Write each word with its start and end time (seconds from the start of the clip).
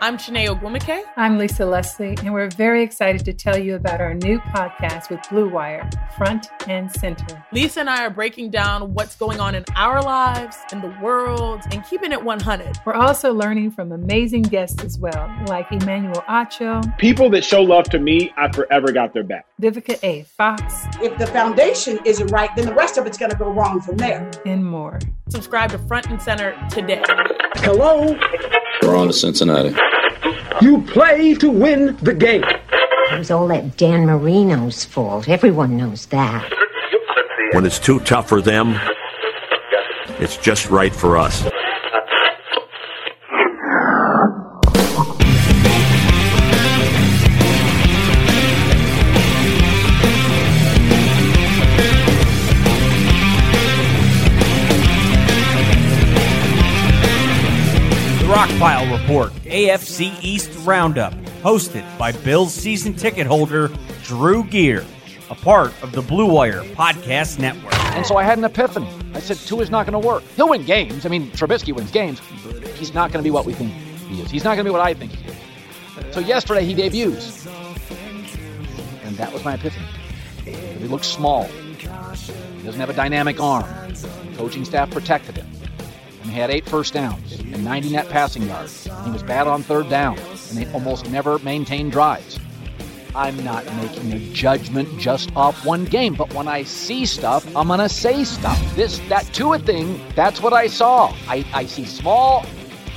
I'm 0.00 0.16
Chiney 0.16 0.46
Ogwumike. 0.46 1.02
I'm 1.16 1.38
Lisa 1.38 1.66
Leslie, 1.66 2.16
and 2.18 2.32
we're 2.32 2.50
very 2.50 2.84
excited 2.84 3.24
to 3.24 3.32
tell 3.32 3.58
you 3.58 3.74
about 3.74 4.00
our 4.00 4.14
new 4.14 4.38
podcast 4.38 5.10
with 5.10 5.18
Blue 5.28 5.48
Wire, 5.48 5.90
Front 6.16 6.46
and 6.68 6.88
Center. 6.92 7.44
Lisa 7.50 7.80
and 7.80 7.90
I 7.90 8.04
are 8.04 8.10
breaking 8.10 8.50
down 8.50 8.94
what's 8.94 9.16
going 9.16 9.40
on 9.40 9.56
in 9.56 9.64
our 9.74 10.00
lives, 10.00 10.56
in 10.70 10.80
the 10.82 10.96
world, 11.02 11.62
and 11.72 11.84
keeping 11.84 12.12
it 12.12 12.22
100. 12.22 12.78
We're 12.86 12.94
also 12.94 13.34
learning 13.34 13.72
from 13.72 13.90
amazing 13.90 14.42
guests 14.42 14.84
as 14.84 15.00
well, 15.00 15.34
like 15.48 15.66
Emmanuel 15.72 16.22
Acho. 16.28 16.96
People 16.98 17.28
that 17.30 17.42
show 17.42 17.62
love 17.62 17.90
to 17.90 17.98
me, 17.98 18.32
I 18.36 18.52
forever 18.52 18.92
got 18.92 19.12
their 19.12 19.24
back. 19.24 19.47
Vivica 19.60 19.98
A. 20.04 20.22
Fox. 20.22 20.62
If 21.02 21.18
the 21.18 21.26
foundation 21.26 21.98
isn't 22.04 22.28
right, 22.28 22.54
then 22.54 22.66
the 22.66 22.74
rest 22.74 22.96
of 22.96 23.06
it's 23.06 23.18
going 23.18 23.32
to 23.32 23.36
go 23.36 23.50
wrong 23.50 23.80
from 23.80 23.96
there. 23.96 24.30
And 24.46 24.64
more. 24.64 25.00
Subscribe 25.30 25.72
to 25.72 25.78
Front 25.78 26.06
and 26.06 26.22
Center 26.22 26.56
today. 26.70 27.02
Hello? 27.56 28.16
We're 28.82 28.96
on 28.96 29.08
to 29.08 29.12
Cincinnati. 29.12 29.74
You 30.60 30.82
play 30.82 31.34
to 31.34 31.50
win 31.50 31.96
the 32.02 32.14
game. 32.14 32.44
It 32.44 33.18
was 33.18 33.32
all 33.32 33.48
that 33.48 33.76
Dan 33.76 34.06
Marino's 34.06 34.84
fault. 34.84 35.28
Everyone 35.28 35.76
knows 35.76 36.06
that. 36.06 36.52
When 37.52 37.66
it's 37.66 37.80
too 37.80 37.98
tough 38.00 38.28
for 38.28 38.40
them, 38.40 38.78
it's 40.20 40.36
just 40.36 40.70
right 40.70 40.94
for 40.94 41.16
us. 41.16 41.42
Rockpile 58.48 59.00
Report, 59.00 59.32
AFC 59.44 60.12
East 60.24 60.50
Roundup, 60.64 61.12
hosted 61.42 61.84
by 61.98 62.12
Bills 62.12 62.52
season 62.52 62.94
ticket 62.94 63.26
holder 63.26 63.70
Drew 64.02 64.42
Gear, 64.42 64.84
a 65.30 65.34
part 65.34 65.72
of 65.82 65.92
the 65.92 66.02
Blue 66.02 66.26
Wire 66.26 66.62
Podcast 66.62 67.38
Network. 67.38 67.74
And 67.94 68.04
so 68.04 68.16
I 68.16 68.24
had 68.24 68.38
an 68.38 68.44
epiphany. 68.44 68.88
I 69.14 69.20
said, 69.20 69.36
Tua 69.36 69.60
is 69.60 69.70
not 69.70 69.86
going 69.86 70.00
to 70.00 70.04
work. 70.04 70.22
He'll 70.34 70.48
win 70.48 70.64
games. 70.64 71.06
I 71.06 71.08
mean, 71.08 71.30
Trubisky 71.32 71.72
wins 71.72 71.90
games. 71.92 72.20
He's 72.76 72.94
not 72.94 73.12
going 73.12 73.22
to 73.22 73.26
be 73.26 73.30
what 73.30 73.44
we 73.44 73.52
think 73.52 73.70
he 74.08 74.22
is. 74.22 74.30
He's 74.30 74.44
not 74.44 74.54
going 74.56 74.64
to 74.64 74.70
be 74.70 74.72
what 74.72 74.80
I 74.80 74.94
think 74.94 75.12
he 75.12 75.28
is. 75.28 76.14
So 76.14 76.18
yesterday 76.18 76.64
he 76.64 76.74
debuts. 76.74 77.46
And 79.04 79.16
that 79.18 79.32
was 79.32 79.44
my 79.44 79.54
epiphany. 79.54 79.86
He 80.44 80.86
looks 80.86 81.06
small. 81.06 81.44
He 81.44 82.64
doesn't 82.64 82.80
have 82.80 82.90
a 82.90 82.94
dynamic 82.94 83.40
arm. 83.40 83.66
The 83.92 84.34
coaching 84.36 84.64
staff 84.64 84.90
protected 84.90 85.36
him. 85.36 85.46
And 86.28 86.36
had 86.36 86.50
eight 86.50 86.68
first 86.68 86.92
downs 86.92 87.40
and 87.40 87.64
90 87.64 87.88
net 87.88 88.10
passing 88.10 88.42
yards. 88.42 88.84
He 89.02 89.10
was 89.10 89.22
bad 89.22 89.46
on 89.46 89.62
third 89.62 89.88
down, 89.88 90.18
and 90.18 90.58
they 90.58 90.70
almost 90.72 91.08
never 91.08 91.38
maintained 91.38 91.90
drives. 91.90 92.38
I'm 93.14 93.42
not 93.42 93.64
making 93.76 94.12
a 94.12 94.18
judgment 94.34 95.00
just 95.00 95.34
off 95.34 95.64
one 95.64 95.86
game, 95.86 96.12
but 96.12 96.34
when 96.34 96.46
I 96.46 96.64
see 96.64 97.06
stuff, 97.06 97.46
I'm 97.56 97.68
gonna 97.68 97.88
say 97.88 98.24
stuff. 98.24 98.60
This 98.76 98.98
that 99.08 99.24
Tua 99.32 99.58
thing, 99.58 99.98
that's 100.14 100.42
what 100.42 100.52
I 100.52 100.66
saw. 100.66 101.14
I, 101.28 101.46
I 101.54 101.64
see 101.64 101.86
small, 101.86 102.44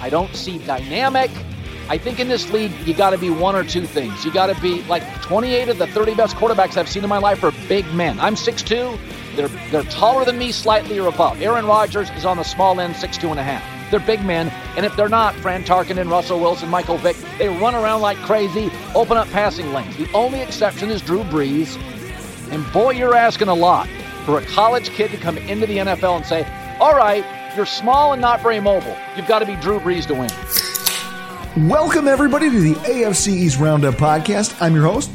I 0.01 0.09
don't 0.09 0.35
see 0.35 0.57
dynamic. 0.57 1.31
I 1.87 1.97
think 1.97 2.19
in 2.19 2.27
this 2.27 2.51
league, 2.51 2.73
you 2.85 2.93
got 2.93 3.11
to 3.11 3.17
be 3.17 3.29
one 3.29 3.55
or 3.55 3.63
two 3.63 3.85
things. 3.85 4.25
You 4.25 4.33
got 4.33 4.53
to 4.53 4.61
be 4.61 4.81
like 4.83 5.03
28 5.21 5.69
of 5.69 5.77
the 5.77 5.87
30 5.87 6.15
best 6.15 6.35
quarterbacks 6.35 6.75
I've 6.75 6.89
seen 6.89 7.03
in 7.03 7.09
my 7.09 7.17
life 7.17 7.45
are 7.45 7.53
big 7.69 7.85
men. 7.93 8.19
I'm 8.19 8.35
6'2. 8.35 8.97
They're 9.35 9.49
they're 9.71 9.83
taller 9.83 10.25
than 10.25 10.37
me, 10.37 10.51
slightly 10.51 10.99
or 10.99 11.07
above. 11.07 11.41
Aaron 11.41 11.65
Rodgers 11.65 12.09
is 12.11 12.25
on 12.25 12.37
the 12.37 12.43
small 12.43 12.79
end, 12.79 12.95
6'2 12.95 13.31
and 13.31 13.39
a 13.39 13.43
half. 13.43 13.63
They're 13.91 13.99
big 13.99 14.23
men, 14.23 14.49
and 14.77 14.85
if 14.85 14.95
they're 14.95 15.09
not, 15.09 15.35
Fran 15.35 15.63
Tarkenton, 15.63 15.99
and 15.99 16.09
Russell 16.09 16.39
Wilson, 16.39 16.69
Michael 16.69 16.97
Vick, 16.97 17.17
they 17.37 17.49
run 17.49 17.75
around 17.75 18.01
like 18.01 18.17
crazy, 18.19 18.71
open 18.95 19.17
up 19.17 19.27
passing 19.31 19.73
lanes. 19.73 19.97
The 19.97 20.09
only 20.13 20.41
exception 20.41 20.89
is 20.89 21.01
Drew 21.01 21.23
Brees. 21.23 21.77
And 22.51 22.69
boy, 22.71 22.91
you're 22.91 23.15
asking 23.15 23.49
a 23.49 23.53
lot 23.53 23.87
for 24.25 24.37
a 24.39 24.45
college 24.45 24.89
kid 24.91 25.11
to 25.11 25.17
come 25.17 25.37
into 25.37 25.65
the 25.65 25.77
NFL 25.77 26.17
and 26.17 26.25
say, 26.25 26.45
all 26.79 26.95
right, 26.95 27.25
you're 27.55 27.65
small 27.65 28.13
and 28.13 28.21
not 28.21 28.41
very 28.41 28.59
mobile. 28.59 28.95
You've 29.15 29.27
got 29.27 29.39
to 29.39 29.45
be 29.45 29.55
Drew 29.57 29.79
Brees 29.79 30.05
to 30.07 30.13
win. 30.13 30.29
Welcome, 31.69 32.07
everybody, 32.07 32.49
to 32.49 32.59
the 32.61 32.75
AFC 32.75 33.27
East 33.27 33.59
Roundup 33.59 33.95
podcast. 33.95 34.55
I'm 34.61 34.73
your 34.73 34.85
host, 34.85 35.11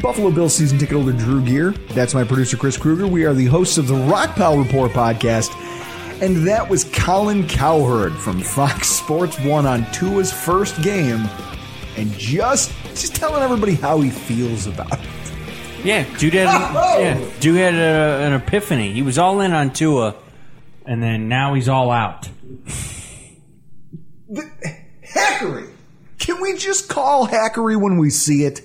Buffalo 0.00 0.30
Bills 0.30 0.54
season 0.54 0.78
ticket 0.78 0.96
holder 0.96 1.12
Drew 1.12 1.42
Gear. 1.42 1.72
That's 1.90 2.14
my 2.14 2.24
producer, 2.24 2.56
Chris 2.56 2.76
Kruger. 2.76 3.06
We 3.06 3.24
are 3.24 3.34
the 3.34 3.46
hosts 3.46 3.76
of 3.78 3.86
the 3.86 3.94
Rock 3.94 4.30
Rockpile 4.30 4.64
Report 4.64 4.92
podcast. 4.92 5.52
And 6.22 6.46
that 6.46 6.68
was 6.68 6.84
Colin 6.84 7.46
Cowherd 7.46 8.14
from 8.14 8.40
Fox 8.40 8.88
Sports 8.88 9.38
1 9.40 9.66
on 9.66 9.90
Tua's 9.92 10.32
first 10.32 10.80
game 10.82 11.28
and 11.96 12.10
just 12.12 12.72
just 12.94 13.14
telling 13.16 13.42
everybody 13.42 13.74
how 13.74 14.00
he 14.00 14.10
feels 14.10 14.66
about 14.66 14.92
it. 14.92 15.00
Yeah, 15.84 16.04
dude 16.16 16.32
had, 16.34 16.46
Oh! 16.74 16.98
yeah, 17.00 17.20
dude 17.40 17.56
had 17.56 17.74
a, 17.74 18.24
an 18.26 18.32
epiphany. 18.32 18.92
He 18.92 19.02
was 19.02 19.18
all 19.18 19.40
in 19.40 19.52
on 19.52 19.72
Tua, 19.72 20.14
and 20.86 21.02
then 21.02 21.28
now 21.28 21.52
he's 21.54 21.68
all 21.68 21.90
out. 21.90 22.28
Hackery! 24.32 25.70
Can 26.18 26.40
we 26.40 26.56
just 26.56 26.88
call 26.88 27.26
hackery 27.28 27.78
when 27.78 27.98
we 27.98 28.08
see 28.08 28.44
it? 28.44 28.62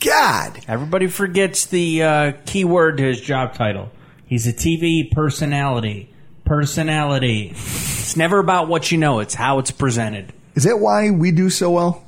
God! 0.00 0.60
Everybody 0.68 1.06
forgets 1.06 1.66
the 1.66 2.02
uh, 2.02 2.32
key 2.44 2.64
word 2.64 2.98
to 2.98 3.04
his 3.04 3.20
job 3.20 3.54
title. 3.54 3.90
He's 4.26 4.46
a 4.46 4.52
TV 4.52 5.10
personality. 5.10 6.12
Personality. 6.44 7.50
It's 7.50 8.16
never 8.16 8.38
about 8.38 8.68
what 8.68 8.92
you 8.92 8.98
know, 8.98 9.20
it's 9.20 9.34
how 9.34 9.58
it's 9.58 9.70
presented. 9.70 10.32
Is 10.54 10.64
that 10.64 10.78
why 10.78 11.10
we 11.10 11.32
do 11.32 11.50
so 11.50 11.70
well? 11.70 12.04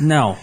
No. 0.00 0.36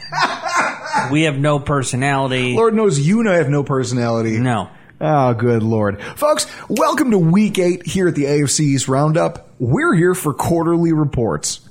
we 1.12 1.24
have 1.24 1.38
no 1.38 1.60
personality. 1.60 2.56
Lord 2.56 2.74
knows 2.74 3.00
you 3.00 3.20
and 3.20 3.30
I 3.30 3.36
have 3.36 3.50
no 3.50 3.64
personality. 3.64 4.40
No. 4.40 4.70
Oh, 5.00 5.34
good 5.34 5.64
lord. 5.64 6.02
Folks, 6.02 6.48
welcome 6.70 7.12
to 7.12 7.20
week 7.20 7.60
eight 7.60 7.86
here 7.86 8.08
at 8.08 8.16
the 8.16 8.24
AFC 8.24 8.62
East 8.62 8.88
Roundup. 8.88 9.50
We're 9.60 9.94
here 9.94 10.16
for 10.16 10.34
quarterly 10.34 10.94
reports. 10.94 11.63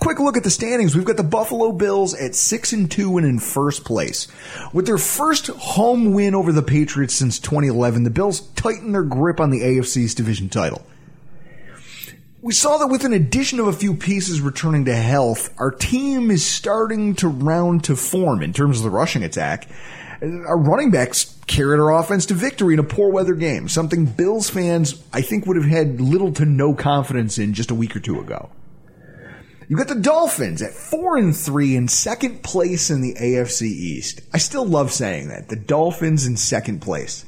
Quick 0.00 0.18
look 0.18 0.38
at 0.38 0.44
the 0.44 0.50
standings. 0.50 0.96
We've 0.96 1.04
got 1.04 1.18
the 1.18 1.22
Buffalo 1.22 1.72
Bills 1.72 2.14
at 2.14 2.34
6 2.34 2.72
and 2.72 2.90
2 2.90 3.18
and 3.18 3.26
in 3.26 3.38
first 3.38 3.84
place. 3.84 4.28
With 4.72 4.86
their 4.86 4.96
first 4.96 5.48
home 5.48 6.14
win 6.14 6.34
over 6.34 6.52
the 6.52 6.62
Patriots 6.62 7.14
since 7.14 7.38
2011, 7.38 8.04
the 8.04 8.10
Bills 8.10 8.40
tighten 8.56 8.92
their 8.92 9.02
grip 9.02 9.40
on 9.40 9.50
the 9.50 9.60
AFC 9.60 9.98
East 9.98 10.16
division 10.16 10.48
title. 10.48 10.86
We 12.40 12.54
saw 12.54 12.78
that 12.78 12.86
with 12.86 13.04
an 13.04 13.12
addition 13.12 13.60
of 13.60 13.66
a 13.66 13.74
few 13.74 13.92
pieces 13.92 14.40
returning 14.40 14.86
to 14.86 14.96
health, 14.96 15.52
our 15.58 15.70
team 15.70 16.30
is 16.30 16.46
starting 16.46 17.14
to 17.16 17.28
round 17.28 17.84
to 17.84 17.94
form 17.94 18.42
in 18.42 18.54
terms 18.54 18.78
of 18.78 18.84
the 18.84 18.90
rushing 18.90 19.22
attack. 19.22 19.68
Our 20.22 20.58
running 20.58 20.90
backs 20.90 21.36
carried 21.46 21.78
our 21.78 21.92
offense 21.92 22.24
to 22.26 22.34
victory 22.34 22.72
in 22.72 22.80
a 22.80 22.84
poor 22.84 23.10
weather 23.10 23.34
game, 23.34 23.68
something 23.68 24.06
Bills 24.06 24.48
fans, 24.48 25.02
I 25.12 25.20
think, 25.20 25.44
would 25.44 25.58
have 25.58 25.66
had 25.66 26.00
little 26.00 26.32
to 26.32 26.46
no 26.46 26.72
confidence 26.72 27.36
in 27.36 27.52
just 27.52 27.70
a 27.70 27.74
week 27.74 27.94
or 27.94 28.00
two 28.00 28.18
ago. 28.18 28.48
You 29.70 29.76
got 29.76 29.86
the 29.86 29.94
Dolphins 29.94 30.62
at 30.62 30.72
four 30.72 31.16
and 31.16 31.34
three 31.34 31.76
in 31.76 31.86
second 31.86 32.42
place 32.42 32.90
in 32.90 33.02
the 33.02 33.14
AFC 33.14 33.62
East. 33.68 34.20
I 34.34 34.38
still 34.38 34.66
love 34.66 34.90
saying 34.90 35.28
that. 35.28 35.48
The 35.48 35.54
Dolphins 35.54 36.26
in 36.26 36.36
second 36.36 36.80
place. 36.80 37.24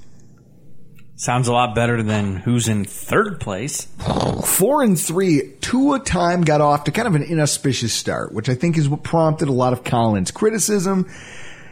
Sounds 1.15 1.47
a 1.47 1.53
lot 1.53 1.77
better 1.77 2.03
than 2.03 2.35
who's 2.35 2.67
in 2.67 2.85
third 2.85 3.39
place. 3.39 3.87
Four 4.45 4.83
and 4.83 4.99
three, 4.99 5.53
Tua 5.61 6.01
time 6.01 6.43
got 6.43 6.61
off 6.61 6.83
to 6.85 6.91
kind 6.91 7.07
of 7.07 7.15
an 7.15 7.23
inauspicious 7.23 7.93
start, 7.93 8.33
which 8.33 8.49
I 8.49 8.57
think 8.57 8.77
is 8.77 8.89
what 8.89 9.05
prompted 9.05 9.47
a 9.47 9.53
lot 9.53 9.73
of 9.73 9.85
Colin's 9.85 10.33
criticism. 10.33 11.09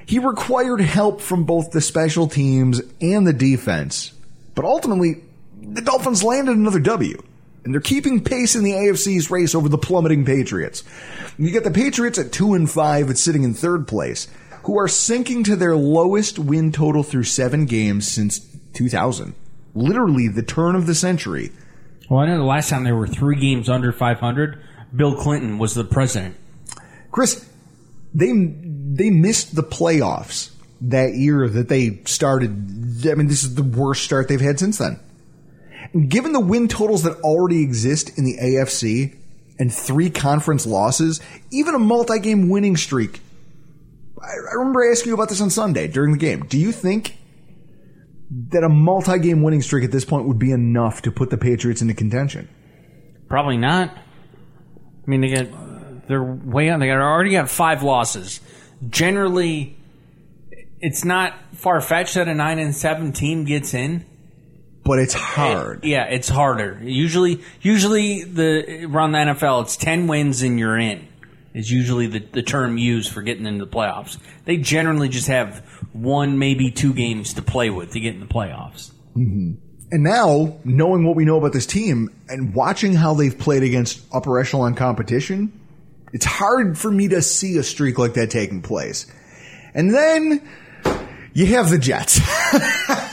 He 0.06 0.20
required 0.20 0.80
help 0.80 1.20
from 1.20 1.46
both 1.46 1.72
the 1.72 1.80
special 1.80 2.28
teams 2.28 2.80
and 3.00 3.26
the 3.26 3.32
defense, 3.32 4.12
but 4.54 4.64
ultimately, 4.64 5.24
the 5.60 5.82
Dolphins 5.82 6.22
landed 6.22 6.56
another 6.56 6.78
W. 6.78 7.20
And 7.64 7.74
they're 7.74 7.80
keeping 7.80 8.24
pace 8.24 8.54
in 8.54 8.64
the 8.64 8.72
AFC 8.72 9.08
East 9.08 9.30
race 9.30 9.54
over 9.54 9.68
the 9.68 9.78
plummeting 9.78 10.24
Patriots. 10.24 10.82
You 11.38 11.50
get 11.50 11.64
the 11.64 11.70
Patriots 11.70 12.18
at 12.18 12.32
two 12.32 12.54
and 12.54 12.70
five, 12.70 13.10
it's 13.10 13.20
sitting 13.20 13.42
in 13.42 13.54
third 13.54 13.86
place, 13.86 14.28
who 14.64 14.78
are 14.78 14.88
sinking 14.88 15.44
to 15.44 15.56
their 15.56 15.76
lowest 15.76 16.38
win 16.38 16.72
total 16.72 17.02
through 17.02 17.24
seven 17.24 17.66
games 17.66 18.10
since 18.10 18.40
2000. 18.74 19.34
Literally 19.74 20.28
the 20.28 20.42
turn 20.42 20.74
of 20.74 20.86
the 20.86 20.94
century. 20.94 21.52
Well, 22.08 22.20
I 22.20 22.26
know 22.26 22.38
the 22.38 22.44
last 22.44 22.70
time 22.70 22.84
there 22.84 22.96
were 22.96 23.06
three 23.06 23.38
games 23.38 23.68
under 23.68 23.92
500, 23.92 24.60
Bill 24.94 25.14
Clinton 25.14 25.58
was 25.58 25.74
the 25.74 25.84
president. 25.84 26.36
Chris, 27.12 27.48
they 28.14 28.32
they 28.32 29.10
missed 29.10 29.54
the 29.54 29.62
playoffs 29.62 30.50
that 30.80 31.14
year 31.14 31.48
that 31.48 31.68
they 31.68 32.00
started. 32.04 32.50
I 33.06 33.14
mean, 33.14 33.28
this 33.28 33.44
is 33.44 33.54
the 33.54 33.62
worst 33.62 34.04
start 34.04 34.28
they've 34.28 34.40
had 34.40 34.58
since 34.58 34.78
then. 34.78 34.98
Given 36.08 36.32
the 36.32 36.40
win 36.40 36.68
totals 36.68 37.02
that 37.02 37.18
already 37.20 37.62
exist 37.62 38.16
in 38.16 38.24
the 38.24 38.38
AFC 38.38 39.16
and 39.58 39.72
three 39.72 40.10
conference 40.10 40.66
losses, 40.66 41.20
even 41.50 41.74
a 41.74 41.78
multi-game 41.78 42.48
winning 42.48 42.76
streak. 42.76 43.20
I, 44.20 44.26
I 44.26 44.54
remember 44.54 44.90
asking 44.90 45.10
you 45.10 45.14
about 45.14 45.28
this 45.28 45.40
on 45.40 45.50
Sunday 45.50 45.88
during 45.88 46.12
the 46.12 46.18
game. 46.18 46.46
Do 46.46 46.58
you 46.58 46.72
think 46.72 47.16
that 48.48 48.62
a 48.62 48.68
multi-game 48.68 49.42
winning 49.42 49.62
streak 49.62 49.84
at 49.84 49.90
this 49.90 50.04
point 50.04 50.26
would 50.26 50.38
be 50.38 50.52
enough 50.52 51.02
to 51.02 51.12
put 51.12 51.30
the 51.30 51.36
Patriots 51.36 51.82
into 51.82 51.94
contention? 51.94 52.48
Probably 53.28 53.56
not. 53.56 53.90
I 53.90 55.10
mean, 55.10 55.20
they 55.20 55.28
got 55.28 56.08
they're 56.08 56.22
way 56.22 56.70
on. 56.70 56.80
They 56.80 56.88
got 56.88 56.98
already 56.98 57.30
got 57.30 57.48
five 57.48 57.82
losses. 57.82 58.40
Generally, 58.88 59.76
it's 60.80 61.04
not 61.04 61.34
far 61.52 61.80
fetched 61.80 62.14
that 62.14 62.28
a 62.28 62.34
nine 62.34 62.58
and 62.58 62.74
seven 62.74 63.12
team 63.12 63.44
gets 63.44 63.74
in. 63.74 64.04
But 64.84 64.98
it's 64.98 65.14
hard. 65.14 65.84
Yeah, 65.84 66.04
it's 66.04 66.28
harder. 66.28 66.80
Usually, 66.82 67.42
usually 67.60 68.24
the 68.24 68.86
around 68.86 69.12
the 69.12 69.18
NFL, 69.18 69.62
it's 69.62 69.76
ten 69.76 70.06
wins 70.06 70.42
and 70.42 70.58
you're 70.58 70.78
in. 70.78 71.06
Is 71.52 71.70
usually 71.70 72.06
the, 72.06 72.20
the 72.20 72.42
term 72.42 72.78
used 72.78 73.12
for 73.12 73.22
getting 73.22 73.44
into 73.44 73.64
the 73.64 73.70
playoffs. 73.70 74.18
They 74.44 74.56
generally 74.56 75.08
just 75.08 75.26
have 75.26 75.58
one, 75.92 76.38
maybe 76.38 76.70
two 76.70 76.94
games 76.94 77.34
to 77.34 77.42
play 77.42 77.70
with 77.70 77.92
to 77.92 78.00
get 78.00 78.14
in 78.14 78.20
the 78.20 78.26
playoffs. 78.26 78.92
Mm-hmm. 79.16 79.54
And 79.92 80.04
now, 80.04 80.58
knowing 80.64 81.04
what 81.04 81.16
we 81.16 81.24
know 81.24 81.36
about 81.36 81.52
this 81.52 81.66
team 81.66 82.08
and 82.28 82.54
watching 82.54 82.94
how 82.94 83.14
they've 83.14 83.36
played 83.36 83.64
against 83.64 84.00
upper 84.12 84.38
echelon 84.38 84.76
competition, 84.76 85.52
it's 86.12 86.24
hard 86.24 86.78
for 86.78 86.90
me 86.90 87.08
to 87.08 87.20
see 87.20 87.56
a 87.58 87.64
streak 87.64 87.98
like 87.98 88.14
that 88.14 88.30
taking 88.30 88.62
place. 88.62 89.06
And 89.74 89.92
then 89.92 90.48
you 91.32 91.46
have 91.46 91.70
the 91.70 91.78
Jets. 91.78 92.20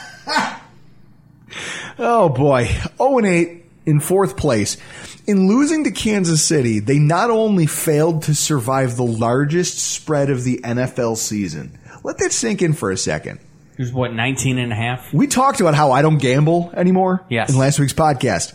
oh 1.99 2.29
boy. 2.29 2.65
0 2.97 3.17
and 3.17 3.27
8 3.27 3.65
in 3.85 3.99
fourth 3.99 4.38
place. 4.38 4.77
In 5.25 5.47
losing 5.47 5.83
to 5.85 5.91
Kansas 5.91 6.44
City, 6.44 6.79
they 6.79 6.99
not 6.99 7.29
only 7.29 7.65
failed 7.65 8.23
to 8.23 8.35
survive 8.35 8.95
the 8.95 9.03
largest 9.03 9.77
spread 9.79 10.29
of 10.29 10.44
the 10.44 10.59
NFL 10.59 11.17
season. 11.17 11.77
Let 12.03 12.17
that 12.19 12.31
sink 12.31 12.61
in 12.61 12.73
for 12.73 12.91
a 12.91 12.97
second. 12.97 13.39
It 13.73 13.79
was 13.79 13.94
what, 13.94 14.13
19 14.13 14.57
and 14.57 14.71
a 14.71 14.75
half? 14.75 15.13
We 15.13 15.27
talked 15.27 15.59
about 15.59 15.75
how 15.75 15.91
I 15.91 16.01
don't 16.01 16.17
gamble 16.17 16.71
anymore 16.75 17.25
yes. 17.29 17.49
in 17.49 17.57
last 17.57 17.79
week's 17.79 17.94
podcast. 17.94 18.53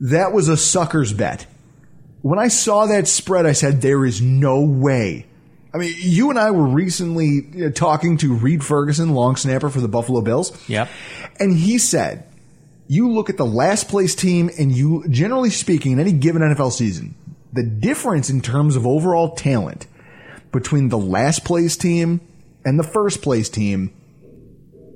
That 0.00 0.32
was 0.32 0.48
a 0.48 0.56
sucker's 0.56 1.12
bet. 1.12 1.46
When 2.22 2.38
I 2.38 2.48
saw 2.48 2.86
that 2.86 3.06
spread, 3.06 3.46
I 3.46 3.52
said, 3.52 3.82
there 3.82 4.04
is 4.04 4.20
no 4.20 4.62
way. 4.62 5.26
I 5.76 5.78
mean, 5.78 5.94
you 5.98 6.30
and 6.30 6.38
I 6.38 6.52
were 6.52 6.66
recently 6.66 7.70
talking 7.72 8.16
to 8.18 8.32
Reid 8.32 8.64
Ferguson, 8.64 9.10
long 9.10 9.36
snapper 9.36 9.68
for 9.68 9.82
the 9.82 9.88
Buffalo 9.88 10.22
Bills. 10.22 10.56
Yep. 10.70 10.88
And 11.38 11.54
he 11.54 11.76
said, 11.76 12.24
you 12.88 13.10
look 13.10 13.28
at 13.28 13.36
the 13.36 13.44
last 13.44 13.86
place 13.86 14.14
team 14.14 14.48
and 14.58 14.72
you, 14.72 15.04
generally 15.10 15.50
speaking, 15.50 15.92
in 15.92 16.00
any 16.00 16.12
given 16.12 16.40
NFL 16.40 16.72
season, 16.72 17.14
the 17.52 17.62
difference 17.62 18.30
in 18.30 18.40
terms 18.40 18.74
of 18.74 18.86
overall 18.86 19.34
talent 19.34 19.86
between 20.50 20.88
the 20.88 20.96
last 20.96 21.44
place 21.44 21.76
team 21.76 22.22
and 22.64 22.78
the 22.78 22.84
first 22.84 23.20
place 23.20 23.50
team 23.50 23.92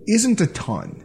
isn't 0.09 0.41
a 0.41 0.47
ton. 0.47 1.05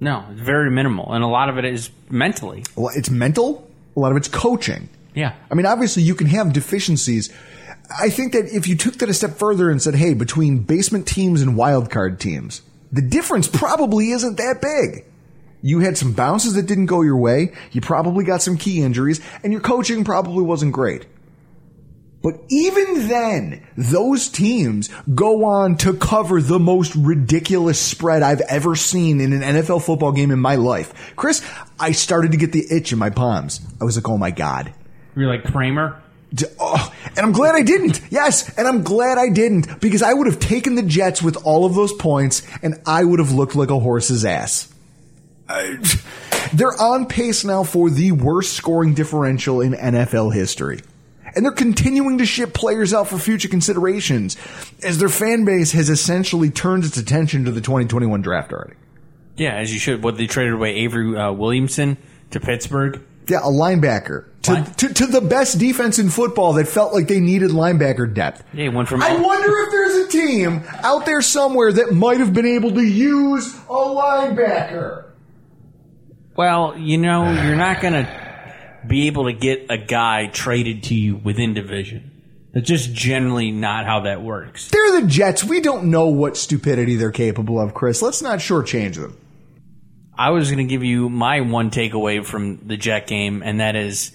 No, 0.00 0.24
it's 0.30 0.40
very 0.40 0.70
minimal. 0.70 1.12
And 1.12 1.22
a 1.22 1.26
lot 1.26 1.50
of 1.50 1.58
it 1.58 1.66
is 1.66 1.90
mentally. 2.08 2.64
Well, 2.76 2.92
it's 2.96 3.10
mental. 3.10 3.70
A 3.94 4.00
lot 4.00 4.10
of 4.10 4.16
it's 4.16 4.28
coaching. 4.28 4.88
Yeah. 5.14 5.34
I 5.50 5.54
mean, 5.54 5.66
obviously 5.66 6.02
you 6.02 6.14
can 6.14 6.28
have 6.28 6.54
deficiencies. 6.54 7.30
I 8.00 8.10
think 8.10 8.32
that 8.32 8.46
if 8.46 8.66
you 8.68 8.76
took 8.76 8.98
that 8.98 9.08
a 9.08 9.14
step 9.14 9.32
further 9.32 9.70
and 9.70 9.80
said, 9.80 9.94
hey, 9.94 10.14
between 10.14 10.60
basement 10.60 11.06
teams 11.06 11.42
and 11.42 11.56
wildcard 11.56 12.18
teams, 12.18 12.62
the 12.90 13.02
difference 13.02 13.48
probably 13.48 14.10
isn't 14.10 14.36
that 14.36 14.60
big. 14.60 15.04
You 15.62 15.78
had 15.78 15.96
some 15.96 16.12
bounces 16.12 16.54
that 16.54 16.66
didn't 16.66 16.86
go 16.86 17.02
your 17.02 17.16
way. 17.16 17.52
You 17.70 17.80
probably 17.80 18.24
got 18.24 18.42
some 18.42 18.56
key 18.56 18.82
injuries 18.82 19.20
and 19.42 19.52
your 19.52 19.62
coaching 19.62 20.04
probably 20.04 20.42
wasn't 20.42 20.72
great. 20.72 21.06
But 22.22 22.40
even 22.50 23.08
then, 23.08 23.66
those 23.76 24.28
teams 24.28 24.88
go 25.12 25.44
on 25.44 25.76
to 25.78 25.92
cover 25.92 26.40
the 26.40 26.60
most 26.60 26.94
ridiculous 26.94 27.80
spread 27.80 28.22
I've 28.22 28.40
ever 28.42 28.76
seen 28.76 29.20
in 29.20 29.32
an 29.32 29.40
NFL 29.40 29.82
football 29.82 30.12
game 30.12 30.30
in 30.30 30.38
my 30.38 30.54
life. 30.54 31.14
Chris, 31.16 31.44
I 31.80 31.92
started 31.92 32.32
to 32.32 32.38
get 32.38 32.52
the 32.52 32.64
itch 32.70 32.92
in 32.92 32.98
my 32.98 33.10
palms. 33.10 33.60
I 33.80 33.84
was 33.84 33.96
like, 33.96 34.08
oh 34.08 34.18
my 34.18 34.30
God. 34.30 34.72
You're 35.16 35.28
like 35.28 35.44
Kramer? 35.44 36.01
Oh, 36.58 36.94
and 37.08 37.18
I'm 37.18 37.32
glad 37.32 37.54
I 37.54 37.62
didn't. 37.62 38.00
Yes, 38.10 38.56
and 38.56 38.66
I'm 38.66 38.82
glad 38.82 39.18
I 39.18 39.28
didn't 39.28 39.80
because 39.80 40.02
I 40.02 40.12
would 40.12 40.26
have 40.26 40.40
taken 40.40 40.74
the 40.74 40.82
Jets 40.82 41.22
with 41.22 41.36
all 41.44 41.64
of 41.64 41.74
those 41.74 41.92
points 41.92 42.42
and 42.62 42.80
I 42.86 43.04
would 43.04 43.18
have 43.18 43.32
looked 43.32 43.54
like 43.54 43.70
a 43.70 43.78
horse's 43.78 44.24
ass. 44.24 44.72
I, 45.48 45.76
they're 46.54 46.80
on 46.80 47.06
pace 47.06 47.44
now 47.44 47.64
for 47.64 47.90
the 47.90 48.12
worst 48.12 48.54
scoring 48.54 48.94
differential 48.94 49.60
in 49.60 49.72
NFL 49.72 50.32
history. 50.32 50.80
And 51.34 51.44
they're 51.44 51.52
continuing 51.52 52.18
to 52.18 52.26
ship 52.26 52.52
players 52.52 52.92
out 52.92 53.08
for 53.08 53.18
future 53.18 53.48
considerations 53.48 54.36
as 54.82 54.98
their 54.98 55.08
fan 55.08 55.44
base 55.44 55.72
has 55.72 55.88
essentially 55.88 56.50
turned 56.50 56.84
its 56.84 56.98
attention 56.98 57.46
to 57.46 57.50
the 57.50 57.60
2021 57.60 58.20
draft 58.20 58.52
already. 58.52 58.76
Yeah, 59.36 59.54
as 59.56 59.72
you 59.72 59.78
should. 59.78 60.02
What 60.02 60.18
they 60.18 60.26
traded 60.26 60.52
away 60.52 60.74
Avery 60.76 61.16
uh, 61.16 61.32
Williamson 61.32 61.96
to 62.30 62.40
Pittsburgh. 62.40 63.02
Yeah, 63.28 63.38
a 63.38 63.50
linebacker 63.50 64.26
to, 64.42 64.74
to, 64.76 64.94
to 64.94 65.06
the 65.06 65.20
best 65.20 65.58
defense 65.58 65.98
in 65.98 66.10
football 66.10 66.54
that 66.54 66.68
felt 66.68 66.92
like 66.92 67.08
they 67.08 67.20
needed 67.20 67.50
linebacker 67.50 68.12
depth. 68.12 68.44
Yeah, 68.52 68.68
went 68.68 68.88
from. 68.88 69.02
I 69.02 69.14
wonder 69.14 69.58
if 69.60 69.70
there's 69.70 70.06
a 70.06 70.08
team 70.08 70.62
out 70.82 71.06
there 71.06 71.22
somewhere 71.22 71.72
that 71.72 71.92
might 71.92 72.18
have 72.18 72.32
been 72.32 72.46
able 72.46 72.72
to 72.72 72.82
use 72.82 73.54
a 73.54 73.58
linebacker. 73.68 75.10
Well, 76.36 76.76
you 76.78 76.98
know, 76.98 77.30
you're 77.30 77.56
not 77.56 77.80
going 77.80 77.92
to 77.92 78.22
be 78.86 79.06
able 79.06 79.24
to 79.24 79.32
get 79.32 79.66
a 79.70 79.78
guy 79.78 80.26
traded 80.26 80.84
to 80.84 80.94
you 80.94 81.16
within 81.16 81.54
division. 81.54 82.10
That's 82.52 82.68
just 82.68 82.92
generally 82.92 83.50
not 83.50 83.86
how 83.86 84.00
that 84.00 84.22
works. 84.22 84.68
They're 84.68 85.00
the 85.00 85.06
Jets. 85.06 85.42
We 85.42 85.60
don't 85.60 85.84
know 85.84 86.08
what 86.08 86.36
stupidity 86.36 86.96
they're 86.96 87.10
capable 87.10 87.58
of, 87.60 87.74
Chris. 87.74 88.02
Let's 88.02 88.20
not 88.20 88.40
shortchange 88.40 88.96
them. 88.96 89.16
I 90.16 90.30
was 90.30 90.50
going 90.50 90.66
to 90.66 90.70
give 90.70 90.84
you 90.84 91.08
my 91.08 91.40
one 91.40 91.70
takeaway 91.70 92.24
from 92.24 92.66
the 92.66 92.76
Jet 92.76 93.06
game, 93.06 93.42
and 93.42 93.60
that 93.60 93.76
is 93.76 94.12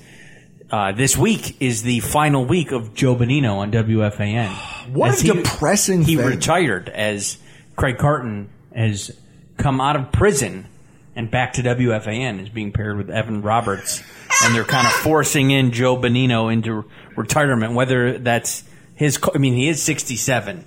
uh, 0.72 0.92
this 0.92 1.18
week 1.18 1.58
is 1.62 1.84
the 1.84 2.00
final 2.02 2.46
week 2.46 2.72
of 2.72 2.94
Joe 2.94 3.16
Benigno 3.16 3.58
on 3.58 3.72
WFAN. 3.72 4.50
what 4.94 5.12
as 5.12 5.24
a 5.24 5.34
he, 5.34 5.42
depressing 5.42 6.04
He 6.04 6.16
thing. 6.16 6.26
retired 6.26 6.90
as 6.90 7.38
Craig 7.76 7.98
Carton 7.98 8.50
has 8.76 9.12
come 9.58 9.80
out 9.82 9.96
of 9.96 10.12
prison 10.12 10.68
and 11.16 11.32
back 11.32 11.54
to 11.54 11.64
WFAN 11.64 12.42
is 12.42 12.50
being 12.50 12.72
paired 12.72 12.98
with 12.98 13.10
Evan 13.10 13.42
Roberts. 13.42 14.04
and 14.44 14.54
they're 14.54 14.64
kind 14.64 14.86
of 14.86 14.94
forcing 14.94 15.52
in 15.52 15.72
Joe 15.72 15.98
Benigno 15.98 16.52
into 16.52 16.86
retirement, 17.16 17.74
whether 17.74 18.18
that's 18.18 18.64
his, 18.96 19.20
I 19.34 19.38
mean, 19.38 19.54
he 19.54 19.68
is 19.70 19.82
67. 19.82 20.66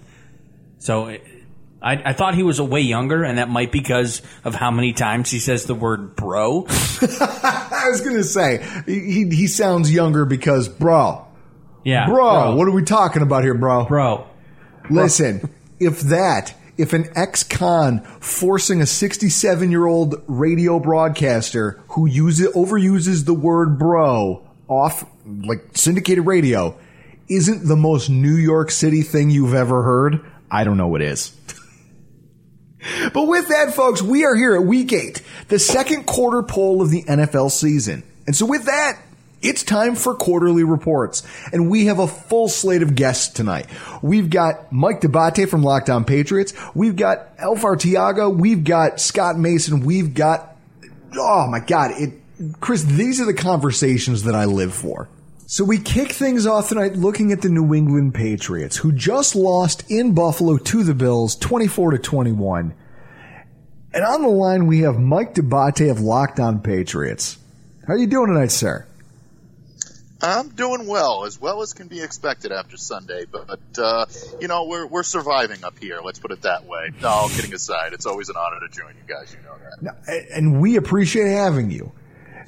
So 0.79 1.17
I, 1.83 2.11
I 2.11 2.13
thought 2.13 2.35
he 2.35 2.43
was 2.43 2.59
a 2.59 2.65
way 2.65 2.81
younger, 2.81 3.25
and 3.25 3.39
that 3.39 3.49
might 3.49 3.73
be 3.73 3.81
because 3.81 4.23
of 4.45 4.55
how 4.55 4.71
many 4.71 4.93
times 4.93 5.31
he 5.31 5.39
says 5.39 5.65
the 5.65 5.75
word 5.75 6.15
bro. 6.15 6.67
I 6.69 7.87
was 7.91 8.03
going 8.03 8.17
to 8.17 8.25
say, 8.25 8.65
he, 8.87 9.25
he 9.31 9.47
sounds 9.47 9.93
younger 9.93 10.25
because, 10.25 10.69
bro. 10.69 11.27
Yeah. 11.85 12.07
Bro, 12.07 12.17
bro, 12.17 12.55
what 12.57 12.69
are 12.69 12.73
we 12.73 12.85
talking 12.85 13.23
about 13.23 13.43
here, 13.45 13.55
bro? 13.55 13.87
Bro. 13.87 14.27
Listen, 14.91 15.49
if 15.79 16.01
that 16.01 16.55
if 16.77 16.95
an 16.95 17.07
ex-con 17.15 18.01
forcing 18.21 18.81
a 18.81 18.87
67 18.87 19.71
year 19.71 19.87
old 19.87 20.23
radio 20.27 20.79
broadcaster 20.81 21.79
who 21.89 22.07
uses 22.07 22.49
overuses 22.55 23.27
the 23.27 23.35
word 23.35 23.79
bro 23.79 24.43
off 24.67 25.05
like 25.27 25.59
syndicated 25.75 26.25
radio 26.27 26.79
isn't 27.29 27.69
the 27.69 27.77
most 27.77 28.09
New 28.09 28.35
York 28.35 28.71
City 28.71 29.03
thing 29.03 29.31
you've 29.31 29.55
ever 29.55 29.83
heard, 29.83 30.25
I 30.51 30.65
don't 30.65 30.77
know 30.77 30.89
what 30.89 31.01
is. 31.01 31.33
But 33.13 33.27
with 33.27 33.49
that, 33.49 33.75
folks, 33.75 34.01
we 34.03 34.25
are 34.25 34.35
here 34.35 34.55
at 34.55 34.63
week 34.63 34.93
eight, 34.93 35.23
the 35.49 35.59
second 35.59 36.05
quarter 36.07 36.43
poll 36.43 36.83
of 36.83 36.91
the 36.91 37.03
NFL 37.03 37.51
season. 37.51 38.03
And 38.27 38.35
so 38.35 38.47
with 38.47 38.65
that, 38.65 39.01
it's 39.43 39.63
time 39.63 39.95
for 39.95 40.15
quarterly 40.15 40.65
reports, 40.65 41.27
and 41.51 41.71
we 41.71 41.87
have 41.87 41.99
a 41.99 42.07
full 42.07 42.49
slate 42.49 42.83
of 42.83 42.95
guests 42.95 43.33
tonight. 43.33 43.67
We've 44.03 44.29
got 44.29 44.71
Mike 44.71 45.01
D'Abate 45.01 45.49
from 45.49 45.63
Locked 45.63 45.89
on 45.89 46.05
Patriots. 46.05 46.53
We've 46.75 46.97
got 46.97 47.29
Alf 47.39 47.63
Arteaga. 47.63 48.35
We've 48.35 48.63
got 48.63 49.01
Scott 49.01 49.39
Mason. 49.39 49.81
We've 49.81 50.13
got, 50.13 50.57
oh 51.17 51.47
my 51.47 51.61
God, 51.61 51.93
it, 51.93 52.13
Chris, 52.61 52.85
these 52.85 53.21
are 53.21 53.25
the 53.25 53.35
conversations 53.35 54.25
that 54.25 54.35
I 54.35 54.45
live 54.45 54.75
for. 54.75 55.09
So 55.51 55.65
we 55.65 55.81
kick 55.81 56.13
things 56.13 56.47
off 56.47 56.69
tonight 56.69 56.95
looking 56.95 57.33
at 57.33 57.43
the 57.43 57.49
New 57.49 57.75
England 57.75 58.15
Patriots, 58.15 58.77
who 58.77 58.93
just 58.93 59.35
lost 59.35 59.83
in 59.91 60.15
Buffalo 60.15 60.59
to 60.59 60.85
the 60.85 60.95
Bills, 60.95 61.35
24 61.35 61.91
to 61.91 61.99
21. 61.99 62.73
And 63.93 64.05
on 64.05 64.23
the 64.23 64.29
line, 64.29 64.69
we 64.69 64.83
have 64.83 65.01
Mike 65.01 65.35
D'Abate 65.35 65.91
of 65.91 65.99
Locked 65.99 66.39
on 66.39 66.61
Patriots. 66.61 67.37
How 67.85 67.95
are 67.95 67.99
you 67.99 68.07
doing 68.07 68.29
tonight, 68.29 68.53
sir? 68.53 68.87
I'm 70.23 70.51
doing 70.51 70.87
well, 70.87 71.25
as 71.25 71.41
well 71.41 71.63
as 71.63 71.73
can 71.73 71.89
be 71.89 72.01
expected 72.01 72.53
after 72.53 72.77
Sunday. 72.77 73.25
But 73.29 73.59
uh, 73.77 74.07
you 74.41 74.47
know, 74.47 74.67
we're 74.67 74.87
we're 74.87 75.03
surviving 75.03 75.65
up 75.65 75.77
here. 75.81 75.99
Let's 76.01 76.21
put 76.21 76.31
it 76.31 76.43
that 76.43 76.65
way. 76.67 76.93
No, 77.03 77.27
kidding 77.29 77.55
aside, 77.55 77.93
it's 77.93 78.07
always 78.07 78.29
an 78.29 78.37
honor 78.37 78.61
to 78.61 78.69
join 78.69 78.95
you 78.95 79.13
guys. 79.13 79.35
You 79.35 79.43
know 79.43 79.97
that. 80.07 80.27
And 80.33 80.61
we 80.61 80.77
appreciate 80.77 81.27
having 81.29 81.73
you. 81.73 81.91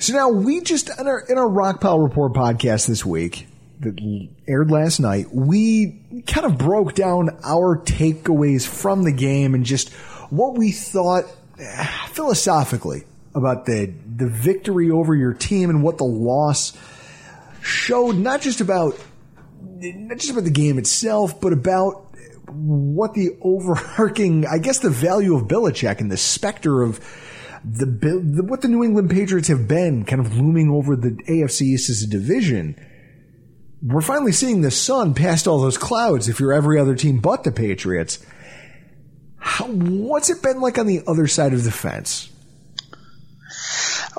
So 0.02 0.14
now 0.14 0.30
we 0.30 0.60
just 0.62 0.90
in 0.98 1.06
our 1.06 1.20
in 1.20 1.38
our 1.38 1.46
Rockpile 1.46 2.02
Report 2.02 2.32
podcast 2.32 2.88
this 2.88 3.06
week 3.06 3.46
that 3.78 4.00
aired 4.48 4.68
last 4.68 4.98
night, 4.98 5.32
we 5.32 6.00
kind 6.26 6.44
of 6.44 6.58
broke 6.58 6.96
down 6.96 7.38
our 7.44 7.78
takeaways 7.78 8.66
from 8.66 9.04
the 9.04 9.12
game 9.12 9.54
and 9.54 9.64
just 9.64 9.92
what 10.28 10.58
we 10.58 10.72
thought 10.72 11.26
eh, 11.56 11.84
philosophically 12.08 13.04
about 13.32 13.64
the 13.66 13.94
the 14.16 14.26
victory 14.26 14.90
over 14.90 15.14
your 15.14 15.34
team 15.34 15.70
and 15.70 15.84
what 15.84 15.98
the 15.98 16.04
loss 16.04 16.76
showed 17.62 18.16
not 18.16 18.40
just 18.40 18.60
about 18.60 18.98
not 19.60 20.18
just 20.18 20.32
about 20.32 20.42
the 20.42 20.50
game 20.50 20.78
itself, 20.78 21.40
but 21.40 21.52
about 21.52 22.08
what 22.48 23.14
the 23.14 23.36
overarching, 23.40 24.46
I 24.48 24.58
guess, 24.58 24.80
the 24.80 24.90
value 24.90 25.36
of 25.36 25.44
Belichick 25.44 26.00
and 26.00 26.10
the 26.10 26.16
specter 26.16 26.82
of 26.82 26.98
the, 27.64 27.86
the 27.86 28.42
what 28.42 28.62
the 28.62 28.68
New 28.68 28.82
England 28.82 29.10
Patriots 29.10 29.48
have 29.48 29.68
been, 29.68 30.04
kind 30.04 30.20
of 30.24 30.36
looming 30.36 30.70
over 30.70 30.96
the 30.96 31.10
AFC 31.28 31.62
East 31.62 31.90
as 31.90 32.02
a 32.02 32.08
division. 32.08 32.76
We're 33.82 34.00
finally 34.00 34.32
seeing 34.32 34.62
the 34.62 34.70
sun 34.70 35.14
past 35.14 35.46
all 35.46 35.60
those 35.60 35.78
clouds. 35.78 36.28
If 36.28 36.40
you're 36.40 36.52
every 36.52 36.78
other 36.78 36.94
team 36.94 37.18
but 37.18 37.44
the 37.44 37.52
Patriots, 37.52 38.24
How, 39.38 39.66
what's 39.66 40.30
it 40.30 40.42
been 40.42 40.60
like 40.60 40.78
on 40.78 40.86
the 40.86 41.02
other 41.06 41.26
side 41.26 41.52
of 41.52 41.64
the 41.64 41.72
fence? 41.72 42.31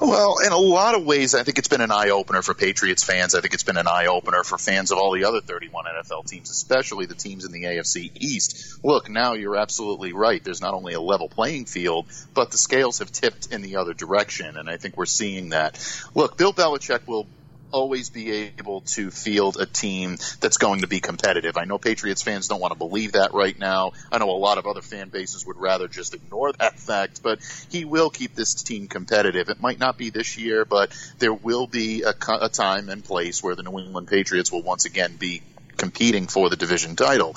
Well, 0.01 0.39
in 0.43 0.51
a 0.51 0.57
lot 0.57 0.95
of 0.95 1.05
ways, 1.05 1.35
I 1.35 1.43
think 1.43 1.59
it's 1.59 1.67
been 1.67 1.81
an 1.81 1.91
eye 1.91 2.09
opener 2.09 2.41
for 2.41 2.53
Patriots 2.53 3.03
fans. 3.03 3.35
I 3.35 3.41
think 3.41 3.53
it's 3.53 3.63
been 3.63 3.77
an 3.77 3.87
eye 3.87 4.07
opener 4.07 4.43
for 4.43 4.57
fans 4.57 4.91
of 4.91 4.97
all 4.97 5.11
the 5.11 5.25
other 5.25 5.39
31 5.39 5.85
NFL 5.85 6.27
teams, 6.27 6.49
especially 6.49 7.05
the 7.05 7.13
teams 7.13 7.45
in 7.45 7.51
the 7.51 7.63
AFC 7.63 8.11
East. 8.15 8.83
Look, 8.83 9.09
now 9.09 9.33
you're 9.33 9.55
absolutely 9.55 10.13
right. 10.13 10.43
There's 10.43 10.61
not 10.61 10.73
only 10.73 10.93
a 10.93 11.01
level 11.01 11.29
playing 11.29 11.65
field, 11.65 12.07
but 12.33 12.49
the 12.49 12.57
scales 12.57 12.99
have 12.99 13.11
tipped 13.11 13.51
in 13.51 13.61
the 13.61 13.75
other 13.75 13.93
direction, 13.93 14.57
and 14.57 14.67
I 14.67 14.77
think 14.77 14.97
we're 14.97 15.05
seeing 15.05 15.49
that. 15.49 15.79
Look, 16.15 16.37
Bill 16.37 16.53
Belichick 16.53 17.07
will 17.07 17.27
always 17.73 18.09
be 18.09 18.31
able 18.31 18.81
to 18.81 19.11
field 19.11 19.57
a 19.59 19.65
team 19.65 20.17
that's 20.39 20.57
going 20.57 20.81
to 20.81 20.87
be 20.87 20.99
competitive. 20.99 21.57
I 21.57 21.65
know 21.65 21.77
Patriots 21.77 22.21
fans 22.21 22.47
don't 22.47 22.61
want 22.61 22.71
to 22.71 22.77
believe 22.77 23.13
that 23.13 23.33
right 23.33 23.57
now. 23.57 23.91
I 24.11 24.19
know 24.19 24.29
a 24.29 24.37
lot 24.37 24.57
of 24.57 24.67
other 24.67 24.81
fan 24.81 25.09
bases 25.09 25.45
would 25.45 25.57
rather 25.57 25.87
just 25.87 26.13
ignore 26.13 26.53
that 26.53 26.79
fact, 26.79 27.21
but 27.21 27.39
he 27.69 27.83
will 27.83 28.09
keep 28.09 28.35
this 28.35 28.53
team 28.53 28.87
competitive. 28.87 29.49
It 29.49 29.59
might 29.59 29.79
not 29.79 29.97
be 29.97 30.11
this 30.11 30.37
year, 30.37 30.63
but 30.63 30.95
there 31.19 31.33
will 31.33 31.67
be 31.67 32.03
a, 32.03 32.13
a 32.41 32.49
time 32.49 32.89
and 32.89 33.03
place 33.03 33.43
where 33.43 33.55
the 33.55 33.63
New 33.63 33.79
England 33.79 34.07
Patriots 34.07 34.51
will 34.51 34.61
once 34.61 34.85
again 34.85 35.15
be 35.17 35.41
competing 35.77 36.27
for 36.27 36.49
the 36.49 36.55
division 36.55 36.95
title. 36.95 37.35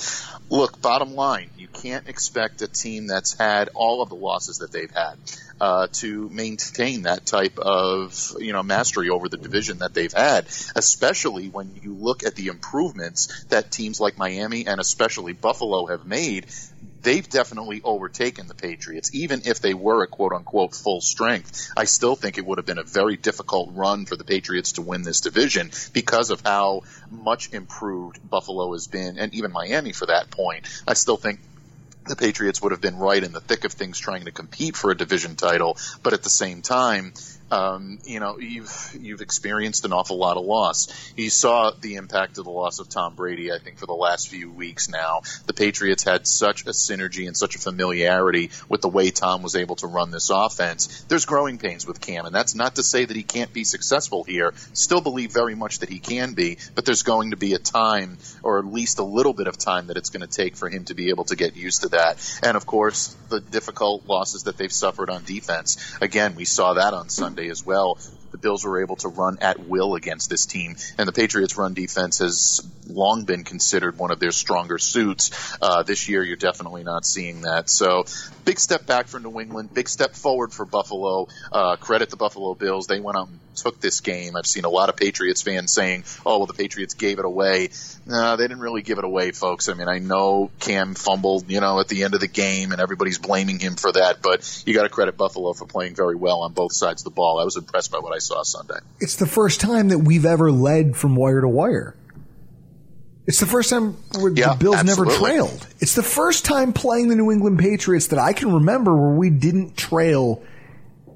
Look, 0.50 0.80
bottom 0.80 1.14
line, 1.14 1.50
can't 1.76 2.08
expect 2.08 2.62
a 2.62 2.68
team 2.68 3.06
that's 3.06 3.34
had 3.34 3.68
all 3.74 4.02
of 4.02 4.08
the 4.08 4.14
losses 4.14 4.58
that 4.58 4.72
they've 4.72 4.90
had 4.90 5.16
uh, 5.60 5.86
to 5.92 6.28
maintain 6.30 7.02
that 7.02 7.24
type 7.24 7.58
of 7.58 8.34
you 8.38 8.52
know 8.52 8.62
mastery 8.62 9.08
over 9.10 9.28
the 9.28 9.36
division 9.36 9.78
that 9.78 9.94
they've 9.94 10.12
had, 10.12 10.46
especially 10.74 11.48
when 11.48 11.74
you 11.82 11.94
look 11.94 12.24
at 12.24 12.34
the 12.34 12.48
improvements 12.48 13.44
that 13.48 13.70
teams 13.70 14.00
like 14.00 14.18
Miami 14.18 14.66
and 14.66 14.80
especially 14.80 15.32
Buffalo 15.32 15.86
have 15.86 16.06
made. 16.06 16.46
They've 17.02 17.28
definitely 17.28 17.82
overtaken 17.84 18.48
the 18.48 18.54
Patriots, 18.54 19.14
even 19.14 19.42
if 19.44 19.60
they 19.60 19.74
were 19.74 20.02
at 20.02 20.10
quote 20.10 20.32
unquote 20.32 20.74
full 20.74 21.00
strength. 21.00 21.70
I 21.76 21.84
still 21.84 22.16
think 22.16 22.36
it 22.36 22.44
would 22.44 22.58
have 22.58 22.66
been 22.66 22.78
a 22.78 22.84
very 22.84 23.16
difficult 23.16 23.70
run 23.74 24.06
for 24.06 24.16
the 24.16 24.24
Patriots 24.24 24.72
to 24.72 24.82
win 24.82 25.02
this 25.02 25.20
division 25.20 25.70
because 25.92 26.30
of 26.30 26.40
how 26.40 26.82
much 27.10 27.52
improved 27.52 28.18
Buffalo 28.28 28.72
has 28.72 28.88
been, 28.88 29.18
and 29.18 29.32
even 29.34 29.52
Miami 29.52 29.92
for 29.92 30.06
that 30.06 30.30
point. 30.32 30.66
I 30.88 30.94
still 30.94 31.16
think 31.16 31.38
the 32.06 32.16
Patriots 32.16 32.62
would 32.62 32.72
have 32.72 32.80
been 32.80 32.96
right 32.96 33.22
in 33.22 33.32
the 33.32 33.40
thick 33.40 33.64
of 33.64 33.72
things 33.72 33.98
trying 33.98 34.24
to 34.24 34.32
compete 34.32 34.76
for 34.76 34.90
a 34.90 34.96
division 34.96 35.36
title, 35.36 35.76
but 36.02 36.12
at 36.12 36.22
the 36.22 36.30
same 36.30 36.62
time, 36.62 37.12
um, 37.50 37.98
you 38.04 38.18
know, 38.18 38.38
you've 38.38 38.96
you've 39.00 39.20
experienced 39.20 39.84
an 39.84 39.92
awful 39.92 40.18
lot 40.18 40.36
of 40.36 40.44
loss. 40.44 40.88
You 41.16 41.30
saw 41.30 41.70
the 41.70 41.94
impact 41.94 42.38
of 42.38 42.44
the 42.44 42.50
loss 42.50 42.80
of 42.80 42.88
Tom 42.88 43.14
Brady. 43.14 43.52
I 43.52 43.58
think 43.58 43.78
for 43.78 43.86
the 43.86 43.94
last 43.94 44.28
few 44.28 44.50
weeks 44.50 44.88
now, 44.88 45.20
the 45.46 45.52
Patriots 45.52 46.02
had 46.02 46.26
such 46.26 46.62
a 46.62 46.70
synergy 46.70 47.26
and 47.26 47.36
such 47.36 47.54
a 47.54 47.58
familiarity 47.58 48.50
with 48.68 48.80
the 48.80 48.88
way 48.88 49.10
Tom 49.10 49.42
was 49.42 49.54
able 49.54 49.76
to 49.76 49.86
run 49.86 50.10
this 50.10 50.30
offense. 50.30 51.04
There's 51.08 51.24
growing 51.24 51.58
pains 51.58 51.86
with 51.86 52.00
Cam, 52.00 52.26
and 52.26 52.34
that's 52.34 52.56
not 52.56 52.76
to 52.76 52.82
say 52.82 53.04
that 53.04 53.16
he 53.16 53.22
can't 53.22 53.52
be 53.52 53.62
successful 53.62 54.24
here. 54.24 54.52
Still 54.72 55.00
believe 55.00 55.32
very 55.32 55.54
much 55.54 55.78
that 55.80 55.88
he 55.88 56.00
can 56.00 56.34
be, 56.34 56.58
but 56.74 56.84
there's 56.84 57.02
going 57.02 57.30
to 57.30 57.36
be 57.36 57.54
a 57.54 57.58
time, 57.58 58.18
or 58.42 58.58
at 58.58 58.66
least 58.66 58.98
a 58.98 59.04
little 59.04 59.32
bit 59.32 59.46
of 59.46 59.56
time, 59.56 59.86
that 59.86 59.96
it's 59.96 60.10
going 60.10 60.26
to 60.26 60.26
take 60.26 60.56
for 60.56 60.68
him 60.68 60.84
to 60.86 60.94
be 60.94 61.10
able 61.10 61.24
to 61.24 61.36
get 61.36 61.54
used 61.54 61.82
to 61.82 61.88
that. 61.90 62.18
And 62.42 62.56
of 62.56 62.66
course, 62.66 63.16
the 63.28 63.40
difficult 63.40 64.06
losses 64.06 64.44
that 64.44 64.56
they've 64.56 64.72
suffered 64.72 65.10
on 65.10 65.22
defense. 65.24 65.96
Again, 66.00 66.34
we 66.34 66.44
saw 66.44 66.74
that 66.74 66.92
on 66.92 67.08
Sunday. 67.08 67.35
Sunday 67.36 67.50
as 67.50 67.64
well. 67.66 67.98
The 68.32 68.38
Bills 68.38 68.64
were 68.64 68.82
able 68.82 68.96
to 68.96 69.08
run 69.08 69.38
at 69.40 69.60
will 69.60 69.94
against 69.94 70.30
this 70.30 70.46
team, 70.46 70.76
and 70.98 71.06
the 71.06 71.12
Patriots' 71.12 71.56
run 71.56 71.74
defense 71.74 72.18
has 72.18 72.60
long 72.86 73.24
been 73.24 73.44
considered 73.44 73.98
one 73.98 74.10
of 74.10 74.18
their 74.18 74.32
stronger 74.32 74.78
suits. 74.78 75.30
Uh, 75.60 75.82
this 75.82 76.08
year, 76.08 76.22
you're 76.22 76.36
definitely 76.36 76.82
not 76.82 77.04
seeing 77.04 77.42
that. 77.42 77.68
So, 77.68 78.04
big 78.44 78.58
step 78.58 78.86
back 78.86 79.08
for 79.08 79.20
New 79.20 79.40
England, 79.40 79.72
big 79.74 79.88
step 79.88 80.14
forward 80.14 80.52
for 80.52 80.64
Buffalo. 80.64 81.28
Uh, 81.52 81.76
credit 81.76 82.10
the 82.10 82.16
Buffalo 82.16 82.54
Bills; 82.54 82.86
they 82.86 83.00
went 83.00 83.18
out 83.18 83.28
and 83.28 83.38
took 83.56 83.80
this 83.80 84.00
game. 84.00 84.36
I've 84.36 84.46
seen 84.46 84.64
a 84.64 84.68
lot 84.68 84.88
of 84.88 84.96
Patriots 84.96 85.42
fans 85.42 85.72
saying, 85.72 86.04
"Oh, 86.24 86.38
well, 86.38 86.46
the 86.46 86.54
Patriots 86.54 86.94
gave 86.94 87.18
it 87.18 87.24
away." 87.24 87.70
No, 88.06 88.36
they 88.36 88.44
didn't 88.44 88.60
really 88.60 88.82
give 88.82 88.98
it 88.98 89.04
away, 89.04 89.32
folks. 89.32 89.68
I 89.68 89.74
mean, 89.74 89.88
I 89.88 89.98
know 89.98 90.50
Cam 90.60 90.94
fumbled, 90.94 91.50
you 91.50 91.60
know, 91.60 91.80
at 91.80 91.88
the 91.88 92.04
end 92.04 92.14
of 92.14 92.20
the 92.20 92.28
game, 92.28 92.72
and 92.72 92.80
everybody's 92.80 93.18
blaming 93.18 93.58
him 93.58 93.74
for 93.74 93.90
that. 93.92 94.22
But 94.22 94.62
you 94.66 94.74
got 94.74 94.84
to 94.84 94.88
credit 94.88 95.16
Buffalo 95.16 95.52
for 95.54 95.66
playing 95.66 95.94
very 95.94 96.14
well 96.14 96.40
on 96.42 96.52
both 96.52 96.72
sides 96.72 97.00
of 97.02 97.04
the 97.04 97.10
ball. 97.10 97.40
I 97.40 97.44
was 97.44 97.56
impressed 97.56 97.90
by 97.90 97.98
what 97.98 98.14
I 98.14 98.18
saw 98.18 98.42
Sunday. 98.42 98.78
It's 99.00 99.16
the 99.16 99.26
first 99.26 99.60
time 99.60 99.88
that 99.88 99.98
we've 99.98 100.24
ever 100.26 100.52
led 100.52 100.96
from 100.96 101.16
wire 101.16 101.40
to 101.40 101.48
wire. 101.48 101.96
It's 103.26 103.40
the 103.40 103.46
first 103.46 103.70
time 103.70 103.94
where 104.20 104.30
Yeah, 104.32 104.52
the 104.52 104.58
Bills 104.58 104.76
absolutely. 104.76 105.12
never 105.14 105.18
trailed. 105.18 105.66
It's 105.80 105.94
the 105.96 106.02
first 106.04 106.44
time 106.44 106.72
playing 106.72 107.08
the 107.08 107.16
New 107.16 107.32
England 107.32 107.58
Patriots 107.58 108.08
that 108.08 108.20
I 108.20 108.32
can 108.32 108.54
remember 108.54 108.94
where 108.94 109.16
we 109.18 109.30
didn't 109.30 109.76
trail 109.76 110.42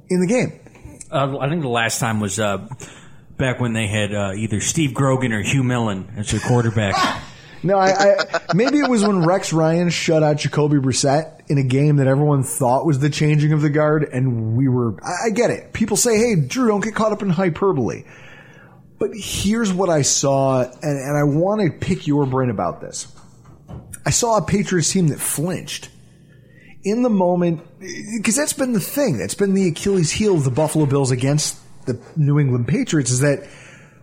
in 0.09 0.21
the 0.21 0.27
game. 0.27 0.59
Uh, 1.11 1.39
I 1.39 1.49
think 1.49 1.63
the 1.63 1.69
last 1.69 1.99
time 1.99 2.21
was 2.21 2.39
uh, 2.39 2.67
back 3.37 3.61
when 3.61 3.73
they 3.73 3.87
had 3.87 4.15
uh, 4.15 4.33
either 4.37 4.61
Steve 4.61 4.95
Grogan 4.95 5.33
or 5.33 5.43
Hugh 5.43 5.65
Millen 5.65 6.13
as 6.17 6.31
their 6.31 6.41
quarterback. 6.41 6.95
No, 7.63 7.77
I, 7.77 7.91
I 7.91 8.55
maybe 8.55 8.79
it 8.79 8.89
was 8.89 9.05
when 9.05 9.23
Rex 9.25 9.53
Ryan 9.53 9.91
shut 9.91 10.23
out 10.23 10.39
Jacoby 10.39 10.79
Brissett 10.79 11.43
in 11.51 11.59
a 11.59 11.63
game 11.63 11.97
that 11.97 12.07
everyone 12.07 12.43
thought 12.43 12.87
was 12.87 13.01
the 13.01 13.11
changing 13.11 13.53
of 13.53 13.61
the 13.61 13.69
guard, 13.69 14.05
and 14.05 14.57
we 14.57 14.67
were. 14.67 14.95
I, 15.05 15.27
I 15.27 15.31
get 15.31 15.51
it. 15.51 15.75
People 15.75 15.99
say, 15.99 16.17
"Hey, 16.17 16.37
Drew, 16.37 16.69
don't 16.69 16.83
get 16.83 16.95
caught 16.95 17.13
up 17.13 17.21
in 17.21 17.29
hyperbole." 17.29 18.05
But 18.99 19.11
here's 19.15 19.73
what 19.73 19.91
I 19.91 20.03
saw, 20.03 20.63
and, 20.63 20.75
and 20.83 21.17
I 21.17 21.25
want 21.25 21.61
to 21.61 21.87
pick 21.87 22.07
your 22.07 22.25
brain 22.25 22.49
about 22.49 22.81
this. 22.81 23.09
I 24.07 24.11
saw 24.11 24.39
a 24.39 24.43
Patriots 24.43 24.91
team 24.91 25.09
that 25.09 25.21
flinched 25.21 25.91
in 26.83 27.03
the 27.03 27.11
moment 27.11 27.61
because 27.81 28.37
that's 28.37 28.53
been 28.53 28.73
the 28.73 28.81
thing. 28.81 29.19
That's 29.19 29.35
been 29.35 29.55
the 29.55 29.69
Achilles 29.69 30.11
heel 30.11 30.35
of 30.35 30.45
the 30.45 30.51
Buffalo 30.51 30.87
Bills 30.87 31.11
against 31.11 31.59
the 31.87 31.99
New 32.17 32.39
England 32.39 32.69
Patriots 32.69 33.11
is 33.11 33.21
that 33.21 33.49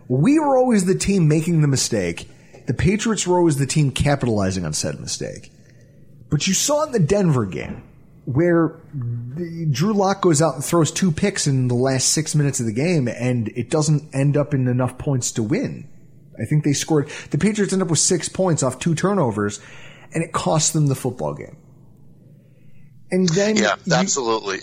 we 0.08 0.38
were 0.38 0.58
always 0.58 0.84
the 0.84 0.96
team 0.96 1.28
making 1.28 1.60
the 1.60 1.68
mistake. 1.68 2.28
The 2.66 2.74
Patriots 2.74 3.26
were 3.26 3.38
always 3.38 3.56
the 3.56 3.66
team 3.66 3.92
capitalizing 3.92 4.64
on 4.64 4.72
said 4.72 5.00
mistake. 5.00 5.52
But 6.28 6.46
you 6.46 6.54
saw 6.54 6.84
in 6.84 6.92
the 6.92 6.98
Denver 6.98 7.46
game 7.46 7.82
where 8.24 8.80
Drew 9.70 9.94
Lock 9.94 10.20
goes 10.20 10.42
out 10.42 10.56
and 10.56 10.64
throws 10.64 10.90
two 10.90 11.10
picks 11.10 11.46
in 11.46 11.68
the 11.68 11.74
last 11.74 12.08
six 12.08 12.34
minutes 12.34 12.60
of 12.60 12.66
the 12.66 12.72
game, 12.72 13.08
and 13.08 13.48
it 13.48 13.70
doesn't 13.70 14.14
end 14.14 14.36
up 14.36 14.52
in 14.52 14.68
enough 14.68 14.98
points 14.98 15.32
to 15.32 15.42
win. 15.42 15.88
I 16.38 16.44
think 16.44 16.64
they 16.64 16.74
scored. 16.74 17.08
The 17.30 17.38
Patriots 17.38 17.72
end 17.72 17.80
up 17.80 17.88
with 17.88 18.00
six 18.00 18.28
points 18.28 18.62
off 18.62 18.78
two 18.78 18.94
turnovers, 18.94 19.60
and 20.12 20.22
it 20.22 20.32
cost 20.32 20.74
them 20.74 20.88
the 20.88 20.94
football 20.94 21.32
game. 21.32 21.56
And 23.10 23.28
then 23.28 23.56
yeah, 23.56 23.76
you- 23.84 23.94
absolutely. 23.94 24.60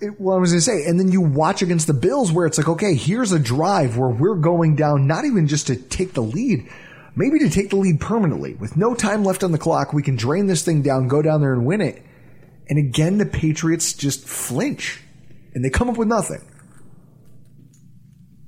it, 0.00 0.20
well, 0.20 0.36
I 0.36 0.40
was 0.40 0.52
going 0.52 0.60
to 0.60 0.64
say, 0.64 0.88
and 0.88 0.98
then 0.98 1.10
you 1.12 1.20
watch 1.20 1.62
against 1.62 1.86
the 1.86 1.94
Bills 1.94 2.32
where 2.32 2.46
it's 2.46 2.58
like, 2.58 2.68
okay, 2.68 2.94
here's 2.94 3.32
a 3.32 3.38
drive 3.38 3.96
where 3.96 4.08
we're 4.08 4.36
going 4.36 4.76
down, 4.76 5.06
not 5.06 5.24
even 5.24 5.46
just 5.46 5.66
to 5.66 5.76
take 5.76 6.14
the 6.14 6.22
lead, 6.22 6.68
maybe 7.16 7.38
to 7.40 7.50
take 7.50 7.70
the 7.70 7.76
lead 7.76 8.00
permanently. 8.00 8.54
With 8.54 8.76
no 8.76 8.94
time 8.94 9.24
left 9.24 9.42
on 9.44 9.52
the 9.52 9.58
clock, 9.58 9.92
we 9.92 10.02
can 10.02 10.16
drain 10.16 10.46
this 10.46 10.64
thing 10.64 10.82
down, 10.82 11.08
go 11.08 11.22
down 11.22 11.40
there 11.40 11.52
and 11.52 11.66
win 11.66 11.80
it. 11.80 12.02
And 12.68 12.78
again, 12.78 13.18
the 13.18 13.26
Patriots 13.26 13.92
just 13.92 14.26
flinch 14.28 15.00
and 15.54 15.64
they 15.64 15.70
come 15.70 15.90
up 15.90 15.96
with 15.96 16.08
nothing. 16.08 16.40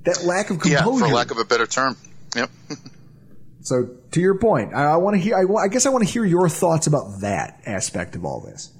That 0.05 0.23
lack 0.23 0.49
of 0.49 0.59
composure. 0.59 0.71
Yeah, 0.71 1.07
for 1.07 1.13
lack 1.13 1.31
of 1.31 1.37
a 1.37 1.45
better 1.45 1.65
term. 1.65 1.95
Yep. 2.35 2.49
so, 3.61 3.89
to 4.11 4.19
your 4.19 4.37
point, 4.37 4.73
I, 4.73 4.85
I 4.85 4.95
want 4.97 5.15
to 5.15 5.21
hear. 5.21 5.35
I, 5.35 5.63
I 5.63 5.67
guess 5.69 5.85
I 5.85 5.89
want 5.89 6.05
to 6.05 6.11
hear 6.11 6.25
your 6.25 6.49
thoughts 6.49 6.87
about 6.87 7.21
that 7.21 7.61
aspect 7.65 8.15
of 8.15 8.25
all 8.25 8.41
this. 8.41 8.71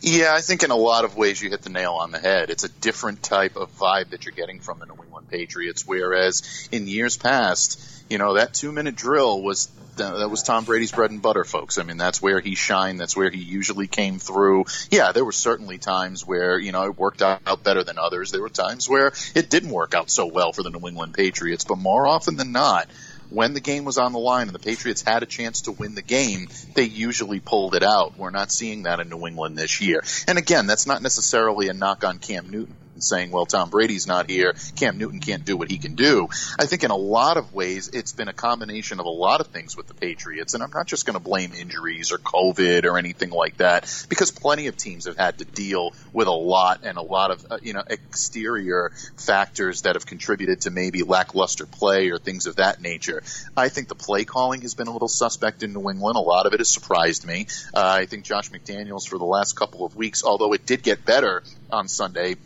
Yeah, 0.00 0.32
I 0.34 0.40
think 0.42 0.62
in 0.62 0.70
a 0.70 0.76
lot 0.76 1.04
of 1.04 1.16
ways 1.16 1.42
you 1.42 1.50
hit 1.50 1.62
the 1.62 1.70
nail 1.70 1.94
on 1.94 2.12
the 2.12 2.18
head. 2.18 2.50
It's 2.50 2.64
a 2.64 2.68
different 2.68 3.22
type 3.22 3.56
of 3.56 3.76
vibe 3.76 4.10
that 4.10 4.24
you're 4.24 4.34
getting 4.34 4.60
from 4.60 4.78
the 4.78 4.86
New 4.86 4.94
England 5.02 5.28
Patriots, 5.28 5.86
whereas 5.86 6.68
in 6.70 6.86
years 6.86 7.16
past, 7.16 7.80
you 8.08 8.18
know, 8.18 8.34
that 8.34 8.54
two 8.54 8.70
minute 8.70 8.94
drill 8.94 9.42
was 9.42 9.68
that 9.96 10.30
was 10.30 10.42
Tom 10.42 10.64
Brady's 10.64 10.92
bread 10.92 11.10
and 11.10 11.22
butter, 11.22 11.44
folks. 11.44 11.78
I 11.78 11.82
mean, 11.82 11.96
that's 11.96 12.20
where 12.20 12.40
he 12.40 12.54
shined. 12.54 13.00
That's 13.00 13.16
where 13.16 13.30
he 13.30 13.40
usually 13.40 13.86
came 13.86 14.18
through. 14.18 14.66
Yeah, 14.90 15.12
there 15.12 15.24
were 15.24 15.32
certainly 15.32 15.78
times 15.78 16.26
where, 16.26 16.58
you 16.58 16.70
know, 16.72 16.84
it 16.84 16.98
worked 16.98 17.22
out 17.22 17.64
better 17.64 17.82
than 17.82 17.98
others. 17.98 18.30
There 18.30 18.42
were 18.42 18.50
times 18.50 18.88
where 18.88 19.12
it 19.34 19.48
didn't 19.50 19.70
work 19.70 19.94
out 19.94 20.10
so 20.10 20.26
well 20.26 20.52
for 20.52 20.62
the 20.62 20.70
New 20.70 20.86
England 20.86 21.14
Patriots, 21.14 21.64
but 21.64 21.78
more 21.78 22.06
often 22.06 22.36
than 22.36 22.52
not, 22.52 22.88
when 23.30 23.54
the 23.54 23.60
game 23.60 23.84
was 23.84 23.98
on 23.98 24.12
the 24.12 24.18
line 24.18 24.48
and 24.48 24.54
the 24.54 24.58
Patriots 24.58 25.02
had 25.02 25.22
a 25.22 25.26
chance 25.26 25.62
to 25.62 25.72
win 25.72 25.94
the 25.94 26.02
game, 26.02 26.48
they 26.74 26.84
usually 26.84 27.40
pulled 27.40 27.74
it 27.74 27.82
out. 27.82 28.18
We're 28.18 28.30
not 28.30 28.52
seeing 28.52 28.84
that 28.84 29.00
in 29.00 29.08
New 29.08 29.26
England 29.26 29.58
this 29.58 29.80
year. 29.80 30.02
And 30.26 30.38
again, 30.38 30.66
that's 30.66 30.86
not 30.86 31.02
necessarily 31.02 31.68
a 31.68 31.74
knock 31.74 32.04
on 32.04 32.18
Cam 32.18 32.50
Newton 32.50 32.76
and 32.96 33.04
saying, 33.04 33.30
well, 33.30 33.46
Tom 33.46 33.70
Brady's 33.70 34.06
not 34.06 34.28
here. 34.28 34.54
Cam 34.74 34.96
Newton 34.98 35.20
can't 35.20 35.44
do 35.44 35.56
what 35.56 35.70
he 35.70 35.78
can 35.78 35.94
do. 35.94 36.28
I 36.58 36.64
think 36.66 36.82
in 36.82 36.90
a 36.90 36.96
lot 36.96 37.36
of 37.36 37.54
ways, 37.54 37.90
it's 37.92 38.12
been 38.12 38.28
a 38.28 38.32
combination 38.32 39.00
of 39.00 39.06
a 39.06 39.10
lot 39.10 39.40
of 39.40 39.48
things 39.48 39.76
with 39.76 39.86
the 39.86 39.94
Patriots. 39.94 40.54
And 40.54 40.62
I'm 40.62 40.70
not 40.70 40.86
just 40.86 41.04
going 41.06 41.14
to 41.14 41.20
blame 41.20 41.52
injuries 41.52 42.10
or 42.10 42.18
COVID 42.18 42.84
or 42.86 42.98
anything 42.98 43.30
like 43.30 43.58
that 43.58 44.06
because 44.08 44.30
plenty 44.30 44.66
of 44.66 44.76
teams 44.76 45.04
have 45.06 45.18
had 45.18 45.38
to 45.38 45.44
deal 45.44 45.92
with 46.12 46.26
a 46.26 46.32
lot 46.32 46.80
and 46.84 46.96
a 46.96 47.02
lot 47.02 47.30
of, 47.30 47.46
uh, 47.50 47.58
you 47.62 47.74
know, 47.74 47.82
exterior 47.86 48.92
factors 49.18 49.82
that 49.82 49.94
have 49.94 50.06
contributed 50.06 50.62
to 50.62 50.70
maybe 50.70 51.02
lackluster 51.02 51.66
play 51.66 52.08
or 52.08 52.18
things 52.18 52.46
of 52.46 52.56
that 52.56 52.80
nature. 52.80 53.22
I 53.56 53.68
think 53.68 53.88
the 53.88 53.94
play 53.94 54.24
calling 54.24 54.62
has 54.62 54.74
been 54.74 54.86
a 54.86 54.92
little 54.92 55.08
suspect 55.08 55.62
in 55.62 55.74
New 55.74 55.90
England. 55.90 56.16
A 56.16 56.20
lot 56.20 56.46
of 56.46 56.54
it 56.54 56.60
has 56.60 56.70
surprised 56.70 57.26
me. 57.26 57.46
Uh, 57.74 57.96
I 58.00 58.06
think 58.06 58.24
Josh 58.24 58.50
McDaniels 58.50 59.06
for 59.06 59.18
the 59.18 59.24
last 59.24 59.54
couple 59.54 59.84
of 59.84 59.94
weeks, 59.96 60.24
although 60.24 60.54
it 60.54 60.64
did 60.64 60.82
get 60.82 61.04
better 61.04 61.42
on 61.70 61.88
Sunday, 61.88 62.36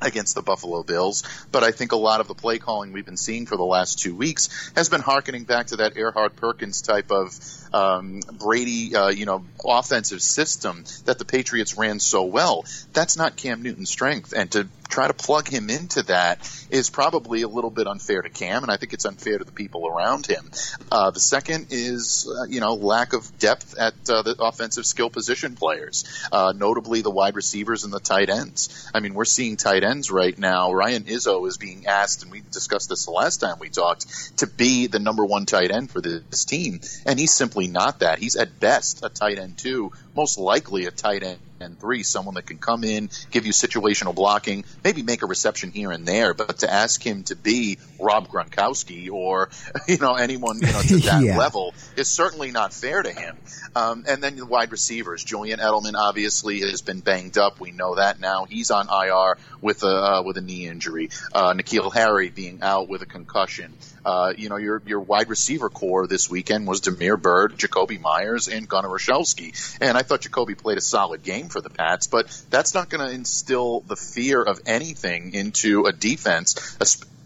against 0.00 0.34
the 0.34 0.42
Buffalo 0.42 0.82
Bills. 0.82 1.22
But 1.50 1.64
I 1.64 1.72
think 1.72 1.92
a 1.92 1.96
lot 1.96 2.20
of 2.20 2.28
the 2.28 2.34
play 2.34 2.58
calling 2.58 2.92
we've 2.92 3.06
been 3.06 3.16
seeing 3.16 3.46
for 3.46 3.56
the 3.56 3.64
last 3.64 3.98
two 3.98 4.14
weeks 4.14 4.72
has 4.76 4.88
been 4.88 5.00
harkening 5.00 5.44
back 5.44 5.68
to 5.68 5.76
that 5.76 5.94
Erhardt-Perkins 5.94 6.82
type 6.82 7.10
of 7.10 7.38
um, 7.72 8.20
Brady, 8.32 8.94
uh, 8.94 9.08
you 9.08 9.26
know, 9.26 9.44
offensive 9.64 10.22
system 10.22 10.84
that 11.04 11.18
the 11.18 11.24
Patriots 11.24 11.76
ran 11.76 12.00
so 12.00 12.24
well. 12.24 12.64
That's 12.92 13.16
not 13.16 13.36
Cam 13.36 13.62
Newton's 13.62 13.90
strength, 13.90 14.32
and 14.36 14.50
to 14.52 14.68
try 14.88 15.06
to 15.06 15.14
plug 15.14 15.48
him 15.48 15.70
into 15.70 16.02
that 16.04 16.38
is 16.70 16.90
probably 16.90 17.42
a 17.42 17.48
little 17.48 17.70
bit 17.70 17.86
unfair 17.86 18.22
to 18.22 18.30
Cam, 18.30 18.62
and 18.62 18.72
I 18.72 18.76
think 18.76 18.92
it's 18.92 19.04
unfair 19.04 19.38
to 19.38 19.44
the 19.44 19.52
people 19.52 19.86
around 19.86 20.26
him. 20.26 20.50
Uh, 20.90 21.10
the 21.10 21.20
second 21.20 21.68
is, 21.70 22.28
uh, 22.28 22.44
you 22.48 22.60
know, 22.60 22.74
lack 22.74 23.12
of 23.12 23.38
depth 23.38 23.76
at 23.78 23.94
uh, 24.08 24.22
the 24.22 24.36
offensive 24.40 24.86
skill 24.86 25.10
position 25.10 25.54
players, 25.54 26.04
uh, 26.32 26.52
notably 26.56 27.02
the 27.02 27.10
wide 27.10 27.36
receivers 27.36 27.84
and 27.84 27.92
the 27.92 28.00
tight 28.00 28.30
ends. 28.30 28.90
I 28.94 29.00
mean, 29.00 29.14
we're 29.14 29.24
seeing 29.24 29.56
tight 29.56 29.84
ends 29.84 30.10
right 30.10 30.36
now. 30.38 30.72
Ryan 30.72 31.04
Izzo 31.04 31.46
is 31.46 31.58
being 31.58 31.86
asked, 31.86 32.22
and 32.22 32.32
we 32.32 32.42
discussed 32.50 32.88
this 32.88 33.04
the 33.04 33.10
last 33.10 33.38
time 33.38 33.58
we 33.58 33.68
talked, 33.68 34.06
to 34.38 34.46
be 34.46 34.86
the 34.86 34.98
number 34.98 35.24
one 35.24 35.46
tight 35.46 35.70
end 35.70 35.90
for 35.90 36.00
this 36.00 36.44
team, 36.44 36.80
and 37.04 37.18
he's 37.18 37.32
simply 37.32 37.57
not 37.66 38.00
that. 38.00 38.20
He's 38.20 38.36
at 38.36 38.60
best 38.60 39.00
a 39.02 39.08
tight 39.08 39.38
end 39.38 39.58
two, 39.58 39.90
most 40.18 40.36
likely 40.38 40.86
a 40.86 40.90
tight 40.90 41.22
end 41.22 41.38
and 41.60 41.78
three, 41.80 42.04
someone 42.04 42.34
that 42.36 42.46
can 42.46 42.58
come 42.58 42.84
in, 42.84 43.10
give 43.32 43.44
you 43.44 43.52
situational 43.52 44.14
blocking, 44.14 44.64
maybe 44.84 45.02
make 45.02 45.22
a 45.22 45.26
reception 45.26 45.72
here 45.72 45.90
and 45.90 46.06
there, 46.06 46.32
but 46.32 46.58
to 46.58 46.72
ask 46.72 47.02
him 47.04 47.24
to 47.24 47.34
be 47.34 47.78
Rob 47.98 48.28
Gronkowski 48.28 49.10
or, 49.10 49.48
you 49.88 49.98
know, 49.98 50.14
anyone, 50.14 50.56
you 50.60 50.66
know, 50.72 50.80
to 50.82 50.96
that 51.08 51.22
Yeah. 51.24 51.36
level 51.36 51.74
is 51.96 52.06
certainly 52.08 52.52
not 52.52 52.72
fair 52.72 53.02
to 53.02 53.10
him. 53.12 53.36
Um, 53.74 54.04
and 54.08 54.22
then 54.22 54.36
the 54.36 54.46
wide 54.46 54.70
receivers, 54.70 55.24
Julian 55.24 55.58
Edelman 55.58 55.94
obviously 55.96 56.60
has 56.60 56.80
been 56.82 57.00
banged 57.00 57.38
up. 57.38 57.58
We 57.58 57.72
know 57.72 57.96
that 57.96 58.20
now. 58.20 58.44
He's 58.44 58.70
on 58.70 58.86
IR 58.88 59.36
with 59.60 59.82
a, 59.82 59.88
uh, 59.88 60.22
with 60.24 60.36
a 60.36 60.40
knee 60.40 60.66
injury. 60.68 61.10
Uh, 61.32 61.54
N'Keal 61.54 61.92
Harry 61.92 62.30
being 62.30 62.60
out 62.62 62.88
with 62.88 63.02
a 63.02 63.06
concussion. 63.06 63.72
Uh, 64.04 64.32
you 64.36 64.48
know, 64.48 64.56
your, 64.56 64.80
your 64.86 65.00
wide 65.00 65.28
receiver 65.28 65.68
core 65.68 66.06
this 66.06 66.30
weekend 66.30 66.66
was 66.68 66.80
Damiere 66.80 67.16
Byrd, 67.16 67.58
Jakobi 67.58 68.00
Meyers, 68.00 68.46
and 68.48 68.68
Gunner 68.68 68.88
Olszewski. 68.88 69.76
And 69.80 69.98
I 69.98 70.02
thought 70.08 70.22
Jakobi 70.22 70.56
played 70.58 70.78
a 70.78 70.80
solid 70.80 71.22
game 71.22 71.48
for 71.48 71.60
the 71.60 71.70
Pats, 71.70 72.06
but 72.08 72.26
that's 72.50 72.74
not 72.74 72.88
going 72.88 73.06
to 73.06 73.14
instill 73.14 73.80
the 73.80 73.96
fear 73.96 74.42
of 74.42 74.60
anything 74.66 75.34
into 75.34 75.84
a 75.86 75.92
defense, 75.92 76.76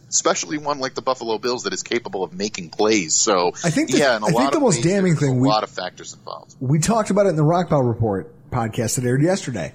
especially 0.08 0.58
one 0.58 0.78
like 0.78 0.94
the 0.94 1.02
Buffalo 1.02 1.38
Bills 1.38 1.62
that 1.64 1.72
is 1.72 1.82
capable 1.82 2.22
of 2.22 2.32
making 2.34 2.70
plays. 2.70 3.16
So 3.16 3.52
I 3.64 3.70
think 3.70 3.90
the- 3.90 3.98
yeah, 3.98 4.16
in 4.16 4.22
a 4.22 4.26
I 4.26 4.30
think 4.32 4.52
the 4.52 4.60
most 4.60 4.76
ways, 4.76 4.84
damning 4.84 5.16
thing 5.16 5.30
a 5.30 5.34
we- 5.34 5.48
lot 5.48 5.62
of 5.62 5.70
factors 5.70 6.12
involved. 6.14 6.54
We 6.60 6.78
talked 6.78 7.10
about 7.10 7.26
it 7.26 7.30
in 7.30 7.36
the 7.36 7.42
Rockpile 7.44 7.86
Report 7.86 8.34
podcast 8.50 8.96
that 8.96 9.04
aired 9.04 9.22
yesterday. 9.22 9.72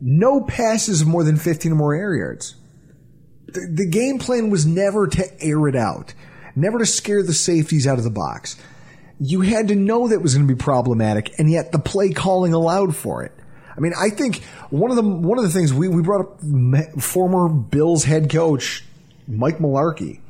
No 0.00 0.42
passes 0.42 1.00
of 1.00 1.06
more 1.08 1.24
than 1.24 1.36
15 1.36 1.72
or 1.72 1.76
more 1.76 1.94
air 1.94 2.14
yards. 2.14 2.56
The, 3.46 3.66
the 3.72 3.86
game 3.86 4.18
plan 4.18 4.50
was 4.50 4.66
never 4.66 5.06
to 5.06 5.42
air 5.42 5.66
it 5.68 5.76
out, 5.76 6.12
never 6.56 6.78
to 6.78 6.86
scare 6.86 7.22
the 7.22 7.32
safeties 7.32 7.86
out 7.86 7.96
of 7.98 8.04
the 8.04 8.10
box. 8.10 8.56
You 9.20 9.42
had 9.42 9.68
to 9.68 9.74
know 9.74 10.08
that 10.08 10.20
was 10.20 10.34
going 10.34 10.46
to 10.46 10.54
be 10.54 10.58
problematic, 10.58 11.38
and 11.38 11.50
yet 11.50 11.72
the 11.72 11.78
play 11.78 12.10
calling 12.10 12.52
allowed 12.52 12.96
for 12.96 13.22
it. 13.22 13.32
I 13.76 13.80
mean, 13.80 13.92
I 13.98 14.10
think 14.10 14.42
one 14.70 14.90
of 14.90 14.96
the 14.96 15.02
one 15.02 15.38
of 15.38 15.44
the 15.44 15.50
things 15.50 15.72
we, 15.72 15.88
we 15.88 16.02
brought 16.02 16.20
up 16.20 17.02
former 17.02 17.48
Bills 17.48 18.04
head 18.04 18.30
coach 18.30 18.84
Mike 19.26 19.58
Mularkey 19.58 20.20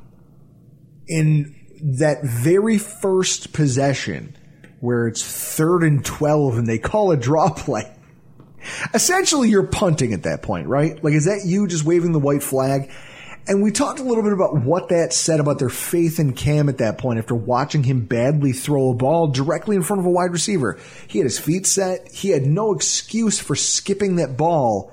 in 1.07 1.55
that 1.81 2.25
very 2.25 2.79
first 2.79 3.53
possession 3.53 4.37
where 4.81 5.07
it's 5.07 5.23
third 5.23 5.83
and 5.83 6.05
12 6.05 6.59
and 6.59 6.66
they 6.66 6.79
call 6.79 7.11
a 7.11 7.16
draw 7.16 7.51
play. 7.55 7.90
Essentially, 8.94 9.51
you're 9.51 9.66
punting 9.66 10.14
at 10.14 10.23
that 10.23 10.42
point, 10.42 10.68
right? 10.68 11.03
Like, 11.05 11.12
is 11.12 11.27
that 11.27 11.42
you 11.44 11.66
just 11.66 11.85
waving 11.85 12.12
the 12.12 12.18
white 12.18 12.42
flag? 12.42 12.90
And 13.46 13.62
we 13.62 13.72
talked 13.72 14.00
a 14.00 14.02
little 14.02 14.22
bit 14.22 14.33
about 14.33 14.57
what 14.57 14.88
that 14.88 15.12
said 15.12 15.38
about 15.38 15.59
their 15.59 15.68
faith 15.68 16.18
in 16.18 16.33
Cam 16.33 16.70
at 16.70 16.78
that 16.78 16.96
point 16.96 17.18
after 17.18 17.35
watching 17.35 17.83
him 17.83 18.07
badly 18.07 18.52
throw 18.52 18.90
a 18.90 18.94
ball 18.94 19.28
directly 19.28 19.76
in 19.76 19.83
front 19.83 20.00
of 20.00 20.07
a 20.07 20.11
wide 20.11 20.33
receiver. 20.33 20.78
He 21.09 21.18
had 21.18 21.24
his 21.26 21.38
feet 21.38 21.66
set. 21.66 22.11
He 22.11 22.30
had 22.30 22.46
no 22.46 22.72
excuse 22.72 23.38
for 23.38 23.54
skipping 23.54 24.16
that 24.16 24.38
ball, 24.38 24.92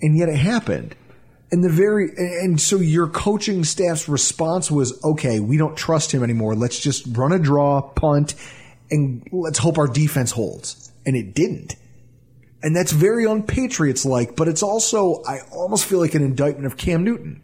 and 0.00 0.18
yet 0.18 0.28
it 0.28 0.36
happened. 0.36 0.96
And 1.52 1.62
the 1.62 1.68
very 1.68 2.10
and 2.16 2.60
so 2.60 2.78
your 2.78 3.06
coaching 3.06 3.62
staff's 3.62 4.08
response 4.08 4.72
was, 4.72 5.00
okay, 5.04 5.38
we 5.38 5.56
don't 5.56 5.76
trust 5.76 6.10
him 6.10 6.24
anymore. 6.24 6.56
Let's 6.56 6.80
just 6.80 7.06
run 7.16 7.30
a 7.30 7.38
draw, 7.38 7.80
punt, 7.80 8.34
and 8.90 9.24
let's 9.30 9.58
hope 9.58 9.78
our 9.78 9.86
defense 9.86 10.32
holds. 10.32 10.90
And 11.06 11.14
it 11.14 11.32
didn't. 11.32 11.76
And 12.60 12.74
that's 12.74 12.90
very 12.90 13.24
unpatriots 13.24 14.04
like, 14.04 14.34
but 14.34 14.48
it's 14.48 14.64
also 14.64 15.22
I 15.28 15.42
almost 15.52 15.84
feel 15.84 16.00
like 16.00 16.14
an 16.14 16.24
indictment 16.24 16.66
of 16.66 16.76
Cam 16.76 17.04
Newton. 17.04 17.43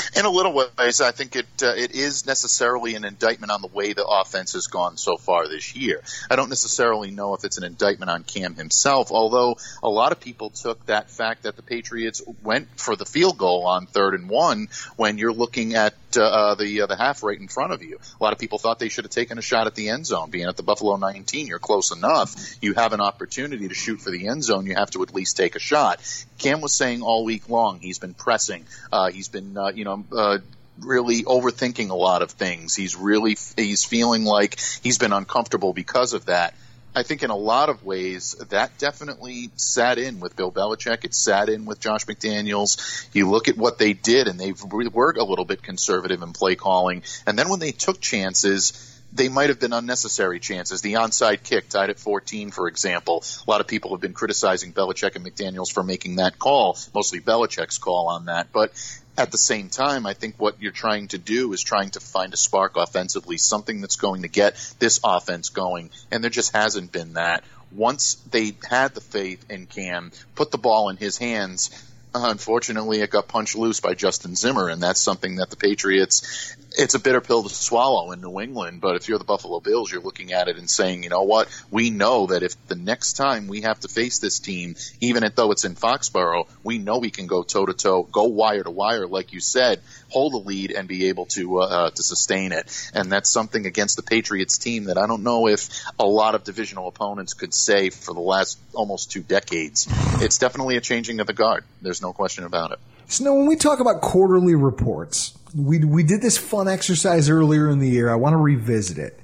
In 0.13 0.25
a 0.25 0.29
little 0.29 0.53
ways, 0.53 0.99
I 0.99 1.11
think 1.11 1.37
it 1.37 1.45
uh, 1.63 1.73
it 1.75 1.91
is 1.91 2.25
necessarily 2.25 2.95
an 2.95 3.05
indictment 3.05 3.49
on 3.49 3.61
the 3.61 3.69
way 3.69 3.93
the 3.93 4.05
offense 4.05 4.53
has 4.53 4.67
gone 4.67 4.97
so 4.97 5.15
far 5.15 5.47
this 5.47 5.73
year. 5.73 6.01
I 6.29 6.35
don't 6.35 6.49
necessarily 6.49 7.11
know 7.11 7.33
if 7.33 7.45
it's 7.45 7.57
an 7.57 7.63
indictment 7.63 8.11
on 8.11 8.23
Cam 8.23 8.55
himself, 8.55 9.11
although 9.11 9.55
a 9.81 9.89
lot 9.89 10.11
of 10.11 10.19
people 10.19 10.49
took 10.49 10.85
that 10.87 11.09
fact 11.09 11.43
that 11.43 11.55
the 11.55 11.61
Patriots 11.61 12.21
went 12.43 12.67
for 12.77 12.97
the 12.97 13.05
field 13.05 13.37
goal 13.37 13.65
on 13.65 13.85
third 13.85 14.13
and 14.13 14.29
one 14.29 14.67
when 14.97 15.17
you're 15.17 15.31
looking 15.31 15.75
at 15.75 15.93
uh, 16.17 16.23
uh, 16.23 16.55
the 16.55 16.81
uh, 16.81 16.87
the 16.87 16.97
half 16.97 17.23
right 17.23 17.39
in 17.39 17.47
front 17.47 17.71
of 17.71 17.81
you. 17.81 17.97
A 18.19 18.23
lot 18.23 18.33
of 18.33 18.39
people 18.39 18.59
thought 18.59 18.79
they 18.79 18.89
should 18.89 19.05
have 19.05 19.11
taken 19.11 19.37
a 19.37 19.41
shot 19.41 19.67
at 19.67 19.75
the 19.75 19.89
end 19.89 20.05
zone, 20.05 20.29
being 20.29 20.47
at 20.47 20.57
the 20.57 20.63
Buffalo 20.63 20.97
19. 20.97 21.47
You're 21.47 21.59
close 21.59 21.91
enough. 21.91 22.35
You 22.61 22.73
have 22.73 22.91
an 22.91 22.99
opportunity 22.99 23.69
to 23.69 23.73
shoot 23.73 24.01
for 24.01 24.11
the 24.11 24.27
end 24.27 24.43
zone. 24.43 24.65
You 24.65 24.75
have 24.75 24.91
to 24.91 25.03
at 25.03 25.13
least 25.13 25.37
take 25.37 25.55
a 25.55 25.59
shot. 25.59 26.01
Cam 26.37 26.59
was 26.59 26.73
saying 26.73 27.01
all 27.01 27.23
week 27.23 27.49
long 27.49 27.79
he's 27.79 27.99
been 27.99 28.13
pressing. 28.13 28.65
Uh, 28.91 29.09
he's 29.09 29.29
been 29.29 29.57
uh, 29.57 29.69
you 29.69 29.85
know. 29.85 30.00
Uh, 30.11 30.39
really 30.79 31.23
overthinking 31.23 31.89
a 31.89 31.95
lot 31.95 32.21
of 32.21 32.31
things. 32.31 32.75
He's 32.75 32.95
really 32.95 33.37
he's 33.55 33.85
feeling 33.85 34.23
like 34.23 34.59
he's 34.81 34.97
been 34.97 35.13
uncomfortable 35.13 35.73
because 35.73 36.13
of 36.13 36.25
that. 36.25 36.53
I 36.93 37.03
think 37.03 37.23
in 37.23 37.29
a 37.29 37.35
lot 37.35 37.69
of 37.69 37.85
ways 37.85 38.35
that 38.49 38.77
definitely 38.77 39.49
sat 39.55 39.97
in 39.97 40.19
with 40.19 40.35
Bill 40.35 40.51
Belichick. 40.51 41.05
It 41.05 41.15
sat 41.15 41.47
in 41.47 41.65
with 41.65 41.79
Josh 41.79 42.05
McDaniels. 42.05 43.07
You 43.13 43.29
look 43.29 43.47
at 43.47 43.57
what 43.57 43.77
they 43.77 43.93
did, 43.93 44.27
and 44.27 44.37
they 44.37 44.51
were 44.51 45.11
a 45.11 45.23
little 45.23 45.45
bit 45.45 45.63
conservative 45.63 46.21
in 46.21 46.33
play 46.33 46.55
calling. 46.55 47.03
And 47.25 47.39
then 47.39 47.47
when 47.47 47.59
they 47.59 47.71
took 47.71 48.01
chances, 48.01 48.91
they 49.13 49.29
might 49.29 49.49
have 49.49 49.59
been 49.59 49.73
unnecessary 49.73 50.39
chances. 50.39 50.81
The 50.81 50.93
onside 50.93 51.43
kick 51.43 51.69
tied 51.69 51.89
at 51.89 51.99
14, 51.99 52.51
for 52.51 52.67
example. 52.67 53.23
A 53.45 53.49
lot 53.49 53.61
of 53.61 53.67
people 53.67 53.91
have 53.91 54.01
been 54.01 54.13
criticizing 54.13 54.73
Belichick 54.73 55.15
and 55.15 55.25
McDaniels 55.25 55.71
for 55.71 55.83
making 55.83 56.17
that 56.17 56.39
call, 56.39 56.77
mostly 56.93 57.19
Belichick's 57.19 57.77
call 57.77 58.07
on 58.09 58.25
that. 58.25 58.51
But 58.51 58.71
at 59.17 59.31
the 59.31 59.37
same 59.37 59.69
time, 59.69 60.05
I 60.05 60.13
think 60.13 60.35
what 60.37 60.61
you're 60.61 60.71
trying 60.71 61.09
to 61.09 61.17
do 61.17 61.51
is 61.53 61.61
trying 61.61 61.91
to 61.91 61.99
find 61.99 62.33
a 62.33 62.37
spark 62.37 62.77
offensively, 62.77 63.37
something 63.37 63.81
that's 63.81 63.97
going 63.97 64.21
to 64.21 64.27
get 64.27 64.55
this 64.79 64.99
offense 65.03 65.49
going. 65.49 65.89
And 66.11 66.23
there 66.23 66.31
just 66.31 66.55
hasn't 66.55 66.91
been 66.91 67.13
that. 67.13 67.43
Once 67.71 68.15
they 68.31 68.55
had 68.69 68.93
the 68.93 69.01
faith 69.01 69.45
in 69.49 69.65
Cam, 69.65 70.11
put 70.35 70.51
the 70.51 70.57
ball 70.57 70.89
in 70.89 70.97
his 70.97 71.17
hands, 71.17 71.69
unfortunately, 72.13 73.01
it 73.01 73.09
got 73.09 73.27
punched 73.27 73.55
loose 73.55 73.79
by 73.79 73.93
Justin 73.93 74.35
Zimmer, 74.35 74.69
and 74.69 74.81
that's 74.81 74.99
something 74.99 75.37
that 75.37 75.49
the 75.49 75.55
Patriots. 75.55 76.55
It's 76.77 76.95
a 76.95 76.99
bitter 76.99 77.21
pill 77.21 77.43
to 77.43 77.49
swallow 77.49 78.11
in 78.11 78.21
New 78.21 78.39
England, 78.39 78.79
but 78.79 78.95
if 78.95 79.09
you're 79.09 79.17
the 79.17 79.25
Buffalo 79.25 79.59
Bills, 79.59 79.91
you're 79.91 80.01
looking 80.01 80.31
at 80.31 80.47
it 80.47 80.57
and 80.57 80.69
saying, 80.69 81.03
you 81.03 81.09
know 81.09 81.23
what? 81.23 81.49
We 81.69 81.89
know 81.89 82.27
that 82.27 82.43
if 82.43 82.55
the 82.67 82.75
next 82.75 83.13
time 83.13 83.47
we 83.47 83.61
have 83.61 83.79
to 83.81 83.87
face 83.87 84.19
this 84.19 84.39
team, 84.39 84.75
even 85.01 85.29
though 85.35 85.51
it's 85.51 85.65
in 85.65 85.75
Foxborough, 85.75 86.47
we 86.63 86.77
know 86.77 86.99
we 86.99 87.11
can 87.11 87.27
go 87.27 87.43
toe 87.43 87.65
to 87.65 87.73
toe, 87.73 88.03
go 88.03 88.23
wire 88.23 88.63
to 88.63 88.71
wire, 88.71 89.05
like 89.05 89.33
you 89.33 89.41
said, 89.41 89.81
hold 90.09 90.33
the 90.33 90.37
lead 90.37 90.71
and 90.71 90.87
be 90.87 91.09
able 91.09 91.25
to 91.27 91.59
uh, 91.59 91.89
to 91.89 92.03
sustain 92.03 92.51
it. 92.51 92.91
And 92.93 93.11
that's 93.11 93.29
something 93.29 93.65
against 93.65 93.97
the 93.97 94.03
Patriots 94.03 94.57
team 94.57 94.85
that 94.85 94.97
I 94.97 95.07
don't 95.07 95.23
know 95.23 95.47
if 95.47 95.69
a 95.99 96.05
lot 96.05 96.35
of 96.35 96.43
divisional 96.43 96.87
opponents 96.87 97.33
could 97.33 97.53
say 97.53 97.89
for 97.89 98.13
the 98.13 98.21
last 98.21 98.57
almost 98.73 99.11
two 99.11 99.21
decades. 99.21 99.87
It's 100.21 100.37
definitely 100.37 100.77
a 100.77 100.81
changing 100.81 101.19
of 101.19 101.27
the 101.27 101.33
guard. 101.33 101.63
There's 101.81 102.01
no 102.01 102.13
question 102.13 102.45
about 102.45 102.71
it. 102.71 102.79
So 103.07 103.25
now 103.25 103.33
when 103.33 103.45
we 103.45 103.57
talk 103.57 103.81
about 103.81 103.99
quarterly 103.99 104.55
reports, 104.55 105.37
we 105.55 105.79
we 105.79 106.03
did 106.03 106.21
this 106.21 106.37
fun 106.37 106.67
exercise 106.67 107.29
earlier 107.29 107.69
in 107.69 107.79
the 107.79 107.89
year. 107.89 108.09
I 108.11 108.15
want 108.15 108.33
to 108.33 108.37
revisit 108.37 108.97
it. 108.97 109.19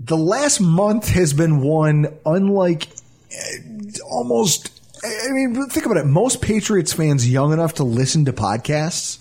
The 0.00 0.16
last 0.16 0.60
month 0.60 1.08
has 1.10 1.32
been 1.32 1.60
one 1.60 2.18
unlike 2.26 2.88
uh, 3.32 4.04
almost 4.04 4.72
I 5.04 5.32
mean, 5.32 5.68
think 5.68 5.84
about 5.84 5.98
it. 5.98 6.06
Most 6.06 6.40
Patriots 6.40 6.92
fans 6.92 7.28
young 7.28 7.52
enough 7.52 7.74
to 7.74 7.84
listen 7.84 8.24
to 8.26 8.32
podcasts 8.32 9.18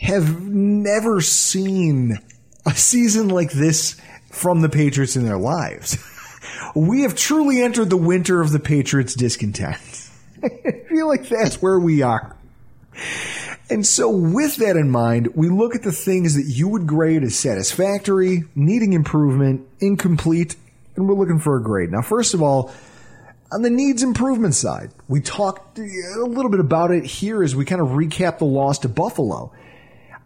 have 0.00 0.42
never 0.42 1.20
seen 1.20 2.18
a 2.64 2.70
season 2.70 3.28
like 3.28 3.50
this 3.52 4.00
from 4.30 4.62
the 4.62 4.68
Patriots 4.68 5.16
in 5.16 5.24
their 5.24 5.38
lives. 5.38 5.98
we 6.74 7.02
have 7.02 7.14
truly 7.14 7.62
entered 7.62 7.90
the 7.90 7.96
winter 7.96 8.40
of 8.40 8.50
the 8.50 8.60
Patriots 8.60 9.14
discontent. 9.14 10.10
I 10.42 10.84
feel 10.88 11.06
like 11.06 11.28
that's 11.28 11.60
where 11.60 11.78
we 11.78 12.02
are. 12.02 12.36
And 13.70 13.86
so, 13.86 14.08
with 14.08 14.56
that 14.56 14.76
in 14.76 14.90
mind, 14.90 15.28
we 15.34 15.48
look 15.48 15.74
at 15.74 15.82
the 15.82 15.92
things 15.92 16.34
that 16.36 16.44
you 16.44 16.68
would 16.68 16.86
grade 16.86 17.22
as 17.22 17.38
satisfactory, 17.38 18.44
needing 18.54 18.94
improvement, 18.94 19.66
incomplete, 19.78 20.56
and 20.96 21.06
we're 21.06 21.14
looking 21.14 21.38
for 21.38 21.56
a 21.56 21.62
grade. 21.62 21.90
Now, 21.92 22.00
first 22.00 22.32
of 22.32 22.42
all, 22.42 22.72
on 23.52 23.62
the 23.62 23.70
needs 23.70 24.02
improvement 24.02 24.54
side, 24.54 24.90
we 25.06 25.20
talked 25.20 25.78
a 25.78 25.82
little 26.26 26.50
bit 26.50 26.60
about 26.60 26.90
it 26.90 27.04
here 27.04 27.42
as 27.42 27.54
we 27.54 27.64
kind 27.64 27.80
of 27.80 27.88
recap 27.88 28.38
the 28.38 28.44
loss 28.44 28.78
to 28.80 28.88
Buffalo. 28.88 29.52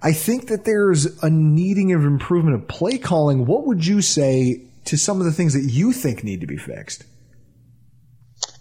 I 0.03 0.13
think 0.13 0.49
that 0.49 0.65
there's 0.65 1.23
a 1.23 1.31
needing 1.31 1.93
of 1.93 2.05
improvement 2.05 2.57
of 2.57 2.69
play 2.69 2.99
calling. 2.99 3.47
What 3.47 3.67
would 3.67 3.87
you 3.87 4.03
say 4.03 4.63
to 4.87 4.97
some 4.97 5.21
of 5.21 5.27
the 5.27 5.33
things 5.33 5.55
that 5.55 5.63
you 5.63 5.93
think 5.93 6.25
need 6.25 6.41
to 6.41 6.47
be 6.47 6.57
fixed? 6.57 7.05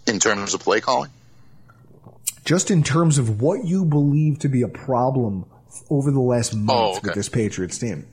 In 0.06 0.20
terms 0.20 0.54
of 0.54 0.60
play 0.60 0.80
calling? 0.80 1.10
Just 2.44 2.70
in 2.70 2.82
terms 2.82 3.18
of 3.18 3.40
what 3.40 3.64
you 3.64 3.84
believe 3.84 4.40
to 4.40 4.48
be 4.48 4.62
a 4.62 4.68
problem 4.68 5.46
over 5.88 6.10
the 6.10 6.20
last 6.20 6.54
month 6.54 6.70
Oh, 6.70 6.90
okay. 6.96 7.00
with 7.04 7.14
this 7.14 7.28
Patriots 7.28 7.78
team. 7.78 8.06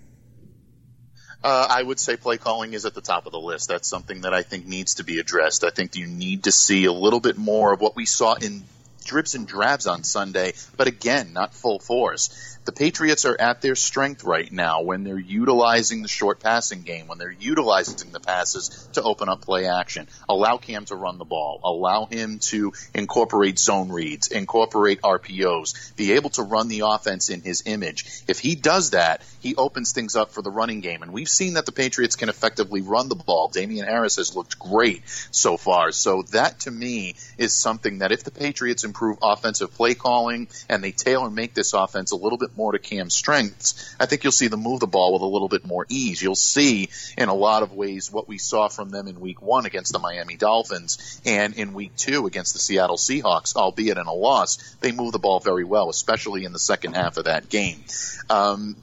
Uh, 1.43 1.67
I 1.69 1.81
would 1.81 1.99
say 1.99 2.17
play 2.17 2.37
calling 2.37 2.73
is 2.73 2.85
at 2.85 2.93
the 2.93 3.01
top 3.01 3.25
of 3.25 3.31
the 3.31 3.39
list. 3.39 3.69
That's 3.69 3.87
something 3.87 4.21
that 4.21 4.33
I 4.33 4.43
think 4.43 4.65
needs 4.65 4.95
to 4.95 5.03
be 5.03 5.19
addressed. 5.19 5.63
I 5.63 5.69
think 5.69 5.95
you 5.95 6.05
need 6.05 6.43
to 6.43 6.51
see 6.51 6.85
a 6.85 6.91
little 6.91 7.21
bit 7.21 7.37
more 7.37 7.73
of 7.73 7.79
what 7.79 7.95
we 7.95 8.05
saw 8.05 8.33
in 8.33 8.63
drips 9.05 9.35
and 9.35 9.47
drabs 9.47 9.87
on 9.87 10.03
Sunday, 10.03 10.53
but 10.75 10.87
again, 10.87 11.31
not 11.33 11.53
full 11.53 11.79
force. 11.79 12.57
The 12.69 12.75
Patriots 12.75 13.25
are 13.25 13.35
at 13.41 13.61
their 13.61 13.73
strength 13.73 14.23
right 14.23 14.51
now 14.51 14.83
when 14.83 15.03
they're 15.03 15.17
utilizing 15.17 16.03
the 16.03 16.07
short 16.07 16.39
passing 16.39 16.83
game, 16.83 17.07
when 17.07 17.17
they're 17.17 17.31
utilizing 17.31 18.11
the 18.11 18.19
passes 18.19 18.87
to 18.93 19.01
open 19.01 19.27
up 19.27 19.41
play 19.41 19.65
action. 19.65 20.07
Allow 20.29 20.57
Cam 20.57 20.85
to 20.85 20.95
run 20.95 21.17
the 21.17 21.25
ball. 21.25 21.59
Allow 21.63 22.05
him 22.05 22.37
to 22.49 22.73
incorporate 22.93 23.57
zone 23.57 23.91
reads, 23.91 24.27
incorporate 24.27 25.01
RPOs, 25.01 25.95
be 25.95 26.11
able 26.11 26.29
to 26.29 26.43
run 26.43 26.67
the 26.67 26.83
offense 26.85 27.31
in 27.31 27.41
his 27.41 27.63
image. 27.65 28.05
If 28.27 28.37
he 28.37 28.53
does 28.53 28.91
that, 28.91 29.23
he 29.39 29.55
opens 29.55 29.91
things 29.91 30.15
up 30.15 30.31
for 30.31 30.43
the 30.43 30.51
running 30.51 30.81
game. 30.81 31.01
And 31.01 31.11
we've 31.11 31.27
seen 31.27 31.55
that 31.55 31.65
the 31.65 31.71
Patriots 31.71 32.15
can 32.15 32.29
effectively 32.29 32.81
run 32.81 33.09
the 33.09 33.15
ball. 33.15 33.49
Damien 33.51 33.87
Harris 33.87 34.17
has 34.17 34.35
looked 34.35 34.59
great 34.59 35.01
so 35.31 35.57
far. 35.57 35.91
So 35.91 36.21
that 36.33 36.59
to 36.61 36.71
me 36.71 37.15
is 37.39 37.51
something 37.51 37.97
that 37.99 38.11
if 38.11 38.23
the 38.23 38.29
Patriots 38.29 38.83
improve 38.83 39.17
offensive 39.23 39.73
play 39.73 39.95
calling 39.95 40.49
and 40.69 40.83
they 40.83 40.91
tailor 40.91 41.31
make 41.31 41.55
this 41.55 41.73
offense 41.73 42.11
a 42.11 42.15
little 42.15 42.37
bit 42.37 42.58
more 42.59 42.73
to 42.73 42.79
Cam's 42.79 43.15
strengths, 43.15 43.95
I 43.99 44.05
think 44.05 44.23
you'll 44.23 44.31
see 44.33 44.49
them 44.49 44.59
move 44.61 44.81
the 44.81 44.87
ball 44.87 45.13
with 45.13 45.21
a 45.21 45.25
little 45.25 45.47
bit 45.47 45.65
more 45.65 45.85
ease. 45.89 46.21
You'll 46.21 46.35
see 46.35 46.89
in 47.17 47.29
a 47.29 47.33
lot 47.33 47.63
of 47.63 47.73
ways 47.73 48.11
what 48.11 48.27
we 48.27 48.37
saw 48.37 48.67
from 48.67 48.89
them 48.89 49.07
in 49.07 49.19
week 49.19 49.41
one 49.41 49.65
against 49.65 49.93
the 49.93 49.99
Miami 49.99 50.35
Dolphins 50.35 51.21
and 51.25 51.55
in 51.55 51.73
week 51.73 51.95
two 51.95 52.27
against 52.27 52.53
the 52.53 52.59
Seattle 52.59 52.97
Seahawks, 52.97 53.55
albeit 53.55 53.97
in 53.97 54.07
a 54.07 54.13
loss. 54.13 54.57
They 54.81 54.91
move 54.91 55.13
the 55.13 55.19
ball 55.19 55.39
very 55.39 55.63
well, 55.63 55.89
especially 55.89 56.43
in 56.43 56.51
the 56.51 56.59
second 56.59 56.95
half 56.95 57.15
of 57.15 57.25
that 57.25 57.47
game. 57.47 57.81
Um, 58.29 58.75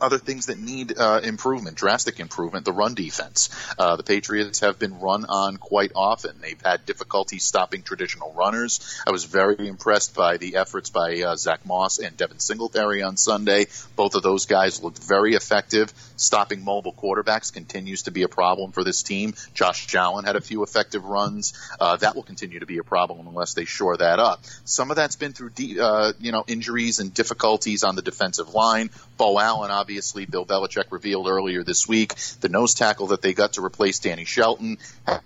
other 0.00 0.18
things 0.18 0.46
that 0.46 0.58
need 0.58 0.98
uh, 0.98 1.20
improvement, 1.22 1.76
drastic 1.76 2.20
improvement, 2.20 2.64
the 2.64 2.72
run 2.72 2.94
defense. 2.94 3.48
Uh, 3.78 3.96
the 3.96 4.02
Patriots 4.02 4.60
have 4.60 4.78
been 4.78 5.00
run 5.00 5.24
on 5.24 5.56
quite 5.56 5.92
often. 5.94 6.36
They've 6.40 6.60
had 6.62 6.86
difficulty 6.86 7.38
stopping 7.38 7.82
traditional 7.82 8.32
runners. 8.32 9.00
I 9.06 9.10
was 9.10 9.24
very 9.24 9.66
impressed 9.66 10.14
by 10.14 10.36
the 10.36 10.56
efforts 10.56 10.90
by 10.90 11.20
uh, 11.20 11.36
Zach 11.36 11.64
Moss 11.66 11.98
and 11.98 12.16
Devin 12.16 12.38
Singletary 12.38 13.02
on 13.02 13.16
Sunday. 13.16 13.66
Both 13.96 14.14
of 14.14 14.22
those 14.22 14.46
guys 14.46 14.82
looked 14.82 15.02
very 15.02 15.34
effective. 15.34 15.92
Stopping 16.16 16.64
mobile 16.64 16.92
quarterbacks 16.92 17.52
continues 17.52 18.02
to 18.02 18.10
be 18.10 18.22
a 18.22 18.28
problem 18.28 18.72
for 18.72 18.84
this 18.84 19.02
team. 19.02 19.34
Josh 19.54 19.94
Allen 19.94 20.24
had 20.24 20.36
a 20.36 20.40
few 20.40 20.62
effective 20.62 21.04
runs. 21.04 21.52
Uh, 21.80 21.96
that 21.96 22.14
will 22.14 22.22
continue 22.22 22.60
to 22.60 22.66
be 22.66 22.78
a 22.78 22.84
problem 22.84 23.26
unless 23.26 23.54
they 23.54 23.64
shore 23.64 23.96
that 23.96 24.18
up. 24.18 24.44
Some 24.64 24.90
of 24.90 24.96
that's 24.96 25.16
been 25.16 25.32
through, 25.32 25.50
de- 25.50 25.80
uh, 25.80 26.12
you 26.20 26.32
know, 26.32 26.44
injuries 26.46 27.00
and 27.00 27.12
difficulties 27.12 27.82
on 27.82 27.96
the 27.96 28.02
defensive 28.02 28.54
line. 28.54 28.90
Beau 29.16 29.38
Allen, 29.38 29.70
obviously, 29.70 29.85
Bill 29.86 30.44
Belichick 30.44 30.90
revealed 30.90 31.28
earlier 31.28 31.62
this 31.62 31.86
week, 31.86 32.14
the 32.40 32.48
nose 32.48 32.74
tackle 32.74 33.08
that 33.08 33.22
they 33.22 33.34
got 33.34 33.54
to 33.54 33.64
replace 33.64 34.00
Danny 34.00 34.24
Shelton 34.24 34.78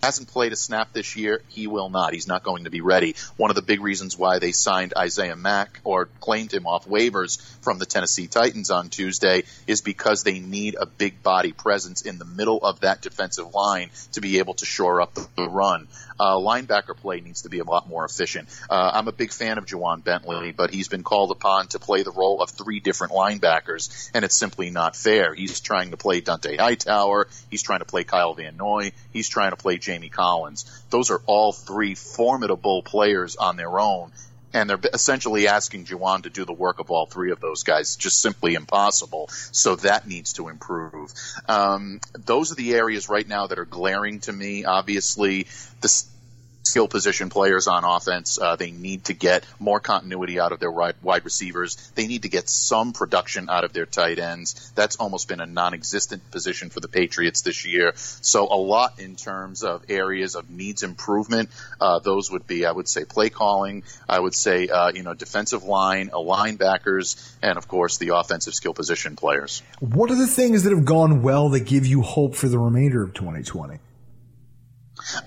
hasn't 0.03 0.29
played 0.29 0.53
a 0.53 0.57
snap 0.57 0.93
this 0.93 1.17
year. 1.17 1.43
He 1.49 1.67
will 1.67 1.89
not. 1.89 2.13
He's 2.13 2.29
not 2.29 2.43
going 2.43 2.65
to 2.65 2.71
be 2.71 2.81
ready. 2.81 3.15
One 3.37 3.51
of 3.51 3.57
the 3.57 3.63
big 3.63 3.81
reasons 3.81 4.19
why 4.19 4.39
they 4.39 4.53
signed 4.53 4.93
Isaiah 4.97 5.37
Mack 5.37 5.81
or 5.85 6.07
claimed 6.21 6.53
him 6.53 6.67
off 6.67 6.87
waivers 6.87 7.41
from 7.63 7.79
the 7.79 7.87
Tennessee 7.87 8.27
Titans 8.27 8.71
on 8.71 8.91
Tuesday 8.91 9.45
is 9.67 9.81
because 9.81 10.23
they 10.23 10.39
need 10.39 10.77
a 10.79 10.87
big 10.87 11.23
body 11.23 11.53
presence 11.53 12.03
in 12.03 12.19
the 12.19 12.25
middle 12.25 12.59
of 12.59 12.81
that 12.81 13.01
defensive 13.01 13.55
line 13.55 13.91
to 14.13 14.21
be 14.21 14.39
able 14.39 14.55
to 14.55 14.67
shore 14.67 15.01
up 15.01 15.15
the 15.15 15.49
run. 15.49 15.89
Uh, 16.21 16.37
linebacker 16.37 16.95
play 16.95 17.21
needs 17.23 17.43
to 17.43 17.49
be 17.49 17.61
a 17.61 17.65
lot 17.65 17.89
more 17.89 18.05
efficient. 18.05 18.47
Uh, 18.69 18.91
I'm 18.93 19.09
a 19.09 19.13
big 19.13 19.33
fan 19.33 19.57
of 19.57 19.65
Ja'Whaun 19.65 20.05
Bentley, 20.05 20.53
but 20.53 20.71
he's 20.71 20.87
been 20.87 21.03
called 21.03 21.31
upon 21.31 21.69
to 21.69 21.79
play 21.79 22.03
the 22.03 22.13
role 22.13 22.43
of 22.43 22.51
three 22.51 22.79
different 22.79 23.15
linebackers, 23.15 24.11
and 24.13 24.23
it's 24.23 24.37
simply 24.37 24.69
not 24.69 24.97
fair. 24.97 25.33
He's 25.33 25.61
trying 25.61 25.93
to 25.93 25.97
play 25.97 26.21
Dont'a 26.21 26.59
Hightower. 26.59 27.27
He's 27.51 27.63
trying 27.63 27.79
to 27.79 27.87
play 27.87 28.05
Kyle 28.05 28.35
Van 28.35 28.59
Noy. 28.59 28.93
He's 29.15 29.31
trying 29.31 29.53
to 29.53 29.57
play 29.57 29.79
Jamie 29.79 30.11
Collins. 30.11 30.67
Those 30.91 31.11
are 31.11 31.23
all 31.25 31.53
three 31.53 31.95
formidable 31.95 32.83
players 32.83 33.37
on 33.37 33.57
their 33.57 33.81
own, 33.81 34.13
and 34.53 34.69
they're 34.69 34.81
essentially 34.93 35.49
asking 35.49 35.87
Ja'Whaun 35.87 36.25
to 36.25 36.31
do 36.31 36.45
the 36.45 36.53
work 36.53 36.81
of 36.81 36.91
all 36.91 37.07
three 37.07 37.31
of 37.31 37.41
those 37.41 37.63
guys. 37.63 37.97
Just 37.97 38.21
simply 38.21 38.55
impossible. 38.55 39.29
So 39.53 39.77
that 39.77 40.07
needs 40.07 40.35
to 40.35 40.49
improve. 40.49 41.13
Um, 41.49 42.01
those 42.13 42.53
are 42.53 42.57
the 42.57 42.75
areas 42.75 43.09
right 43.09 43.27
now 43.27 43.47
that 43.47 43.59
are 43.59 43.65
glaring 43.65 44.21
to 44.21 44.33
me. 44.33 44.65
Obviously, 44.65 45.47
the 45.81 45.89
skill 46.63 46.89
position 46.89 47.31
players 47.31 47.67
on 47.67 47.85
offense. 47.85 48.39
Uh, 48.39 48.57
they 48.57 48.71
need 48.71 49.05
to 49.05 49.15
get 49.15 49.45
more 49.59 49.81
continuity 49.81 50.39
out 50.39 50.53
of 50.53 50.61
their 50.61 50.71
wide, 50.71 51.25
receivers. 51.25 51.77
They 51.95 52.07
need 52.07 52.23
to 52.23 52.29
get 52.29 52.49
some 52.49 52.93
production 52.93 53.49
out 53.49 53.65
of 53.65 53.73
their 53.73 53.87
tight 53.87 54.19
ends. 54.19 54.73
That's 54.75 54.97
almost 54.97 55.29
been 55.29 55.41
a 55.41 55.47
non-existent 55.47 56.31
position 56.31 56.71
for 56.71 56.81
the 56.81 56.89
Patriots 56.89 57.43
this 57.43 57.67
year. 57.67 57.93
So 57.97 58.47
a 58.47 58.57
lot 58.57 59.01
in 59.01 59.17
terms 59.17 59.63
of 59.63 59.85
areas 59.89 60.35
of 60.35 60.51
needs 60.51 60.83
improvement. 60.83 61.51
Uh, 61.81 61.99
those 61.99 62.31
would 62.31 62.47
be, 62.47 62.67
I 62.67 62.73
would 62.73 62.89
say, 62.89 63.05
play 63.05 63.31
calling. 63.31 63.83
I 64.09 64.19
would 64.19 64.35
say, 64.35 64.69
uh, 64.69 64.93
you 64.95 65.03
know, 65.03 65.15
defensive 65.15 65.65
line, 65.65 66.11
uh, 66.13 66.19
linebackers, 66.19 67.35
and 67.43 67.59
of 67.59 67.69
course 67.69 67.99
the 67.99 68.17
offensive 68.17 68.55
skill 68.55 68.75
position 68.75 69.17
players. 69.17 69.63
What 69.81 70.11
are 70.11 70.17
the 70.17 70.27
things 70.27 70.65
that 70.65 70.71
have 70.71 70.85
gone 70.85 71.23
well 71.23 71.49
that 71.51 71.61
give 71.61 71.87
you 71.87 72.03
hope 72.03 72.35
for 72.35 72.49
the 72.49 72.59
remainder 72.59 73.03
of 73.03 73.15
2020? 73.15 73.79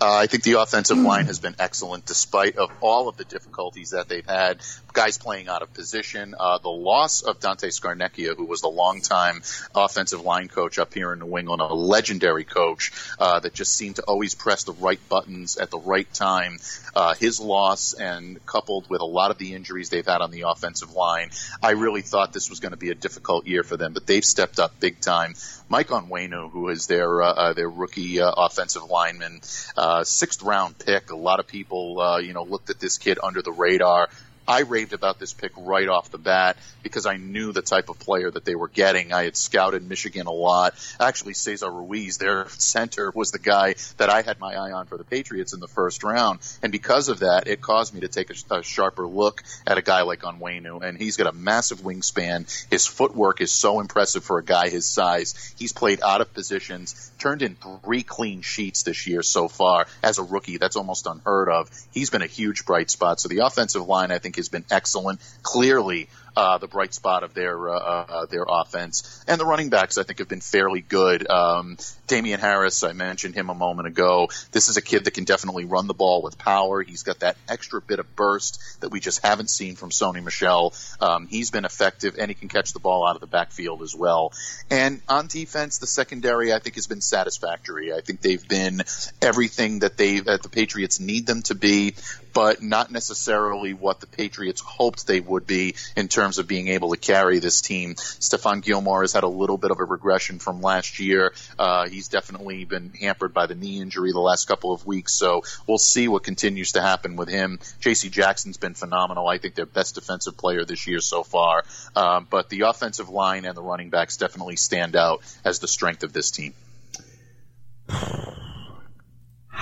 Uh, 0.02 0.16
I 0.16 0.28
think 0.28 0.44
the 0.44 0.54
offensive 0.54 0.98
line 0.98 1.26
has 1.26 1.40
been 1.40 1.56
excellent 1.60 2.06
despite 2.06 2.58
of 2.58 2.72
all 2.82 3.08
of 3.08 3.18
the 3.18 3.26
difficulties 3.26 3.92
that 3.92 4.08
they've 4.08 4.26
had. 4.26 4.60
Guys 4.92 5.18
playing 5.18 5.48
out 5.48 5.62
of 5.62 5.74
position. 5.74 6.36
Uh, 6.40 6.60
the 6.60 6.70
loss 6.70 7.22
of 7.22 7.40
Dante 7.40 7.70
Scarnecchia, 7.70 8.36
who 8.36 8.46
was 8.46 8.62
the 8.62 8.68
longtime 8.68 9.42
offensive 9.74 10.22
line 10.22 10.48
coach 10.48 10.78
up 10.78 10.94
here 10.94 11.14
in 11.14 11.20
New 11.20 11.38
England, 11.38 11.62
a 11.62 11.74
legendary 11.74 12.44
coach 12.44 12.92
uh, 13.20 13.40
that 13.40 13.54
just 13.54 13.76
seemed 13.76 13.96
to 13.96 14.04
always 14.04 14.36
press 14.36 14.64
the 14.64 14.74
right 14.74 15.00
buttons 15.10 15.58
at 15.58 15.72
the 15.72 15.80
right 15.80 16.12
time. 16.14 16.58
Uh, 16.96 17.16
his 17.16 17.40
loss 17.40 17.94
and 17.94 18.44
coupled 18.46 18.90
with 18.90 19.02
a 19.02 19.06
lot 19.06 19.32
of 19.32 19.38
the 19.38 19.54
injuries 19.54 19.90
they've 19.90 20.06
had 20.06 20.22
on 20.22 20.32
the 20.32 20.42
offensive 20.48 20.94
line, 20.94 21.30
I 21.62 21.72
really 21.72 22.02
thought 22.02 22.34
this 22.34 22.50
was 22.50 22.60
going 22.60 22.72
to 22.72 22.78
be 22.78 22.92
a 22.92 22.96
difficult 22.96 23.48
year 23.48 23.64
for 23.64 23.78
them, 23.78 23.94
but 23.94 24.06
they've 24.06 24.26
stepped 24.26 24.60
up 24.60 24.80
big 24.80 25.00
time. 25.00 25.34
Mike 25.70 25.88
Onwenu, 25.88 26.52
who 26.52 26.70
is 26.70 26.88
their 26.88 27.22
uh, 27.22 27.34
uh, 27.34 27.54
their 27.54 27.70
rookie 27.70 28.22
uh, 28.22 28.32
offensive 28.32 28.84
lineman, 28.84 29.42
uh, 29.78 30.04
sixth 30.04 30.42
round 30.44 30.78
pick. 30.78 31.12
A 31.12 31.16
lot 31.16 31.40
of 31.40 31.48
people, 31.48 32.00
uh, 32.00 32.18
you 32.20 32.34
know, 32.34 32.44
looked 32.44 32.70
at 32.70 32.80
this 32.80 32.98
kid 32.98 33.20
under 33.22 33.42
the 33.42 33.52
radar. 33.52 34.10
I 34.48 34.62
raved 34.62 34.94
about 34.94 35.20
this 35.20 35.34
pick 35.34 35.52
right 35.58 35.88
off 35.88 36.12
the 36.12 36.18
bat 36.18 36.58
because 36.82 37.06
I 37.06 37.18
knew 37.18 37.52
the 37.52 37.62
type 37.62 37.90
of 37.90 38.00
player 38.00 38.30
that 38.30 38.46
they 38.46 38.56
were 38.56 38.68
getting. 38.68 39.14
I 39.14 39.24
had 39.24 39.38
scouted 39.38 39.88
Michigan 39.88 40.28
a 40.28 40.32
lot. 40.32 40.74
Actually, 41.00 41.34
Cesar 41.34 41.72
Ruiz, 41.72 42.18
their 42.18 42.48
center, 42.50 43.12
was 43.16 43.32
the 43.32 43.40
guy 43.40 43.76
that 43.98 44.10
I 44.10 44.22
had 44.22 44.40
my 44.40 44.54
eye 44.54 44.72
on 44.72 44.86
for 44.86 44.98
the 44.98 45.04
Patriots 45.04 45.54
in 45.54 45.60
the 45.60 45.68
first 45.68 46.04
round. 46.04 46.40
And 46.62 46.72
because 46.72 47.10
of 47.10 47.20
that, 47.20 47.48
it 47.48 47.62
caused 47.62 47.94
me 47.94 48.02
to 48.02 48.08
take 48.08 48.30
a, 48.30 48.56
a 48.56 48.64
sharper 48.64 49.08
look 49.08 49.44
at 49.66 49.78
a 49.78 49.82
guy 49.82 50.02
like 50.02 50.22
Onwenu. 50.22 50.84
And 50.84 50.98
he's 50.98 51.16
got 51.16 51.28
a 51.28 51.32
massive 51.32 51.80
wingspan. 51.80 52.46
His 52.70 52.86
footwork 52.86 53.40
is 53.40 53.52
so 53.52 53.80
impressive 53.80 54.24
for 54.24 54.40
a 54.40 54.44
guy 54.44 54.70
his 54.70 54.86
size. 54.86 55.54
He's 55.58 55.72
played 55.72 56.02
out 56.02 56.22
of 56.22 56.34
positions, 56.34 57.12
turned 57.18 57.42
in 57.42 57.56
three 57.84 58.04
clean 58.04 58.42
sheets 58.42 58.84
this 58.84 59.08
year 59.08 59.22
so 59.22 59.48
far 59.48 59.88
as 60.04 60.18
a 60.18 60.24
rookie. 60.24 60.58
That's 60.58 60.76
almost 60.76 61.08
unheard 61.08 61.50
of. 61.50 61.70
He's 61.94 62.10
been 62.10 62.22
a 62.22 62.28
huge 62.28 62.66
bright 62.66 62.90
spot. 62.90 63.20
So 63.20 63.30
the 63.30 63.46
offensive 63.46 63.88
line, 63.88 64.12
I 64.12 64.20
think, 64.20 64.33
has 64.38 64.50
been 64.50 64.66
excellent. 64.70 65.20
Clearly, 65.42 66.08
uh, 66.36 66.58
the 66.58 66.68
bright 66.68 66.94
spot 66.94 67.24
of 67.24 67.34
their 67.34 67.70
uh, 67.70 67.78
uh, 67.78 68.26
their 68.26 68.46
offense. 68.48 69.24
And 69.28 69.40
the 69.40 69.46
running 69.46 69.70
backs, 69.70 69.98
I 69.98 70.04
think, 70.04 70.20
have 70.20 70.28
been 70.28 70.42
fairly 70.42 70.82
good. 70.82 71.30
Um, 71.30 71.78
Damien 72.08 72.40
Harris, 72.40 72.84
I 72.84 72.94
mentioned 72.94 73.36
him 73.36 73.50
a 73.50 73.54
moment 73.54 73.88
ago. 73.88 74.30
This 74.52 74.70
is 74.70 74.78
a 74.78 74.82
kid 74.82 75.06
that 75.06 75.12
can 75.12 75.24
definitely 75.26 75.66
run 75.66 75.88
the 75.88 75.94
ball 75.94 76.22
with 76.22 76.38
power. 76.38 76.82
He's 76.82 77.04
got 77.04 77.20
that 77.20 77.38
extra 77.48 77.82
bit 77.82 78.00
of 78.00 78.16
burst 78.16 78.60
that 78.82 78.90
we 78.90 79.00
just 79.00 79.24
haven't 79.24 79.50
seen 79.50 79.76
from 79.76 79.90
Sony 79.90 80.24
Michel. 80.24 80.74
Um, 81.00 81.28
he's 81.28 81.52
been 81.52 81.66
effective, 81.66 82.16
and 82.18 82.30
he 82.30 82.36
can 82.36 82.50
catch 82.50 82.74
the 82.74 82.80
ball 82.80 83.08
out 83.08 83.16
of 83.16 83.22
the 83.22 83.28
backfield 83.28 83.82
as 83.82 83.96
well. 83.96 84.34
And 84.70 85.02
on 85.08 85.28
defense, 85.28 85.78
the 85.78 85.88
secondary, 85.88 86.54
I 86.54 86.60
think, 86.60 86.76
has 86.76 86.88
been 86.88 87.02
satisfactory. 87.02 87.94
I 87.94 88.02
think 88.02 88.22
they've 88.22 88.48
been 88.48 88.84
everything 89.22 89.80
that 89.80 89.98
they 89.98 90.20
that 90.20 90.42
the 90.44 90.50
Patriots 90.50 91.00
need 91.00 91.28
them 91.28 91.44
to 91.44 91.56
be, 91.56 91.96
but 92.34 92.62
not 92.62 92.92
necessarily 92.92 93.74
what 93.74 94.00
the 94.00 94.08
Patriots 94.08 94.62
hoped 94.62 95.08
they 95.08 95.20
would 95.20 95.46
be 95.46 95.76
in 95.96 96.08
terms 96.08 96.40
of 96.40 96.48
being 96.48 96.68
able 96.70 96.92
to 96.92 96.98
carry 96.98 97.40
this 97.40 97.62
team. 97.62 97.96
Stephon 97.96 98.64
Gilmore 98.64 99.02
has 99.02 99.14
had 99.14 99.24
a 99.24 99.28
little 99.28 99.58
bit 99.58 99.72
of 99.72 99.80
a 99.80 99.86
regression 99.86 100.40
from 100.40 100.62
last 100.62 101.00
year. 101.00 101.34
Uh, 101.58 101.88
he's 101.88 102.08
definitely 102.08 102.66
been 102.66 102.92
hampered 103.00 103.34
by 103.34 103.46
the 103.46 103.56
knee 103.56 103.80
injury 103.80 104.12
the 104.12 104.20
last 104.20 104.48
couple 104.48 104.74
of 104.74 104.86
weeks, 104.86 105.14
so 105.14 105.44
we'll 105.68 105.78
see 105.78 106.08
what 106.08 106.24
continues 106.24 106.74
to 106.74 106.82
happen 106.82 107.16
with 107.16 107.30
him. 107.30 107.60
J.C. 107.80 108.10
Jackson's 108.10 108.58
been 108.58 108.74
phenomenal. 108.74 109.28
I 109.28 109.38
think 109.38 109.56
their 109.56 109.66
best 109.66 109.96
defensive 109.96 110.38
player 110.38 110.66
this 110.66 110.88
year 110.88 111.00
so 111.00 111.24
far. 111.24 111.64
Um, 111.96 112.28
but 112.30 112.50
the 112.50 112.62
offensive 112.62 113.10
line 113.10 113.46
and 113.46 113.56
the 113.56 113.62
running 113.62 113.90
backs 113.90 114.18
definitely 114.18 114.56
stand 114.56 114.96
out 114.96 115.22
as 115.46 115.60
the 115.60 115.68
strength 115.68 116.04
of 116.04 116.14
this 116.14 116.32
team. 116.32 116.54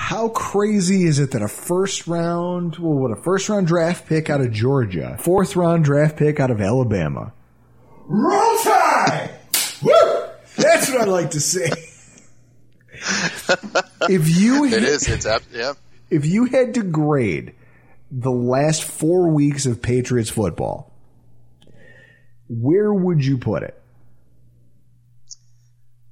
How 0.02 0.30
crazy 0.30 1.06
is 1.06 1.20
it 1.20 1.32
that 1.32 1.44
a 1.44 1.48
first 1.48 2.08
round, 2.08 2.76
well, 2.78 2.96
what 2.96 3.12
a 3.12 3.16
first 3.16 3.48
round 3.48 3.68
draft 3.68 4.08
pick 4.08 4.32
out 4.32 4.42
of 4.42 4.52
Georgia, 4.52 5.16
fourth 5.20 5.56
round 5.56 5.86
draft 5.86 6.18
pick 6.18 6.40
out 6.40 6.50
of 6.50 6.60
Alabama. 6.60 7.32
Roll 8.08 8.58
Tide! 8.64 9.30
Woo! 9.84 9.92
That's 10.58 10.90
what 10.90 11.02
I 11.02 11.04
like 11.04 11.30
to 11.32 11.40
say. 11.40 11.70
if 14.10 14.28
you 14.38 14.66
it 14.74 14.84
is, 14.84 15.08
it's 15.08 15.28
up, 15.28 15.44
yeah. 15.54 15.74
If 16.10 16.26
you 16.26 16.46
had 16.46 16.74
to 16.74 16.84
grade 16.84 17.54
the 18.10 18.32
last 18.32 18.84
four 18.84 19.30
weeks 19.30 19.68
of 19.68 19.84
Patriots 19.84 20.32
football, 20.32 20.92
where 22.50 22.92
would 22.92 23.24
you 23.24 23.38
put 23.38 23.62
it? 23.62 23.81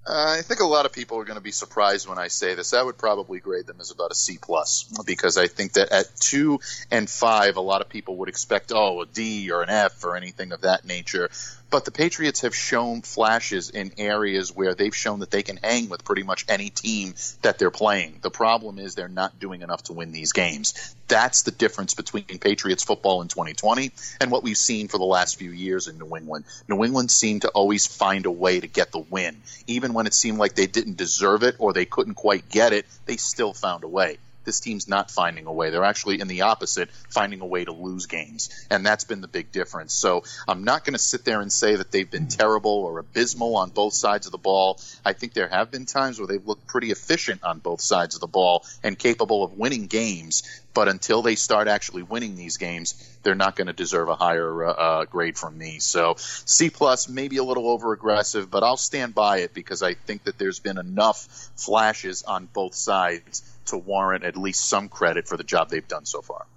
Uh, 0.10 0.38
I 0.40 0.42
think 0.42 0.60
a 0.60 0.66
lot 0.66 0.88
of 0.88 0.92
people 0.92 1.20
are 1.20 1.24
going 1.24 1.38
to 1.38 1.44
be 1.44 1.52
surprised 1.52 2.10
when 2.10 2.18
I 2.18 2.30
say 2.30 2.56
this. 2.56 2.74
I 2.74 2.82
would 2.82 2.98
probably 2.98 3.40
grade 3.40 3.68
them 3.68 3.78
as 3.80 3.92
about 3.92 4.10
a 4.10 4.16
C 4.16 4.40
plus 4.42 4.90
because 5.06 5.38
I 5.38 5.46
think 5.46 5.74
that 5.74 5.92
at 5.92 6.08
two 6.20 6.62
and 6.90 7.08
five, 7.08 7.58
a 7.58 7.62
lot 7.62 7.82
of 7.82 7.90
people 7.90 8.18
would 8.18 8.30
expect 8.30 8.72
oh 8.74 9.02
a 9.02 9.06
D 9.06 9.52
or 9.52 9.62
an 9.62 9.70
F 9.70 10.04
or 10.04 10.16
anything 10.16 10.52
of 10.52 10.62
that 10.62 10.84
nature. 10.84 11.30
But 11.72 11.86
the 11.86 11.92
Patriots 11.92 12.42
have 12.42 12.56
shown 12.56 13.04
flashes 13.04 13.70
in 13.70 13.92
areas 14.00 14.56
where 14.56 14.74
they've 14.74 14.96
shown 14.96 15.20
that 15.20 15.30
they 15.30 15.44
can 15.44 15.58
hang 15.58 15.88
with 15.88 16.04
pretty 16.04 16.24
much 16.24 16.46
any 16.50 16.72
team 16.72 17.14
that 17.44 17.60
they're 17.60 17.70
playing. 17.70 18.20
The 18.22 18.32
problem 18.32 18.80
is 18.80 18.96
they're 18.96 19.08
not 19.08 19.40
doing 19.40 19.62
enough 19.62 19.84
to 19.84 19.94
win 19.94 20.12
these 20.12 20.34
games. 20.34 20.96
That's 21.08 21.44
the 21.44 21.52
difference 21.52 21.94
between 21.94 22.24
Patriots 22.24 22.84
football 22.84 23.22
in 23.22 23.28
2020 23.28 23.92
and 24.20 24.32
what 24.32 24.42
we've 24.42 24.58
seen 24.58 24.88
for 24.88 24.98
the 24.98 25.04
last 25.04 25.38
few 25.38 25.52
years 25.52 25.88
in 25.88 26.00
New 26.00 26.16
England. 26.16 26.46
New 26.68 26.84
England 26.84 27.12
seemed 27.12 27.44
to 27.44 27.50
always 27.50 27.86
find 27.86 28.26
a 28.26 28.32
way 28.32 28.60
to 28.60 28.68
get 28.68 28.92
the 28.92 29.00
win. 29.00 29.40
Even 29.68 29.94
when 29.94 30.08
it 30.08 30.16
seemed 30.16 30.40
like 30.40 30.56
they 30.56 30.68
didn't 30.68 30.98
deserve 30.98 31.44
it 31.44 31.56
or 31.60 31.72
they 31.72 31.86
couldn't 31.86 32.16
quite 32.16 32.50
get 32.50 32.74
it, 32.74 32.88
they 33.06 33.18
still 33.18 33.54
found 33.54 33.84
a 33.84 33.88
way 33.88 34.18
this 34.50 34.60
team's 34.60 34.88
not 34.88 35.12
finding 35.12 35.46
a 35.46 35.54
way. 35.54 35.70
They're 35.70 35.84
actually 35.84 36.20
in 36.20 36.28
the 36.28 36.42
opposite, 36.42 36.90
finding 37.08 37.42
a 37.42 37.46
way 37.46 37.66
to 37.66 37.72
lose 37.72 38.08
games. 38.08 38.50
And 38.72 38.84
that's 38.84 39.04
been 39.04 39.22
the 39.22 39.28
big 39.28 39.52
difference. 39.52 39.94
So 39.94 40.24
I'm 40.48 40.64
not 40.64 40.84
going 40.84 40.94
to 40.94 41.00
sit 41.00 41.24
there 41.24 41.40
and 41.40 41.54
say 41.54 41.76
that 41.76 41.92
they've 41.92 42.10
been 42.10 42.28
terrible 42.28 42.72
or 42.72 42.98
abysmal 42.98 43.58
on 43.58 43.70
both 43.70 43.94
sides 43.94 44.26
of 44.26 44.32
the 44.32 44.40
ball. 44.40 44.80
I 45.06 45.14
think 45.14 45.34
there 45.34 45.50
have 45.50 45.70
been 45.70 45.86
times 45.86 46.18
where 46.18 46.26
they've 46.26 46.48
looked 46.48 46.66
pretty 46.66 46.90
efficient 46.90 47.44
on 47.44 47.60
both 47.60 47.80
sides 47.80 48.16
of 48.16 48.22
the 48.22 48.28
ball 48.28 48.66
and 48.84 48.98
capable 48.98 49.44
of 49.44 49.54
winning 49.54 49.86
games. 49.86 50.42
But 50.74 50.88
until 50.88 51.22
they 51.22 51.36
start 51.36 51.68
actually 51.68 52.04
winning 52.04 52.36
these 52.36 52.58
games, 52.58 53.09
they're 53.30 53.36
not 53.36 53.56
going 53.56 53.68
to 53.68 53.74
deserve 53.74 54.10
a 54.10 54.16
higher 54.16 54.66
uh, 54.66 54.72
uh, 54.72 55.06
grade 55.06 55.38
from 55.38 55.56
me. 55.56 55.78
So 55.78 56.16
C 56.18 56.72
plus, 56.72 57.08
maybe 57.08 57.38
a 57.38 57.44
little 57.44 57.70
over 57.70 57.94
aggressive, 57.94 58.50
but 58.50 58.64
I'll 58.64 58.76
stand 58.76 59.14
by 59.14 59.42
it 59.42 59.54
because 59.54 59.84
I 59.84 59.94
think 59.94 60.24
that 60.24 60.40
there's 60.40 60.60
been 60.60 60.80
enough 60.80 61.52
flashes 61.56 62.24
on 62.24 62.48
both 62.52 62.74
sides 62.74 63.44
to 63.68 63.78
warrant 63.78 64.24
at 64.24 64.36
least 64.36 64.68
some 64.68 64.90
credit 64.90 65.28
for 65.28 65.38
the 65.38 65.44
job 65.44 65.70
they've 65.70 65.88
done 65.88 66.06
so 66.06 66.24
far. 66.24 66.48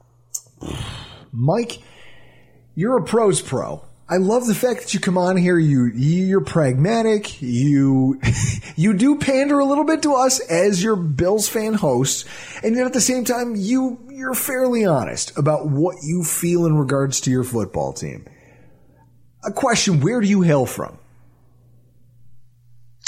Mike, 1.30 1.82
you're 2.74 2.96
a 2.96 3.02
pros 3.02 3.42
pro. 3.42 3.85
I 4.12 4.18
love 4.18 4.46
the 4.46 4.55
fact 4.55 4.83
that 4.83 4.92
you 4.92 5.01
come 5.01 5.16
on 5.16 5.38
here. 5.38 5.59
You 5.59 5.87
you're 5.87 6.42
pragmatic. 6.42 7.40
You 7.40 8.20
you 8.77 8.92
do 8.92 9.16
pander 9.16 9.59
a 9.59 9.64
little 9.64 9.85
bit 9.85 10.03
to 10.03 10.12
us 10.16 10.38
as 10.38 10.83
your 10.83 10.96
Bills 10.96 11.48
fan 11.48 11.72
host, 11.72 12.29
and 12.62 12.77
yet 12.77 12.85
at 12.85 12.92
the 12.92 13.01
same 13.01 13.25
time 13.25 13.55
you 13.57 14.07
you're 14.11 14.35
fairly 14.35 14.85
honest 14.85 15.38
about 15.38 15.66
what 15.66 15.96
you 16.03 16.25
feel 16.25 16.66
in 16.66 16.77
regards 16.77 17.22
to 17.22 17.31
your 17.31 17.42
football 17.42 17.94
team. 17.94 18.27
A 19.46 19.51
question: 19.51 20.01
Where 20.01 20.20
do 20.20 20.29
you 20.29 20.42
hail 20.42 20.66
from? 20.66 20.98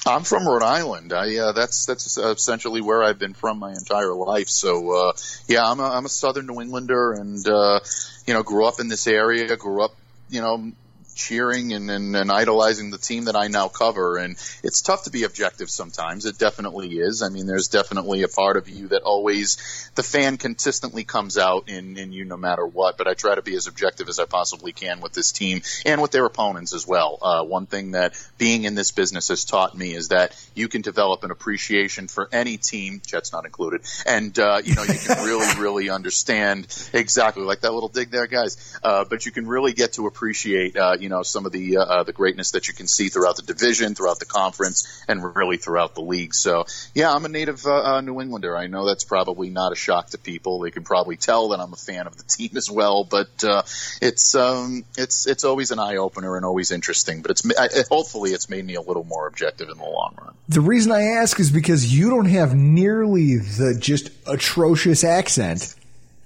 I'm 0.07 0.23
from 0.23 0.49
Rhode 0.49 0.63
Island. 0.63 1.13
I 1.13 1.37
uh, 1.37 1.53
that's 1.53 1.85
that's 1.85 2.17
essentially 2.17 2.81
where 2.81 3.03
I've 3.03 3.19
been 3.19 3.35
from 3.35 3.59
my 3.59 3.73
entire 3.73 4.15
life. 4.15 4.49
So 4.49 5.09
uh, 5.09 5.13
yeah, 5.49 5.71
I'm 5.71 5.81
a, 5.81 5.87
I'm 5.87 6.07
a 6.07 6.09
Southern 6.09 6.47
New 6.47 6.63
Englander, 6.63 7.13
and 7.13 7.47
uh, 7.47 7.81
you 8.27 8.33
know, 8.33 8.43
grew 8.43 8.65
up 8.65 8.81
in 8.81 8.89
this 8.89 9.07
area. 9.07 9.55
Grew 9.59 9.83
up, 9.83 9.95
you 10.31 10.41
know, 10.41 10.73
cheering 11.15 11.73
and, 11.73 11.91
and, 11.91 12.17
and 12.17 12.31
idolizing 12.31 12.91
the 12.91 12.99
team 12.99 13.25
that 13.25 13.37
I 13.37 13.49
now 13.49 13.69
cover. 13.69 14.17
And 14.17 14.37
it's 14.63 14.83
tough 14.83 15.05
to 15.05 15.11
be 15.11 15.25
objective 15.25 15.71
sometimes. 15.71 16.27
It 16.27 16.39
definitely 16.39 16.89
is. 16.89 17.23
I 17.23 17.29
mean, 17.29 17.47
there's 17.47 17.69
definitely 17.69 18.23
a 18.23 18.29
part 18.29 18.57
of 18.57 18.69
you 18.69 18.89
that 18.89 19.03
always, 19.03 19.91
the 19.95 20.03
fan 20.03 20.37
consistently 20.37 21.05
comes 21.05 21.39
out 21.39 21.69
in, 21.69 21.97
in 21.97 22.13
you 22.13 22.25
no 22.25 22.37
matter 22.37 22.67
what. 22.67 22.99
But 22.99 23.09
I 23.09 23.15
try 23.15 23.35
to 23.35 23.43
be 23.43 23.55
as 23.57 23.67
objective 23.67 24.09
as 24.09 24.19
I 24.19 24.25
possibly 24.25 24.73
can 24.73 25.01
with 25.01 25.13
this 25.13 25.33
team 25.33 25.63
and 25.85 26.03
with 26.03 26.11
their 26.11 26.27
opponents 26.27 26.75
as 26.75 26.87
well. 26.87 27.19
Uh, 27.23 27.45
one 27.45 27.67
thing 27.67 27.93
that 27.93 28.15
being 28.39 28.65
in 28.65 28.75
this 28.75 28.91
business 28.91 29.29
has 29.29 29.45
taught 29.45 29.77
me 29.77 29.95
is 29.95 30.09
that 30.09 30.35
you 30.55 30.69
can 30.69 30.83
develop 30.83 31.25
an 31.25 31.31
appreciation 31.31 32.09
for 32.09 32.29
any 32.33 32.57
team, 32.57 33.01
Jets 33.07 33.33
not 33.33 33.45
included. 33.45 33.83
And, 34.07 34.37
uh, 34.39 34.61
you 34.65 34.75
know, 34.75 34.83
you 34.83 34.99
can 34.99 35.25
really, 35.25 35.47
really 35.61 35.91
understand 35.91 36.67
exactly 36.93 37.45
like 37.45 37.61
that 37.61 37.73
little 37.73 37.89
dig 37.89 38.11
there, 38.11 38.27
guys. 38.27 38.79
Uh, 38.83 39.05
but 39.05 39.27
you 39.27 39.33
can 39.33 39.47
really 39.47 39.73
get 39.73 39.95
to 39.95 40.07
appreciate, 40.07 40.77
uh, 40.77 40.97
you 41.05 41.11
know 41.11 41.23
some 41.23 41.45
of 41.45 41.53
the 41.53 41.77
uh, 41.77 42.03
the 42.03 42.15
greatness 42.15 42.53
that 42.53 42.67
you 42.67 42.73
can 42.73 42.89
see 42.89 43.11
throughout 43.11 43.37
the 43.37 43.43
division, 43.43 43.95
throughout 43.95 44.19
the 44.19 44.25
conference, 44.25 45.05
and 45.07 45.37
really 45.37 45.59
throughout 45.59 45.95
the 45.95 46.01
league. 46.01 46.35
So 46.35 46.65
yeah, 46.95 47.13
I'm 47.13 47.27
a 47.27 47.29
native 47.29 47.67
uh, 47.67 47.97
uh, 47.97 48.01
New 48.01 48.21
Englander. 48.21 48.57
I 48.57 48.67
know 48.67 48.87
that's 48.87 49.05
probably 49.05 49.51
not 49.51 49.71
a 49.71 49.77
shock 49.77 50.11
to 50.11 50.19
people. 50.19 50.61
They 50.61 50.71
can 50.71 50.83
probably 50.83 51.17
tell 51.17 51.51
that 51.51 51.61
I'm 51.61 51.75
a 51.75 51.77
fan 51.77 52.07
of 52.07 52.17
the 52.17 52.23
team 52.37 52.57
as 52.57 52.71
well. 52.71 53.05
But 53.05 53.45
uh, 53.45 53.63
it's 54.01 54.35
um, 54.35 54.85
it's 54.97 55.27
it's 55.27 55.45
always 55.45 55.71
an 55.71 55.79
eye 55.79 55.97
opener 55.97 56.37
and 56.37 56.45
always 56.47 56.71
interesting. 56.71 57.21
But 57.21 57.33
it's 57.33 57.43
I, 57.59 57.69
hopefully 57.91 58.31
it's 58.31 58.49
made 58.49 58.65
me 58.65 58.75
a 58.75 58.83
little 58.83 59.05
more 59.05 59.29
objective 59.29 59.69
in 59.69 59.77
the 59.77 59.85
long 59.85 60.15
run. 60.21 60.35
The 60.49 60.63
reason 60.63 60.91
I 60.91 61.03
ask 61.03 61.39
is 61.39 61.51
because 61.51 61.95
you 61.95 62.09
don't 62.09 62.31
have 62.31 62.55
nearly 62.55 63.37
the 63.37 63.77
just 63.79 64.11
atrocious 64.27 65.05
accent 65.05 65.75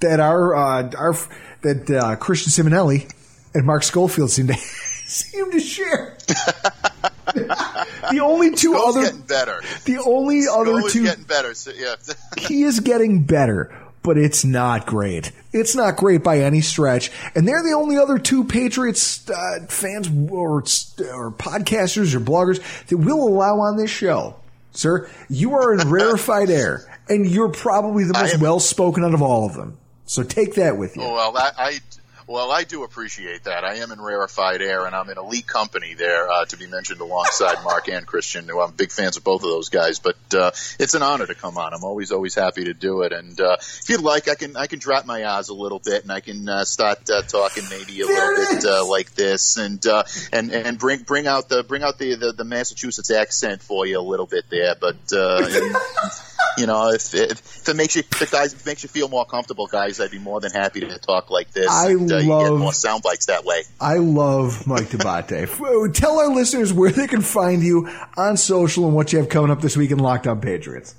that 0.00 0.20
our 0.20 0.54
uh, 0.54 0.90
our 0.96 1.16
that 1.62 1.90
uh, 1.90 2.14
Christian 2.16 2.52
Simonelli 2.52 3.12
and 3.58 3.66
Mark 3.66 3.82
Schofield 3.82 4.30
seem 4.30 4.46
to 4.46 4.54
seem 5.06 5.50
to 5.50 5.60
share. 5.60 6.16
the 7.34 8.20
only 8.22 8.50
two 8.52 8.72
Skull's 8.72 8.96
other 8.96 9.06
getting 9.06 9.22
better. 9.22 9.60
The 9.84 9.98
only 9.98 10.42
Skull 10.42 10.60
other 10.60 10.88
two 10.88 11.02
getting 11.02 11.24
better. 11.24 11.54
So, 11.54 11.72
yeah. 11.76 11.96
he 12.38 12.62
is 12.62 12.80
getting 12.80 13.24
better, 13.24 13.76
but 14.02 14.16
it's 14.16 14.44
not 14.44 14.86
great. 14.86 15.32
It's 15.52 15.74
not 15.74 15.96
great 15.96 16.22
by 16.22 16.40
any 16.40 16.60
stretch. 16.60 17.10
And 17.34 17.48
they're 17.48 17.62
the 17.62 17.74
only 17.74 17.96
other 17.96 18.18
two 18.18 18.44
Patriots 18.44 19.28
uh, 19.28 19.66
fans 19.68 20.08
or, 20.30 20.58
or 20.58 21.32
podcasters 21.32 22.14
or 22.14 22.20
bloggers 22.20 22.86
that 22.86 22.96
will 22.96 23.26
allow 23.26 23.60
on 23.60 23.76
this 23.76 23.90
show. 23.90 24.36
Sir, 24.70 25.10
you 25.28 25.54
are 25.54 25.74
in 25.74 25.88
rarefied 25.90 26.50
air, 26.50 26.86
and 27.08 27.26
you're 27.26 27.48
probably 27.48 28.04
the 28.04 28.12
most 28.12 28.38
well 28.38 28.60
spoken 28.60 29.02
out 29.02 29.14
of 29.14 29.22
all 29.22 29.46
of 29.46 29.54
them. 29.54 29.78
So 30.04 30.22
take 30.22 30.54
that 30.54 30.76
with 30.78 30.96
you. 30.96 31.02
Oh, 31.02 31.12
well, 31.12 31.36
I, 31.36 31.50
I 31.58 31.78
well, 32.28 32.52
I 32.52 32.64
do 32.64 32.84
appreciate 32.84 33.44
that. 33.44 33.64
I 33.64 33.76
am 33.76 33.90
in 33.90 34.00
rarefied 34.00 34.60
air, 34.60 34.84
and 34.84 34.94
I'm 34.94 35.08
in 35.08 35.16
elite 35.16 35.46
company 35.46 35.94
there, 35.94 36.30
uh, 36.30 36.44
to 36.44 36.58
be 36.58 36.66
mentioned 36.66 37.00
alongside 37.00 37.64
Mark 37.64 37.88
and 37.88 38.06
Christian, 38.06 38.46
who 38.46 38.60
I'm 38.60 38.72
big 38.72 38.92
fans 38.92 39.16
of 39.16 39.24
both 39.24 39.42
of 39.42 39.48
those 39.48 39.70
guys. 39.70 39.98
But 39.98 40.16
uh, 40.34 40.50
it's 40.78 40.92
an 40.92 41.02
honor 41.02 41.26
to 41.26 41.34
come 41.34 41.56
on. 41.56 41.72
I'm 41.72 41.84
always, 41.84 42.12
always 42.12 42.34
happy 42.34 42.64
to 42.64 42.74
do 42.74 43.00
it. 43.00 43.14
And 43.14 43.40
uh, 43.40 43.56
if 43.60 43.88
you'd 43.88 44.02
like, 44.02 44.28
I 44.28 44.34
can, 44.34 44.56
I 44.56 44.66
can 44.66 44.78
drop 44.78 45.06
my 45.06 45.24
eyes 45.24 45.48
a 45.48 45.54
little 45.54 45.80
bit, 45.82 46.02
and 46.02 46.12
I 46.12 46.20
can 46.20 46.46
uh, 46.46 46.64
start 46.66 47.08
uh, 47.08 47.22
talking 47.22 47.64
maybe 47.70 48.02
a 48.02 48.06
little 48.06 48.36
bit 48.36 48.64
uh, 48.66 48.86
like 48.86 49.14
this, 49.14 49.56
and 49.56 49.84
uh, 49.86 50.02
and 50.30 50.52
and 50.52 50.78
bring 50.78 51.04
bring 51.04 51.26
out 51.26 51.48
the 51.48 51.62
bring 51.62 51.82
out 51.82 51.98
the, 51.98 52.14
the 52.14 52.32
the 52.32 52.44
Massachusetts 52.44 53.10
accent 53.10 53.62
for 53.62 53.86
you 53.86 53.98
a 53.98 54.02
little 54.02 54.26
bit 54.26 54.44
there. 54.50 54.74
But 54.78 54.96
uh, 55.14 55.48
and, 55.50 55.76
you 56.58 56.66
know, 56.66 56.90
if, 56.90 57.14
if, 57.14 57.30
if 57.30 57.68
it 57.68 57.76
makes 57.76 57.96
you 57.96 58.02
if 58.20 58.30
guys 58.30 58.66
makes 58.66 58.82
you 58.82 58.88
feel 58.88 59.08
more 59.08 59.24
comfortable, 59.24 59.66
guys, 59.66 59.98
I'd 60.00 60.10
be 60.10 60.18
more 60.18 60.40
than 60.40 60.52
happy 60.52 60.80
to 60.80 60.98
talk 60.98 61.30
like 61.30 61.52
this. 61.52 61.70
I 61.70 61.90
and, 61.90 62.10
uh, 62.18 62.22
you 62.22 62.28
get 62.44 62.50
love- 62.50 62.60
more 62.60 62.72
sound 62.72 63.02
bites 63.02 63.26
that 63.26 63.44
way. 63.44 63.62
I 63.80 63.98
love 63.98 64.66
Mike 64.66 64.90
D'Abate. 64.90 65.92
Tell 65.94 66.18
our 66.18 66.34
listeners 66.34 66.72
where 66.72 66.90
they 66.90 67.06
can 67.06 67.22
find 67.22 67.62
you 67.62 67.88
on 68.16 68.36
social 68.36 68.86
and 68.86 68.94
what 68.94 69.12
you 69.12 69.18
have 69.18 69.28
coming 69.28 69.50
up 69.50 69.60
this 69.60 69.76
week 69.76 69.90
in 69.90 69.98
Locked 69.98 70.26
On 70.26 70.40
Patriots. 70.40 70.94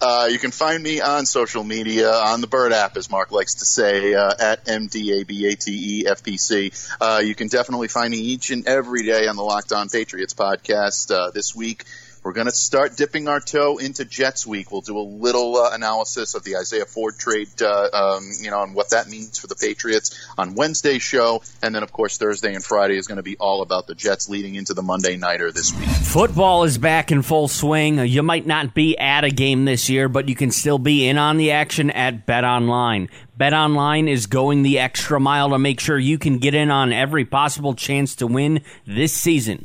Uh, 0.00 0.28
you 0.30 0.38
can 0.38 0.50
find 0.50 0.82
me 0.82 1.00
on 1.00 1.24
social 1.24 1.64
media 1.64 2.10
on 2.12 2.40
the 2.40 2.46
Bird 2.48 2.72
app, 2.72 2.96
as 2.96 3.10
Mark 3.10 3.30
likes 3.30 3.56
to 3.56 3.64
say, 3.64 4.14
uh, 4.14 4.32
at 4.38 4.64
MDABATEFPC. 4.66 6.96
Uh, 7.00 7.20
you 7.24 7.34
can 7.34 7.48
definitely 7.48 7.88
find 7.88 8.10
me 8.10 8.18
each 8.18 8.50
and 8.50 8.66
every 8.66 9.04
day 9.04 9.26
on 9.26 9.36
the 9.36 9.42
Locked 9.42 9.72
On 9.72 9.88
Patriots 9.88 10.34
podcast. 10.34 11.14
Uh, 11.14 11.30
this 11.30 11.54
week, 11.54 11.84
we're 12.22 12.32
going 12.32 12.46
to 12.46 12.52
start 12.52 12.96
dipping 12.96 13.28
our 13.28 13.40
toe 13.40 13.78
into 13.78 14.04
Jets 14.04 14.46
week. 14.46 14.70
We'll 14.70 14.82
do 14.82 14.98
a 14.98 15.00
little 15.00 15.56
uh, 15.56 15.70
analysis 15.72 16.34
of 16.34 16.44
the 16.44 16.56
Isaiah 16.56 16.84
Ford 16.84 17.16
trade, 17.18 17.48
uh, 17.62 17.88
um, 17.92 18.30
you 18.40 18.50
know, 18.50 18.62
and 18.62 18.74
what 18.74 18.90
that 18.90 19.08
means 19.08 19.38
for 19.38 19.46
the 19.46 19.54
Patriots 19.54 20.28
on 20.36 20.54
Wednesday's 20.54 21.02
show. 21.02 21.42
And 21.62 21.74
then, 21.74 21.82
of 21.82 21.92
course, 21.92 22.18
Thursday 22.18 22.54
and 22.54 22.62
Friday 22.62 22.96
is 22.96 23.06
going 23.06 23.16
to 23.16 23.22
be 23.22 23.36
all 23.38 23.62
about 23.62 23.86
the 23.86 23.94
Jets 23.94 24.28
leading 24.28 24.54
into 24.54 24.74
the 24.74 24.82
Monday 24.82 25.16
Nighter 25.16 25.50
this 25.50 25.74
week. 25.74 25.88
Football 25.88 26.64
is 26.64 26.76
back 26.76 27.10
in 27.10 27.22
full 27.22 27.48
swing. 27.48 27.98
You 27.98 28.22
might 28.22 28.46
not 28.46 28.74
be 28.74 28.98
at 28.98 29.24
a 29.24 29.30
game 29.30 29.64
this 29.64 29.88
year, 29.88 30.08
but 30.08 30.28
you 30.28 30.34
can 30.34 30.50
still 30.50 30.78
be 30.78 31.08
in 31.08 31.16
on 31.16 31.38
the 31.38 31.52
action 31.52 31.90
at 31.90 32.26
Bet 32.26 32.44
Online. 32.44 33.08
Bet 33.38 33.54
Online 33.54 34.06
is 34.06 34.26
going 34.26 34.62
the 34.62 34.78
extra 34.78 35.18
mile 35.18 35.48
to 35.48 35.58
make 35.58 35.80
sure 35.80 35.98
you 35.98 36.18
can 36.18 36.38
get 36.38 36.54
in 36.54 36.70
on 36.70 36.92
every 36.92 37.24
possible 37.24 37.74
chance 37.74 38.14
to 38.16 38.26
win 38.26 38.60
this 38.86 39.14
season. 39.14 39.64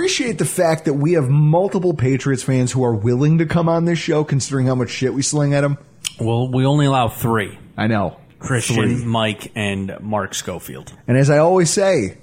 the 0.07 0.45
fact 0.45 0.85
that 0.85 0.93
we 0.93 1.13
have 1.13 1.29
multiple 1.29 1.93
Patriots 1.93 2.43
fans 2.43 2.71
who 2.71 2.83
are 2.83 2.95
willing 2.95 3.37
to 3.37 3.45
come 3.45 3.69
on 3.69 3.85
this 3.85 3.99
show, 3.99 4.23
considering 4.23 4.67
how 4.67 4.75
much 4.75 4.89
shit 4.89 5.13
we 5.13 5.21
sling 5.21 5.53
at 5.53 5.61
them. 5.61 5.77
Well, 6.19 6.51
we 6.51 6.65
only 6.65 6.85
allow 6.85 7.07
three. 7.07 7.57
I 7.77 7.87
know. 7.87 8.17
Christian, 8.39 8.75
Three. 8.75 9.05
Mike, 9.05 9.51
and 9.55 9.95
Mark 10.01 10.33
Schofield. 10.33 10.91
And 11.07 11.17
as 11.17 11.29
I 11.29 11.37
always 11.37 11.69
say, 11.69 12.17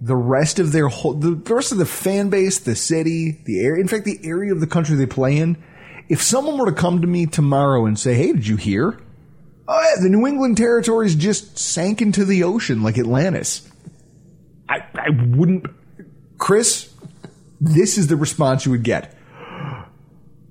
the 0.00 0.16
rest 0.16 0.58
of 0.60 0.70
their 0.70 0.88
whole, 0.88 1.14
the, 1.14 1.30
the 1.32 1.54
rest 1.54 1.72
of 1.72 1.78
the 1.78 1.86
fan 1.86 2.30
base, 2.30 2.60
the 2.60 2.76
city, 2.76 3.42
the 3.44 3.60
area, 3.60 3.80
in 3.80 3.88
fact, 3.88 4.04
the 4.04 4.20
area 4.22 4.52
of 4.52 4.60
the 4.60 4.66
country 4.66 4.96
they 4.96 5.06
play 5.06 5.36
in, 5.36 5.56
if 6.08 6.22
someone 6.22 6.56
were 6.58 6.66
to 6.66 6.72
come 6.72 7.00
to 7.00 7.06
me 7.06 7.26
tomorrow 7.26 7.86
and 7.86 7.98
say, 7.98 8.14
hey, 8.14 8.32
did 8.32 8.46
you 8.46 8.56
hear? 8.56 8.98
Oh, 9.66 9.82
yeah, 9.82 10.00
the 10.02 10.08
New 10.08 10.26
England 10.26 10.56
territories 10.56 11.14
just 11.14 11.58
sank 11.58 12.00
into 12.00 12.24
the 12.24 12.44
ocean 12.44 12.82
like 12.82 12.96
Atlantis. 12.96 13.68
I, 14.68 14.84
I 14.94 15.10
wouldn't, 15.10 15.66
Chris, 16.38 16.87
this 17.60 17.98
is 17.98 18.06
the 18.06 18.16
response 18.16 18.64
you 18.64 18.72
would 18.72 18.84
get. 18.84 19.16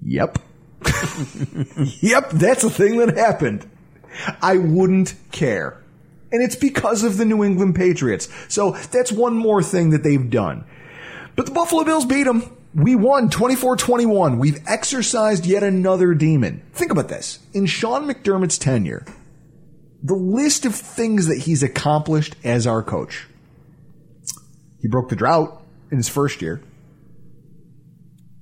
Yep. 0.03 0.39
yep, 2.01 2.29
that's 2.31 2.63
a 2.63 2.69
thing 2.69 2.97
that 2.97 3.17
happened. 3.17 3.69
I 4.41 4.57
wouldn't 4.57 5.15
care. 5.31 5.81
And 6.31 6.43
it's 6.43 6.55
because 6.55 7.03
of 7.03 7.17
the 7.17 7.25
New 7.25 7.43
England 7.43 7.75
Patriots. 7.75 8.27
So 8.49 8.71
that's 8.91 9.11
one 9.11 9.35
more 9.35 9.63
thing 9.63 9.91
that 9.91 10.03
they've 10.03 10.29
done. 10.29 10.65
But 11.35 11.45
the 11.45 11.51
Buffalo 11.51 11.83
Bills 11.83 12.05
beat 12.05 12.23
them. 12.23 12.55
We 12.73 12.95
won 12.95 13.29
24-21. 13.29 14.37
We've 14.37 14.59
exercised 14.67 15.45
yet 15.45 15.63
another 15.63 16.13
demon. 16.13 16.63
Think 16.73 16.91
about 16.91 17.07
this. 17.07 17.39
In 17.53 17.65
Sean 17.65 18.07
McDermott's 18.07 18.57
tenure, 18.57 19.05
the 20.03 20.15
list 20.15 20.65
of 20.65 20.75
things 20.75 21.27
that 21.27 21.39
he's 21.39 21.63
accomplished 21.63 22.35
as 22.43 22.67
our 22.67 22.83
coach. 22.83 23.27
He 24.81 24.87
broke 24.87 25.09
the 25.09 25.15
drought 25.15 25.63
in 25.91 25.97
his 25.97 26.09
first 26.09 26.41
year. 26.41 26.61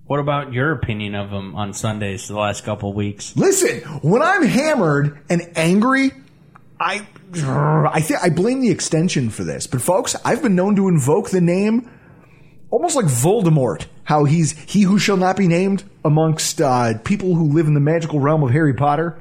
What 0.08 0.20
about 0.20 0.54
your 0.54 0.72
opinion 0.72 1.16
of 1.16 1.32
him 1.32 1.56
on 1.56 1.74
Sundays 1.74 2.28
the 2.28 2.38
last 2.38 2.64
couple 2.64 2.94
weeks? 2.94 3.36
Listen, 3.36 3.80
when 4.02 4.22
I'm 4.22 4.44
hammered 4.44 5.18
and 5.30 5.52
angry, 5.56 6.12
I 6.80 7.08
I 7.34 8.02
think 8.02 8.20
I 8.22 8.30
blame 8.30 8.62
the 8.62 8.70
extension 8.70 9.32
for 9.32 9.44
this. 9.44 9.66
But 9.66 9.82
folks, 9.82 10.16
I've 10.24 10.44
been 10.44 10.56
known 10.56 10.76
to 10.76 10.90
invoke 10.90 11.32
the 11.32 11.42
name 11.42 11.90
almost 12.70 12.96
like 12.96 13.06
Voldemort. 13.06 13.88
How 14.04 14.26
he's 14.26 14.52
he 14.72 14.84
who 14.84 15.00
shall 15.00 15.18
not 15.18 15.38
be 15.38 15.48
named 15.48 15.84
amongst 16.04 16.62
uh, 16.62 17.00
people 17.00 17.34
who 17.34 17.52
live 17.52 17.66
in 17.66 17.74
the 17.74 17.80
magical 17.80 18.20
realm 18.20 18.44
of 18.44 18.52
Harry 18.52 18.76
Potter. 18.76 19.20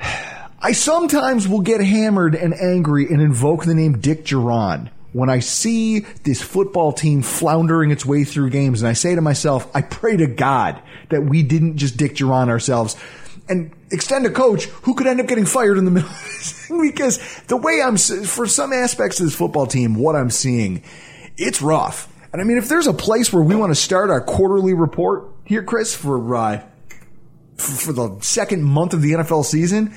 I 0.00 0.72
sometimes 0.72 1.46
will 1.46 1.60
get 1.60 1.80
hammered 1.80 2.34
and 2.34 2.52
angry 2.54 3.06
and 3.06 3.22
invoke 3.22 3.64
the 3.64 3.74
name 3.74 3.98
Dick 3.98 4.24
Jauron 4.24 4.90
when 5.12 5.28
I 5.28 5.40
see 5.40 6.00
this 6.24 6.40
football 6.40 6.92
team 6.92 7.22
floundering 7.22 7.90
its 7.90 8.06
way 8.06 8.24
through 8.24 8.50
games, 8.50 8.82
and 8.82 8.88
I 8.88 8.94
say 8.94 9.14
to 9.14 9.20
myself, 9.20 9.70
I 9.74 9.82
pray 9.82 10.16
to 10.16 10.26
God 10.26 10.82
that 11.10 11.22
we 11.22 11.42
didn't 11.42 11.76
just 11.76 11.96
Dick 11.96 12.14
Jauron 12.14 12.48
ourselves 12.48 12.96
and 13.48 13.72
extend 13.90 14.24
a 14.24 14.30
coach 14.30 14.64
who 14.64 14.94
could 14.94 15.06
end 15.06 15.20
up 15.20 15.26
getting 15.26 15.44
fired 15.44 15.76
in 15.76 15.84
the 15.84 15.90
middle 15.92 16.08
of 16.08 16.22
this 16.22 16.66
thing 16.66 16.80
because 16.80 17.42
the 17.48 17.56
way 17.56 17.82
I'm, 17.82 17.96
for 17.96 18.46
some 18.46 18.72
aspects 18.72 19.20
of 19.20 19.26
this 19.26 19.34
football 19.34 19.66
team, 19.66 19.94
what 19.94 20.16
I'm 20.16 20.30
seeing, 20.30 20.82
it's 21.36 21.60
rough. 21.60 22.08
And 22.32 22.40
I 22.40 22.44
mean, 22.44 22.56
if 22.56 22.68
there's 22.68 22.86
a 22.86 22.94
place 22.94 23.32
where 23.32 23.42
we 23.42 23.54
want 23.54 23.70
to 23.70 23.80
start 23.80 24.08
our 24.08 24.22
quarterly 24.22 24.72
report 24.72 25.28
here, 25.44 25.62
Chris, 25.62 25.94
for, 25.94 26.34
uh, 26.34 26.62
for 27.56 27.92
the 27.92 28.18
second 28.20 28.62
month 28.62 28.94
of 28.94 29.02
the 29.02 29.12
NFL 29.12 29.44
season, 29.44 29.94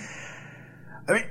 I 1.08 1.14
mean, 1.14 1.26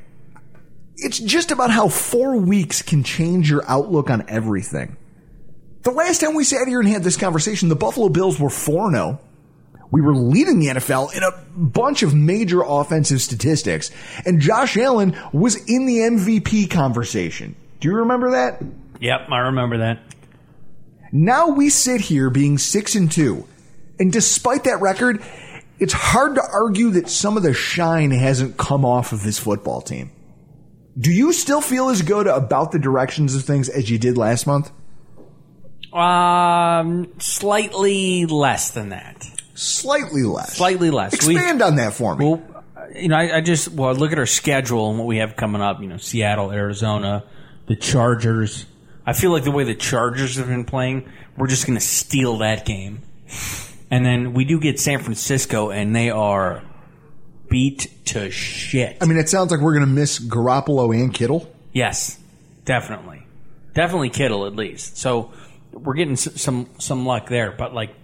it's 1.05 1.19
just 1.19 1.51
about 1.51 1.71
how 1.71 1.88
four 1.88 2.37
weeks 2.37 2.81
can 2.81 3.05
change 3.05 3.51
your 3.51 3.62
outlook 3.69 4.09
on 4.09 4.25
everything. 4.27 4.97
The 5.83 5.91
last 5.91 6.22
time 6.22 6.35
we 6.35 6.45
sat 6.45 6.66
here 6.66 6.81
and 6.81 6.89
had 6.89 7.05
this 7.05 7.18
conversation, 7.18 7.68
the 7.68 7.76
Buffalo 7.76 8.09
Bills 8.09 8.41
were 8.41 8.49
4 8.49 8.91
0. 8.91 9.20
We 9.91 10.01
were 10.01 10.14
leading 10.14 10.61
the 10.61 10.68
NFL 10.68 11.14
in 11.14 11.22
a 11.22 11.31
bunch 11.55 12.03
of 12.03 12.14
major 12.14 12.62
offensive 12.62 13.20
statistics, 13.20 13.91
and 14.24 14.41
Josh 14.41 14.78
Allen 14.78 15.14
was 15.33 15.57
in 15.68 15.85
the 15.85 15.99
MVP 15.99 16.70
conversation. 16.70 17.55
Do 17.81 17.89
you 17.89 17.97
remember 17.97 18.31
that? 18.31 18.62
Yep, 19.01 19.28
I 19.31 19.39
remember 19.41 19.78
that. 19.78 20.01
Now 21.12 21.51
we 21.51 21.68
sit 21.68 22.01
here 22.01 22.31
being 22.31 22.57
six 22.57 22.95
and 22.95 23.12
two, 23.12 23.47
and 24.01 24.11
despite 24.11 24.64
that 24.64 24.81
record, 24.81 25.22
it's 25.78 25.93
hard 25.93 26.37
to 26.37 26.43
argue 26.43 26.93
that 26.93 27.11
some 27.11 27.37
of 27.37 27.43
the 27.43 27.53
shine 27.53 28.11
hasn't 28.11 28.57
come 28.57 28.87
off 28.87 29.12
of 29.12 29.22
this 29.22 29.39
football 29.39 29.83
team. 29.83 30.11
Do 30.99 31.11
you 31.11 31.32
still 31.32 31.61
feel 31.61 31.88
as 31.88 32.03
good 32.03 32.26
about 32.26 32.72
the 32.72 32.78
directions 32.78 33.34
of 33.34 33.45
things 33.45 33.68
as 33.68 33.90
you 33.90 33.99
did 33.99 34.16
last 34.16 34.47
month? 34.47 34.70
Um, 35.92 37.12
slightly 37.18 38.26
less 38.26 38.70
than 38.70 38.90
that. 38.90 39.28
Slightly 39.55 40.22
less. 40.22 40.57
Slightly 40.57 40.90
less. 40.90 41.14
Expand 41.14 41.62
on 41.62 41.76
that 41.76 41.95
for 41.95 42.16
me. 42.16 42.26
Well, 42.26 42.64
you 42.95 43.09
know, 43.09 43.16
I, 43.16 43.36
I 43.36 43.40
just 43.40 43.68
well 43.68 43.95
look 43.95 44.12
at 44.12 44.18
our 44.18 44.26
schedule 44.26 44.90
and 44.90 44.99
what 44.99 45.07
we 45.07 45.18
have 45.18 45.36
coming 45.36 45.62
up. 45.62 45.80
You 45.80 45.88
know, 45.88 45.97
Seattle, 45.97 46.51
Arizona, 46.53 47.24
the 47.66 47.76
Chargers. 47.76 48.66
I 49.07 49.12
feel 49.12 49.30
like 49.30 49.45
the 49.45 49.51
way 49.51 49.64
the 49.64 49.74
Chargers 49.74 50.36
have 50.36 50.49
been 50.49 50.64
playing, 50.64 51.11
we're 51.36 51.47
just 51.47 51.66
going 51.66 51.78
to 51.78 51.84
steal 51.84 52.38
that 52.38 52.64
game. 52.64 53.03
And 53.90 54.05
then 54.05 54.32
we 54.32 54.45
do 54.45 54.59
get 54.59 54.80
San 54.80 55.01
Francisco, 55.01 55.70
and 55.70 55.95
they 55.95 56.11
are 56.11 56.62
beat 57.55 58.05
to 58.07 58.32
shit. 58.32 58.96
I 59.00 59.07
mean, 59.07 59.16
it 59.16 59.28
sounds 59.28 59.52
like 59.52 59.61
we're 59.61 59.74
going 59.74 59.86
to 59.86 59.92
miss 59.92 60.18
Garoppolo 60.18 60.92
and 60.92 61.14
Kittle. 61.14 61.48
Yes, 61.72 62.18
definitely, 62.64 63.24
definitely 63.74 64.11
Kittle 64.11 64.46
at 64.46 64.57
least. 64.57 64.96
So 64.96 65.32
we're 65.70 65.94
getting 65.94 66.16
some 66.16 66.68
some 66.78 67.07
luck 67.07 67.28
there. 67.28 67.52
But 67.52 67.72
like, 67.72 67.94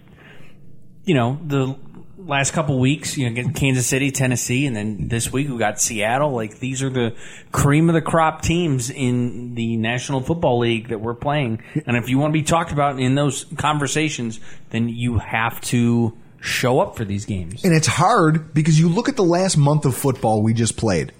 you 1.03 1.15
know, 1.15 1.37
the 1.45 1.75
last 2.17 2.53
couple 2.53 2.79
weeks, 2.79 3.17
you 3.17 3.29
know, 3.29 3.35
get 3.35 3.53
Kansas 3.53 3.85
City, 3.85 4.09
Tennessee, 4.09 4.65
and 4.67 4.73
then 4.73 5.09
this 5.09 5.33
week 5.33 5.49
we 5.49 5.57
got 5.57 5.81
Seattle. 5.81 6.31
Like 6.31 6.59
these 6.59 6.81
are 6.81 6.89
the 6.89 7.13
cream 7.51 7.89
of 7.89 7.93
the 7.93 8.01
crop 8.01 8.43
teams 8.43 8.89
in 8.89 9.55
the 9.55 9.75
National 9.75 10.21
Football 10.21 10.59
League 10.59 10.87
that 10.87 11.01
we're 11.01 11.13
playing. 11.13 11.61
And 11.85 11.97
if 11.97 12.07
you 12.07 12.19
want 12.19 12.31
to 12.31 12.39
be 12.39 12.43
talked 12.43 12.71
about 12.71 13.01
in 13.01 13.15
those 13.15 13.43
conversations, 13.57 14.39
then 14.69 14.87
you 14.87 15.17
have 15.17 15.59
to 15.61 16.17
show 16.41 16.79
up 16.79 16.97
for 16.97 17.05
these 17.05 17.25
games. 17.25 17.63
And 17.63 17.73
it's 17.73 17.87
hard 17.87 18.53
because 18.53 18.79
you 18.79 18.89
look 18.89 19.07
at 19.07 19.15
the 19.15 19.23
last 19.23 19.57
month 19.57 19.85
of 19.85 19.95
football 19.95 20.41
we 20.41 20.53
just 20.53 20.75
played. 20.75 21.13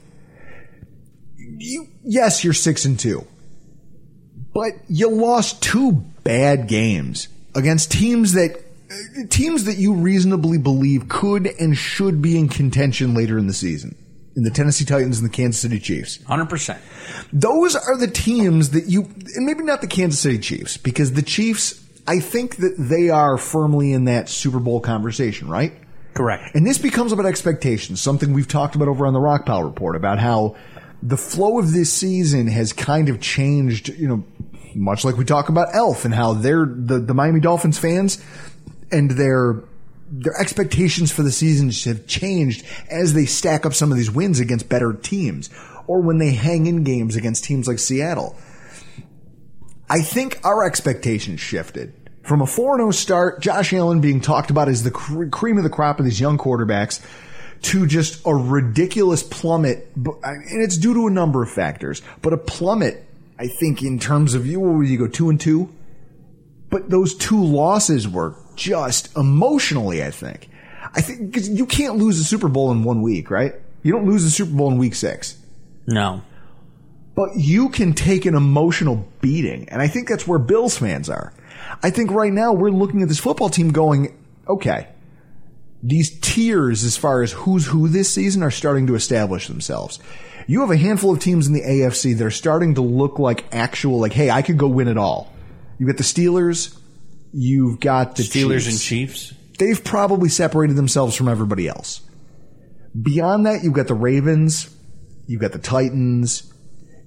You, 1.38 1.88
yes, 2.03 2.43
you're 2.43 2.53
six 2.53 2.86
and 2.86 2.99
two, 2.99 3.26
but 4.53 4.74
you 4.89 5.09
lost 5.09 5.61
two 5.61 5.91
bad 6.24 6.67
games 6.67 7.28
against 7.55 7.91
teams 7.91 8.34
that 8.34 8.59
teams 9.30 9.65
that 9.65 9.78
you 9.78 9.93
reasonably 9.93 10.57
believe 10.57 11.07
could 11.07 11.47
and 11.59 11.78
should 11.78 12.22
be 12.22 12.38
in 12.38 12.49
contention 12.49 13.13
later 13.13 13.38
in 13.38 13.47
the 13.47 13.53
season. 13.53 13.95
In 14.36 14.43
the 14.43 14.49
Tennessee 14.49 14.86
Titans 14.86 15.19
and 15.19 15.30
the 15.30 15.34
Kansas 15.34 15.61
City 15.61 15.80
Chiefs. 15.80 16.24
Hundred 16.24 16.49
percent. 16.49 16.82
Those 17.34 17.76
are 17.76 17.97
the 17.97 18.07
teams 18.07 18.69
that 18.72 18.86
you, 18.86 19.03
and 19.36 19.45
maybe 19.45 19.63
not 19.63 19.82
the 19.82 19.88
Kansas 19.88 20.19
City 20.19 20.39
Chiefs, 20.39 20.78
because 20.78 21.13
the 21.13 21.22
Chiefs, 21.22 21.80
I 22.12 22.20
think 22.20 22.57
that 22.57 22.76
they 22.78 23.09
are 23.09 23.38
firmly 23.38 23.93
in 23.93 24.03
that 24.03 24.28
Super 24.28 24.59
Bowl 24.59 24.82
conversation, 24.82 25.47
right? 25.47 25.72
Correct. 26.14 26.53
And 26.53 26.68
this 26.68 26.78
becomes 26.78 27.14
about 27.14 27.26
expectations, 27.26 28.01
something 28.01 28.34
we've 28.34 28.49
talked 28.49 28.76
about 28.76 28.89
over 28.89 29.05
on 29.05 29.14
the 29.14 29.20
Rockpile 29.20 29.64
Report 29.64 29.95
about 29.95 30.20
how 30.20 30.57
the 31.01 31.16
flow 31.16 31.57
of 31.57 31.72
this 31.72 31.89
season 31.89 32.47
has 32.47 32.74
kind 32.74 33.07
of 33.07 33.22
changed, 33.22 33.88
you 33.88 34.09
know, 34.09 34.26
much 34.76 35.05
like 35.05 35.16
we 35.16 35.24
talk 35.24 35.47
about 35.47 35.74
Alf 35.74 36.03
and 36.03 36.14
how 36.14 36.34
they're 36.34 36.66
the, 36.66 36.99
the 36.99 37.14
Miami 37.14 37.39
Dolphins 37.39 37.80
fans 37.80 38.22
and 38.91 39.12
their 39.12 39.64
their 40.12 40.38
expectations 40.38 41.14
for 41.14 41.24
the 41.24 41.32
season 41.32 41.72
have 41.89 42.07
changed 42.07 42.66
as 42.89 43.14
they 43.14 43.26
stack 43.26 43.66
up 43.66 43.74
some 43.74 43.89
of 43.89 43.97
these 43.97 44.12
wins 44.12 44.41
against 44.41 44.68
better 44.68 44.91
teams 44.91 45.49
or 45.88 46.01
when 46.01 46.18
they 46.18 46.32
hang 46.32 46.68
in 46.68 46.84
games 46.84 47.16
against 47.16 47.45
teams 47.45 47.70
like 47.70 47.80
Seattle. 47.80 48.36
I 49.89 50.01
think 50.01 50.39
our 50.43 50.66
expectations 50.66 51.39
shifted 51.39 52.01
from 52.24 52.41
a 52.41 52.45
4-0 52.45 52.93
start, 52.93 53.41
Josh 53.41 53.74
Allen 53.74 54.01
being 54.01 54.22
talked 54.22 54.49
about 54.51 54.67
as 54.67 54.84
the 54.84 54.91
cream 54.91 55.57
of 55.57 55.63
the 55.63 55.69
crop 55.69 55.99
of 55.99 56.05
these 56.05 56.19
young 56.19 56.38
quarterbacks 56.38 57.03
to 57.63 57.86
just 57.86 58.22
a 58.26 58.34
ridiculous 58.34 59.24
plummet. 59.24 59.88
And 59.95 60.63
it's 60.63 60.78
due 60.78 60.93
to 60.93 61.07
a 61.07 61.11
number 61.11 61.43
of 61.43 61.49
factors, 61.49 62.01
but 62.22 62.34
a 62.34 62.38
plummet, 62.38 63.05
I 63.39 63.47
think, 63.47 63.82
in 63.82 63.99
terms 63.99 64.34
of 64.34 64.45
you, 64.45 64.59
would 64.59 64.88
you 64.88 64.97
go 64.97 65.07
two 65.07 65.30
and 65.30 65.39
two? 65.39 65.69
But 66.69 66.89
those 66.89 67.15
two 67.15 67.43
losses 67.43 68.07
were 68.07 68.36
just 68.55 69.15
emotionally, 69.17 70.03
I 70.03 70.11
think. 70.11 70.49
I 70.93 71.01
think 71.01 71.32
because 71.32 71.49
you 71.49 71.65
can't 71.65 71.97
lose 71.97 72.17
the 72.17 72.24
Super 72.24 72.47
Bowl 72.47 72.72
in 72.72 72.84
one 72.84 73.01
week, 73.01 73.30
right? 73.30 73.55
You 73.84 73.91
don't 73.93 74.05
lose 74.05 74.24
the 74.24 74.30
Super 74.30 74.51
Bowl 74.51 74.72
in 74.72 74.78
week 74.78 74.95
six. 74.95 75.38
No. 75.88 76.22
But 77.15 77.36
you 77.36 77.69
can 77.69 77.93
take 77.93 78.26
an 78.26 78.36
emotional 78.36 79.07
beating. 79.22 79.67
And 79.69 79.82
I 79.82 79.88
think 79.88 80.07
that's 80.07 80.28
where 80.28 80.39
Bills 80.39 80.78
fans 80.78 81.09
are. 81.09 81.34
I 81.84 81.89
think 81.89 82.11
right 82.11 82.32
now 82.32 82.53
we're 82.53 82.69
looking 82.69 83.01
at 83.01 83.07
this 83.07 83.19
football 83.19 83.49
team 83.49 83.71
going, 83.71 84.17
okay, 84.47 84.88
these 85.84 86.19
tiers 86.19 86.84
as 86.84 86.95
far 86.95 87.23
as 87.23 87.32
who's 87.32 87.65
who 87.65 87.88
this 87.88 88.13
season 88.13 88.43
are 88.43 88.51
starting 88.51 88.88
to 88.88 88.95
establish 88.95 89.47
themselves. 89.47 89.99
You 90.47 90.61
have 90.61 90.71
a 90.71 90.77
handful 90.77 91.13
of 91.13 91.19
teams 91.19 91.47
in 91.47 91.53
the 91.53 91.61
AFC 91.61 92.17
that 92.17 92.25
are 92.25 92.32
starting 92.32 92.75
to 92.75 92.82
look 92.82 93.19
like 93.19 93.45
actual, 93.53 93.99
like, 93.99 94.13
hey, 94.13 94.29
I 94.29 94.41
could 94.41 94.57
go 94.57 94.67
win 94.67 94.88
it 94.88 94.97
all. 94.97 95.34
You've 95.79 95.88
got 95.88 95.97
the 95.97 96.03
Steelers. 96.03 96.77
You've 97.34 97.79
got 97.79 98.15
the 98.15 98.23
Steelers 98.23 98.65
Chiefs. 98.65 98.67
and 98.67 98.79
Chiefs. 98.79 99.34
They've 99.57 99.84
probably 99.84 100.29
separated 100.29 100.75
themselves 100.75 101.15
from 101.15 101.27
everybody 101.27 101.67
else. 101.67 102.01
Beyond 102.99 103.45
that, 103.45 103.63
you've 103.63 103.73
got 103.73 103.88
the 103.88 103.93
Ravens. 103.93 104.75
You've 105.27 105.41
got 105.41 105.51
the 105.53 105.59
Titans. 105.59 106.51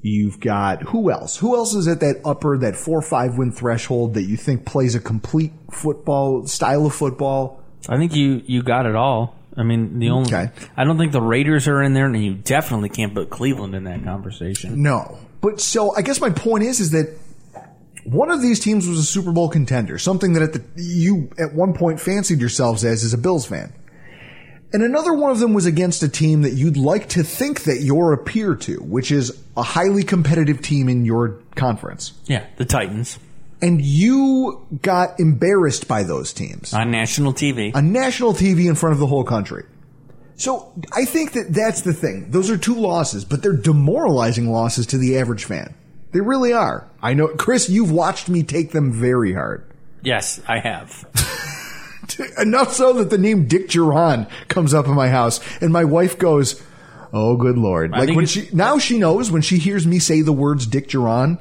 You've 0.07 0.39
got 0.39 0.83
who 0.83 1.11
else? 1.11 1.39
Who 1.39 1.57
else 1.57 1.73
is 1.73 1.89
at 1.89 2.01
that 2.01 2.21
upper, 2.27 2.59
that 2.59 2.77
four 2.77 2.99
or 2.99 3.03
five 3.03 3.39
win 3.39 3.51
threshold 3.51 4.13
that 4.15 4.25
you 4.25 4.37
think 4.37 4.67
plays 4.67 4.95
a 4.95 5.01
complete 5.01 5.55
football 5.73 6.47
style 6.47 6.85
of 6.85 6.95
football? 6.95 7.63
I 7.89 7.97
think 7.97 8.15
you 8.15 8.43
you 8.45 8.63
got 8.63 8.85
it 8.85 8.95
all. 8.97 9.35
I 9.57 9.63
mean, 9.63 9.99
the 9.99 10.11
only 10.11 10.35
Okay. 10.35 10.53
I 10.77 10.85
don't 10.85 10.99
think 10.99 11.13
the 11.13 11.23
Raiders 11.23 11.69
are 11.69 11.83
in 11.83 11.95
there, 11.95 12.05
and 12.05 12.23
you 12.23 12.35
definitely 12.35 12.91
can't 12.91 13.15
put 13.15 13.31
Cleveland 13.31 13.75
in 13.75 13.85
that 13.85 14.05
conversation. 14.05 14.83
No. 14.83 15.17
But 15.41 15.63
so 15.63 15.97
I 15.97 16.03
guess 16.03 16.21
my 16.21 16.29
point 16.29 16.65
is, 16.65 16.81
is 16.81 16.91
that 16.91 17.17
one 18.05 18.31
of 18.31 18.43
these 18.43 18.61
teams 18.61 18.87
was 18.87 18.99
a 18.99 19.05
Super 19.05 19.33
Bowl 19.33 19.49
contender, 19.49 19.97
something 19.99 20.35
that 20.35 20.43
at 20.43 20.53
the, 20.53 20.63
you 20.77 21.31
at 21.39 21.55
one 21.55 21.73
point 21.73 21.99
fancied 21.99 22.41
yourselves 22.41 22.85
as 22.85 23.05
as 23.05 23.15
a 23.15 23.19
Bills 23.19 23.47
fan. 23.47 23.73
And 24.75 24.83
another 24.83 25.15
one 25.15 25.31
of 25.31 25.39
them 25.39 25.55
was 25.55 25.67
against 25.67 26.03
a 26.03 26.09
team 26.09 26.43
that 26.43 26.55
you'd 26.55 26.77
like 26.77 27.11
to 27.11 27.23
think 27.23 27.63
that 27.63 27.83
you're 27.83 28.13
a 28.13 28.19
peer 28.19 28.57
to, 28.57 28.79
which 28.79 29.13
is 29.13 29.41
a 29.57 29.63
highly 29.63 30.03
competitive 30.03 30.61
team 30.63 30.89
in 30.89 31.05
your 31.05 31.39
conference. 31.55 32.13
Yeah, 32.27 32.45
the 32.57 32.65
Titans 32.65 33.21
And 33.63 33.81
you 33.81 34.67
got 34.83 35.21
embarrassed 35.21 35.87
by 35.87 36.03
those 36.03 36.33
teams 36.33 36.75
on 36.75 36.91
national 36.91 37.35
TV. 37.35 37.73
on 37.73 37.93
national 37.93 38.33
TV 38.33 38.69
in 38.69 38.75
front 38.75 38.95
of 38.95 38.99
the 38.99 39.07
whole 39.07 39.23
country. 39.23 39.63
So 40.35 40.73
I 40.93 41.05
think 41.05 41.35
that 41.35 41.55
that's 41.55 41.83
the 41.83 41.93
thing. 41.93 42.33
Those 42.33 42.51
are 42.51 42.59
two 42.59 42.75
losses, 42.75 43.25
but 43.25 43.43
they're 43.45 43.53
demoralizing 43.53 44.51
losses 44.51 44.89
to 44.89 44.99
the 44.99 45.19
average 45.19 45.45
fan. 45.45 45.73
They 46.11 46.21
really 46.21 46.53
are. 46.53 46.91
I 47.01 47.15
know, 47.15 47.29
Chris, 47.29 47.71
you've 47.71 47.93
watched 47.93 48.29
me 48.29 48.43
take 48.43 48.73
them 48.73 48.91
very 48.93 49.35
hard. 49.35 49.71
Yes, 50.03 50.41
I 50.49 50.59
have. 50.59 51.07
Enough 52.39 52.73
so 52.75 52.93
that 52.95 53.11
the 53.11 53.19
name 53.19 53.47
Dick 53.47 53.69
Jauron 53.69 54.29
comes 54.49 54.75
up 54.75 54.87
in 54.87 54.95
my 54.95 55.09
house, 55.09 55.41
and 55.61 55.73
my 55.73 55.85
wife 55.85 56.19
goes, 56.19 56.63
"Oh, 57.13 57.37
good 57.37 57.59
lord!" 57.59 57.95
I 57.95 58.01
Like 58.01 58.17
when 58.17 58.27
she 58.27 58.49
now 58.53 58.79
she 58.79 58.99
knows 58.99 59.31
when 59.31 59.43
she 59.43 59.59
hears 59.59 59.87
me 59.87 59.99
say 59.99 60.23
the 60.23 60.33
words 60.33 60.67
Dick 60.67 60.89
Jauron. 60.89 61.39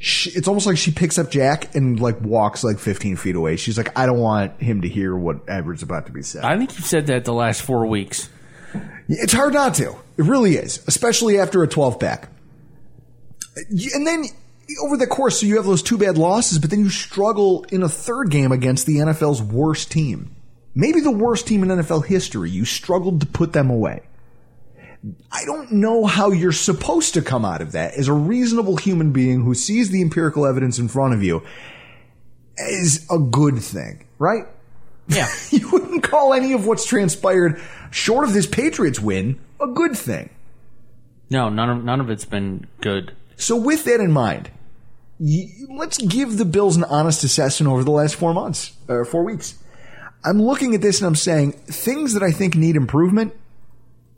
She, 0.00 0.30
it's 0.30 0.46
almost 0.46 0.64
like 0.64 0.78
she 0.78 0.92
picks 0.92 1.18
up 1.18 1.28
Jack 1.28 1.74
and 1.74 1.98
like 1.98 2.20
walks 2.20 2.62
like 2.62 2.78
15 2.78 3.16
feet 3.16 3.34
away. 3.34 3.56
She's 3.56 3.76
like, 3.76 3.98
I 3.98 4.06
don't 4.06 4.20
want 4.20 4.60
him 4.62 4.82
to 4.82 4.88
hear 4.88 5.16
what 5.16 5.40
Edward's 5.48 5.82
about 5.82 6.06
to 6.06 6.12
be 6.12 6.22
said. 6.22 6.44
I 6.44 6.56
think 6.56 6.72
you've 6.78 6.86
said 6.86 7.08
that 7.08 7.24
the 7.24 7.34
last 7.34 7.62
four 7.62 7.84
weeks. 7.84 8.30
It's 9.08 9.32
hard 9.32 9.54
not 9.54 9.74
to. 9.74 9.96
It 10.16 10.24
really 10.24 10.54
is, 10.54 10.84
especially 10.86 11.40
after 11.40 11.64
a 11.64 11.68
12 11.68 11.98
pack. 11.98 12.28
And 13.94 14.06
then 14.06 14.26
over 14.82 14.96
the 14.96 15.06
course, 15.06 15.40
so 15.40 15.46
you 15.46 15.56
have 15.56 15.64
those 15.64 15.82
two 15.82 15.98
bad 15.98 16.18
losses, 16.18 16.58
but 16.58 16.70
then 16.70 16.80
you 16.80 16.90
struggle 16.90 17.64
in 17.70 17.82
a 17.82 17.88
third 17.88 18.30
game 18.30 18.52
against 18.52 18.86
the 18.86 18.96
NFL's 18.96 19.42
worst 19.42 19.90
team. 19.90 20.34
Maybe 20.74 21.00
the 21.00 21.10
worst 21.10 21.46
team 21.46 21.62
in 21.62 21.70
NFL 21.70 22.06
history. 22.06 22.50
You 22.50 22.64
struggled 22.64 23.20
to 23.20 23.26
put 23.26 23.52
them 23.52 23.70
away. 23.70 24.02
I 25.30 25.44
don't 25.44 25.72
know 25.72 26.06
how 26.06 26.30
you're 26.30 26.52
supposed 26.52 27.14
to 27.14 27.22
come 27.22 27.44
out 27.44 27.62
of 27.62 27.72
that 27.72 27.94
as 27.94 28.08
a 28.08 28.12
reasonable 28.12 28.76
human 28.76 29.12
being 29.12 29.42
who 29.42 29.54
sees 29.54 29.90
the 29.90 30.02
empirical 30.02 30.44
evidence 30.44 30.78
in 30.78 30.88
front 30.88 31.14
of 31.14 31.22
you 31.22 31.42
as 32.58 33.06
a 33.10 33.18
good 33.18 33.58
thing, 33.58 34.06
right? 34.18 34.44
Yeah. 35.06 35.28
you 35.50 35.70
wouldn't 35.70 36.02
call 36.02 36.34
any 36.34 36.52
of 36.52 36.66
what's 36.66 36.84
transpired 36.84 37.60
short 37.90 38.24
of 38.26 38.34
this 38.34 38.46
Patriots 38.46 39.00
win 39.00 39.38
a 39.60 39.68
good 39.68 39.96
thing. 39.96 40.30
No, 41.30 41.48
none 41.48 41.70
of 41.70 41.84
none 41.84 42.00
of 42.00 42.10
it's 42.10 42.24
been 42.24 42.66
good. 42.80 43.14
So 43.36 43.56
with 43.56 43.84
that 43.84 44.00
in 44.00 44.12
mind, 44.12 44.50
let's 45.20 45.98
give 45.98 46.36
the 46.38 46.44
Bills 46.44 46.76
an 46.76 46.84
honest 46.84 47.24
assessment 47.24 47.72
over 47.72 47.84
the 47.84 47.90
last 47.90 48.16
four 48.16 48.32
months, 48.32 48.72
or 48.88 49.04
four 49.04 49.24
weeks. 49.24 49.58
I'm 50.24 50.40
looking 50.40 50.74
at 50.74 50.80
this 50.80 51.00
and 51.00 51.06
I'm 51.06 51.14
saying 51.14 51.52
things 51.52 52.14
that 52.14 52.22
I 52.22 52.30
think 52.30 52.54
need 52.54 52.76
improvement. 52.76 53.34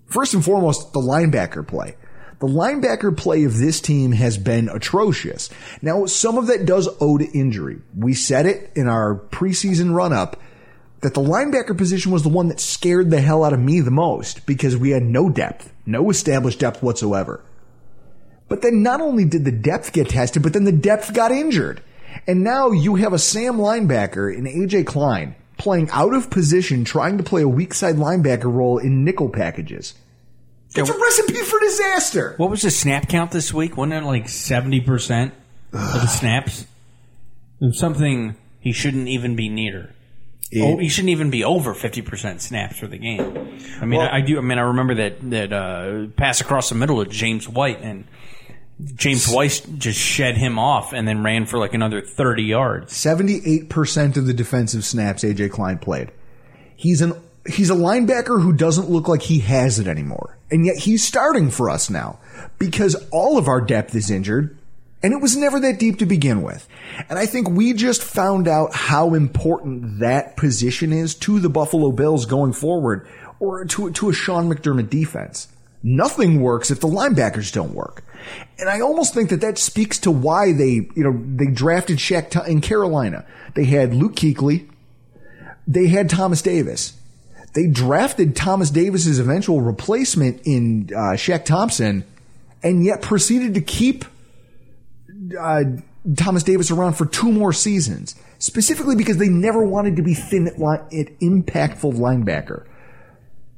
First 0.07 0.34
and 0.34 0.44
foremost, 0.44 0.92
the 0.92 1.01
linebacker 1.01 1.66
play. 1.66 1.96
the 2.40 2.46
linebacker 2.46 3.14
play 3.14 3.44
of 3.44 3.59
this 3.59 3.80
team 3.80 4.12
has 4.12 4.38
been 4.38 4.68
atrocious. 4.70 5.51
Now, 5.82 6.07
some 6.07 6.38
of 6.38 6.46
that 6.46 6.64
does 6.64 6.88
owe 7.01 7.18
to 7.18 7.38
injury. 7.38 7.82
We 7.94 8.14
said 8.14 8.46
it 8.46 8.72
in 8.74 8.88
our 8.88 9.14
preseason 9.30 9.94
run 9.94 10.14
up 10.14 10.40
that 11.03 11.14
the 11.14 11.20
linebacker 11.20 11.76
position 11.76 12.12
was 12.12 12.22
the 12.22 12.28
one 12.30 12.48
that 12.48 12.59
scared 12.61 13.11
the 13.11 13.20
hell 13.20 13.44
out 13.44 13.53
of 13.53 13.61
me 13.61 13.80
the 13.80 13.90
most 13.90 14.46
because 14.46 14.76
we 14.76 14.90
had 14.90 15.03
no 15.03 15.28
depth, 15.28 15.72
no 15.84 16.11
established 16.11 16.61
depth 16.61 16.82
whatsoever. 16.82 17.42
But 18.51 18.61
then 18.61 18.82
not 18.82 19.01
only 19.01 19.24
did 19.24 19.46
the 19.46 19.53
depth 19.53 19.92
get 19.94 20.11
tested, 20.11 20.42
but 20.42 20.53
then 20.53 20.64
the 20.64 20.72
depth 20.72 21.14
got 21.14 21.30
injured. 21.32 21.80
And 22.26 22.42
now 22.44 22.72
you 22.72 22.96
have 22.96 23.12
a 23.14 23.18
Sam 23.18 23.55
linebacker 23.57 24.36
in 24.36 24.44
AJ 24.44 24.86
Klein 24.86 25.36
playing 25.57 25.88
out 25.90 26.12
of 26.12 26.28
position, 26.30 26.84
trying 26.84 27.16
to 27.18 27.24
play 27.24 27.42
a 27.42 27.48
weak 27.48 27.72
side 27.72 27.94
linebacker 27.96 28.53
role 28.53 28.76
in 28.78 29.05
nickel 29.05 29.28
packages. 29.28 29.94
It's 30.74 30.88
a 30.90 30.98
recipe 30.98 31.34
for 31.42 31.59
disaster. 31.61 32.34
What 32.36 32.51
was 32.51 32.62
the 32.62 32.70
snap 32.70 33.09
count 33.09 33.30
this 33.30 33.55
week? 33.55 33.76
Wasn't 33.76 33.92
it 33.92 34.05
like 34.07 34.26
70% 34.26 35.26
of 35.26 35.32
the 35.72 36.07
snaps? 36.09 36.66
Something 37.72 38.36
he 38.61 38.72
shouldn't 38.72 39.09
even 39.09 39.36
be 39.36 39.48
near. 39.48 39.90
It- 40.51 40.62
oh, 40.62 40.78
he 40.78 40.88
shouldn't 40.88 41.11
even 41.11 41.30
be 41.30 41.44
over 41.44 41.74
50% 41.74 42.40
snaps 42.40 42.78
for 42.78 42.86
the 42.88 42.98
game. 42.98 43.20
I 43.80 43.84
mean, 43.84 43.98
Well- 44.01 44.09
I, 44.11 44.18
I 44.18 44.20
do. 44.22 44.38
I 44.38 44.40
mean, 44.40 44.59
I 44.59 44.62
remember 44.62 44.94
that 44.96 45.30
that 45.30 45.53
uh, 45.53 46.07
pass 46.16 46.40
across 46.40 46.68
the 46.68 46.74
middle 46.74 47.01
of 47.01 47.11
James 47.11 47.48
White, 47.48 47.80
and 47.82 48.05
James 48.95 49.28
White 49.28 49.64
just 49.78 49.99
shed 49.99 50.37
him 50.37 50.59
off, 50.59 50.93
and 50.93 51.07
then 51.07 51.22
ran 51.22 51.47
for 51.47 51.59
like 51.59 51.74
another 51.74 52.03
30 52.03 52.45
yards. 52.45 52.93
78% 52.93 54.16
of 54.16 54.26
the 54.26 54.35
defensive 54.35 54.85
snaps 54.85 55.24
AJ 55.24 55.51
Klein 55.51 55.78
played. 55.78 56.11
He's 56.76 57.01
an 57.03 57.14
he's 57.47 57.70
a 57.70 57.74
linebacker 57.74 58.43
who 58.43 58.53
doesn't 58.53 58.91
look 58.91 59.09
like 59.09 59.22
he 59.22 59.41
has 59.41 59.78
it 59.78 59.87
anymore. 59.87 60.39
And 60.51 60.66
yet 60.66 60.76
he's 60.76 61.07
starting 61.07 61.51
for 61.51 61.70
us 61.70 61.91
now 61.91 62.18
because 62.59 62.95
all 63.11 63.39
of 63.39 63.49
our 63.49 63.61
depth 63.61 63.95
is 63.95 64.11
injured 64.11 64.59
and 65.03 65.12
it 65.12 65.20
was 65.20 65.37
never 65.37 65.59
that 65.61 65.78
deep 65.78 65.99
to 65.99 66.07
begin 66.07 66.43
with. 66.43 66.68
And 67.09 67.18
I 67.18 67.26
think 67.26 67.49
we 67.49 67.72
just 67.72 68.03
found 68.03 68.47
out 68.47 68.74
how 68.74 69.14
important 69.14 70.01
that 70.01 70.37
position 70.37 70.93
is 70.93 71.14
to 71.16 71.41
the 71.41 71.49
Buffalo 71.49 71.93
Bills 71.93 72.26
going 72.26 72.53
forward 72.53 73.09
or 73.39 73.64
to 73.64 73.91
to 73.91 74.11
a 74.11 74.12
Sean 74.12 74.53
McDermott 74.53 74.91
defense. 74.91 75.49
Nothing 75.83 76.41
works 76.41 76.70
if 76.70 76.81
the 76.81 76.89
linebackers 76.89 77.53
don't 77.53 77.74
work. 77.74 78.05
And 78.59 78.68
I 78.68 78.81
almost 78.81 79.14
think 79.14 79.31
that 79.31 79.41
that 79.41 79.57
speaks 79.57 79.99
to 80.01 80.11
why 80.11 80.53
they, 80.53 80.89
you 80.95 81.03
know, 81.03 81.18
they 81.37 81.47
drafted 81.47 81.99
Shaq 81.99 82.31
Tho- 82.31 82.43
in 82.43 82.61
Carolina. 82.61 83.24
They 83.55 83.64
had 83.64 83.95
Luke 83.95 84.14
Kuechly. 84.14 84.68
They 85.66 85.87
had 85.87 86.11
Thomas 86.11 86.43
Davis. 86.43 86.95
They 87.55 87.66
drafted 87.66 88.37
Thomas 88.37 88.70
Davis's 88.70 89.18
eventual 89.18 89.61
replacement 89.61 90.43
in 90.45 90.91
uh, 90.95 91.16
Shaq 91.16 91.45
Thompson, 91.45 92.05
and 92.62 92.85
yet 92.85 93.03
proceeded 93.03 93.55
to 93.55 93.61
keep 93.61 94.05
uh, 95.39 95.64
Thomas 96.16 96.43
Davis 96.43 96.70
around 96.70 96.95
for 96.95 97.07
two 97.07 97.33
more 97.33 97.53
seasons, 97.53 98.14
specifically 98.39 98.97
because 98.97 99.16
they 99.16 99.28
never 99.28 99.64
wanted 99.64 99.97
to 99.97 100.03
be 100.03 100.14
thin 100.14 100.47
at, 100.47 100.59
line, 100.59 100.81
at 100.93 101.18
impactful 101.20 101.95
linebacker. 101.95 102.66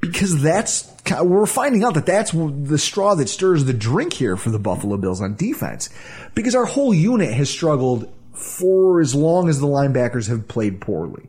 Because 0.03 0.43
that's 0.43 0.93
we're 1.23 1.47
finding 1.47 1.85
out 1.85 1.95
that 1.95 2.07
that's 2.07 2.33
the 2.33 2.77
straw 2.77 3.15
that 3.15 3.29
stirs 3.29 3.65
the 3.65 3.73
drink 3.73 4.13
here 4.13 4.37
for 4.37 4.51
the 4.51 4.59
Buffalo 4.59 4.97
Bills 4.97 5.21
on 5.23 5.37
defense, 5.37 5.89
because 6.35 6.55
our 6.55 6.65
whole 6.65 6.93
unit 6.93 7.33
has 7.33 7.49
struggled 7.49 8.13
for 8.35 9.01
as 9.01 9.15
long 9.15 9.49
as 9.49 9.61
the 9.61 9.67
linebackers 9.67 10.29
have 10.29 10.49
played 10.49 10.81
poorly. 10.81 11.29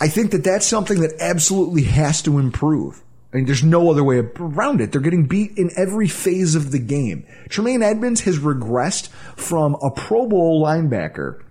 I 0.00 0.08
think 0.08 0.30
that 0.30 0.44
that's 0.44 0.64
something 0.64 1.00
that 1.00 1.20
absolutely 1.20 1.82
has 1.82 2.22
to 2.22 2.38
improve. 2.38 3.02
I 3.32 3.36
mean, 3.36 3.46
there's 3.46 3.64
no 3.64 3.90
other 3.90 4.02
way 4.04 4.18
around 4.18 4.80
it. 4.80 4.92
They're 4.92 5.00
getting 5.00 5.26
beat 5.26 5.58
in 5.58 5.70
every 5.76 6.08
phase 6.08 6.54
of 6.54 6.70
the 6.70 6.78
game. 6.78 7.26
Tremaine 7.48 7.82
Edmunds 7.82 8.22
has 8.22 8.38
regressed 8.38 9.08
from 9.36 9.76
a 9.82 9.90
Pro 9.90 10.26
Bowl 10.26 10.64
linebacker 10.64 11.42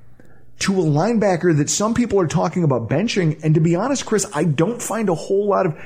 to 0.59 0.79
a 0.79 0.83
linebacker 0.83 1.55
that 1.57 1.69
some 1.69 1.93
people 1.93 2.19
are 2.19 2.27
talking 2.27 2.63
about 2.63 2.89
benching. 2.89 3.41
And 3.43 3.55
to 3.55 3.61
be 3.61 3.75
honest, 3.75 4.05
Chris, 4.05 4.25
I 4.33 4.43
don't 4.43 4.81
find 4.81 5.09
a 5.09 5.15
whole 5.15 5.47
lot 5.47 5.65
of. 5.65 5.77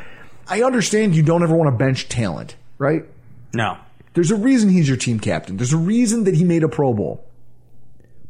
I 0.48 0.64
understand 0.64 1.16
you 1.16 1.24
don't 1.24 1.44
ever 1.44 1.56
want 1.56 1.72
to 1.72 1.78
bench 1.78 2.10
talent, 2.10 2.56
right? 2.78 3.06
No. 3.54 3.78
There's 4.14 4.32
a 4.32 4.36
reason 4.36 4.70
he's 4.70 4.88
your 4.88 4.98
team 4.98 5.20
captain. 5.20 5.58
There's 5.58 5.74
a 5.74 5.78
reason 5.78 6.26
that 6.26 6.36
he 6.36 6.44
made 6.44 6.64
a 6.64 6.70
Pro 6.70 6.94
Bowl. 6.94 7.24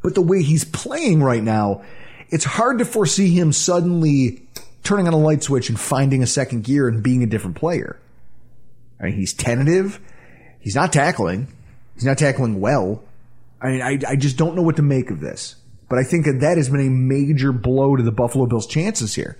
But 0.01 0.15
the 0.15 0.21
way 0.21 0.43
he's 0.43 0.65
playing 0.65 1.23
right 1.23 1.41
now, 1.41 1.83
it's 2.29 2.43
hard 2.43 2.79
to 2.79 2.85
foresee 2.85 3.29
him 3.29 3.51
suddenly 3.51 4.41
turning 4.83 5.07
on 5.07 5.13
a 5.13 5.17
light 5.17 5.43
switch 5.43 5.69
and 5.69 5.79
finding 5.79 6.21
a 6.21 6.27
second 6.27 6.63
gear 6.63 6.87
and 6.87 7.01
being 7.01 7.23
a 7.23 7.25
different 7.25 7.55
player. 7.55 7.97
I 8.99 9.05
mean, 9.05 9.13
he's 9.13 9.33
tentative. 9.33 9.99
He's 10.59 10.75
not 10.75 10.93
tackling. 10.93 11.47
He's 11.95 12.05
not 12.05 12.17
tackling 12.17 12.59
well. 12.59 13.03
I 13.61 13.67
mean, 13.67 13.81
I, 13.81 13.99
I 14.11 14.15
just 14.15 14.37
don't 14.37 14.55
know 14.55 14.61
what 14.61 14.75
to 14.75 14.81
make 14.81 15.09
of 15.09 15.19
this. 15.19 15.55
But 15.93 15.99
I 15.99 16.05
think 16.05 16.25
that 16.25 16.39
that 16.39 16.57
has 16.57 16.69
been 16.69 16.79
a 16.79 16.89
major 16.89 17.51
blow 17.51 17.95
to 17.95 18.01
the 18.01 18.11
Buffalo 18.11 18.47
Bills' 18.47 18.65
chances 18.65 19.13
here. 19.13 19.37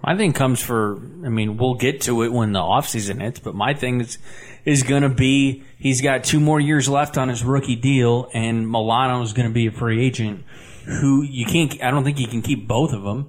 My 0.00 0.16
thing 0.16 0.32
comes 0.32 0.62
for, 0.62 0.94
I 1.24 1.28
mean, 1.28 1.56
we'll 1.56 1.74
get 1.74 2.02
to 2.02 2.22
it 2.22 2.32
when 2.32 2.52
the 2.52 2.60
offseason 2.60 3.20
hits, 3.20 3.40
but 3.40 3.56
my 3.56 3.74
thing 3.74 4.02
is, 4.02 4.16
is 4.64 4.84
going 4.84 5.02
to 5.02 5.08
be 5.08 5.64
he's 5.76 6.00
got 6.00 6.22
two 6.22 6.38
more 6.38 6.60
years 6.60 6.88
left 6.88 7.18
on 7.18 7.28
his 7.28 7.42
rookie 7.42 7.74
deal, 7.74 8.30
and 8.32 8.70
Milano 8.70 9.22
is 9.22 9.32
going 9.32 9.48
to 9.48 9.52
be 9.52 9.66
a 9.66 9.72
free 9.72 10.06
agent 10.06 10.44
who 10.84 11.24
you 11.24 11.44
can't, 11.44 11.82
I 11.82 11.90
don't 11.90 12.04
think 12.04 12.20
you 12.20 12.28
can 12.28 12.42
keep 12.42 12.68
both 12.68 12.92
of 12.92 13.02
them. 13.02 13.28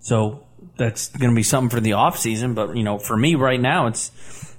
So 0.00 0.44
that's 0.76 1.08
going 1.08 1.30
to 1.30 1.34
be 1.34 1.42
something 1.42 1.74
for 1.74 1.80
the 1.80 1.92
offseason. 1.92 2.54
But, 2.54 2.76
you 2.76 2.82
know, 2.82 2.98
for 2.98 3.16
me 3.16 3.34
right 3.34 3.58
now, 3.58 3.86
it's, 3.86 4.12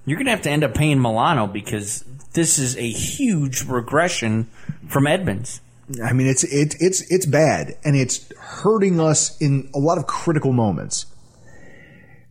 you're 0.08 0.18
going 0.18 0.26
to 0.26 0.32
have 0.32 0.42
to 0.42 0.50
end 0.50 0.64
up 0.64 0.74
paying 0.74 1.00
Milano 1.00 1.46
because 1.46 2.04
this 2.34 2.58
is 2.58 2.76
a 2.76 2.90
huge 2.90 3.66
regression 3.66 4.50
from 4.88 5.06
Edmunds. 5.06 5.62
I 6.04 6.14
mean, 6.14 6.28
it's 6.28 6.44
it, 6.44 6.76
it's 6.80 7.02
it's 7.12 7.26
bad, 7.26 7.78
and 7.84 7.96
it's 7.96 8.32
hurting 8.38 9.00
us 9.00 9.40
in 9.42 9.70
a 9.74 9.80
lot 9.80 9.98
of 9.98 10.08
critical 10.08 10.54
moments. 10.54 11.06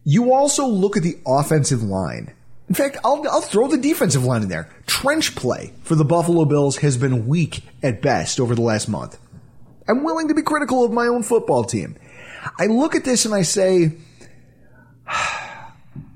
You 0.04 0.32
also 0.32 0.66
look 0.66 0.96
at 0.96 1.02
the 1.02 1.18
offensive 1.26 1.82
line. 1.82 2.32
In 2.68 2.74
fact, 2.74 2.98
I'll, 3.04 3.22
I'll 3.28 3.40
throw 3.40 3.66
the 3.66 3.76
defensive 3.76 4.24
line 4.24 4.42
in 4.42 4.48
there. 4.48 4.70
Trench 4.86 5.34
play 5.34 5.72
for 5.82 5.96
the 5.96 6.04
Buffalo 6.04 6.44
Bills 6.44 6.76
has 6.78 6.96
been 6.96 7.26
weak 7.26 7.62
at 7.82 8.00
best 8.00 8.38
over 8.38 8.54
the 8.54 8.62
last 8.62 8.88
month. 8.88 9.18
I'm 9.88 10.04
willing 10.04 10.28
to 10.28 10.34
be 10.34 10.42
critical 10.42 10.84
of 10.84 10.92
my 10.92 11.08
own 11.08 11.24
football 11.24 11.64
team. 11.64 11.96
I 12.58 12.66
look 12.66 12.94
at 12.94 13.04
this 13.04 13.24
and 13.24 13.34
I 13.34 13.42
say, 13.42 13.92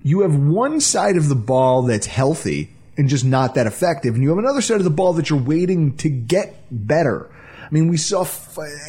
you 0.02 0.20
have 0.20 0.36
one 0.36 0.80
side 0.80 1.16
of 1.16 1.28
the 1.28 1.34
ball 1.34 1.82
that's 1.82 2.06
healthy 2.06 2.73
and 2.96 3.08
just 3.08 3.24
not 3.24 3.54
that 3.54 3.66
effective, 3.66 4.14
and 4.14 4.22
you 4.22 4.30
have 4.30 4.38
another 4.38 4.60
side 4.60 4.78
of 4.78 4.84
the 4.84 4.90
ball 4.90 5.12
that 5.14 5.30
you're 5.30 5.40
waiting 5.40 5.96
to 5.98 6.08
get 6.08 6.54
better. 6.70 7.30
I 7.62 7.68
mean, 7.70 7.88
we 7.88 7.96
saw 7.96 8.26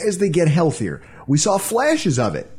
as 0.06 0.18
they 0.18 0.30
get 0.30 0.48
healthier, 0.48 1.02
we 1.28 1.38
saw 1.38 1.58
flashes 1.58 2.20
of 2.20 2.36
it. 2.36 2.52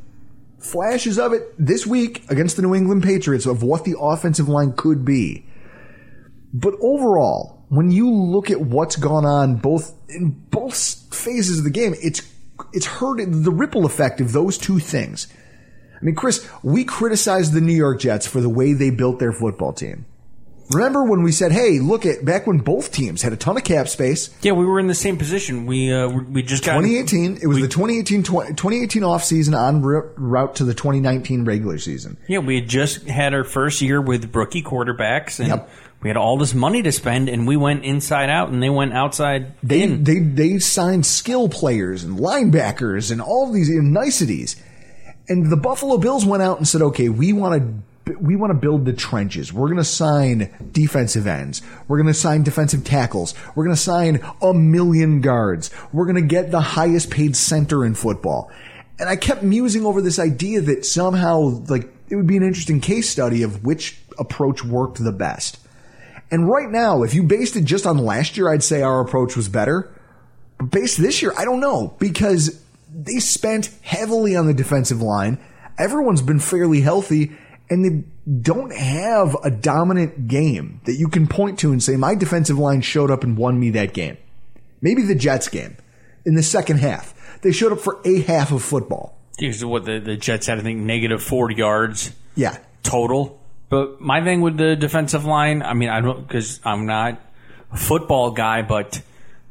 Flashes 0.58 1.18
of 1.18 1.32
it 1.32 1.42
this 1.58 1.86
week 1.86 2.28
against 2.28 2.56
the 2.56 2.62
New 2.62 2.74
England 2.74 3.04
Patriots 3.04 3.46
of 3.46 3.62
what 3.62 3.84
the 3.84 3.96
offensive 4.00 4.48
line 4.48 4.72
could 4.72 5.04
be. 5.04 5.46
But 6.52 6.74
overall, 6.80 7.64
when 7.68 7.90
you 7.90 8.10
look 8.10 8.50
at 8.50 8.60
what's 8.60 8.96
gone 8.96 9.24
on 9.24 9.56
both 9.56 9.94
in 10.08 10.30
both 10.30 11.14
phases 11.14 11.58
of 11.58 11.64
the 11.64 11.70
game, 11.70 11.94
it's 12.02 12.22
it's 12.72 12.86
hurt 12.86 13.20
the 13.26 13.50
ripple 13.50 13.84
effect 13.84 14.20
of 14.20 14.32
those 14.32 14.56
two 14.56 14.78
things. 14.78 15.28
I 15.94 16.04
mean, 16.04 16.14
Chris, 16.14 16.48
we 16.62 16.84
criticized 16.84 17.52
the 17.52 17.60
New 17.60 17.74
York 17.74 18.00
Jets 18.00 18.26
for 18.26 18.40
the 18.40 18.48
way 18.48 18.72
they 18.72 18.90
built 18.90 19.18
their 19.18 19.32
football 19.32 19.72
team. 19.72 20.06
Remember 20.70 21.04
when 21.04 21.22
we 21.22 21.30
said, 21.30 21.52
"Hey, 21.52 21.78
look 21.78 22.04
at 22.04 22.24
back 22.24 22.46
when 22.46 22.58
both 22.58 22.90
teams 22.90 23.22
had 23.22 23.32
a 23.32 23.36
ton 23.36 23.56
of 23.56 23.64
cap 23.64 23.88
space." 23.88 24.30
Yeah, 24.42 24.52
we 24.52 24.64
were 24.64 24.80
in 24.80 24.88
the 24.88 24.94
same 24.94 25.16
position. 25.16 25.66
We 25.66 25.92
uh, 25.92 26.08
we 26.08 26.42
just 26.42 26.64
got 26.64 26.80
2018. 26.80 27.38
It 27.42 27.46
was 27.46 27.60
the 27.60 27.68
2018 27.68 28.22
2018 28.24 29.04
off 29.04 29.22
season 29.22 29.54
on 29.54 29.82
route 29.82 30.56
to 30.56 30.64
the 30.64 30.74
2019 30.74 31.44
regular 31.44 31.78
season. 31.78 32.16
Yeah, 32.26 32.38
we 32.38 32.56
had 32.56 32.68
just 32.68 33.06
had 33.06 33.32
our 33.32 33.44
first 33.44 33.80
year 33.80 34.00
with 34.00 34.34
rookie 34.34 34.62
quarterbacks, 34.62 35.38
and 35.38 35.48
yep. 35.48 35.70
we 36.02 36.10
had 36.10 36.16
all 36.16 36.36
this 36.36 36.54
money 36.54 36.82
to 36.82 36.90
spend, 36.90 37.28
and 37.28 37.46
we 37.46 37.56
went 37.56 37.84
inside 37.84 38.28
out, 38.28 38.48
and 38.48 38.60
they 38.62 38.70
went 38.70 38.92
outside. 38.92 39.54
They 39.62 39.82
in. 39.82 40.02
they 40.02 40.18
they 40.18 40.58
signed 40.58 41.06
skill 41.06 41.48
players 41.48 42.02
and 42.02 42.18
linebackers 42.18 43.12
and 43.12 43.20
all 43.20 43.52
these 43.52 43.70
niceties, 43.70 44.60
and 45.28 45.50
the 45.50 45.56
Buffalo 45.56 45.98
Bills 45.98 46.26
went 46.26 46.42
out 46.42 46.58
and 46.58 46.66
said, 46.66 46.82
"Okay, 46.82 47.08
we 47.08 47.32
want 47.32 47.62
to." 47.62 47.95
We 48.20 48.36
want 48.36 48.50
to 48.50 48.54
build 48.54 48.84
the 48.84 48.92
trenches. 48.92 49.52
We're 49.52 49.66
going 49.66 49.78
to 49.78 49.84
sign 49.84 50.54
defensive 50.72 51.26
ends. 51.26 51.60
We're 51.88 51.96
going 51.96 52.06
to 52.06 52.14
sign 52.14 52.44
defensive 52.44 52.84
tackles. 52.84 53.34
We're 53.54 53.64
going 53.64 53.76
to 53.76 53.82
sign 53.82 54.24
a 54.40 54.54
million 54.54 55.20
guards. 55.20 55.70
We're 55.92 56.04
going 56.04 56.16
to 56.16 56.22
get 56.22 56.52
the 56.52 56.60
highest 56.60 57.10
paid 57.10 57.36
center 57.36 57.84
in 57.84 57.94
football. 57.94 58.50
And 58.98 59.08
I 59.08 59.16
kept 59.16 59.42
musing 59.42 59.84
over 59.84 60.00
this 60.00 60.18
idea 60.18 60.60
that 60.62 60.86
somehow, 60.86 61.62
like, 61.68 61.92
it 62.08 62.14
would 62.14 62.28
be 62.28 62.36
an 62.36 62.44
interesting 62.44 62.80
case 62.80 63.10
study 63.10 63.42
of 63.42 63.64
which 63.64 63.98
approach 64.18 64.64
worked 64.64 65.02
the 65.02 65.12
best. 65.12 65.58
And 66.30 66.48
right 66.48 66.70
now, 66.70 67.02
if 67.02 67.12
you 67.12 67.24
based 67.24 67.56
it 67.56 67.64
just 67.64 67.86
on 67.86 67.98
last 67.98 68.36
year, 68.36 68.48
I'd 68.48 68.62
say 68.62 68.82
our 68.82 69.00
approach 69.00 69.36
was 69.36 69.48
better. 69.48 69.92
But 70.58 70.70
based 70.70 70.98
this 70.98 71.22
year, 71.22 71.32
I 71.36 71.44
don't 71.44 71.60
know 71.60 71.94
because 71.98 72.62
they 72.94 73.18
spent 73.18 73.70
heavily 73.82 74.36
on 74.36 74.46
the 74.46 74.54
defensive 74.54 75.02
line. 75.02 75.38
Everyone's 75.76 76.22
been 76.22 76.40
fairly 76.40 76.80
healthy 76.80 77.32
and 77.70 77.84
they 77.84 78.04
don't 78.40 78.72
have 78.72 79.36
a 79.42 79.50
dominant 79.50 80.28
game 80.28 80.80
that 80.84 80.94
you 80.94 81.08
can 81.08 81.26
point 81.26 81.58
to 81.60 81.72
and 81.72 81.82
say, 81.82 81.96
my 81.96 82.14
defensive 82.14 82.58
line 82.58 82.80
showed 82.80 83.10
up 83.10 83.24
and 83.24 83.36
won 83.36 83.58
me 83.58 83.70
that 83.70 83.92
game. 83.92 84.16
Maybe 84.80 85.02
the 85.02 85.14
Jets 85.14 85.48
game 85.48 85.76
in 86.24 86.34
the 86.34 86.42
second 86.42 86.78
half. 86.78 87.14
They 87.42 87.52
showed 87.52 87.72
up 87.72 87.80
for 87.80 87.98
a 88.04 88.20
half 88.22 88.52
of 88.52 88.62
football. 88.62 89.16
Here's 89.38 89.64
what 89.64 89.84
the, 89.84 89.98
the 89.98 90.16
Jets 90.16 90.46
had, 90.46 90.58
I 90.58 90.62
think, 90.62 90.80
negative 90.80 91.22
40 91.22 91.54
yards 91.56 92.12
Yeah. 92.34 92.56
total. 92.82 93.40
But 93.68 94.00
my 94.00 94.22
thing 94.22 94.40
with 94.42 94.56
the 94.56 94.76
defensive 94.76 95.24
line, 95.24 95.62
I 95.62 95.74
mean, 95.74 95.88
I 95.88 96.00
don't, 96.00 96.26
because 96.26 96.60
I'm 96.64 96.86
not 96.86 97.20
a 97.72 97.76
football 97.76 98.30
guy, 98.30 98.62
but 98.62 99.00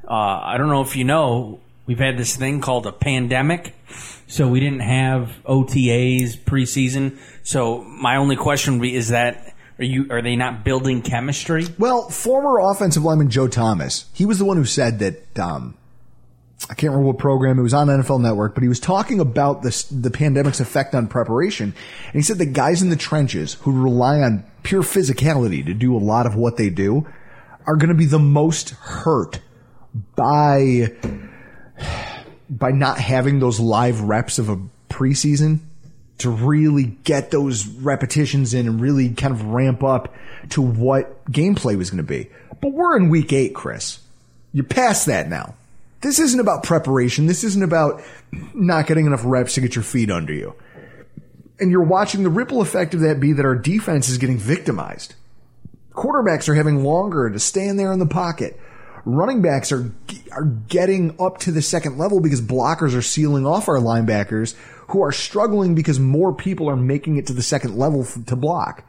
uh, 0.07 0.13
I 0.13 0.55
don't 0.57 0.69
know 0.69 0.81
if 0.81 0.95
you 0.95 1.03
know, 1.03 1.59
we've 1.85 1.99
had 1.99 2.17
this 2.17 2.35
thing 2.35 2.61
called 2.61 2.87
a 2.87 2.91
pandemic. 2.93 3.75
So 4.27 4.47
we 4.47 4.59
didn't 4.59 4.79
have 4.79 5.31
OTAs 5.45 6.37
preseason. 6.37 7.17
So 7.45 7.83
my 7.83 8.17
only 8.17 8.35
question 8.35 8.73
would 8.73 8.81
be, 8.81 8.95
is 8.95 9.09
that, 9.09 9.53
are 9.77 9.83
you, 9.83 10.07
are 10.09 10.23
they 10.23 10.35
not 10.35 10.65
building 10.65 11.03
chemistry? 11.03 11.67
Well, 11.77 12.09
former 12.09 12.59
offensive 12.59 13.03
lineman 13.03 13.29
Joe 13.29 13.47
Thomas, 13.47 14.05
he 14.13 14.25
was 14.25 14.39
the 14.39 14.45
one 14.45 14.57
who 14.57 14.65
said 14.65 14.97
that, 14.99 15.39
um, 15.39 15.77
I 16.63 16.73
can't 16.73 16.91
remember 16.91 17.05
what 17.05 17.19
program 17.19 17.59
it 17.59 17.61
was 17.61 17.75
on 17.75 17.87
NFL 17.87 18.19
Network, 18.19 18.55
but 18.55 18.63
he 18.63 18.67
was 18.67 18.79
talking 18.79 19.19
about 19.19 19.61
this, 19.61 19.83
the 19.83 20.09
pandemic's 20.09 20.59
effect 20.59 20.95
on 20.95 21.05
preparation. 21.05 21.75
And 22.05 22.13
he 22.13 22.23
said 22.23 22.39
the 22.39 22.47
guys 22.47 22.81
in 22.81 22.89
the 22.89 22.95
trenches 22.95 23.53
who 23.53 23.83
rely 23.83 24.21
on 24.21 24.43
pure 24.63 24.81
physicality 24.81 25.63
to 25.63 25.75
do 25.75 25.95
a 25.95 25.99
lot 25.99 26.25
of 26.25 26.33
what 26.35 26.57
they 26.57 26.71
do 26.71 27.05
are 27.67 27.75
going 27.75 27.89
to 27.89 27.95
be 27.95 28.05
the 28.05 28.17
most 28.17 28.71
hurt 28.71 29.39
by, 30.15 30.91
by 32.49 32.71
not 32.71 32.97
having 32.97 33.37
those 33.37 33.59
live 33.59 34.01
reps 34.01 34.39
of 34.39 34.49
a 34.49 34.57
preseason 34.89 35.59
to 36.19 36.29
really 36.29 36.95
get 37.03 37.31
those 37.31 37.67
repetitions 37.67 38.53
in 38.53 38.67
and 38.67 38.79
really 38.79 39.09
kind 39.09 39.33
of 39.33 39.45
ramp 39.45 39.83
up 39.83 40.13
to 40.49 40.61
what 40.61 41.25
gameplay 41.25 41.77
was 41.77 41.89
going 41.89 41.97
to 41.97 42.03
be. 42.03 42.29
But 42.61 42.71
we're 42.71 42.95
in 42.97 43.09
week 43.09 43.33
eight, 43.33 43.53
Chris. 43.53 43.99
You're 44.53 44.65
past 44.65 45.07
that 45.07 45.27
now. 45.27 45.55
This 46.01 46.19
isn't 46.19 46.39
about 46.39 46.63
preparation. 46.63 47.25
This 47.25 47.43
isn't 47.43 47.63
about 47.63 48.01
not 48.53 48.87
getting 48.87 49.05
enough 49.05 49.23
reps 49.25 49.55
to 49.55 49.61
get 49.61 49.75
your 49.75 49.83
feet 49.83 50.11
under 50.11 50.33
you. 50.33 50.55
And 51.59 51.71
you're 51.71 51.83
watching 51.83 52.23
the 52.23 52.29
ripple 52.29 52.61
effect 52.61 52.93
of 52.93 53.01
that 53.01 53.19
be 53.19 53.33
that 53.33 53.45
our 53.45 53.55
defense 53.55 54.07
is 54.07 54.17
getting 54.17 54.37
victimized. 54.37 55.15
Quarterbacks 55.93 56.47
are 56.47 56.55
having 56.55 56.83
longer 56.83 57.29
to 57.29 57.39
stand 57.39 57.79
there 57.79 57.91
in 57.91 57.99
the 57.99 58.05
pocket. 58.05 58.59
Running 59.05 59.41
backs 59.41 59.71
are 59.71 59.91
are 60.31 60.43
getting 60.45 61.15
up 61.19 61.37
to 61.39 61.51
the 61.51 61.61
second 61.61 61.97
level 61.97 62.19
because 62.19 62.41
blockers 62.41 62.95
are 62.95 63.01
sealing 63.01 63.45
off 63.45 63.69
our 63.69 63.77
linebackers 63.77 64.55
who 64.87 65.01
are 65.01 65.11
struggling 65.11 65.75
because 65.75 65.99
more 65.99 66.33
people 66.33 66.69
are 66.69 66.75
making 66.75 67.17
it 67.17 67.27
to 67.27 67.33
the 67.33 67.41
second 67.41 67.77
level 67.77 68.03
f- 68.03 68.17
to 68.25 68.35
block. 68.35 68.83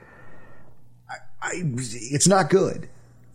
I, 1.08 1.14
I, 1.42 1.50
it's 1.54 2.28
not 2.28 2.50
good. 2.50 2.88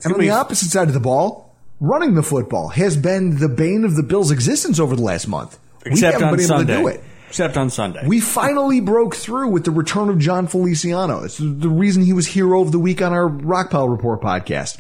And 0.04 0.14
on 0.14 0.20
the 0.20 0.30
opposite 0.32 0.70
side 0.70 0.88
of 0.88 0.94
the 0.94 1.00
ball, 1.00 1.56
running 1.80 2.16
the 2.16 2.24
football 2.24 2.70
has 2.70 2.98
been 2.98 3.40
the 3.40 3.50
bane 3.50 3.84
of 3.84 3.96
the 3.96 4.04
Bills' 4.04 4.32
existence 4.32 4.80
over 4.80 4.96
the 4.96 5.02
last 5.02 5.28
month. 5.28 5.60
Except 5.86 5.94
we 5.94 6.02
haven't 6.02 6.24
on 6.24 6.32
been 6.36 6.40
able 6.40 6.58
Sunday. 6.58 6.74
to 6.76 6.80
do 6.82 6.88
it. 6.88 7.04
Except 7.28 7.58
on 7.58 7.70
Sunday. 7.70 8.06
We 8.06 8.20
finally 8.20 8.82
broke 8.82 9.16
through 9.16 9.50
with 9.50 9.64
the 9.64 9.72
return 9.72 10.10
of 10.10 10.20
Jon 10.20 10.48
Feliciano. 10.48 11.24
It's 11.24 11.38
the 11.38 11.70
reason 11.70 12.04
he 12.04 12.14
was 12.14 12.28
hero 12.28 12.62
of 12.62 12.72
the 12.72 12.80
week 12.80 13.02
on 13.02 13.14
our 13.14 13.30
Rockpile 13.30 13.90
Report 13.90 14.22
podcast. 14.22 14.78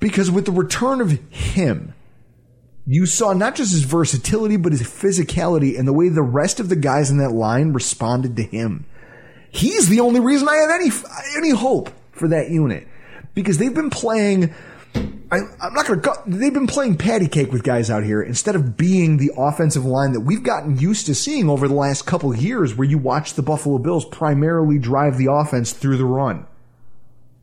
Because 0.00 0.30
with 0.30 0.44
the 0.44 0.52
return 0.52 1.00
of 1.00 1.12
him, 1.30 1.94
you 2.86 3.06
saw 3.06 3.32
not 3.32 3.54
just 3.54 3.72
his 3.72 3.84
versatility, 3.84 4.56
but 4.56 4.72
his 4.72 4.82
physicality 4.82 5.78
and 5.78 5.88
the 5.88 5.92
way 5.92 6.08
the 6.08 6.22
rest 6.22 6.60
of 6.60 6.68
the 6.68 6.76
guys 6.76 7.10
in 7.10 7.18
that 7.18 7.32
line 7.32 7.72
responded 7.72 8.36
to 8.36 8.42
him. 8.42 8.84
He's 9.50 9.88
the 9.88 10.00
only 10.00 10.20
reason 10.20 10.48
I 10.48 10.56
have 10.56 10.70
any, 10.70 10.90
any 11.36 11.50
hope 11.50 11.90
for 12.12 12.28
that 12.28 12.50
unit. 12.50 12.86
Because 13.34 13.56
they've 13.58 13.74
been 13.74 13.90
playing, 13.90 14.52
I, 15.30 15.38
I'm 15.62 15.72
not 15.72 15.86
going 15.86 16.02
to, 16.02 16.22
they've 16.26 16.52
been 16.52 16.66
playing 16.66 16.98
patty 16.98 17.26
cake 17.26 17.52
with 17.52 17.62
guys 17.62 17.90
out 17.90 18.04
here 18.04 18.22
instead 18.22 18.54
of 18.54 18.76
being 18.76 19.16
the 19.16 19.32
offensive 19.36 19.84
line 19.84 20.12
that 20.12 20.20
we've 20.20 20.42
gotten 20.42 20.78
used 20.78 21.06
to 21.06 21.14
seeing 21.14 21.48
over 21.48 21.66
the 21.66 21.74
last 21.74 22.04
couple 22.04 22.34
years 22.36 22.74
where 22.74 22.86
you 22.86 22.98
watch 22.98 23.34
the 23.34 23.42
Buffalo 23.42 23.78
Bills 23.78 24.04
primarily 24.04 24.78
drive 24.78 25.16
the 25.16 25.32
offense 25.32 25.72
through 25.72 25.96
the 25.96 26.04
run. 26.04 26.46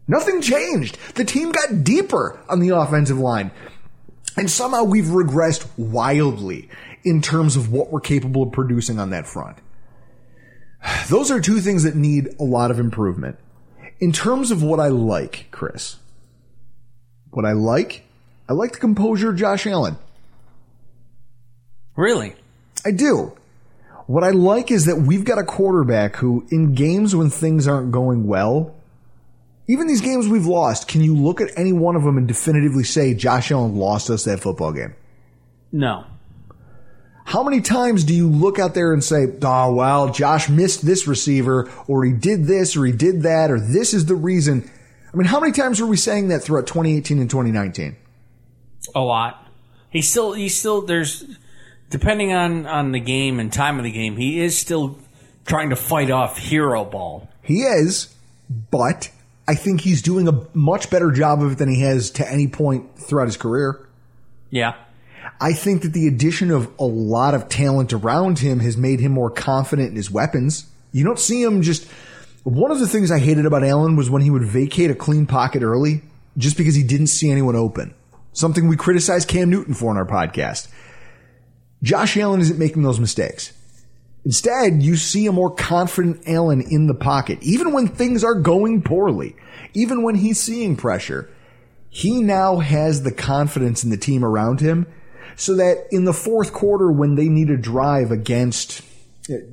Nothing 0.08 0.42
changed. 0.42 0.98
The 1.16 1.26
team 1.26 1.52
got 1.52 1.84
deeper 1.84 2.39
on 2.50 2.60
the 2.60 2.70
offensive 2.70 3.18
line. 3.18 3.52
And 4.38 4.50
somehow 4.50 4.84
we've 4.84 5.06
regressed 5.06 5.68
wildly 5.78 6.70
in 7.04 7.22
terms 7.22 7.56
of 7.56 7.72
what 7.72 7.92
we're 7.92 8.00
capable 8.00 8.44
of 8.44 8.52
producing 8.52 9.00
on 9.00 9.10
that 9.10 9.28
front. 9.28 9.58
Those 11.10 11.30
are 11.32 11.40
two 11.40 11.60
things 11.60 11.84
that 11.84 11.96
need 11.96 12.36
a 12.40 12.44
lot 12.44 12.72
of 12.72 12.80
improvement. 12.80 13.38
In 14.00 14.12
terms 14.12 14.52
of 14.52 14.64
what 14.64 14.80
I 14.80 14.88
like, 14.88 15.48
Chris, 15.52 15.98
what 17.30 17.46
I 17.46 17.52
like, 17.52 18.04
I 18.50 18.54
like 18.54 18.74
the 18.74 18.80
composure 18.80 19.30
of 19.30 19.36
Josh 19.36 19.68
Allen. 19.68 19.98
Really? 21.96 22.36
I 22.86 22.92
do. 22.92 23.38
What 24.08 24.24
I 24.24 24.32
like 24.32 24.72
is 24.72 24.86
that 24.86 24.98
we've 24.98 25.24
got 25.24 25.38
a 25.38 25.44
quarterback 25.44 26.16
who, 26.16 26.46
in 26.50 26.74
games 26.74 27.16
when 27.16 27.30
things 27.30 27.68
aren't 27.68 27.92
going 27.92 28.28
well, 28.28 28.76
even 29.72 29.88
these 29.88 30.01
games 30.01 30.28
we've 30.28 30.45
lost, 30.45 30.89
can 30.89 31.01
you 31.01 31.15
look 31.15 31.39
at 31.39 31.49
any 31.55 31.72
one 31.72 31.95
of 31.95 32.03
them 32.03 32.17
and 32.17 32.28
definitively 32.28 32.84
say 32.84 33.13
Josh 33.13 33.51
Allen 33.51 33.78
lost 33.78 34.09
us 34.09 34.26
that 34.26 34.41
football 34.41 34.74
game? 34.74 34.93
No. 35.72 36.05
How 37.24 37.41
many 37.41 37.61
times 37.61 38.03
do 38.03 38.13
you 38.13 38.28
look 38.28 38.59
out 38.59 38.74
there 38.74 38.91
and 38.91 39.01
say, 39.01 39.28
oh, 39.41 39.74
well, 39.74 40.11
Josh 40.11 40.49
missed 40.49 40.86
this 40.86 41.07
receiver, 41.07 41.72
or 41.88 42.03
he 42.03 42.11
did 42.11 42.45
this, 42.45 42.76
or 42.76 42.86
he 42.86 42.91
did 42.91 43.22
that, 43.22 43.49
or 43.49 43.61
this 43.61 43.93
is 43.93 44.07
the 44.07 44.15
reason? 44.15 44.69
I 45.13 45.15
mean, 45.15 45.28
how 45.28 45.39
many 45.39 45.53
times 45.53 45.80
were 45.80 45.88
we 45.88 45.95
saying 45.95 46.28
that 46.28 46.43
throughout 46.43 46.67
2018 46.67 47.19
and 47.19 47.30
2019? 47.30 47.95
A 48.93 48.99
lot. 48.99 49.47
He 49.89 50.01
still, 50.01 50.34
he's 50.34 50.57
still, 50.57 50.82
there's, 50.82 51.24
depending 51.89 52.34
on, 52.34 52.65
on 52.65 52.91
the 52.91 52.99
game 52.99 53.39
and 53.39 53.53
time 53.53 53.78
of 53.78 53.86
the 53.86 53.91
game, 53.91 54.17
he 54.17 54.41
is 54.41 54.57
still 54.57 54.97
trying 55.45 55.69
to 55.69 55.78
fight 55.78 56.11
off 56.11 56.38
hero 56.38 56.84
ball. 56.84 57.30
He 57.41 57.61
is, 57.61 58.13
but 58.69 59.09
I 59.48 59.56
think 59.56 59.82
he's 59.82 60.02
doing 60.02 60.28
a 60.28 60.46
much 60.54 60.89
better 60.89 61.12
job 61.12 61.42
of 61.42 61.54
it 61.54 61.58
than 61.58 61.70
he 61.70 61.82
has 61.82 62.12
to 62.12 62.32
any 62.32 62.48
point 62.48 62.98
throughout 62.98 63.26
his 63.26 63.38
career. 63.38 63.88
Yeah. 64.50 64.76
I 65.39 65.54
think 65.54 65.82
that 65.82 65.94
the 65.94 66.08
addition 66.08 66.52
of 66.52 66.72
a 66.80 66.86
lot 66.86 67.34
of 67.34 67.50
talent 67.50 67.94
around 67.94 68.39
him 68.39 68.60
has 68.60 68.78
made 68.78 69.00
him 69.00 69.12
more 69.12 69.32
confident 69.32 69.89
in 69.89 69.96
his 69.96 70.12
weapons. 70.12 70.66
You 70.92 71.04
don't 71.04 71.20
see 71.20 71.42
him 71.42 71.62
just. 71.62 71.88
One 72.44 72.72
of 72.72 72.80
the 72.80 72.88
things 72.88 73.12
I 73.12 73.20
hated 73.20 73.46
about 73.46 73.64
Allen 73.64 73.96
was 73.96 74.10
when 74.10 74.24
he 74.24 74.32
would 74.32 74.44
vacate 74.44 74.89
a 74.89 74.96
clean 74.96 75.28
pocket 75.28 75.62
early 75.62 76.02
just 76.38 76.58
because 76.58 76.74
he 76.74 76.84
didn't 76.84 77.08
see 77.08 77.30
anyone 77.30 77.56
open. 77.56 77.94
Something 78.34 78.68
we 78.68 78.78
criticized 78.78 79.28
Cam 79.28 79.50
Newton 79.50 79.74
for 79.74 79.92
on 79.92 79.98
our 79.98 80.06
podcast. 80.06 80.68
Josh 81.84 82.18
Allen 82.18 82.42
isn't 82.42 82.58
making 82.58 82.84
those 82.84 83.00
mistakes. 83.00 83.54
Instead, 84.24 84.84
you 84.84 84.95
see 84.95 85.26
a 85.26 85.32
more 85.32 85.49
confident 85.49 86.22
Allen 86.28 86.61
in 86.61 86.88
the 86.88 86.93
pocket, 86.93 87.39
even 87.41 87.74
when 87.74 87.88
things 87.88 88.24
are 88.24 88.36
going 88.36 88.82
poorly, 88.82 89.36
even 89.74 90.03
when 90.03 90.15
he's 90.15 90.39
seeing 90.39 90.76
pressure. 90.76 91.30
He 91.89 92.22
now 92.22 92.57
has 92.57 93.03
the 93.03 93.11
confidence 93.11 93.84
in 93.84 93.89
the 93.89 93.97
team 93.97 94.24
around 94.24 94.61
him 94.61 94.86
so 95.36 95.55
that 95.55 95.88
in 95.91 96.05
the 96.05 96.13
fourth 96.13 96.53
quarter, 96.53 96.91
when 96.91 97.15
they 97.15 97.28
need 97.28 97.49
a 97.49 97.57
drive 97.57 98.11
against, 98.11 98.82
and 99.28 99.49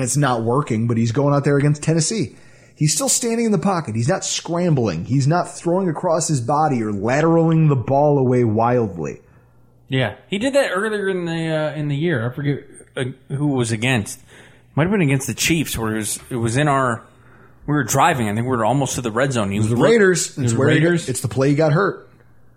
it's 0.00 0.16
not 0.16 0.42
working, 0.42 0.86
but 0.86 0.96
he's 0.96 1.12
going 1.12 1.34
out 1.34 1.44
there 1.44 1.56
against 1.56 1.82
Tennessee. 1.82 2.36
He's 2.76 2.94
still 2.94 3.08
standing 3.08 3.46
in 3.46 3.52
the 3.52 3.58
pocket. 3.58 3.94
He's 3.94 4.08
not 4.08 4.24
scrambling. 4.24 5.04
He's 5.04 5.26
not 5.26 5.56
throwing 5.56 5.88
across 5.88 6.28
his 6.28 6.40
body 6.40 6.82
or 6.82 6.92
lateraling 6.92 7.68
the 7.68 7.76
ball 7.76 8.18
away 8.18 8.44
wildly. 8.44 9.20
Yeah, 9.88 10.16
he 10.28 10.38
did 10.38 10.54
that 10.54 10.70
earlier 10.70 11.08
in 11.08 11.24
the 11.26 11.48
uh, 11.48 11.72
in 11.74 11.88
the 11.88 11.96
year. 11.96 12.28
I 12.28 12.34
forget 12.34 12.64
uh, 12.96 13.04
who 13.34 13.52
it 13.52 13.56
was 13.56 13.72
against. 13.72 14.20
Might 14.74 14.84
have 14.84 14.90
been 14.90 15.02
against 15.02 15.26
the 15.26 15.34
Chiefs, 15.34 15.76
where 15.78 15.92
it 15.94 15.98
was 15.98 16.18
it 16.30 16.36
was 16.36 16.56
in 16.56 16.68
our. 16.68 17.02
We 17.66 17.74
were 17.74 17.84
driving. 17.84 18.28
I 18.28 18.34
think 18.34 18.46
we 18.46 18.56
were 18.56 18.64
almost 18.64 18.96
to 18.96 19.00
the 19.00 19.10
red 19.12 19.32
zone. 19.32 19.50
He 19.50 19.56
It 19.56 19.60
was 19.60 19.68
the 19.70 19.76
look- 19.76 19.84
Raiders. 19.88 20.36
It's 20.38 20.52
the 20.52 20.58
where 20.58 20.68
he 20.68 20.80
got- 20.80 20.84
Raiders. 20.86 21.08
it's 21.08 21.20
the 21.20 21.28
play 21.28 21.48
he 21.50 21.54
got 21.54 21.72
hurt. 21.72 22.08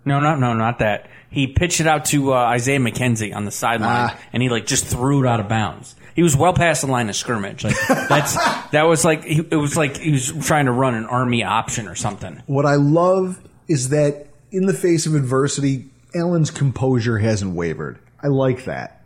No, 0.04 0.20
no, 0.20 0.34
no, 0.36 0.52
not 0.54 0.78
that. 0.80 1.08
He 1.30 1.46
pitched 1.46 1.80
it 1.80 1.86
out 1.86 2.06
to 2.06 2.32
uh, 2.32 2.36
Isaiah 2.36 2.78
McKenzie 2.78 3.34
on 3.36 3.44
the 3.44 3.50
sideline, 3.50 4.10
Ah. 4.10 4.18
and 4.32 4.42
he 4.42 4.48
like 4.48 4.66
just 4.66 4.86
threw 4.86 5.22
it 5.24 5.28
out 5.28 5.40
of 5.40 5.48
bounds. 5.48 5.94
He 6.14 6.22
was 6.22 6.34
well 6.36 6.52
past 6.54 6.80
the 6.80 6.86
line 6.88 7.08
of 7.10 7.16
scrimmage. 7.16 7.62
Like 7.64 7.76
that's 7.88 8.34
that 8.72 8.82
was 8.84 9.04
like 9.04 9.24
he, 9.24 9.40
it 9.50 9.56
was 9.56 9.76
like 9.76 9.96
he 9.98 10.10
was 10.12 10.32
trying 10.46 10.64
to 10.66 10.72
run 10.72 10.94
an 10.94 11.04
army 11.06 11.42
option 11.44 11.86
or 11.88 11.94
something. 11.94 12.42
What 12.46 12.64
I 12.66 12.74
love 12.76 13.38
is 13.68 13.90
that 13.90 14.26
in 14.50 14.66
the 14.66 14.72
face 14.74 15.06
of 15.06 15.14
adversity, 15.14 15.86
Allen's 16.14 16.50
composure 16.50 17.18
hasn't 17.18 17.54
wavered. 17.54 17.98
I 18.22 18.28
like 18.28 18.64
that. 18.64 19.02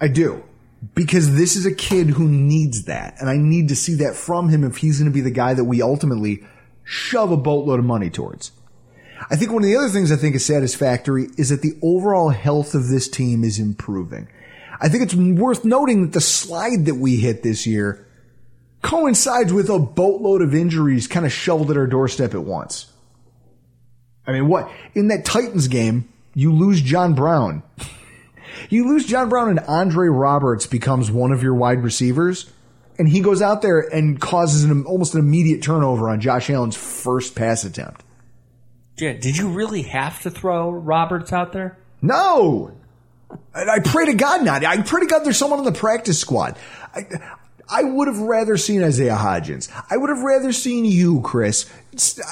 I 0.00 0.08
do. 0.08 0.44
Because 0.94 1.34
this 1.34 1.56
is 1.56 1.66
a 1.66 1.74
kid 1.74 2.10
who 2.10 2.28
needs 2.28 2.84
that. 2.84 3.16
And 3.20 3.28
I 3.28 3.36
need 3.36 3.68
to 3.68 3.76
see 3.76 3.94
that 3.96 4.14
from 4.14 4.48
him 4.48 4.62
if 4.62 4.76
he's 4.76 4.98
going 4.98 5.10
to 5.10 5.14
be 5.14 5.20
the 5.20 5.30
guy 5.30 5.54
that 5.54 5.64
we 5.64 5.82
ultimately 5.82 6.46
shove 6.84 7.32
a 7.32 7.36
boatload 7.36 7.80
of 7.80 7.84
money 7.84 8.10
towards. 8.10 8.52
I 9.30 9.36
think 9.36 9.50
one 9.50 9.62
of 9.62 9.68
the 9.68 9.76
other 9.76 9.88
things 9.88 10.12
I 10.12 10.16
think 10.16 10.36
is 10.36 10.46
satisfactory 10.46 11.28
is 11.36 11.48
that 11.48 11.62
the 11.62 11.76
overall 11.82 12.28
health 12.28 12.74
of 12.74 12.88
this 12.88 13.08
team 13.08 13.42
is 13.42 13.58
improving. 13.58 14.28
I 14.80 14.88
think 14.88 15.02
it's 15.02 15.14
worth 15.14 15.64
noting 15.64 16.02
that 16.02 16.12
the 16.12 16.20
slide 16.20 16.86
that 16.86 16.94
we 16.94 17.16
hit 17.16 17.42
this 17.42 17.66
year 17.66 18.06
coincides 18.82 19.52
with 19.52 19.68
a 19.68 19.78
boatload 19.78 20.40
of 20.40 20.54
injuries 20.54 21.08
kind 21.08 21.26
of 21.26 21.32
shoveled 21.32 21.72
at 21.72 21.76
our 21.76 21.88
doorstep 21.88 22.32
at 22.34 22.44
once. 22.44 22.92
I 24.26 24.32
mean, 24.32 24.46
what? 24.46 24.70
In 24.94 25.08
that 25.08 25.24
Titans 25.24 25.66
game, 25.68 26.08
you 26.38 26.52
lose 26.52 26.80
John 26.80 27.14
Brown. 27.14 27.64
you 28.70 28.86
lose 28.86 29.04
John 29.04 29.28
Brown 29.28 29.48
and 29.48 29.58
Andre 29.58 30.06
Roberts 30.06 30.68
becomes 30.68 31.10
one 31.10 31.32
of 31.32 31.42
your 31.42 31.54
wide 31.54 31.82
receivers. 31.82 32.48
And 32.96 33.08
he 33.08 33.18
goes 33.18 33.42
out 33.42 33.60
there 33.60 33.80
and 33.80 34.20
causes 34.20 34.62
an, 34.62 34.84
almost 34.84 35.14
an 35.14 35.20
immediate 35.20 35.64
turnover 35.64 36.08
on 36.08 36.20
Josh 36.20 36.48
Allen's 36.48 36.76
first 36.76 37.34
pass 37.34 37.64
attempt. 37.64 38.04
Yeah, 38.98 39.14
did 39.14 39.36
you 39.36 39.48
really 39.48 39.82
have 39.82 40.22
to 40.22 40.30
throw 40.30 40.70
Roberts 40.70 41.32
out 41.32 41.52
there? 41.52 41.76
No! 42.02 42.72
I 43.52 43.80
pray 43.84 44.06
to 44.06 44.14
God 44.14 44.44
not. 44.44 44.64
I 44.64 44.80
pray 44.82 45.00
to 45.00 45.06
God 45.06 45.24
there's 45.24 45.36
someone 45.36 45.58
on 45.58 45.64
the 45.64 45.72
practice 45.72 46.20
squad. 46.20 46.56
I, 46.94 47.02
I 47.70 47.82
would 47.84 48.08
have 48.08 48.18
rather 48.18 48.56
seen 48.56 48.82
Isaiah 48.82 49.16
Hodgins. 49.16 49.68
I 49.90 49.96
would 49.96 50.10
have 50.10 50.22
rather 50.22 50.52
seen 50.52 50.84
you, 50.84 51.20
Chris. 51.20 51.70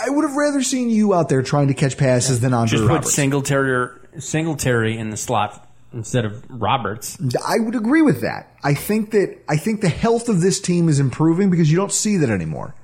I 0.01 0.11
would 0.11 0.24
have 0.24 0.37
rather 0.37 0.62
seen 0.62 0.89
you 0.89 1.14
out 1.14 1.28
there 1.28 1.43
trying 1.43 1.68
to 1.68 1.74
catch 1.74 1.97
passes 1.97 2.41
than 2.41 2.55
Andre 2.55 2.78
Just 2.78 2.89
put 2.89 2.95
Roberts. 2.95 3.14
Singletary, 3.14 3.91
Singletary 4.18 4.97
in 4.97 5.11
the 5.11 5.16
slot 5.16 5.68
instead 5.93 6.24
of 6.24 6.45
Roberts. 6.49 7.18
I 7.47 7.59
would 7.59 7.74
agree 7.74 8.03
with 8.03 8.22
that. 8.22 8.51
I 8.62 8.74
think 8.74 9.11
that 9.11 9.39
I 9.49 9.57
think 9.57 9.80
the 9.80 9.89
health 9.89 10.28
of 10.28 10.41
this 10.41 10.61
team 10.61 10.89
is 10.89 11.01
improving 11.01 11.51
because 11.51 11.70
you 11.70 11.76
don't 11.76 11.93
see 11.93 12.16
that 12.18 12.30
anymore. 12.30 12.74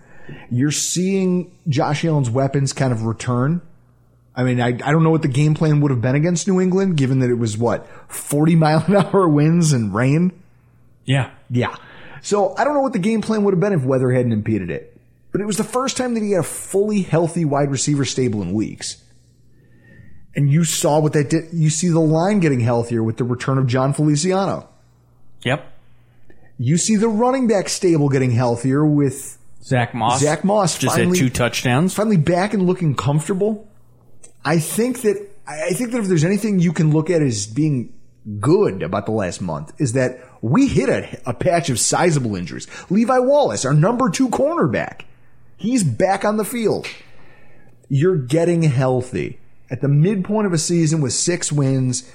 You're 0.51 0.71
seeing 0.71 1.57
Josh 1.69 2.05
Allen's 2.05 2.31
weapons 2.31 2.73
kind 2.73 2.93
of 2.93 3.05
return. 3.05 3.61
I 4.35 4.45
mean, 4.45 4.61
I, 4.61 4.69
I 4.69 4.93
don't 4.93 5.03
know 5.03 5.11
what 5.11 5.23
the 5.23 5.29
game 5.29 5.55
plan 5.55 5.81
would 5.81 5.91
have 5.91 6.01
been 6.01 6.15
against 6.15 6.49
New 6.49 6.61
England, 6.61 6.97
given 6.97 7.19
that 7.19 7.29
it 7.29 7.35
was 7.35 7.59
what, 7.59 7.87
40 8.11 8.57
mile 8.57 8.85
an 8.87 8.97
hour 8.97 9.29
winds 9.29 9.73
and 9.73 9.95
rain? 9.95 10.33
Yeah. 11.05 11.31
Yeah. 11.51 11.77
So 12.23 12.55
I 12.57 12.65
don't 12.65 12.75
know 12.75 12.81
what 12.81 12.93
the 12.93 12.99
game 12.99 13.21
plan 13.21 13.45
would 13.45 13.53
have 13.53 13.61
been 13.61 13.73
if 13.73 13.85
weather 13.85 14.11
hadn't 14.11 14.33
impeded 14.33 14.71
it. 14.71 14.97
But 15.33 15.41
it 15.41 15.47
was 15.47 15.57
the 15.57 15.65
first 15.65 15.97
time 15.97 16.15
that 16.15 16.23
he 16.23 16.33
had 16.33 16.41
a 16.41 16.45
fully 16.45 17.03
healthy 17.03 17.45
wide 17.45 17.71
receiver 17.71 18.05
stable 18.05 18.43
in 18.43 18.53
weeks. 18.53 19.03
And 20.35 20.51
you 20.51 20.65
saw 20.65 21.01
what 21.01 21.13
that 21.15 21.31
did. 21.31 21.49
You 21.53 21.69
see 21.69 21.89
the 21.89 22.01
line 22.01 22.41
getting 22.41 22.61
healthier 22.61 23.03
with 23.03 23.17
the 23.17 23.25
return 23.25 23.59
of 23.59 23.67
Jon 23.67 23.93
Feliciano. 23.93 24.69
Yep. 25.43 25.67
You 26.59 26.77
see 26.79 26.97
the 26.97 27.09
running 27.09 27.49
back 27.49 27.69
stable 27.69 28.09
getting 28.09 28.31
healthier 28.31 28.87
with 28.87 29.39
Zach 29.63 29.95
Moss. 29.95 30.21
Zach 30.21 30.45
Moss 30.45 30.79
just 30.79 30.95
finally, 30.95 31.19
had 31.19 31.27
two 31.27 31.31
touchdowns. 31.31 31.93
Finally 31.95 32.19
back 32.19 32.55
and 32.55 32.67
looking 32.67 32.95
comfortable. 32.95 33.69
I 34.45 34.59
think 34.59 35.03
that 35.03 35.29
I 35.47 35.71
think 35.71 35.93
that 35.93 35.99
if 35.99 36.07
there's 36.07 36.25
anything 36.25 36.61
you 36.61 36.73
can 36.73 36.93
look 36.93 37.11
at 37.11 37.21
as 37.21 37.47
being 37.47 37.93
good 38.39 38.83
about 38.83 39.07
the 39.07 39.13
last 39.13 39.41
month 39.41 39.73
is 39.79 39.95
that 39.95 40.21
we 40.43 40.67
hit 40.67 40.89
a, 40.89 41.21
a 41.25 41.33
patch 41.33 41.71
of 41.71 41.79
sizable 41.79 42.37
injuries. 42.37 42.67
Levi 42.91 43.19
Wallace, 43.21 43.65
our 43.65 43.73
number 43.73 44.11
two 44.11 44.29
cornerback, 44.29 45.03
he's 45.57 45.85
back 45.85 46.25
on 46.25 46.37
the 46.37 46.45
field. 46.45 46.87
You're 47.89 48.17
getting 48.17 48.63
healthy 48.63 49.39
at 49.71 49.81
the 49.81 49.89
midpoint 49.89 50.47
of 50.47 50.53
a 50.53 50.59
season 50.59 51.01
with 51.01 51.13
six 51.13 51.53
wins. 51.53 52.11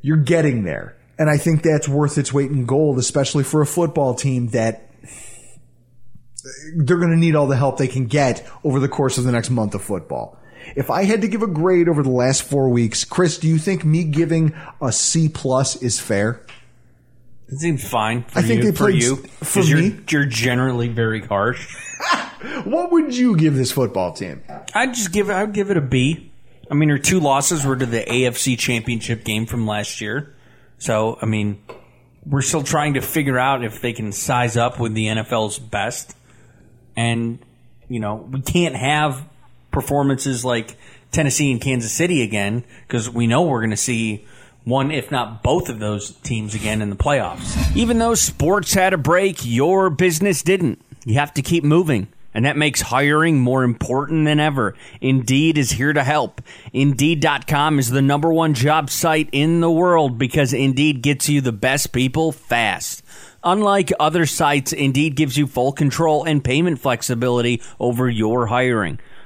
You're 0.00 0.16
getting 0.16 0.62
there. 0.62 0.96
And 1.18 1.28
I 1.28 1.38
think 1.38 1.62
that's 1.62 1.88
worth 1.88 2.18
its 2.18 2.32
weight 2.32 2.50
in 2.50 2.66
gold, 2.66 2.98
especially 2.98 3.42
for 3.42 3.62
a 3.62 3.66
football 3.66 4.14
team 4.14 4.48
that 4.48 4.88
they're 6.76 6.98
going 6.98 7.10
to 7.10 7.16
need 7.16 7.34
all 7.34 7.46
the 7.46 7.56
help 7.56 7.78
they 7.78 7.88
can 7.88 8.06
get 8.06 8.46
over 8.62 8.78
the 8.78 8.88
course 8.88 9.18
of 9.18 9.24
the 9.24 9.32
next 9.32 9.50
month 9.50 9.74
of 9.74 9.82
football. 9.82 10.38
If 10.76 10.90
I 10.90 11.04
had 11.04 11.22
to 11.22 11.28
give 11.28 11.42
a 11.42 11.46
grade 11.46 11.88
over 11.88 12.02
the 12.02 12.10
last 12.10 12.42
four 12.42 12.68
weeks, 12.68 13.04
Chris, 13.04 13.38
do 13.38 13.48
you 13.48 13.58
think 13.58 13.84
me 13.84 14.04
giving 14.04 14.54
a 14.80 14.92
C 14.92 15.28
plus 15.28 15.76
is 15.82 15.98
fair? 15.98 16.44
It 17.48 17.58
seems 17.58 17.86
fine. 17.88 18.24
For 18.24 18.40
I 18.40 18.42
think 18.42 18.64
you, 18.64 18.72
they 18.72 18.76
for 18.76 18.90
you. 18.90 19.16
For 19.16 19.60
'cause 19.60 19.70
you're, 19.70 19.78
me. 19.80 20.00
You're 20.10 20.24
generally 20.24 20.88
very 20.88 21.20
harsh. 21.20 21.74
What 22.64 22.92
would 22.92 23.16
you 23.16 23.34
give 23.36 23.54
this 23.56 23.72
football 23.72 24.12
team? 24.12 24.42
I'd 24.74 24.94
just 24.94 25.10
give 25.10 25.30
it. 25.30 25.34
I'd 25.34 25.52
give 25.52 25.70
it 25.70 25.76
a 25.76 25.80
B. 25.80 26.30
I 26.70 26.74
mean, 26.74 26.90
her 26.90 26.98
two 26.98 27.18
losses 27.18 27.64
were 27.64 27.76
to 27.76 27.86
the 27.86 28.02
AFC 28.02 28.58
Championship 28.58 29.24
game 29.24 29.46
from 29.46 29.66
last 29.66 30.00
year. 30.00 30.34
So, 30.78 31.18
I 31.20 31.26
mean, 31.26 31.62
we're 32.24 32.42
still 32.42 32.62
trying 32.62 32.94
to 32.94 33.00
figure 33.00 33.38
out 33.38 33.64
if 33.64 33.80
they 33.80 33.92
can 33.92 34.12
size 34.12 34.56
up 34.56 34.78
with 34.78 34.94
the 34.94 35.06
NFL's 35.06 35.58
best. 35.58 36.14
And, 36.94 37.38
you 37.88 38.00
know, 38.00 38.16
we 38.30 38.42
can't 38.42 38.76
have 38.76 39.24
performances 39.70 40.44
like 40.44 40.76
Tennessee 41.12 41.50
and 41.50 41.60
Kansas 41.60 41.92
City 41.92 42.22
again 42.22 42.64
because 42.86 43.08
we 43.08 43.26
know 43.26 43.42
we're 43.42 43.60
going 43.60 43.70
to 43.70 43.76
see 43.76 44.26
one, 44.66 44.90
if 44.90 45.12
not 45.12 45.44
both 45.44 45.68
of 45.68 45.78
those 45.78 46.10
teams 46.10 46.54
again 46.54 46.82
in 46.82 46.90
the 46.90 46.96
playoffs. 46.96 47.74
Even 47.76 47.98
though 47.98 48.14
sports 48.14 48.74
had 48.74 48.92
a 48.92 48.98
break, 48.98 49.38
your 49.44 49.90
business 49.90 50.42
didn't. 50.42 50.82
You 51.04 51.14
have 51.14 51.32
to 51.34 51.42
keep 51.42 51.62
moving. 51.62 52.08
And 52.34 52.44
that 52.44 52.56
makes 52.56 52.82
hiring 52.82 53.40
more 53.40 53.62
important 53.62 54.26
than 54.26 54.40
ever. 54.40 54.74
Indeed 55.00 55.56
is 55.56 55.70
here 55.70 55.92
to 55.92 56.02
help. 56.02 56.42
Indeed.com 56.72 57.78
is 57.78 57.90
the 57.90 58.02
number 58.02 58.30
one 58.30 58.52
job 58.54 58.90
site 58.90 59.30
in 59.32 59.60
the 59.60 59.70
world 59.70 60.18
because 60.18 60.52
Indeed 60.52 61.00
gets 61.00 61.28
you 61.28 61.40
the 61.40 61.52
best 61.52 61.92
people 61.92 62.32
fast. 62.32 63.02
Unlike 63.44 63.92
other 64.00 64.26
sites, 64.26 64.72
Indeed 64.72 65.14
gives 65.14 65.38
you 65.38 65.46
full 65.46 65.72
control 65.72 66.24
and 66.24 66.44
payment 66.44 66.80
flexibility 66.80 67.62
over 67.78 68.10
your 68.10 68.48
hiring. 68.48 68.98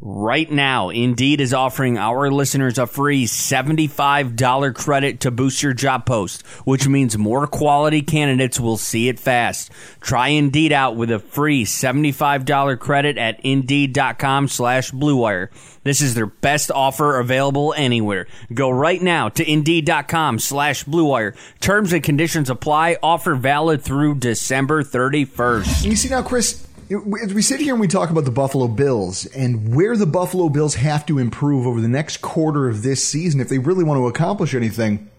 Right 0.00 0.48
now, 0.48 0.90
Indeed 0.90 1.40
is 1.40 1.52
offering 1.52 1.98
our 1.98 2.30
listeners 2.30 2.78
a 2.78 2.86
free 2.86 3.26
$75 3.26 4.74
credit 4.76 5.20
to 5.20 5.32
boost 5.32 5.60
your 5.60 5.72
job 5.72 6.06
post, 6.06 6.46
which 6.64 6.86
means 6.86 7.18
more 7.18 7.48
quality 7.48 8.02
candidates 8.02 8.60
will 8.60 8.76
see 8.76 9.08
it 9.08 9.18
fast. 9.18 9.72
Try 10.00 10.28
Indeed 10.28 10.72
out 10.72 10.94
with 10.94 11.10
a 11.10 11.18
free 11.18 11.64
$75 11.64 12.78
credit 12.78 13.18
at 13.18 13.40
Indeed.com 13.40 14.46
slash 14.46 14.92
BlueWire. 14.92 15.48
This 15.82 16.00
is 16.00 16.14
their 16.14 16.26
best 16.26 16.70
offer 16.70 17.18
available 17.18 17.74
anywhere. 17.76 18.28
Go 18.54 18.70
right 18.70 19.02
now 19.02 19.30
to 19.30 19.50
Indeed.com 19.50 20.38
slash 20.38 20.84
BlueWire. 20.84 21.36
Terms 21.58 21.92
and 21.92 22.04
conditions 22.04 22.50
apply. 22.50 22.98
Offer 23.02 23.34
valid 23.34 23.82
through 23.82 24.20
December 24.20 24.84
31st. 24.84 25.84
You 25.84 25.96
see 25.96 26.08
now, 26.08 26.22
Chris, 26.22 26.67
as 26.90 27.34
we 27.34 27.42
sit 27.42 27.60
here 27.60 27.74
and 27.74 27.80
we 27.80 27.88
talk 27.88 28.08
about 28.10 28.24
the 28.24 28.30
Buffalo 28.30 28.66
Bills 28.66 29.26
and 29.26 29.74
where 29.74 29.96
the 29.96 30.06
Buffalo 30.06 30.48
Bills 30.48 30.74
have 30.76 31.04
to 31.06 31.18
improve 31.18 31.66
over 31.66 31.80
the 31.80 31.88
next 31.88 32.18
quarter 32.18 32.68
of 32.68 32.82
this 32.82 33.06
season 33.06 33.40
if 33.40 33.48
they 33.48 33.58
really 33.58 33.84
want 33.84 33.98
to 33.98 34.06
accomplish 34.06 34.54
anything, 34.54 35.10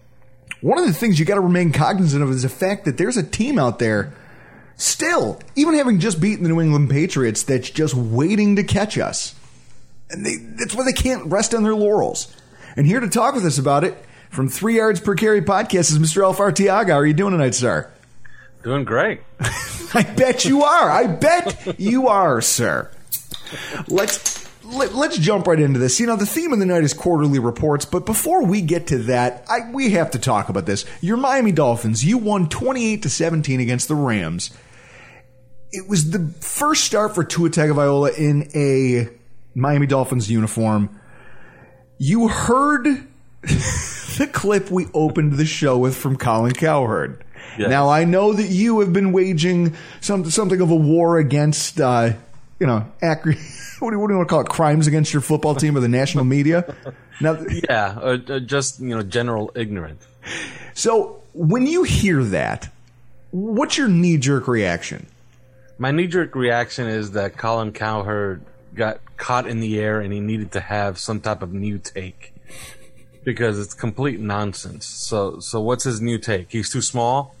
one 0.60 0.78
of 0.78 0.86
the 0.86 0.92
things 0.92 1.18
you 1.18 1.24
got 1.24 1.36
to 1.36 1.40
remain 1.40 1.72
cognizant 1.72 2.22
of 2.22 2.30
is 2.30 2.42
the 2.42 2.48
fact 2.48 2.84
that 2.84 2.98
there's 2.98 3.16
a 3.16 3.22
team 3.22 3.58
out 3.58 3.78
there 3.78 4.12
still, 4.76 5.40
even 5.54 5.74
having 5.74 6.00
just 6.00 6.20
beaten 6.20 6.42
the 6.42 6.48
New 6.48 6.60
England 6.60 6.90
Patriots, 6.90 7.44
that's 7.44 7.70
just 7.70 7.94
waiting 7.94 8.56
to 8.56 8.64
catch 8.64 8.98
us. 8.98 9.34
And 10.10 10.26
they, 10.26 10.36
that's 10.36 10.74
why 10.74 10.84
they 10.84 10.92
can't 10.92 11.26
rest 11.26 11.54
on 11.54 11.62
their 11.62 11.74
laurels. 11.74 12.34
And 12.76 12.86
here 12.86 13.00
to 13.00 13.08
talk 13.08 13.34
with 13.34 13.44
us 13.44 13.58
about 13.58 13.84
it 13.84 13.96
from 14.30 14.48
Three 14.48 14.76
Yards 14.76 15.00
Per 15.00 15.14
Carry 15.14 15.40
podcast 15.40 15.92
is 15.92 15.98
Mr. 15.98 16.24
Alf 16.24 16.38
Arteaga. 16.38 16.88
How 16.88 16.98
are 16.98 17.06
you 17.06 17.14
doing 17.14 17.32
tonight, 17.32 17.54
sir? 17.54 17.90
Doing 18.62 18.84
great. 18.84 19.20
I 19.94 20.02
bet 20.02 20.44
you 20.44 20.62
are. 20.62 20.90
I 20.90 21.06
bet 21.06 21.78
you 21.78 22.08
are, 22.08 22.40
sir. 22.40 22.90
Let's 23.88 24.40
let, 24.64 24.94
let's 24.94 25.18
jump 25.18 25.46
right 25.46 25.58
into 25.58 25.78
this. 25.78 25.98
You 25.98 26.06
know, 26.06 26.16
the 26.16 26.26
theme 26.26 26.52
of 26.52 26.58
the 26.58 26.66
night 26.66 26.84
is 26.84 26.94
quarterly 26.94 27.38
reports, 27.38 27.84
but 27.84 28.06
before 28.06 28.44
we 28.44 28.60
get 28.60 28.88
to 28.88 28.98
that, 29.04 29.44
I, 29.48 29.70
we 29.72 29.90
have 29.92 30.12
to 30.12 30.18
talk 30.18 30.48
about 30.48 30.66
this. 30.66 30.84
Your 31.00 31.16
Miami 31.16 31.52
Dolphins, 31.52 32.04
you 32.04 32.18
won 32.18 32.48
28 32.48 33.02
to 33.02 33.10
17 33.10 33.60
against 33.60 33.88
the 33.88 33.94
Rams. 33.94 34.50
It 35.72 35.88
was 35.88 36.10
the 36.10 36.32
first 36.40 36.84
start 36.84 37.14
for 37.14 37.24
Tua 37.24 37.50
Tagovailoa 37.50 38.16
in 38.18 38.50
a 38.54 39.08
Miami 39.54 39.86
Dolphins 39.86 40.30
uniform. 40.30 41.00
You 41.98 42.28
heard 42.28 42.84
the 43.42 44.28
clip 44.32 44.70
we 44.70 44.86
opened 44.94 45.34
the 45.34 45.46
show 45.46 45.78
with 45.78 45.96
from 45.96 46.16
Colin 46.16 46.52
Cowherd. 46.52 47.24
Yes. 47.58 47.68
Now 47.68 47.88
I 47.88 48.04
know 48.04 48.32
that 48.32 48.48
you 48.48 48.80
have 48.80 48.92
been 48.92 49.12
waging 49.12 49.76
some 50.00 50.30
something 50.30 50.60
of 50.60 50.70
a 50.70 50.76
war 50.76 51.18
against, 51.18 51.80
uh, 51.80 52.12
you 52.58 52.66
know, 52.66 52.86
accurate. 53.02 53.38
What 53.80 53.92
do, 53.92 53.96
you, 53.96 54.00
what 54.00 54.08
do 54.08 54.12
you 54.12 54.18
want 54.18 54.28
to 54.28 54.30
call 54.34 54.40
it? 54.42 54.48
Crimes 54.50 54.86
against 54.86 55.10
your 55.10 55.22
football 55.22 55.54
team 55.54 55.74
or 55.74 55.80
the 55.80 55.88
national 55.88 56.24
media? 56.24 56.74
Now, 57.22 57.38
yeah, 57.68 57.98
uh, 58.00 58.18
uh, 58.28 58.40
just 58.40 58.80
you 58.80 58.96
know, 58.96 59.02
general 59.02 59.52
ignorance. 59.54 60.06
So 60.72 61.22
when 61.34 61.66
you 61.66 61.82
hear 61.82 62.24
that, 62.24 62.72
what's 63.30 63.76
your 63.76 63.88
knee 63.88 64.16
jerk 64.16 64.48
reaction? 64.48 65.06
My 65.78 65.90
knee 65.90 66.06
jerk 66.06 66.34
reaction 66.34 66.88
is 66.88 67.12
that 67.12 67.36
Colin 67.36 67.72
Cowherd 67.72 68.42
got 68.74 69.00
caught 69.16 69.46
in 69.46 69.60
the 69.60 69.78
air 69.78 70.00
and 70.00 70.12
he 70.12 70.20
needed 70.20 70.52
to 70.52 70.60
have 70.60 70.98
some 70.98 71.20
type 71.20 71.42
of 71.42 71.52
new 71.52 71.78
take 71.78 72.32
because 73.24 73.58
it's 73.58 73.74
complete 73.74 74.20
nonsense. 74.20 74.86
So, 74.86 75.40
so 75.40 75.60
what's 75.60 75.84
his 75.84 76.00
new 76.00 76.18
take? 76.18 76.50
He's 76.52 76.70
too 76.70 76.82
small. 76.82 77.34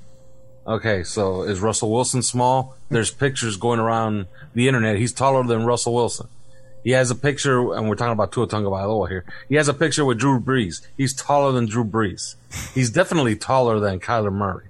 Okay, 0.70 1.02
so 1.02 1.42
is 1.42 1.58
Russell 1.58 1.90
Wilson 1.90 2.22
small? 2.22 2.76
There's 2.90 3.10
pictures 3.10 3.56
going 3.56 3.80
around 3.80 4.26
the 4.54 4.68
internet. 4.68 4.98
He's 4.98 5.12
taller 5.12 5.42
than 5.42 5.64
Russell 5.64 5.94
Wilson. 5.94 6.28
He 6.84 6.92
has 6.92 7.10
a 7.10 7.16
picture, 7.16 7.74
and 7.74 7.88
we're 7.88 7.96
talking 7.96 8.12
about 8.12 8.30
Tua 8.30 8.46
Tagovailoa 8.46 9.08
here. 9.08 9.24
He 9.48 9.56
has 9.56 9.66
a 9.66 9.74
picture 9.74 10.04
with 10.04 10.18
Drew 10.18 10.38
Brees. 10.38 10.80
He's 10.96 11.12
taller 11.12 11.50
than 11.50 11.66
Drew 11.66 11.84
Brees. 11.84 12.36
He's 12.72 12.88
definitely 12.88 13.34
taller 13.34 13.80
than 13.80 13.98
Kyler 13.98 14.32
Murray. 14.32 14.66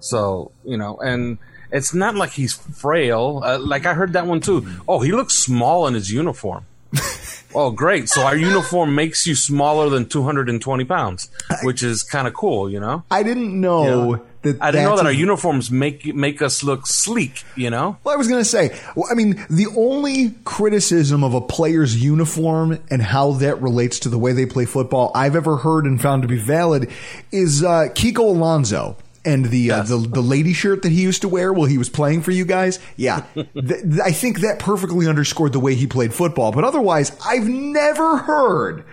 So 0.00 0.52
you 0.64 0.78
know, 0.78 0.96
and 1.00 1.36
it's 1.70 1.92
not 1.92 2.14
like 2.14 2.30
he's 2.30 2.54
frail. 2.54 3.42
Uh, 3.44 3.58
like 3.58 3.84
I 3.84 3.92
heard 3.92 4.14
that 4.14 4.26
one 4.26 4.40
too. 4.40 4.66
Oh, 4.88 5.00
he 5.00 5.12
looks 5.12 5.34
small 5.34 5.86
in 5.86 5.92
his 5.92 6.10
uniform. 6.10 6.64
oh, 7.54 7.70
great! 7.70 8.08
So 8.08 8.22
our 8.22 8.36
uniform 8.36 8.94
makes 8.94 9.26
you 9.26 9.34
smaller 9.34 9.90
than 9.90 10.08
220 10.08 10.84
pounds, 10.84 11.30
which 11.62 11.82
is 11.82 12.02
kind 12.02 12.26
of 12.26 12.32
cool, 12.32 12.70
you 12.70 12.80
know. 12.80 13.04
I 13.10 13.22
didn't 13.22 13.60
know 13.60 14.14
Yeah. 14.14 14.22
That. 14.52 14.62
I 14.62 14.70
didn't 14.70 14.86
know 14.86 14.96
that 14.96 15.06
our 15.06 15.12
uniforms 15.12 15.70
make 15.70 16.14
make 16.14 16.40
us 16.42 16.62
look 16.62 16.86
sleek, 16.86 17.42
you 17.56 17.70
know. 17.70 17.96
Well, 18.04 18.14
I 18.14 18.16
was 18.16 18.28
going 18.28 18.40
to 18.40 18.44
say, 18.48 18.76
well, 18.94 19.08
I 19.10 19.14
mean, 19.14 19.44
the 19.50 19.66
only 19.76 20.30
criticism 20.44 21.22
of 21.22 21.34
a 21.34 21.40
player's 21.40 22.02
uniform 22.02 22.78
and 22.90 23.02
how 23.02 23.32
that 23.32 23.60
relates 23.62 23.98
to 24.00 24.08
the 24.08 24.18
way 24.18 24.32
they 24.32 24.46
play 24.46 24.64
football 24.64 25.10
I've 25.14 25.36
ever 25.36 25.56
heard 25.58 25.84
and 25.84 26.00
found 26.00 26.22
to 26.22 26.28
be 26.28 26.38
valid 26.38 26.90
is 27.32 27.62
uh, 27.62 27.88
Kiko 27.94 28.20
Alonso 28.20 28.96
and 29.24 29.46
the, 29.46 29.72
uh, 29.72 29.82
the 29.82 29.96
the 29.98 30.20
lady 30.22 30.52
shirt 30.52 30.82
that 30.82 30.92
he 30.92 31.02
used 31.02 31.22
to 31.22 31.28
wear 31.28 31.52
while 31.52 31.66
he 31.66 31.78
was 31.78 31.88
playing 31.88 32.22
for 32.22 32.30
you 32.30 32.44
guys. 32.44 32.78
Yeah, 32.96 33.24
Th- 33.34 33.46
th- 33.54 34.00
I 34.04 34.12
think 34.12 34.40
that 34.40 34.60
perfectly 34.60 35.08
underscored 35.08 35.52
the 35.52 35.58
way 35.60 35.74
he 35.74 35.88
played 35.88 36.14
football. 36.14 36.52
But 36.52 36.62
otherwise, 36.62 37.10
I've 37.26 37.48
never 37.48 38.18
heard 38.18 38.84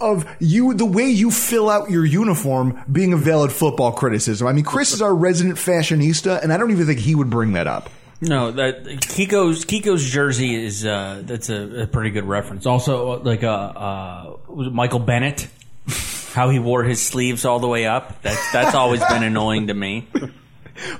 of 0.00 0.26
you 0.40 0.74
the 0.74 0.86
way 0.86 1.08
you 1.08 1.30
fill 1.30 1.68
out 1.70 1.90
your 1.90 2.04
uniform 2.04 2.82
being 2.90 3.12
a 3.12 3.16
valid 3.16 3.52
football 3.52 3.92
criticism. 3.92 4.46
I 4.46 4.52
mean, 4.52 4.64
Chris 4.64 4.92
is 4.92 5.02
our 5.02 5.14
resident 5.14 5.56
fashionista, 5.56 6.42
and 6.42 6.52
I 6.52 6.56
don't 6.56 6.70
even 6.70 6.86
think 6.86 7.00
he 7.00 7.14
would 7.14 7.30
bring 7.30 7.52
that 7.52 7.66
up. 7.66 7.90
No, 8.20 8.50
that 8.50 9.02
Kiko's 9.02 9.64
Kiko's 9.64 10.04
jersey 10.08 10.54
is 10.54 10.86
uh, 10.86 11.22
that's 11.24 11.50
a, 11.50 11.82
a 11.82 11.86
pretty 11.86 12.10
good 12.10 12.24
reference. 12.24 12.64
Also, 12.64 13.22
like 13.22 13.44
uh, 13.44 13.50
uh, 13.50 14.36
Michael 14.48 15.00
Bennett, 15.00 15.48
how 16.32 16.48
he 16.48 16.58
wore 16.58 16.82
his 16.82 17.02
sleeves 17.02 17.44
all 17.44 17.58
the 17.60 17.68
way 17.68 17.86
up. 17.86 18.22
That's 18.22 18.52
that's 18.52 18.74
always 18.74 19.04
been 19.04 19.22
annoying 19.22 19.66
to 19.66 19.74
me. 19.74 20.08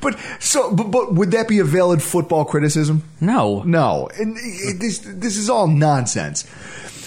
But 0.00 0.18
so, 0.40 0.74
but, 0.74 0.90
but 0.90 1.14
would 1.14 1.30
that 1.32 1.48
be 1.48 1.58
a 1.58 1.64
valid 1.64 2.02
football 2.02 2.44
criticism? 2.44 3.02
No, 3.20 3.62
no. 3.62 4.08
And 4.18 4.36
it, 4.38 4.80
this 4.80 4.98
this 4.98 5.38
is 5.38 5.48
all 5.48 5.68
nonsense. 5.68 6.44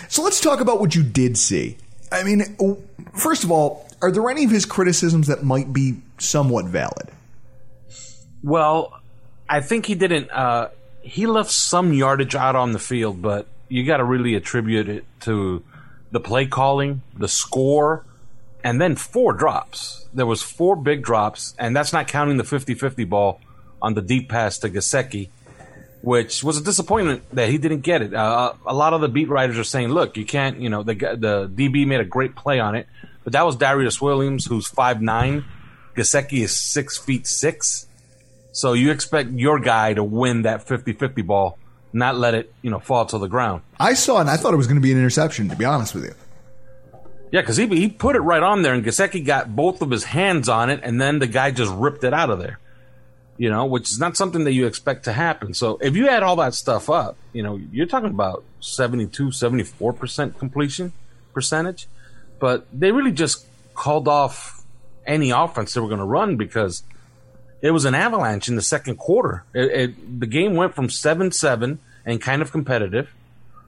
So 0.09 0.23
let's 0.23 0.41
talk 0.41 0.59
about 0.59 0.79
what 0.79 0.95
you 0.95 1.03
did 1.03 1.37
see. 1.37 1.77
I 2.11 2.23
mean, 2.23 2.57
first 3.13 3.43
of 3.43 3.51
all, 3.51 3.87
are 4.01 4.11
there 4.11 4.27
any 4.27 4.43
of 4.43 4.49
his 4.49 4.65
criticisms 4.65 5.27
that 5.27 5.43
might 5.43 5.71
be 5.71 5.97
somewhat 6.17 6.65
valid? 6.65 7.11
Well, 8.41 8.99
I 9.47 9.61
think 9.61 9.85
he 9.85 9.93
didn't. 9.93 10.31
Uh, 10.31 10.69
he 11.01 11.27
left 11.27 11.51
some 11.51 11.93
yardage 11.93 12.33
out 12.33 12.55
on 12.55 12.71
the 12.71 12.79
field, 12.79 13.21
but 13.21 13.45
you 13.67 13.85
got 13.85 13.97
to 13.97 14.03
really 14.03 14.33
attribute 14.33 14.89
it 14.89 15.05
to 15.21 15.63
the 16.11 16.19
play 16.19 16.47
calling, 16.47 17.03
the 17.15 17.27
score, 17.27 18.03
and 18.63 18.81
then 18.81 18.95
four 18.95 19.33
drops. 19.33 20.07
There 20.11 20.25
was 20.25 20.41
four 20.41 20.75
big 20.75 21.03
drops, 21.03 21.53
and 21.59 21.75
that's 21.75 21.93
not 21.93 22.07
counting 22.07 22.37
the 22.37 22.43
50-50 22.43 23.07
ball 23.07 23.41
on 23.79 23.93
the 23.93 24.01
deep 24.01 24.27
pass 24.27 24.57
to 24.59 24.69
Gesicki, 24.69 25.29
which 26.01 26.43
was 26.43 26.57
a 26.57 26.63
disappointment 26.63 27.23
that 27.33 27.49
he 27.49 27.57
didn't 27.57 27.81
get 27.81 28.01
it. 28.01 28.13
Uh, 28.13 28.53
a 28.65 28.73
lot 28.73 28.93
of 28.93 29.01
the 29.01 29.09
beat 29.09 29.29
writers 29.29 29.57
are 29.57 29.63
saying, 29.63 29.89
"Look, 29.89 30.17
you 30.17 30.25
can't." 30.25 30.59
You 30.59 30.69
know, 30.69 30.83
the 30.83 30.93
the 30.93 31.49
DB 31.53 31.85
made 31.85 31.99
a 31.99 32.05
great 32.05 32.35
play 32.35 32.59
on 32.59 32.75
it, 32.75 32.87
but 33.23 33.33
that 33.33 33.45
was 33.45 33.55
Darious 33.57 34.01
Williams, 34.01 34.45
who's 34.45 34.67
five 34.67 35.01
nine. 35.01 35.45
Gesicki 35.95 36.43
is 36.43 36.55
six 36.55 36.97
feet 36.97 37.27
six. 37.27 37.87
So 38.51 38.73
you 38.73 38.91
expect 38.91 39.31
your 39.31 39.59
guy 39.59 39.93
to 39.93 40.03
win 40.03 40.41
that 40.41 40.65
50-50 40.65 41.25
ball, 41.25 41.57
not 41.93 42.17
let 42.17 42.33
it, 42.33 42.51
you 42.61 42.71
know, 42.71 42.79
fall 42.79 43.05
to 43.05 43.17
the 43.17 43.27
ground. 43.27 43.61
I 43.79 43.93
saw 43.93 44.17
it 44.17 44.21
and 44.21 44.29
I 44.29 44.37
thought 44.37 44.53
it 44.53 44.57
was 44.57 44.67
going 44.67 44.77
to 44.77 44.81
be 44.81 44.91
an 44.91 44.97
interception, 44.97 45.49
to 45.49 45.55
be 45.55 45.65
honest 45.65 45.93
with 45.93 46.05
you. 46.05 46.13
Yeah, 47.31 47.41
because 47.41 47.57
he 47.57 47.67
he 47.67 47.89
put 47.89 48.15
it 48.15 48.21
right 48.21 48.41
on 48.41 48.63
there, 48.63 48.73
and 48.73 48.83
Gesicki 48.83 49.23
got 49.23 49.55
both 49.55 49.83
of 49.83 49.91
his 49.91 50.03
hands 50.03 50.49
on 50.49 50.71
it, 50.71 50.79
and 50.81 50.99
then 50.99 51.19
the 51.19 51.27
guy 51.27 51.51
just 51.51 51.71
ripped 51.71 52.03
it 52.03 52.13
out 52.13 52.31
of 52.31 52.39
there. 52.39 52.57
You 53.39 53.49
know, 53.49 53.65
which 53.65 53.89
is 53.89 53.97
not 53.97 54.15
something 54.15 54.43
that 54.43 54.51
you 54.51 54.67
expect 54.67 55.05
to 55.05 55.13
happen. 55.13 55.53
So 55.55 55.79
if 55.81 55.95
you 55.95 56.07
add 56.09 56.21
all 56.21 56.35
that 56.35 56.53
stuff 56.53 56.89
up, 56.89 57.15
you 57.33 57.41
know, 57.41 57.59
you're 57.71 57.87
talking 57.87 58.09
about 58.09 58.43
72, 58.59 59.29
74% 59.29 60.37
completion 60.37 60.93
percentage. 61.33 61.87
But 62.37 62.67
they 62.71 62.91
really 62.91 63.13
just 63.13 63.45
called 63.73 64.07
off 64.07 64.63
any 65.05 65.31
offense 65.31 65.73
they 65.73 65.81
were 65.81 65.87
going 65.87 65.99
to 65.99 66.05
run 66.05 66.35
because 66.35 66.83
it 67.61 67.71
was 67.71 67.85
an 67.85 67.95
avalanche 67.95 68.47
in 68.47 68.55
the 68.55 68.61
second 68.61 68.97
quarter. 68.97 69.43
It, 69.53 69.71
it, 69.71 70.19
the 70.19 70.27
game 70.27 70.55
went 70.55 70.75
from 70.75 70.89
7 70.89 71.31
7 71.31 71.79
and 72.05 72.21
kind 72.21 72.41
of 72.41 72.51
competitive 72.51 73.09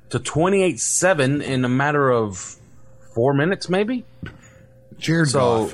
to 0.10 0.20
28 0.20 0.80
7 0.80 1.42
in 1.42 1.66
a 1.66 1.70
matter 1.70 2.10
of 2.10 2.58
four 3.14 3.34
minutes, 3.34 3.70
maybe. 3.70 4.06
Jared 4.98 5.30
so, 5.30 5.74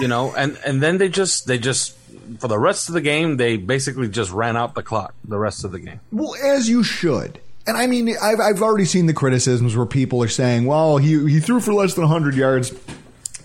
you 0.00 0.08
know, 0.08 0.34
and, 0.34 0.58
and 0.64 0.82
then 0.82 0.98
they 0.98 1.08
just, 1.08 1.46
they 1.46 1.58
just, 1.58 1.96
for 2.38 2.48
the 2.48 2.58
rest 2.58 2.88
of 2.88 2.94
the 2.94 3.00
game, 3.00 3.36
they 3.36 3.56
basically 3.56 4.08
just 4.08 4.30
ran 4.30 4.56
out 4.56 4.74
the 4.74 4.82
clock 4.82 5.14
the 5.24 5.38
rest 5.38 5.64
of 5.64 5.72
the 5.72 5.78
game. 5.78 6.00
Well, 6.12 6.34
as 6.42 6.68
you 6.68 6.82
should. 6.82 7.40
And 7.66 7.76
I 7.76 7.86
mean, 7.86 8.14
I've, 8.20 8.40
I've 8.40 8.62
already 8.62 8.84
seen 8.84 9.06
the 9.06 9.14
criticisms 9.14 9.74
where 9.76 9.86
people 9.86 10.22
are 10.22 10.28
saying, 10.28 10.66
well, 10.66 10.98
he, 10.98 11.30
he 11.30 11.40
threw 11.40 11.60
for 11.60 11.72
less 11.72 11.94
than 11.94 12.02
100 12.02 12.34
yards. 12.34 12.74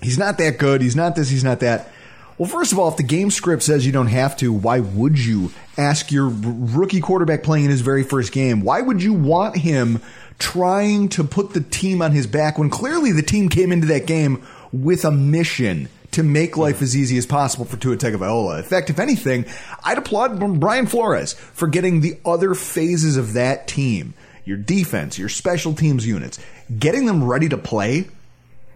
He's 0.02 0.18
not 0.18 0.38
that 0.38 0.58
good. 0.58 0.82
He's 0.82 0.96
not 0.96 1.16
this. 1.16 1.30
He's 1.30 1.44
not 1.44 1.62
that. 1.62 1.92
Well, 2.38 2.50
first 2.50 2.72
of 2.72 2.80
all, 2.80 2.88
if 2.90 2.98
the 2.98 3.04
game 3.04 3.32
script 3.32 3.64
says 3.64 3.86
you 3.86 3.92
don't 3.92 4.08
have 4.08 4.38
to, 4.38 4.54
why 4.54 4.80
would 4.80 5.20
you 5.20 5.52
ask 5.78 6.12
your 6.12 6.30
rookie 6.30 7.02
quarterback 7.02 7.44
playing 7.44 7.66
in 7.66 7.72
his 7.72 7.82
very 7.82 8.04
first 8.04 8.32
game? 8.32 8.62
Why 8.62 8.82
would 8.82 9.04
you 9.04 9.14
want 9.14 9.58
him 9.58 10.02
trying 10.38 11.10
to 11.10 11.24
put 11.26 11.54
the 11.54 11.60
team 11.60 12.02
on 12.02 12.14
his 12.14 12.28
back 12.28 12.58
when 12.58 12.70
clearly 12.70 13.12
the 13.12 13.22
team 13.22 13.50
came 13.50 13.74
into 13.74 13.88
that 13.88 14.08
game 14.08 14.42
with 14.72 15.04
a 15.04 15.12
mission 15.12 15.90
to 16.12 16.24
make 16.24 16.58
life 16.58 16.82
as 16.82 16.96
easy 16.96 17.18
as 17.18 17.26
possible 17.26 17.66
for 17.66 17.78
Tua 17.78 17.98
Tagovailoa? 17.98 18.60
In 18.60 18.64
fact, 18.64 18.90
if 18.90 19.00
anything, 19.00 19.46
I'd 19.84 19.98
applaud 19.98 20.60
Brian 20.60 20.88
Flores 20.88 21.34
for 21.34 21.68
getting 21.68 22.02
the 22.02 22.18
other 22.26 22.54
phases 22.56 23.18
of 23.18 23.34
that 23.34 23.68
team, 23.68 24.14
your 24.46 24.58
defense, 24.58 25.18
your 25.18 25.30
special 25.30 25.74
teams 25.74 26.06
units, 26.06 26.40
getting 26.78 27.06
them 27.06 27.24
ready 27.24 27.50
to 27.50 27.58
play 27.58 28.08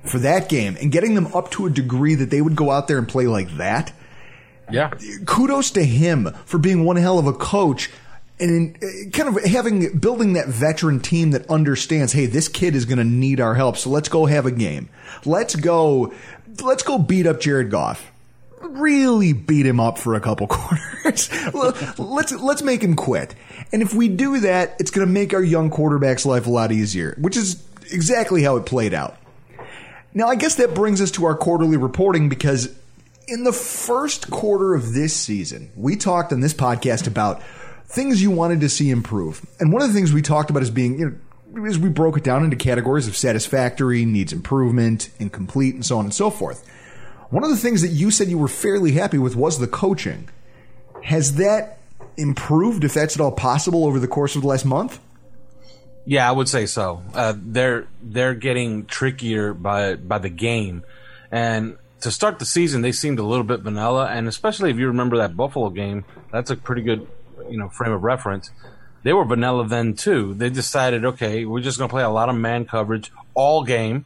for 0.04 0.20
that 0.20 0.50
game 0.50 0.78
and 0.80 0.92
getting 0.92 1.16
them 1.16 1.28
up 1.28 1.50
to 1.52 1.66
a 1.66 1.70
degree 1.70 2.16
that 2.16 2.30
they 2.30 2.42
would 2.42 2.56
go 2.56 2.70
out 2.70 2.88
there 2.88 2.98
and 2.98 3.08
play 3.08 3.28
like 3.28 3.50
that. 3.58 3.94
Yeah. 4.72 4.92
Kudos 5.26 5.72
to 5.72 5.84
him 5.84 6.34
for 6.46 6.58
being 6.58 6.84
one 6.84 6.96
hell 6.96 7.20
of 7.20 7.28
a 7.28 7.34
coach 7.34 7.90
and 8.40 8.76
in, 8.82 9.12
kind 9.12 9.30
of 9.30 9.44
having 9.44 9.98
building 10.00 10.34
that 10.34 10.48
veteran 10.48 11.00
team 11.00 11.32
that 11.32 11.50
understands, 11.50 12.14
hey, 12.14 12.26
this 12.26 12.48
kid 12.48 12.76
is 12.76 12.86
going 12.86 12.98
to 12.98 13.04
need 13.04 13.40
our 13.40 13.54
help, 13.54 13.78
so 13.78 13.90
let's 13.90 14.10
go 14.10 14.26
have 14.26 14.46
a 14.46 14.52
game. 14.52 14.90
Let's 15.24 15.56
go 15.56 16.14
let's 16.62 16.84
go 16.84 16.98
beat 16.98 17.28
up 17.28 17.40
Jared 17.40 17.70
Goff. 17.70 18.12
Really 18.62 19.34
beat 19.34 19.66
him 19.66 19.80
up 19.80 19.98
for 19.98 20.16
a 20.16 20.22
couple 20.22 20.48
quarters. 20.50 21.30
let's 22.00 22.32
let's 22.32 22.62
make 22.62 22.82
him 22.82 22.96
quit. 22.96 23.36
And 23.72 23.82
if 23.82 23.94
we 23.94 24.08
do 24.08 24.40
that, 24.42 24.76
it's 24.80 24.92
going 24.92 25.06
to 25.06 25.12
make 25.12 25.34
our 25.34 25.44
young 25.44 25.70
quarterback's 25.70 26.26
life 26.26 26.48
a 26.48 26.50
lot 26.50 26.72
easier, 26.72 27.16
which 27.20 27.36
is 27.36 27.64
exactly 27.92 28.44
how 28.44 28.56
it 28.56 28.66
played 28.66 28.94
out. 28.94 29.18
Now, 30.14 30.28
I 30.28 30.36
guess 30.36 30.56
that 30.56 30.76
brings 30.76 31.02
us 31.02 31.12
to 31.12 31.26
our 31.26 31.36
quarterly 31.36 31.78
reporting 31.78 32.30
because 32.30 32.74
in 33.28 33.44
the 33.44 33.54
first 33.54 34.30
quarter 34.30 34.76
of 34.76 34.94
this 34.94 35.16
season, 35.16 35.72
we 35.76 35.96
talked 35.96 36.32
on 36.32 36.40
this 36.40 36.54
podcast 36.54 37.08
about 37.08 37.42
things 37.86 38.22
you 38.22 38.32
wanted 38.32 38.62
to 38.62 38.70
see 38.70 38.90
improve. 38.90 39.46
And 39.60 39.72
one 39.72 39.82
of 39.82 39.88
the 39.88 39.94
things 39.94 40.14
we 40.14 40.22
talked 40.22 40.50
about 40.50 40.64
is 40.64 40.70
being, 40.70 41.00
you 41.00 41.10
know, 41.10 41.16
as 41.68 41.78
we 41.78 41.90
broke 41.90 42.18
it 42.18 42.24
down 42.24 42.44
into 42.44 42.56
categories 42.56 43.08
of 43.08 43.16
satisfactory, 43.16 44.06
needs 44.06 44.34
improvement, 44.34 45.10
incomplete, 45.20 45.76
and 45.76 45.86
so 45.86 45.98
on 45.98 46.06
and 46.06 46.14
so 46.14 46.30
forth. 46.30 46.68
One 47.30 47.44
of 47.44 47.50
the 47.50 47.58
things 47.58 47.82
that 47.82 47.90
you 47.90 48.12
said 48.12 48.28
you 48.28 48.38
were 48.38 48.48
fairly 48.48 48.92
happy 48.92 49.18
with 49.18 49.36
was 49.36 49.60
the 49.60 49.68
coaching. 49.68 50.30
Has 51.04 51.36
that 51.36 51.80
improved, 52.18 52.84
if 52.84 52.94
that's 52.94 53.16
at 53.16 53.22
all 53.22 53.32
possible, 53.32 53.86
over 53.86 54.00
the 54.00 54.08
course 54.08 54.36
of 54.36 54.42
the 54.42 54.48
last 54.48 54.66
month? 54.66 55.00
Yeah, 56.06 56.28
I 56.28 56.32
would 56.32 56.50
say 56.50 56.66
so. 56.66 57.02
Uh, 57.14 57.34
they're 57.36 57.88
they're 58.02 58.36
getting 58.36 58.86
trickier 58.86 59.54
by 59.54 59.96
by 59.96 60.18
the 60.18 60.30
game, 60.30 60.84
and 61.32 61.78
to 62.02 62.12
start 62.12 62.40
the 62.40 62.46
season, 62.46 62.82
they 62.82 62.92
seemed 62.92 63.20
a 63.20 63.24
little 63.24 63.46
bit 63.46 63.62
vanilla. 63.62 64.08
And 64.08 64.28
especially 64.28 64.70
if 64.70 64.78
you 64.78 64.88
remember 64.88 65.18
that 65.18 65.38
Buffalo 65.38 65.70
game, 65.70 66.04
that's 66.32 66.52
a 66.52 66.58
pretty 66.58 66.82
good 66.82 67.08
you 67.50 67.58
know 67.58 67.70
frame 67.70 67.94
of 67.94 68.04
reference. 68.04 68.52
They 69.04 69.14
were 69.14 69.26
vanilla 69.26 69.68
then 69.68 69.94
too. 69.94 70.34
They 70.34 70.50
decided, 70.50 71.06
okay, 71.06 71.46
we're 71.46 71.62
just 71.62 71.78
going 71.78 71.90
to 71.90 71.94
play 71.94 72.04
a 72.04 72.10
lot 72.10 72.30
of 72.30 72.36
man 72.36 72.66
coverage 72.66 73.12
all 73.34 73.64
game, 73.64 74.06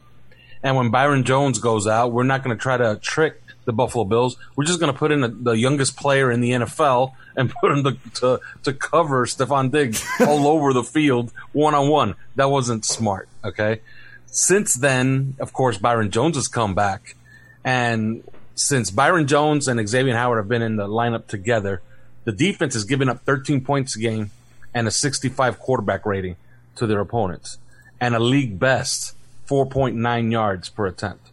and 0.62 0.76
when 0.76 0.90
Byron 0.90 1.24
Jones 1.24 1.58
goes 1.58 1.86
out, 1.86 2.12
we're 2.12 2.24
not 2.24 2.42
going 2.42 2.56
to 2.56 2.60
try 2.60 2.76
to 2.76 2.96
trick 3.00 3.40
the 3.64 3.72
Buffalo 3.72 4.04
Bills. 4.04 4.36
We're 4.56 4.64
just 4.64 4.80
going 4.80 4.92
to 4.92 4.98
put 4.98 5.12
in 5.12 5.22
a, 5.22 5.28
the 5.28 5.52
youngest 5.52 5.96
player 5.96 6.30
in 6.32 6.40
the 6.40 6.50
NFL 6.52 7.12
and 7.36 7.50
put 7.60 7.70
him 7.70 7.84
to 7.84 7.96
to, 8.20 8.40
to 8.64 8.72
cover 8.72 9.26
Stefon 9.26 9.70
Diggs 9.70 10.04
all 10.20 10.46
over 10.48 10.72
the 10.72 10.82
field 10.82 11.32
one 11.52 11.74
on 11.74 11.88
one. 11.88 12.14
That 12.36 12.50
wasn't 12.50 12.84
smart. 12.84 13.28
Okay. 13.44 13.80
Since 14.26 14.74
then, 14.74 15.36
of 15.38 15.52
course, 15.52 15.78
Byron 15.78 16.10
Jones 16.10 16.36
has 16.36 16.48
come 16.48 16.74
back, 16.74 17.16
and 17.64 18.22
since 18.54 18.90
Byron 18.90 19.26
Jones 19.26 19.68
and 19.68 19.78
Xavien 19.80 20.14
Howard 20.14 20.38
have 20.38 20.48
been 20.48 20.62
in 20.62 20.76
the 20.76 20.86
lineup 20.86 21.28
together, 21.28 21.80
the 22.24 22.32
defense 22.32 22.74
has 22.74 22.84
given 22.84 23.08
up 23.08 23.24
13 23.24 23.64
points 23.64 23.96
a 23.96 24.00
game 24.00 24.30
and 24.74 24.86
a 24.88 24.90
65 24.90 25.58
quarterback 25.58 26.06
rating 26.06 26.36
to 26.76 26.86
their 26.86 27.00
opponents, 27.00 27.58
and 28.00 28.14
a 28.14 28.20
league 28.20 28.58
best 28.58 29.14
4.9 29.48 30.30
yards 30.30 30.68
per 30.68 30.86
attempt. 30.86 31.30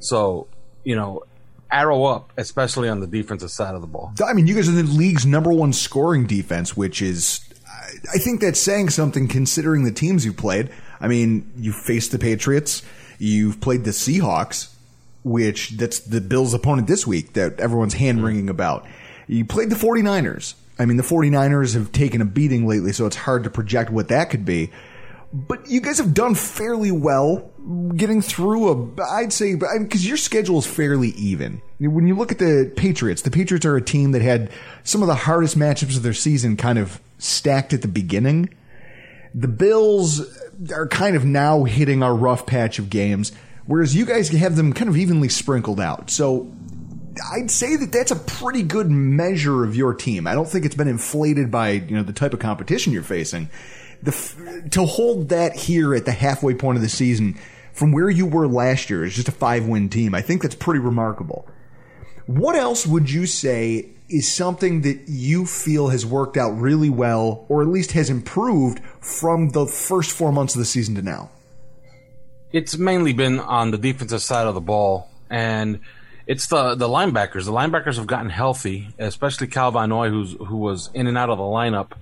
So, 0.00 0.46
you 0.84 0.96
know, 0.96 1.24
arrow 1.70 2.04
up, 2.04 2.32
especially 2.36 2.88
on 2.88 3.00
the 3.00 3.06
defensive 3.06 3.50
side 3.50 3.74
of 3.74 3.80
the 3.80 3.86
ball. 3.86 4.12
I 4.24 4.32
mean, 4.32 4.46
you 4.46 4.54
guys 4.54 4.68
are 4.68 4.72
the 4.72 4.82
league's 4.82 5.26
number 5.26 5.52
one 5.52 5.72
scoring 5.72 6.26
defense, 6.26 6.76
which 6.76 7.02
is, 7.02 7.40
I 8.12 8.18
think 8.18 8.40
that's 8.40 8.60
saying 8.60 8.90
something 8.90 9.28
considering 9.28 9.84
the 9.84 9.92
teams 9.92 10.24
you 10.24 10.32
played. 10.32 10.70
I 11.00 11.08
mean, 11.08 11.50
you 11.56 11.72
faced 11.72 12.10
the 12.10 12.18
Patriots, 12.18 12.82
you've 13.18 13.60
played 13.60 13.84
the 13.84 13.90
Seahawks, 13.90 14.74
which 15.24 15.70
that's 15.70 16.00
the 16.00 16.20
Bills' 16.20 16.54
opponent 16.54 16.88
this 16.88 17.06
week 17.06 17.34
that 17.34 17.60
everyone's 17.60 17.94
hand 17.94 18.24
wringing 18.24 18.48
about. 18.48 18.86
You 19.26 19.44
played 19.44 19.68
the 19.68 19.76
49ers. 19.76 20.54
I 20.78 20.84
mean, 20.84 20.96
the 20.96 21.02
49ers 21.02 21.74
have 21.74 21.92
taken 21.92 22.20
a 22.20 22.24
beating 22.24 22.66
lately, 22.66 22.92
so 22.92 23.06
it's 23.06 23.16
hard 23.16 23.44
to 23.44 23.50
project 23.50 23.90
what 23.90 24.08
that 24.08 24.30
could 24.30 24.44
be. 24.44 24.70
But 25.32 25.68
you 25.68 25.80
guys 25.80 25.98
have 25.98 26.14
done 26.14 26.34
fairly 26.34 26.90
well 26.90 27.50
getting 27.94 28.22
through 28.22 28.70
a, 28.70 29.02
I'd 29.10 29.32
say, 29.32 29.56
because 29.56 30.06
your 30.06 30.16
schedule 30.16 30.58
is 30.58 30.66
fairly 30.66 31.10
even. 31.10 31.60
When 31.78 32.06
you 32.06 32.16
look 32.16 32.32
at 32.32 32.38
the 32.38 32.72
Patriots, 32.76 33.22
the 33.22 33.30
Patriots 33.30 33.66
are 33.66 33.76
a 33.76 33.82
team 33.82 34.12
that 34.12 34.22
had 34.22 34.50
some 34.84 35.02
of 35.02 35.08
the 35.08 35.14
hardest 35.14 35.58
matchups 35.58 35.96
of 35.96 36.02
their 36.02 36.14
season 36.14 36.56
kind 36.56 36.78
of 36.78 37.00
stacked 37.18 37.74
at 37.74 37.82
the 37.82 37.88
beginning. 37.88 38.54
The 39.34 39.48
Bills 39.48 40.22
are 40.72 40.88
kind 40.88 41.14
of 41.14 41.26
now 41.26 41.64
hitting 41.64 42.02
our 42.02 42.14
rough 42.14 42.46
patch 42.46 42.78
of 42.78 42.88
games, 42.88 43.32
whereas 43.66 43.94
you 43.94 44.06
guys 44.06 44.30
have 44.30 44.56
them 44.56 44.72
kind 44.72 44.88
of 44.88 44.96
evenly 44.96 45.28
sprinkled 45.28 45.78
out. 45.78 46.08
So 46.08 46.50
I'd 47.32 47.50
say 47.50 47.76
that 47.76 47.92
that's 47.92 48.10
a 48.10 48.16
pretty 48.16 48.62
good 48.62 48.90
measure 48.90 49.64
of 49.64 49.76
your 49.76 49.94
team. 49.94 50.26
I 50.26 50.34
don't 50.34 50.48
think 50.48 50.64
it's 50.64 50.74
been 50.74 50.88
inflated 50.88 51.50
by 51.50 51.70
you 51.70 51.96
know 51.96 52.02
the 52.02 52.12
type 52.12 52.32
of 52.32 52.40
competition 52.40 52.92
you're 52.92 53.02
facing. 53.02 53.50
The, 54.02 54.68
to 54.70 54.84
hold 54.84 55.30
that 55.30 55.56
here 55.56 55.94
at 55.94 56.04
the 56.04 56.12
halfway 56.12 56.54
point 56.54 56.76
of 56.76 56.82
the 56.82 56.88
season 56.88 57.36
from 57.72 57.92
where 57.92 58.10
you 58.10 58.26
were 58.26 58.46
last 58.46 58.90
year 58.90 59.04
is 59.04 59.14
just 59.14 59.28
a 59.28 59.32
five 59.32 59.66
win 59.66 59.88
team. 59.88 60.14
I 60.14 60.22
think 60.22 60.42
that's 60.42 60.54
pretty 60.54 60.80
remarkable. 60.80 61.48
What 62.26 62.56
else 62.56 62.86
would 62.86 63.10
you 63.10 63.26
say 63.26 63.88
is 64.08 64.30
something 64.30 64.82
that 64.82 65.02
you 65.06 65.46
feel 65.46 65.88
has 65.88 66.04
worked 66.04 66.36
out 66.36 66.50
really 66.50 66.90
well, 66.90 67.46
or 67.48 67.62
at 67.62 67.68
least 67.68 67.92
has 67.92 68.10
improved 68.10 68.80
from 69.00 69.50
the 69.50 69.66
first 69.66 70.10
four 70.10 70.32
months 70.32 70.54
of 70.54 70.58
the 70.58 70.64
season 70.64 70.94
to 70.94 71.02
now? 71.02 71.30
It's 72.52 72.78
mainly 72.78 73.12
been 73.12 73.40
on 73.40 73.70
the 73.70 73.78
defensive 73.78 74.22
side 74.22 74.46
of 74.46 74.54
the 74.54 74.60
ball, 74.60 75.10
and 75.28 75.80
it's 76.28 76.46
the 76.46 76.74
the 76.74 76.86
linebackers. 76.86 77.46
The 77.46 77.52
linebackers 77.52 77.96
have 77.96 78.06
gotten 78.06 78.28
healthy, 78.28 78.88
especially 78.98 79.46
Kyle 79.46 79.70
Van 79.70 79.90
who's 79.90 80.32
who 80.34 80.58
was 80.58 80.90
in 80.92 81.06
and 81.06 81.16
out 81.16 81.30
of 81.30 81.38
the 81.38 81.44
lineup 81.44 81.92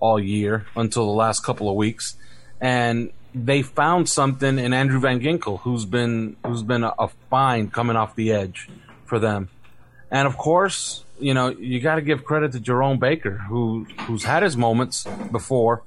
all 0.00 0.18
year 0.18 0.66
until 0.74 1.04
the 1.04 1.12
last 1.12 1.44
couple 1.44 1.68
of 1.68 1.76
weeks, 1.76 2.16
and 2.60 3.10
they 3.34 3.60
found 3.60 4.08
something 4.08 4.58
in 4.58 4.72
Andrew 4.72 4.98
Van 4.98 5.20
Ginkel, 5.20 5.60
who's 5.60 5.84
been 5.84 6.36
who's 6.44 6.62
been 6.62 6.82
a, 6.82 6.94
a 6.98 7.08
find 7.28 7.70
coming 7.70 7.94
off 7.94 8.16
the 8.16 8.32
edge 8.32 8.70
for 9.04 9.18
them, 9.18 9.50
and 10.10 10.26
of 10.26 10.38
course, 10.38 11.04
you 11.20 11.34
know 11.34 11.50
you 11.50 11.78
got 11.78 11.96
to 11.96 12.02
give 12.02 12.24
credit 12.24 12.52
to 12.52 12.60
Jerome 12.60 12.98
Baker, 12.98 13.36
who 13.36 13.86
who's 14.06 14.24
had 14.24 14.42
his 14.42 14.56
moments 14.56 15.06
before, 15.30 15.82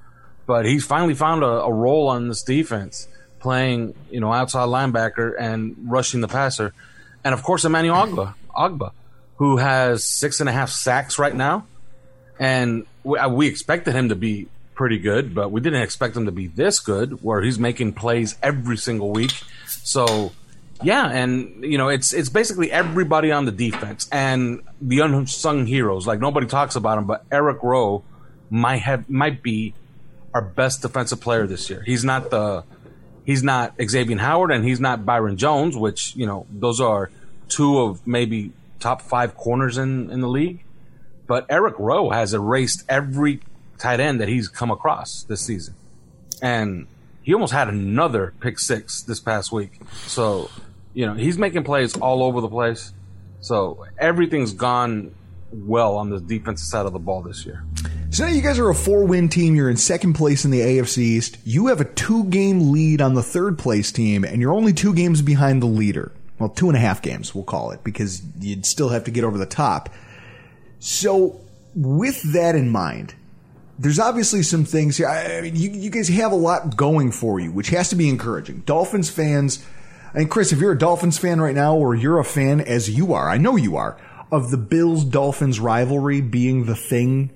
but 0.46 0.66
he's 0.66 0.86
finally 0.86 1.14
found 1.14 1.42
a, 1.42 1.62
a 1.62 1.72
role 1.72 2.06
on 2.06 2.28
this 2.28 2.44
defense, 2.44 3.08
playing 3.40 3.94
you 4.08 4.20
know 4.20 4.32
outside 4.32 4.68
linebacker 4.68 5.34
and 5.36 5.74
rushing 5.82 6.20
the 6.20 6.28
passer 6.28 6.72
and 7.24 7.34
of 7.34 7.42
course 7.42 7.64
Emmanuel 7.64 8.32
Ogbah, 8.56 8.92
who 9.36 9.56
has 9.56 10.06
six 10.06 10.40
and 10.40 10.48
a 10.48 10.52
half 10.52 10.70
sacks 10.70 11.18
right 11.18 11.34
now, 11.34 11.66
and 12.38 12.86
we, 13.04 13.18
uh, 13.18 13.28
we, 13.28 13.46
expected 13.46 13.94
him 13.94 14.08
to 14.08 14.16
be 14.16 14.48
pretty 14.74 14.98
good, 14.98 15.34
but 15.34 15.50
we 15.50 15.60
didn't 15.60 15.82
expect 15.82 16.16
him 16.16 16.26
to 16.26 16.32
be 16.32 16.46
this 16.46 16.80
good, 16.80 17.22
where 17.22 17.42
he's 17.42 17.58
making 17.58 17.92
plays 17.92 18.36
every 18.42 18.76
single 18.76 19.10
week. 19.10 19.32
So, 19.66 20.32
yeah, 20.82 21.08
and 21.08 21.64
you 21.64 21.78
know 21.78 21.88
it's 21.88 22.12
it's 22.12 22.28
basically 22.28 22.70
everybody 22.72 23.30
on 23.32 23.44
the 23.44 23.52
defense 23.52 24.08
and 24.10 24.62
the 24.80 25.00
unsung 25.00 25.66
heroes. 25.66 26.06
Like 26.06 26.20
nobody 26.20 26.46
talks 26.46 26.76
about 26.76 26.98
him, 26.98 27.06
but 27.06 27.24
Eric 27.30 27.62
Rowe 27.62 28.02
might 28.50 28.82
have 28.82 29.08
might 29.08 29.42
be 29.42 29.74
our 30.34 30.42
best 30.42 30.82
defensive 30.82 31.20
player 31.20 31.46
this 31.46 31.68
year. 31.70 31.82
He's 31.84 32.04
not 32.04 32.30
the 32.30 32.64
he's 33.24 33.42
not 33.42 33.76
Xavien 33.78 34.18
Howard 34.18 34.50
and 34.50 34.64
he's 34.64 34.80
not 34.80 35.04
Byron 35.04 35.36
Jones, 35.36 35.76
which, 35.76 36.14
you 36.16 36.26
know, 36.26 36.46
those 36.50 36.80
are 36.80 37.10
two 37.48 37.80
of 37.80 38.06
maybe 38.06 38.52
top 38.80 39.02
five 39.02 39.36
corners 39.36 39.78
in, 39.78 40.10
in 40.10 40.20
the 40.20 40.28
league. 40.28 40.64
But 41.26 41.46
Eric 41.48 41.76
Rowe 41.78 42.10
has 42.10 42.34
erased 42.34 42.84
every 42.88 43.40
tight 43.78 44.00
end 44.00 44.20
that 44.20 44.28
he's 44.28 44.48
come 44.48 44.70
across 44.70 45.22
this 45.24 45.40
season. 45.40 45.74
And 46.40 46.86
he 47.22 47.32
almost 47.32 47.52
had 47.52 47.68
another 47.68 48.34
pick 48.40 48.58
six 48.58 49.02
this 49.02 49.20
past 49.20 49.52
week. 49.52 49.80
So, 50.06 50.50
you 50.92 51.06
know, 51.06 51.14
he's 51.14 51.38
making 51.38 51.64
plays 51.64 51.96
all 51.96 52.22
over 52.22 52.40
the 52.40 52.48
place. 52.48 52.92
So 53.40 53.86
everything's 53.98 54.52
gone 54.52 55.14
well 55.52 55.96
on 55.96 56.10
the 56.10 56.20
defensive 56.20 56.66
side 56.66 56.86
of 56.86 56.92
the 56.92 56.98
ball 56.98 57.22
this 57.22 57.46
year. 57.46 57.64
So 58.12 58.26
now 58.26 58.30
you 58.30 58.42
guys 58.42 58.58
are 58.58 58.68
a 58.68 58.74
four 58.74 59.04
win 59.04 59.30
team. 59.30 59.54
You're 59.54 59.70
in 59.70 59.78
second 59.78 60.12
place 60.12 60.44
in 60.44 60.50
the 60.50 60.60
AFC 60.60 60.98
East. 60.98 61.38
You 61.44 61.68
have 61.68 61.80
a 61.80 61.86
two 61.86 62.24
game 62.24 62.70
lead 62.70 63.00
on 63.00 63.14
the 63.14 63.22
third 63.22 63.58
place 63.58 63.90
team, 63.90 64.22
and 64.22 64.38
you're 64.38 64.52
only 64.52 64.74
two 64.74 64.92
games 64.92 65.22
behind 65.22 65.62
the 65.62 65.66
leader. 65.66 66.12
Well, 66.38 66.50
two 66.50 66.68
and 66.68 66.76
a 66.76 66.78
half 66.80 67.00
games, 67.00 67.34
we'll 67.34 67.44
call 67.44 67.70
it, 67.70 67.82
because 67.82 68.20
you'd 68.38 68.66
still 68.66 68.90
have 68.90 69.04
to 69.04 69.10
get 69.10 69.24
over 69.24 69.38
the 69.38 69.46
top. 69.46 69.88
So, 70.78 71.40
with 71.74 72.34
that 72.34 72.54
in 72.54 72.68
mind, 72.68 73.14
there's 73.78 73.98
obviously 73.98 74.42
some 74.42 74.66
things 74.66 74.98
here. 74.98 75.08
I 75.08 75.40
mean, 75.40 75.56
you, 75.56 75.70
you 75.70 75.88
guys 75.88 76.08
have 76.08 76.32
a 76.32 76.36
lot 76.36 76.76
going 76.76 77.12
for 77.12 77.40
you, 77.40 77.50
which 77.50 77.70
has 77.70 77.88
to 77.90 77.96
be 77.96 78.10
encouraging. 78.10 78.58
Dolphins 78.66 79.08
fans, 79.08 79.64
and 80.12 80.30
Chris, 80.30 80.52
if 80.52 80.58
you're 80.58 80.72
a 80.72 80.78
Dolphins 80.78 81.16
fan 81.16 81.40
right 81.40 81.54
now, 81.54 81.76
or 81.76 81.94
you're 81.94 82.18
a 82.18 82.24
fan 82.26 82.60
as 82.60 82.90
you 82.90 83.14
are, 83.14 83.30
I 83.30 83.38
know 83.38 83.56
you 83.56 83.76
are, 83.76 83.96
of 84.30 84.50
the 84.50 84.58
Bills 84.58 85.02
Dolphins 85.02 85.60
rivalry 85.60 86.20
being 86.20 86.66
the 86.66 86.76
thing 86.76 87.30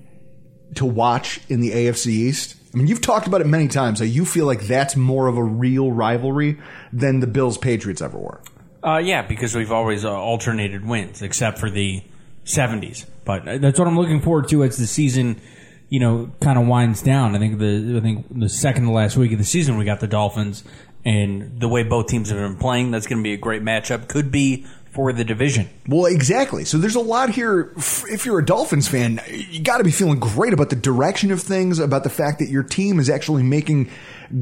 to 0.75 0.85
watch 0.85 1.39
in 1.49 1.61
the 1.61 1.71
AFC 1.71 2.07
East? 2.07 2.55
I 2.73 2.77
mean, 2.77 2.87
you've 2.87 3.01
talked 3.01 3.27
about 3.27 3.41
it 3.41 3.47
many 3.47 3.67
times. 3.67 3.99
How 3.99 4.05
you 4.05 4.25
feel 4.25 4.45
like 4.45 4.61
that's 4.61 4.95
more 4.95 5.27
of 5.27 5.37
a 5.37 5.43
real 5.43 5.91
rivalry 5.91 6.59
than 6.93 7.19
the 7.21 7.27
Bills 7.27 7.57
Patriots 7.57 8.01
ever 8.01 8.17
were. 8.17 8.41
Uh, 8.83 8.97
yeah, 8.97 9.21
because 9.21 9.55
we've 9.55 9.71
always 9.71 10.05
uh, 10.05 10.13
alternated 10.13 10.85
wins, 10.85 11.21
except 11.21 11.57
for 11.57 11.69
the 11.69 12.03
'70s. 12.45 13.05
But 13.25 13.47
uh, 13.47 13.57
that's 13.57 13.79
what 13.79 13.87
I'm 13.87 13.97
looking 13.97 14.21
forward 14.21 14.47
to 14.49 14.63
as 14.63 14.77
the 14.77 14.87
season, 14.87 15.41
you 15.89 15.99
know, 15.99 16.31
kind 16.41 16.59
of 16.59 16.67
winds 16.67 17.01
down. 17.01 17.35
I 17.35 17.39
think 17.39 17.57
the 17.57 17.95
I 17.97 17.99
think 18.01 18.25
the 18.29 18.49
second 18.49 18.85
to 18.85 18.91
last 18.91 19.17
week 19.17 19.31
of 19.31 19.39
the 19.39 19.43
season 19.43 19.77
we 19.77 19.85
got 19.85 19.99
the 19.99 20.07
Dolphins, 20.07 20.63
and 21.03 21.59
the 21.59 21.67
way 21.67 21.83
both 21.83 22.07
teams 22.07 22.29
have 22.29 22.37
been 22.37 22.57
playing, 22.57 22.91
that's 22.91 23.07
going 23.07 23.19
to 23.19 23.23
be 23.23 23.33
a 23.33 23.37
great 23.37 23.63
matchup. 23.63 24.07
Could 24.07 24.31
be 24.31 24.65
for 24.97 25.13
the 25.13 25.23
division. 25.23 25.69
Well, 25.87 26.07
exactly. 26.07 26.65
So 26.65 26.79
there's 26.79 26.95
a 26.95 26.99
lot 26.99 27.29
here. 27.29 27.71
If 27.77 28.25
you're 28.25 28.39
a 28.39 28.45
Dolphins 28.45 28.87
fan, 28.87 29.21
you 29.29 29.61
got 29.61 29.77
to 29.77 29.83
be 29.83 29.91
feeling 29.91 30.17
great 30.19 30.53
about 30.53 30.71
the 30.71 30.75
direction 30.75 31.31
of 31.31 31.39
things, 31.39 31.77
about 31.77 32.03
the 32.03 32.09
fact 32.09 32.39
that 32.39 32.49
your 32.49 32.63
team 32.63 32.99
is 32.99 33.07
actually 33.07 33.43
making 33.43 33.91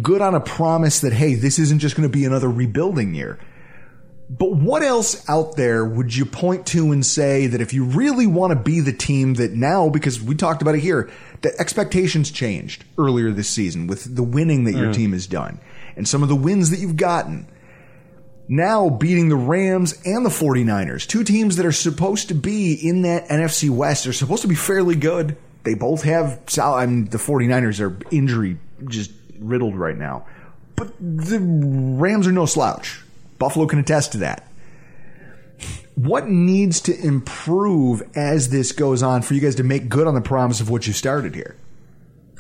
good 0.02 0.22
on 0.22 0.34
a 0.34 0.40
promise 0.40 1.02
that, 1.02 1.12
hey, 1.12 1.36
this 1.36 1.60
isn't 1.60 1.80
just 1.80 1.98
going 1.98 2.10
to 2.10 2.18
be 2.18 2.24
another 2.24 2.50
rebuilding 2.50 3.14
year. 3.14 3.38
But 4.30 4.54
what 4.54 4.82
else 4.82 5.30
out 5.30 5.58
there 5.58 5.84
would 5.84 6.16
you 6.16 6.24
point 6.24 6.66
to 6.68 6.94
and 6.94 7.06
say 7.06 7.48
that 7.48 7.60
if 7.60 7.74
you 7.74 7.84
really 7.84 8.26
want 8.26 8.52
to 8.52 8.56
be 8.58 8.80
the 8.80 8.94
team 8.94 9.34
that 9.34 9.52
now, 9.52 9.90
because 9.90 10.22
we 10.22 10.36
talked 10.36 10.62
about 10.62 10.76
it 10.76 10.80
here, 10.80 11.12
that 11.42 11.56
expectations 11.60 12.32
changed 12.32 12.86
earlier 12.98 13.30
this 13.32 13.50
season 13.50 13.88
with 13.88 14.16
the 14.16 14.24
winning 14.24 14.64
that 14.64 14.72
your 14.72 14.88
mm. 14.88 14.96
team 14.96 15.12
has 15.12 15.28
done 15.28 15.60
and 15.98 16.08
some 16.08 16.24
of 16.24 16.30
the 16.30 16.36
wins 16.36 16.70
that 16.70 16.80
you've 16.80 16.96
gotten 16.96 17.46
now 18.48 18.90
beating 18.90 19.30
the 19.30 19.36
Rams 19.36 20.00
and 20.06 20.26
the 20.26 20.30
49ers, 20.30 21.08
two 21.08 21.24
teams 21.24 21.56
that 21.56 21.66
are 21.66 21.72
supposed 21.72 22.28
to 22.30 22.36
be 22.36 22.74
in 22.74 23.02
that 23.04 23.28
NFC 23.28 23.70
West. 23.70 24.04
They're 24.04 24.14
supposed 24.14 24.44
to 24.44 24.48
be 24.48 24.56
fairly 24.56 24.96
good. 24.96 25.38
They 25.64 25.74
both 25.74 26.04
have, 26.04 26.42
I 26.62 26.86
mean, 26.86 27.06
the 27.06 27.18
49ers 27.18 27.80
are 27.82 27.98
injury 28.12 28.58
just 28.88 29.12
riddled 29.40 29.76
right 29.76 29.98
now. 29.98 30.26
But 30.76 30.94
the 31.00 31.40
Rams 31.40 32.28
are 32.28 32.32
no 32.32 32.46
slouch. 32.46 33.02
Buffalo 33.40 33.66
can 33.66 33.80
attest 33.80 34.12
to 34.14 34.20
that. 34.20 34.48
What 35.96 36.28
needs 36.28 36.82
to 36.82 37.00
improve 37.00 38.04
as 38.16 38.50
this 38.50 38.74
goes 38.74 39.02
on 39.02 39.22
for 39.22 39.34
you 39.34 39.40
guys 39.40 39.56
to 39.56 39.64
make 39.64 39.88
good 39.88 40.08
on 40.08 40.14
the 40.14 40.22
promise 40.22 40.60
of 40.60 40.70
what 40.70 40.86
you 40.86 40.94
started 40.94 41.34
here? 41.34 41.56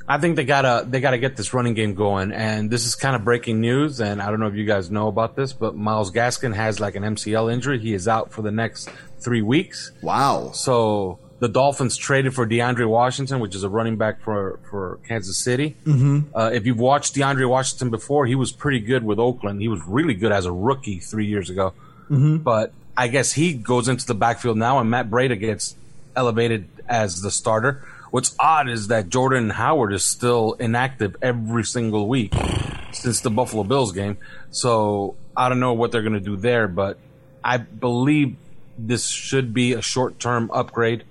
I 0.07 0.19
think 0.19 0.35
they 0.35 0.45
gotta 0.45 0.85
they 0.87 0.99
gotta 0.99 1.17
get 1.17 1.35
this 1.35 1.53
running 1.53 1.73
game 1.73 1.95
going, 1.95 2.31
and 2.31 2.69
this 2.69 2.85
is 2.85 2.95
kind 2.95 3.15
of 3.15 3.23
breaking 3.23 3.59
news. 3.59 3.99
And 3.99 4.21
I 4.21 4.29
don't 4.29 4.39
know 4.39 4.47
if 4.47 4.55
you 4.55 4.65
guys 4.65 4.91
know 4.91 5.07
about 5.07 5.35
this, 5.35 5.51
but 5.51 5.75
Myles 5.75 6.11
Gaskin 6.11 6.53
has 6.53 6.79
like 6.79 6.95
an 6.95 7.03
MCL 7.03 7.51
injury. 7.51 7.79
He 7.79 7.93
is 7.93 8.07
out 8.07 8.31
for 8.31 8.41
the 8.41 8.51
next 8.51 8.89
three 9.19 9.41
weeks. 9.41 9.91
Wow. 10.01 10.51
So 10.51 11.17
the 11.39 11.47
Dolphins 11.47 11.97
traded 11.97 12.33
for 12.35 12.47
DeAndre 12.47 12.87
Washington, 12.87 13.39
which 13.39 13.55
is 13.55 13.63
a 13.63 13.69
running 13.69 13.97
back 13.97 14.21
for 14.21 14.59
for 14.69 14.99
Kansas 15.07 15.37
City. 15.37 15.75
Mm-hmm. 15.85 16.35
Uh, 16.35 16.51
if 16.53 16.65
you've 16.67 16.79
watched 16.79 17.15
DeAndre 17.15 17.49
Washington 17.49 17.89
before, 17.89 18.27
he 18.27 18.35
was 18.35 18.51
pretty 18.51 18.79
good 18.79 19.03
with 19.03 19.17
Oakland. 19.17 19.59
He 19.59 19.67
was 19.67 19.81
really 19.87 20.13
good 20.13 20.31
as 20.31 20.45
a 20.45 20.51
rookie 20.51 20.99
three 20.99 21.25
years 21.25 21.49
ago. 21.49 21.73
Mm-hmm. 22.09 22.37
But 22.37 22.73
I 22.95 23.07
guess 23.07 23.33
he 23.33 23.53
goes 23.53 23.87
into 23.87 24.05
the 24.05 24.15
backfield 24.15 24.57
now, 24.57 24.79
and 24.79 24.89
Matt 24.89 25.09
Breida 25.09 25.39
gets 25.39 25.75
elevated 26.15 26.67
as 26.87 27.21
the 27.21 27.31
starter. 27.31 27.83
What's 28.15 28.33
odd 28.39 28.69
is 28.69 28.87
that 28.87 29.09
Jordan 29.09 29.49
Howard 29.49 29.91
is 29.91 30.05
still 30.05 30.53
inactive 30.53 31.17
every 31.21 31.65
single 31.65 32.07
week 32.07 32.33
since 32.93 33.19
the 33.19 33.29
Buffalo 33.29 33.65
Bills 33.65 33.91
game. 33.91 34.19
So 34.51 35.17
I 35.35 35.49
don't 35.49 35.59
know 35.59 35.73
what 35.73 35.91
they're 35.91 36.01
going 36.01 36.13
to 36.13 36.21
do 36.21 36.37
there, 36.37 36.69
but 36.69 36.97
I 37.43 37.57
believe 37.57 38.37
this 38.77 39.09
should 39.09 39.53
be 39.53 39.73
a 39.73 39.81
short 39.81 40.17
term 40.17 40.49
upgrade. 40.53 41.03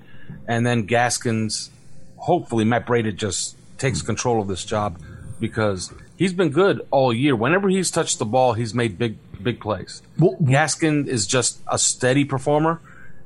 And 0.49 0.67
then 0.67 0.87
Gaskins, 0.87 1.69
hopefully, 2.17 2.65
Matt 2.65 2.87
Breida 2.87 3.15
just 3.15 3.55
takes 3.77 4.01
control 4.01 4.41
of 4.41 4.49
this 4.49 4.65
job 4.65 4.99
because 5.39 5.93
he's 6.17 6.33
been 6.33 6.49
good 6.49 6.81
all 6.91 7.13
year. 7.13 7.37
Whenever 7.37 7.69
he's 7.69 7.91
touched 7.91 8.19
the 8.19 8.25
ball, 8.25 8.55
he's 8.55 8.73
made 8.73 8.97
big, 8.97 9.19
big 9.43 9.61
plays. 9.61 10.01
Gaskin 10.19 11.07
is 11.07 11.27
just 11.27 11.61
a 11.71 11.79
steady 11.79 12.25
performer 12.25 12.81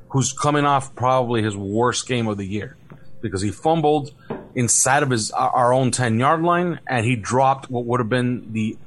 who's 0.09 0.33
coming 0.33 0.65
off 0.65 0.93
probably 0.95 1.41
his 1.41 1.55
worst 1.55 2.09
game 2.09 2.27
of 2.27 2.35
the 2.35 2.45
year 2.45 2.75
because 3.21 3.41
he 3.41 3.51
fumbled 3.51 4.11
inside 4.55 5.03
of 5.03 5.09
his 5.09 5.31
our 5.31 5.73
own 5.73 5.91
10 5.91 6.19
yard 6.19 6.41
line 6.41 6.79
and 6.87 7.05
he 7.05 7.15
dropped 7.15 7.69
what 7.69 7.85
would 7.85 7.99
have 7.99 8.09
been 8.09 8.51
the 8.53 8.77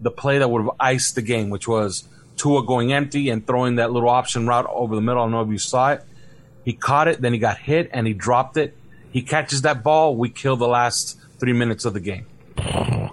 the 0.00 0.10
play 0.10 0.38
that 0.38 0.50
would 0.50 0.62
have 0.62 0.70
iced 0.80 1.14
the 1.14 1.22
game 1.22 1.50
which 1.50 1.68
was 1.68 2.08
Tua 2.36 2.64
going 2.64 2.92
empty 2.92 3.28
and 3.28 3.46
throwing 3.46 3.76
that 3.76 3.92
little 3.92 4.08
option 4.08 4.46
route 4.46 4.66
over 4.68 4.94
the 4.96 5.00
middle. 5.00 5.20
I 5.20 5.24
don't 5.24 5.30
know 5.32 5.42
if 5.42 5.50
you 5.50 5.58
saw 5.58 5.92
it. 5.92 6.02
He 6.64 6.72
caught 6.72 7.08
it 7.08 7.20
then 7.20 7.32
he 7.32 7.38
got 7.38 7.58
hit 7.58 7.90
and 7.92 8.06
he 8.06 8.12
dropped 8.12 8.56
it. 8.56 8.76
He 9.12 9.22
catches 9.22 9.62
that 9.62 9.82
ball. 9.84 10.16
We 10.16 10.30
kill 10.30 10.56
the 10.56 10.66
last 10.66 11.18
3 11.38 11.52
minutes 11.52 11.84
of 11.84 11.94
the 11.94 12.00
game. 12.00 12.26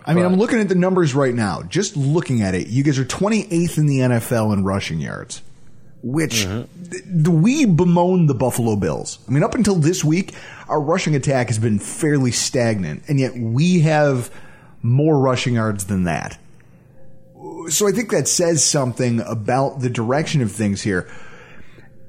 I 0.06 0.14
mean, 0.14 0.26
I'm 0.26 0.36
looking 0.36 0.60
at 0.60 0.70
the 0.70 0.76
numbers 0.76 1.14
right 1.14 1.34
now. 1.34 1.62
Just 1.64 1.96
looking 1.96 2.42
at 2.42 2.56
it, 2.56 2.68
you 2.68 2.84
guys 2.84 2.98
are 2.98 3.06
28th 3.06 3.78
in 3.78 3.86
the 3.86 4.00
NFL 4.00 4.54
in 4.54 4.64
rushing 4.64 5.00
yards, 5.00 5.42
which 6.04 6.46
mm-hmm. 6.46 6.90
th- 6.90 7.04
th- 7.04 7.28
we 7.28 7.66
bemoan 7.66 8.26
the 8.26 8.34
Buffalo 8.34 8.76
Bills. 8.76 9.20
I 9.28 9.32
mean, 9.32 9.44
up 9.44 9.56
until 9.56 9.76
this 9.76 10.04
week, 10.04 10.34
our 10.68 10.80
rushing 10.80 11.16
attack 11.16 11.48
has 11.48 11.60
been 11.60 11.80
fairly 11.80 12.32
stagnant, 12.32 13.04
and 13.08 13.20
yet 13.20 13.36
we 13.36 13.82
have 13.82 14.32
more 14.82 15.20
rushing 15.20 15.56
yards 15.56 15.86
than 15.86 16.06
that. 16.06 16.38
So 17.70 17.88
I 17.88 17.92
think 17.92 18.12
that 18.12 18.28
says 18.28 18.64
something 18.64 19.22
about 19.22 19.80
the 19.82 19.90
direction 19.90 20.42
of 20.42 20.52
things 20.52 20.82
here. 20.82 21.10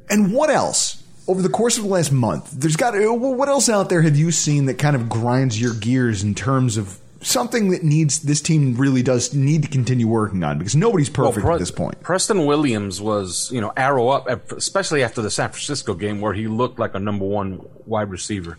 And 0.08 0.32
what 0.32 0.50
else? 0.50 1.02
Over 1.28 1.40
the 1.40 1.48
course 1.48 1.76
of 1.76 1.84
the 1.84 1.90
last 1.90 2.10
month, 2.10 2.50
there's 2.50 2.76
got 2.76 2.94
what 2.96 3.48
else 3.48 3.68
out 3.68 3.88
there 3.88 4.02
have 4.02 4.16
you 4.16 4.32
seen 4.32 4.66
that 4.66 4.78
kind 4.78 4.96
of 4.96 5.08
grinds 5.08 5.60
your 5.60 5.72
gears 5.74 6.24
in 6.24 6.34
terms 6.34 6.76
of 6.76 6.98
something 7.22 7.70
that 7.70 7.82
needs 7.82 8.20
this 8.20 8.40
team 8.40 8.74
really 8.76 9.02
does 9.02 9.34
need 9.34 9.62
to 9.62 9.68
continue 9.68 10.06
working 10.06 10.42
on 10.44 10.58
because 10.58 10.76
nobody's 10.76 11.08
perfect 11.08 11.44
Well, 11.44 11.46
Pre- 11.46 11.54
at 11.54 11.58
this 11.58 11.70
point. 11.70 12.00
Preston 12.00 12.46
Williams 12.46 13.00
was, 13.00 13.50
you 13.52 13.60
know, 13.60 13.72
arrow 13.76 14.08
up, 14.08 14.28
especially 14.52 15.02
after 15.02 15.22
the 15.22 15.30
San 15.30 15.48
Francisco 15.50 15.94
game 15.94 16.20
where 16.20 16.32
he 16.32 16.48
looked 16.48 16.78
like 16.78 16.94
a 16.94 16.98
number 16.98 17.24
one 17.24 17.64
wide 17.86 18.10
receiver. 18.10 18.58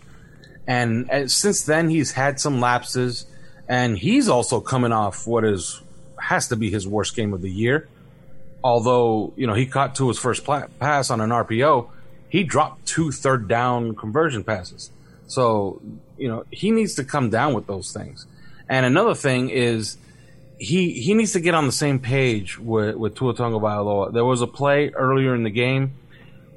And, 0.66 1.10
and 1.10 1.30
since 1.30 1.62
then, 1.64 1.90
he's 1.90 2.12
had 2.12 2.40
some 2.40 2.60
lapses, 2.60 3.26
and 3.68 3.98
he's 3.98 4.28
also 4.28 4.60
coming 4.60 4.92
off 4.92 5.26
what 5.26 5.44
is 5.44 5.80
has 6.18 6.48
to 6.48 6.56
be 6.56 6.70
his 6.70 6.88
worst 6.88 7.14
game 7.14 7.34
of 7.34 7.42
the 7.42 7.50
year. 7.50 7.88
Although, 8.62 9.34
you 9.36 9.46
know, 9.46 9.52
he 9.52 9.66
caught 9.66 9.94
to 9.96 10.08
his 10.08 10.18
first 10.18 10.44
pla- 10.44 10.68
pass 10.80 11.10
on 11.10 11.20
an 11.20 11.30
RPO, 11.30 11.90
he 12.30 12.44
dropped 12.44 12.86
two 12.86 13.12
third 13.12 13.46
down 13.46 13.94
conversion 13.94 14.42
passes. 14.42 14.90
So, 15.26 15.82
you 16.16 16.28
know, 16.28 16.44
he 16.50 16.70
needs 16.70 16.94
to 16.94 17.04
come 17.04 17.28
down 17.28 17.52
with 17.52 17.66
those 17.66 17.92
things. 17.92 18.26
And 18.68 18.86
another 18.86 19.14
thing 19.14 19.50
is 19.50 19.96
he 20.58 20.92
he 20.92 21.14
needs 21.14 21.32
to 21.32 21.40
get 21.40 21.54
on 21.54 21.66
the 21.66 21.72
same 21.72 21.98
page 21.98 22.58
with 22.58 22.96
with 22.96 23.14
Tua 23.14 23.34
Tagovailoa. 23.34 24.12
There 24.12 24.24
was 24.24 24.40
a 24.40 24.46
play 24.46 24.90
earlier 24.90 25.34
in 25.34 25.42
the 25.42 25.50
game 25.50 25.92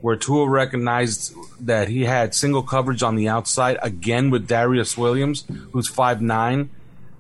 where 0.02 0.16
Tua 0.16 0.48
recognized 0.48 1.34
that 1.66 1.90
he 1.90 2.06
had 2.06 2.34
single 2.36 2.64
coverage 2.64 3.04
on 3.04 3.16
the 3.16 3.28
outside 3.28 3.78
again 3.82 4.30
with 4.30 4.48
Darious 4.48 4.98
Williams, 4.98 5.46
who's 5.72 5.88
five 5.88 6.22
nine. 6.22 6.70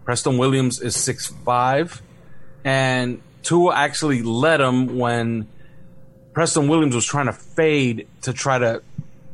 Preston 0.05 0.38
Williams 0.38 0.79
is 0.79 0.95
six 0.95 1.27
five, 1.27 2.01
and 2.63 3.21
Tua 3.43 3.75
actually 3.75 4.21
led 4.21 4.61
him 4.61 4.97
when 4.97 5.47
Preston 6.33 6.69
Williams 6.69 6.95
was 6.95 7.05
trying 7.05 7.25
to 7.25 7.33
fade 7.33 8.07
to 8.21 8.31
try 8.31 8.57
to 8.57 8.81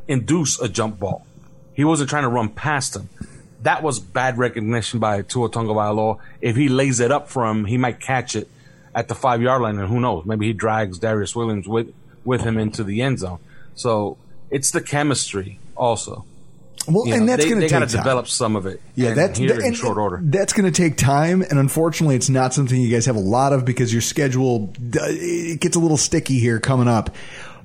induce 0.07 0.59
a 0.59 0.67
jump 0.67 0.99
ball. 0.99 1.27
He 1.73 1.83
wasn't 1.83 2.09
trying 2.09 2.23
to 2.23 2.29
run 2.29 2.49
past 2.49 2.95
him 2.95 3.09
that 3.63 3.83
was 3.83 3.99
bad 3.99 4.37
recognition 4.37 4.99
by 4.99 5.21
Tua 5.23 5.49
Tonga 5.49 5.73
Tagovailoa. 5.73 6.19
If 6.41 6.55
he 6.55 6.69
lays 6.69 6.99
it 6.99 7.11
up 7.11 7.29
for 7.29 7.45
him, 7.45 7.65
he 7.65 7.77
might 7.77 7.99
catch 7.99 8.35
it 8.35 8.47
at 8.95 9.07
the 9.07 9.15
five 9.15 9.41
yard 9.41 9.61
line, 9.61 9.77
and 9.79 9.87
who 9.89 9.99
knows? 9.99 10.25
Maybe 10.25 10.47
he 10.47 10.53
drags 10.53 10.99
Darious 10.99 11.35
Williams 11.35 11.67
with 11.67 11.93
with 12.25 12.41
him 12.41 12.57
into 12.57 12.83
the 12.83 13.01
end 13.01 13.19
zone. 13.19 13.39
So 13.75 14.17
it's 14.51 14.71
the 14.71 14.81
chemistry 14.81 15.59
also. 15.75 16.25
Well, 16.87 17.07
You 17.07 17.13
and 17.13 17.25
know, 17.25 17.31
that's 17.37 17.45
going 17.45 17.61
to 17.61 17.67
take 17.69 17.79
time. 17.79 17.87
develop 17.87 18.27
some 18.27 18.55
of 18.57 18.65
it. 18.65 18.81
Yeah, 18.95 19.09
and 19.09 19.17
that's 19.17 19.39
that- 19.39 19.59
in 19.61 19.73
short 19.73 19.97
order. 19.97 20.19
That's 20.21 20.51
going 20.53 20.71
to 20.71 20.81
take 20.81 20.97
time, 20.97 21.41
and 21.41 21.57
unfortunately, 21.57 22.15
it's 22.17 22.29
not 22.29 22.53
something 22.53 22.79
you 22.79 22.89
guys 22.91 23.05
have 23.05 23.15
a 23.15 23.19
lot 23.21 23.53
of 23.53 23.63
because 23.65 23.91
your 23.93 24.01
schedule 24.01 24.73
it 24.93 25.61
gets 25.61 25.75
a 25.77 25.79
little 25.79 25.97
sticky 25.97 26.39
here 26.39 26.59
coming 26.59 26.87
up. 26.89 27.09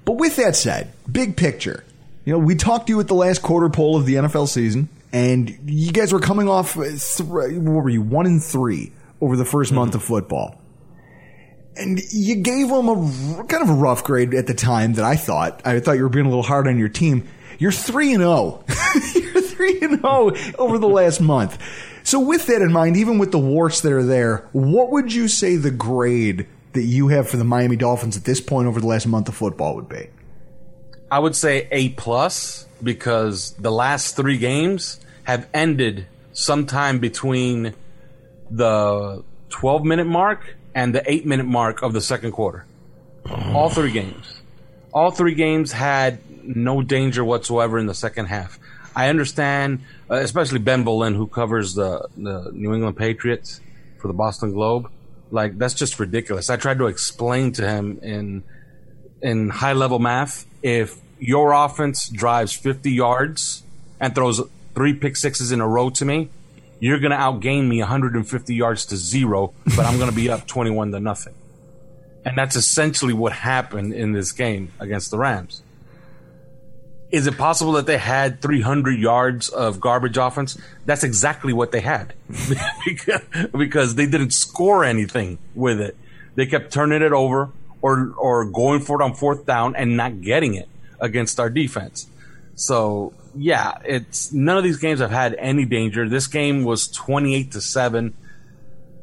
But 0.04 0.12
with 0.18 0.36
that 0.36 0.54
said, 0.56 0.92
big 1.10 1.36
picture, 1.36 1.84
you 2.24 2.32
know, 2.32 2.38
we 2.38 2.54
talked 2.54 2.86
to 2.86 2.92
you 2.92 3.00
at 3.00 3.08
the 3.08 3.14
last 3.14 3.42
quarter 3.42 3.68
poll 3.68 3.96
of 3.96 4.06
the 4.06 4.14
NFL 4.14 4.48
season, 4.48 4.88
and 5.12 5.58
you 5.64 5.92
guys 5.92 6.12
were 6.12 6.20
coming 6.20 6.48
off 6.48 6.76
uh, 6.76 6.82
what 6.82 7.84
were 7.84 7.88
you 7.88 8.02
one 8.02 8.26
and 8.26 8.42
three 8.42 8.92
over 9.20 9.36
the 9.36 9.44
1st 9.44 9.72
month 9.72 9.94
of 9.94 10.02
football. 10.02 10.60
And 11.76 12.00
you 12.12 12.36
gave 12.36 12.68
them 12.68 12.88
a 12.88 13.38
r- 13.38 13.44
kind 13.44 13.62
of 13.62 13.70
a 13.70 13.74
rough 13.74 14.02
grade 14.04 14.34
at 14.34 14.46
the 14.46 14.54
time 14.54 14.94
that 14.94 15.04
I 15.04 15.16
thought. 15.16 15.62
I 15.64 15.78
thought 15.80 15.92
you 15.92 16.02
were 16.02 16.08
being 16.08 16.26
a 16.26 16.28
little 16.28 16.42
hard 16.42 16.66
on 16.66 16.78
your 16.78 16.88
team. 16.88 17.28
You're 17.58 17.72
three 17.72 18.12
and 18.12 18.20
zero. 18.20 18.64
You're 19.14 19.42
three 19.42 19.80
and 19.80 20.00
zero 20.00 20.32
over 20.58 20.78
the 20.78 20.88
last 20.88 21.20
month. 21.20 21.60
So 22.02 22.20
with 22.20 22.46
that 22.46 22.62
in 22.62 22.72
mind, 22.72 22.96
even 22.96 23.18
with 23.18 23.32
the 23.32 23.38
warts 23.38 23.80
that 23.82 23.92
are 23.92 24.02
there, 24.02 24.48
what 24.52 24.90
would 24.90 25.12
you 25.12 25.28
say 25.28 25.56
the 25.56 25.70
grade 25.70 26.46
that 26.72 26.82
you 26.82 27.08
have 27.08 27.28
for 27.28 27.36
the 27.36 27.44
Miami 27.44 27.76
Dolphins 27.76 28.16
at 28.16 28.24
this 28.24 28.40
point 28.40 28.68
over 28.68 28.80
the 28.80 28.86
last 28.86 29.06
month 29.06 29.28
of 29.28 29.34
football 29.34 29.76
would 29.76 29.88
be? 29.88 30.08
I 31.10 31.18
would 31.18 31.34
say 31.34 31.68
A 31.70 31.90
plus 31.90 32.66
because 32.82 33.52
the 33.52 33.72
last 33.72 34.16
three 34.16 34.38
games 34.38 35.00
have 35.24 35.48
ended 35.52 36.06
sometime 36.32 36.98
between 36.98 37.74
the 38.50 39.24
12 39.50 39.84
minute 39.84 40.06
mark 40.06 40.56
and 40.74 40.94
the 40.94 41.10
8 41.10 41.26
minute 41.26 41.46
mark 41.46 41.82
of 41.82 41.92
the 41.92 42.00
second 42.00 42.32
quarter. 42.32 42.64
All 43.28 43.68
three 43.68 43.90
games. 43.90 44.40
All 44.92 45.10
three 45.10 45.34
games 45.34 45.72
had 45.72 46.18
no 46.42 46.82
danger 46.82 47.24
whatsoever 47.24 47.78
in 47.78 47.86
the 47.86 47.94
second 47.94 48.26
half. 48.26 48.58
I 48.96 49.10
understand, 49.10 49.82
uh, 50.10 50.14
especially 50.14 50.58
Ben 50.58 50.84
Volin, 50.84 51.14
who 51.14 51.26
covers 51.26 51.74
the, 51.74 52.08
the 52.16 52.50
New 52.52 52.74
England 52.74 52.96
Patriots 52.96 53.60
for 53.98 54.08
the 54.08 54.14
Boston 54.14 54.52
Globe. 54.52 54.90
Like, 55.30 55.58
that's 55.58 55.74
just 55.74 56.00
ridiculous. 56.00 56.48
I 56.48 56.56
tried 56.56 56.78
to 56.78 56.86
explain 56.86 57.52
to 57.52 57.68
him 57.68 58.00
in 58.02 58.44
in 59.20 59.48
high 59.48 59.72
level 59.72 59.98
math, 59.98 60.46
if 60.62 60.96
your 61.18 61.52
offense 61.52 62.08
drives 62.08 62.52
50 62.52 62.90
yards 62.90 63.62
and 64.00 64.14
throws 64.14 64.40
three 64.74 64.94
pick 64.94 65.16
sixes 65.16 65.52
in 65.52 65.60
a 65.60 65.68
row 65.68 65.90
to 65.90 66.04
me, 66.04 66.30
you're 66.80 67.00
going 67.00 67.10
to 67.10 67.16
outgain 67.16 67.66
me 67.66 67.80
150 67.80 68.54
yards 68.54 68.86
to 68.86 68.96
zero, 68.96 69.52
but 69.64 69.84
I'm 69.84 69.98
going 69.98 70.10
to 70.10 70.16
be 70.16 70.30
up 70.30 70.46
21 70.46 70.92
to 70.92 71.00
nothing. 71.00 71.34
And 72.24 72.36
that's 72.36 72.56
essentially 72.56 73.12
what 73.12 73.32
happened 73.32 73.92
in 73.92 74.12
this 74.12 74.32
game 74.32 74.72
against 74.78 75.10
the 75.10 75.18
Rams. 75.18 75.62
Is 77.10 77.26
it 77.26 77.38
possible 77.38 77.72
that 77.72 77.86
they 77.86 77.96
had 77.96 78.42
300 78.42 78.98
yards 78.98 79.48
of 79.48 79.80
garbage 79.80 80.18
offense? 80.18 80.58
That's 80.84 81.04
exactly 81.04 81.54
what 81.54 81.72
they 81.72 81.80
had 81.80 82.12
because, 82.84 83.22
because 83.58 83.94
they 83.94 84.06
didn't 84.06 84.32
score 84.32 84.84
anything 84.84 85.38
with 85.54 85.80
it. 85.80 85.96
They 86.34 86.44
kept 86.44 86.70
turning 86.70 87.00
it 87.00 87.12
over 87.12 87.50
or, 87.82 88.12
or 88.16 88.44
going 88.44 88.80
for 88.80 89.00
it 89.00 89.04
on 89.04 89.14
fourth 89.14 89.46
down 89.46 89.76
and 89.76 89.96
not 89.96 90.20
getting 90.20 90.54
it 90.54 90.68
against 91.00 91.38
our 91.38 91.50
defense. 91.50 92.06
So 92.54 93.12
yeah, 93.36 93.78
it's 93.84 94.32
none 94.32 94.56
of 94.56 94.64
these 94.64 94.78
games 94.78 95.00
have 95.00 95.10
had 95.10 95.34
any 95.34 95.64
danger. 95.64 96.08
This 96.08 96.26
game 96.26 96.64
was 96.64 96.88
28 96.88 97.52
to 97.52 97.60
7 97.60 98.14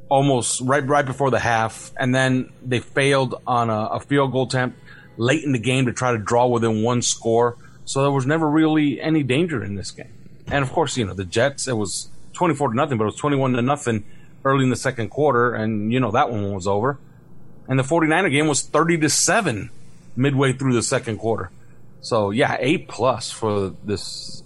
almost 0.08 0.62
right 0.62 0.86
right 0.86 1.06
before 1.06 1.32
the 1.32 1.40
half 1.40 1.92
and 1.98 2.14
then 2.14 2.52
they 2.64 2.80
failed 2.80 3.42
on 3.48 3.72
a, 3.72 3.86
a 3.88 4.00
field 4.00 4.32
goal 4.32 4.44
attempt 4.44 4.78
late 5.18 5.44
in 5.44 5.52
the 5.52 5.60
game 5.60 5.88
to 5.88 5.94
try 5.94 6.12
to 6.12 6.18
draw 6.18 6.46
within 6.46 6.84
one 6.84 7.02
score. 7.02 7.58
So 7.86 8.02
there 8.02 8.12
was 8.12 8.26
never 8.26 8.50
really 8.50 9.02
any 9.02 9.24
danger 9.24 9.64
in 9.64 9.76
this 9.76 9.92
game. 9.92 10.14
And 10.48 10.64
of 10.64 10.72
course, 10.72 10.98
you 10.98 11.06
know, 11.06 11.14
the 11.14 11.26
Jets, 11.26 11.68
it 11.68 11.78
was 11.78 12.10
24 12.34 12.70
to 12.70 12.76
nothing, 12.76 12.98
but 12.98 13.06
it 13.06 13.08
was 13.08 13.16
21 13.16 13.54
to 13.54 13.62
nothing 13.62 14.04
early 14.44 14.64
in 14.64 14.70
the 14.70 14.76
second 14.76 15.10
quarter, 15.10 15.54
and 15.54 15.92
you 15.92 16.00
know 16.00 16.12
that 16.12 16.30
one 16.30 16.54
was 16.54 16.68
over. 16.68 17.00
And 17.68 17.80
the 17.80 17.84
49er 17.84 18.32
game 18.32 18.48
was 18.48 18.62
30 18.62 19.00
to 19.00 19.10
seven 19.10 19.70
midway 20.16 20.54
through 20.54 20.74
the 20.74 20.84
second 20.84 21.18
quarter. 21.18 21.50
So 22.02 22.30
yeah, 22.32 22.58
A 22.60 22.80
plus 22.80 23.32
for 23.32 23.74
this 23.84 24.44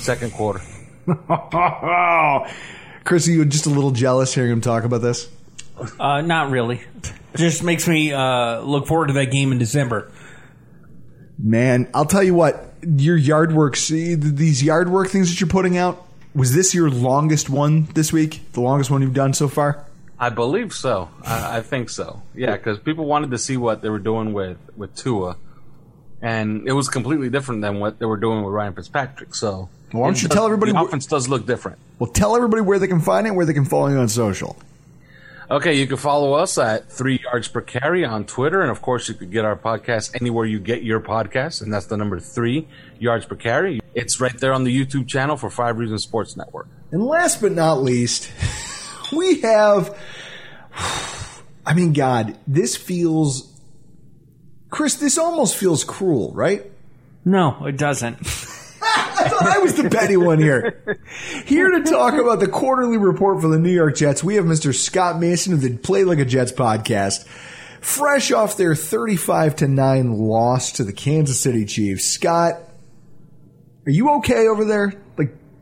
second 0.00 0.32
quarter. 0.32 0.60
Chris, 3.04 3.28
are 3.28 3.30
you 3.30 3.44
just 3.44 3.66
a 3.66 3.70
little 3.70 3.90
jealous 3.90 4.34
hearing 4.34 4.52
him 4.52 4.60
talk 4.60 4.84
about 4.84 5.02
this? 5.02 5.28
Uh, 5.98 6.20
not 6.22 6.50
really. 6.50 6.82
Just 7.36 7.62
makes 7.62 7.86
me 7.86 8.12
uh, 8.12 8.60
look 8.60 8.86
forward 8.86 9.08
to 9.08 9.12
that 9.14 9.30
game 9.30 9.52
in 9.52 9.58
December. 9.58 10.10
Man, 11.38 11.88
I'll 11.94 12.04
tell 12.06 12.22
you 12.22 12.34
what, 12.34 12.74
your 12.82 13.16
yard 13.16 13.52
work, 13.52 13.76
see, 13.76 14.14
these 14.14 14.62
yard 14.62 14.88
work 14.88 15.08
things 15.08 15.30
that 15.30 15.40
you're 15.40 15.48
putting 15.48 15.76
out, 15.78 16.04
was 16.34 16.54
this 16.54 16.74
your 16.74 16.90
longest 16.90 17.48
one 17.48 17.84
this 17.94 18.12
week? 18.12 18.40
The 18.52 18.60
longest 18.60 18.90
one 18.90 19.02
you've 19.02 19.14
done 19.14 19.34
so 19.34 19.48
far? 19.48 19.84
I 20.20 20.30
believe 20.30 20.72
so. 20.72 21.08
I, 21.24 21.58
I 21.58 21.60
think 21.62 21.90
so. 21.90 22.22
Yeah, 22.34 22.56
because 22.56 22.78
people 22.78 23.04
wanted 23.06 23.30
to 23.30 23.38
see 23.38 23.56
what 23.56 23.82
they 23.82 23.88
were 23.88 23.98
doing 24.00 24.32
with 24.32 24.58
with 24.76 24.94
Tua, 24.96 25.36
and 26.20 26.66
it 26.66 26.72
was 26.72 26.88
completely 26.88 27.30
different 27.30 27.62
than 27.62 27.78
what 27.78 27.98
they 27.98 28.06
were 28.06 28.16
doing 28.16 28.42
with 28.42 28.52
Ryan 28.52 28.72
Fitzpatrick. 28.74 29.34
So, 29.34 29.68
Why 29.92 30.06
don't 30.08 30.20
you 30.22 30.28
does- 30.28 30.34
tell 30.34 30.44
everybody 30.46 30.72
The 30.72 30.78
wh- 30.78 30.82
offense 30.88 31.06
does 31.06 31.28
look 31.28 31.46
different. 31.46 31.78
Well, 31.98 32.10
tell 32.10 32.34
everybody 32.36 32.62
where 32.62 32.78
they 32.78 32.88
can 32.88 33.00
find 33.00 33.26
it, 33.26 33.30
where 33.34 33.46
they 33.46 33.52
can 33.54 33.64
follow 33.64 33.88
you 33.88 33.98
on 33.98 34.08
social. 34.08 34.56
Okay, 35.50 35.72
you 35.74 35.86
can 35.86 35.96
follow 35.96 36.34
us 36.34 36.58
at 36.58 36.92
Three 36.92 37.20
Yards 37.24 37.48
Per 37.48 37.62
Carry 37.62 38.04
on 38.04 38.24
Twitter, 38.26 38.60
and 38.60 38.70
of 38.70 38.82
course, 38.82 39.08
you 39.08 39.14
could 39.14 39.30
get 39.30 39.46
our 39.46 39.56
podcast 39.56 40.14
anywhere 40.20 40.44
you 40.44 40.58
get 40.60 40.82
your 40.82 41.00
podcast, 41.00 41.62
and 41.62 41.72
that's 41.72 41.86
the 41.86 41.96
number 41.96 42.20
Three 42.20 42.68
Yards 42.98 43.24
Per 43.24 43.34
Carry. 43.36 43.80
It's 43.94 44.20
right 44.20 44.36
there 44.38 44.52
on 44.52 44.64
the 44.64 44.76
YouTube 44.84 45.08
channel 45.08 45.36
for 45.38 45.48
Five 45.48 45.78
Reasons 45.78 46.02
Sports 46.02 46.36
Network. 46.36 46.66
And 46.92 47.02
last 47.02 47.40
but 47.40 47.52
not 47.52 47.82
least, 47.82 48.30
we 49.12 49.40
have. 49.40 49.96
I 51.66 51.74
mean, 51.74 51.92
God, 51.92 52.38
this 52.46 52.76
feels. 52.76 53.52
Chris, 54.70 54.96
this 54.96 55.18
almost 55.18 55.56
feels 55.56 55.84
cruel, 55.84 56.32
right? 56.34 56.70
No, 57.24 57.64
it 57.66 57.76
doesn't. 57.76 58.18
I 58.82 59.28
thought 59.28 59.42
I 59.46 59.58
was 59.58 59.74
the 59.74 59.90
petty 59.90 60.16
one 60.16 60.38
here. 60.38 61.00
Here 61.44 61.70
to 61.70 61.82
talk 61.82 62.14
about 62.14 62.38
the 62.38 62.46
quarterly 62.46 62.96
report 62.96 63.40
for 63.40 63.48
the 63.48 63.58
New 63.58 63.72
York 63.72 63.96
Jets, 63.96 64.22
we 64.22 64.36
have 64.36 64.44
Mr. 64.44 64.74
Scott 64.74 65.18
Mason 65.18 65.52
of 65.52 65.60
the 65.60 65.76
Play 65.76 66.04
Like 66.04 66.20
a 66.20 66.24
Jets 66.24 66.52
podcast. 66.52 67.26
Fresh 67.80 68.30
off 68.30 68.56
their 68.56 68.74
35 68.74 69.56
to 69.56 69.68
9 69.68 70.12
loss 70.12 70.72
to 70.72 70.84
the 70.84 70.92
Kansas 70.92 71.40
City 71.40 71.64
Chiefs. 71.64 72.04
Scott, 72.04 72.54
are 73.86 73.90
you 73.90 74.10
okay 74.18 74.46
over 74.46 74.64
there? 74.64 74.92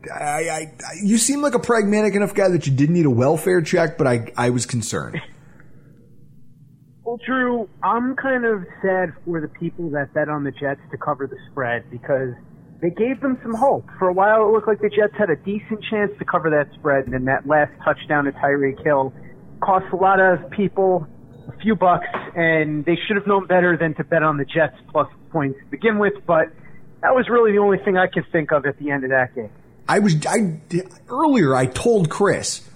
I, 0.09 0.49
I, 0.49 0.71
you 1.03 1.17
seem 1.17 1.41
like 1.41 1.53
a 1.53 1.59
pragmatic 1.59 2.15
enough 2.15 2.33
guy 2.33 2.49
that 2.49 2.67
you 2.67 2.73
didn't 2.73 2.95
need 2.95 3.05
a 3.05 3.11
welfare 3.11 3.61
check, 3.61 3.97
but 3.97 4.07
I, 4.07 4.31
I 4.35 4.49
was 4.49 4.65
concerned. 4.65 5.19
Well, 7.03 7.19
Drew, 7.25 7.69
I'm 7.83 8.15
kind 8.17 8.45
of 8.45 8.65
sad 8.81 9.13
for 9.23 9.39
the 9.39 9.47
people 9.47 9.89
that 9.91 10.13
bet 10.13 10.27
on 10.27 10.43
the 10.43 10.51
Jets 10.51 10.81
to 10.91 10.97
cover 10.97 11.25
the 11.25 11.37
spread 11.51 11.89
because 11.89 12.33
they 12.81 12.89
gave 12.89 13.21
them 13.21 13.39
some 13.41 13.53
hope. 13.53 13.85
For 13.97 14.09
a 14.09 14.13
while, 14.13 14.47
it 14.47 14.51
looked 14.51 14.67
like 14.67 14.81
the 14.81 14.89
Jets 14.89 15.13
had 15.17 15.29
a 15.29 15.37
decent 15.37 15.83
chance 15.89 16.11
to 16.19 16.25
cover 16.25 16.49
that 16.49 16.67
spread, 16.77 17.05
and 17.05 17.13
then 17.13 17.25
that 17.25 17.47
last 17.47 17.71
touchdown 17.83 18.25
to 18.25 18.33
Tyreek 18.33 18.83
Hill 18.83 19.13
cost 19.61 19.85
a 19.93 19.95
lot 19.95 20.19
of 20.19 20.51
people 20.51 21.07
a 21.47 21.57
few 21.59 21.75
bucks, 21.75 22.07
and 22.35 22.85
they 22.85 22.97
should 23.07 23.15
have 23.15 23.25
known 23.25 23.47
better 23.47 23.77
than 23.77 23.95
to 23.95 24.03
bet 24.03 24.21
on 24.21 24.37
the 24.37 24.45
Jets 24.45 24.75
plus 24.91 25.07
points 25.31 25.57
to 25.59 25.65
begin 25.71 25.99
with. 25.99 26.13
But 26.25 26.51
that 27.01 27.15
was 27.15 27.29
really 27.29 27.53
the 27.53 27.59
only 27.59 27.77
thing 27.77 27.97
I 27.97 28.07
could 28.07 28.25
think 28.31 28.51
of 28.51 28.65
at 28.65 28.77
the 28.79 28.91
end 28.91 29.03
of 29.03 29.11
that 29.11 29.33
game. 29.33 29.49
I 29.87 29.99
was 29.99 30.25
I 30.25 30.59
earlier. 31.09 31.55
I 31.55 31.65
told 31.65 32.09
Chris, 32.09 32.67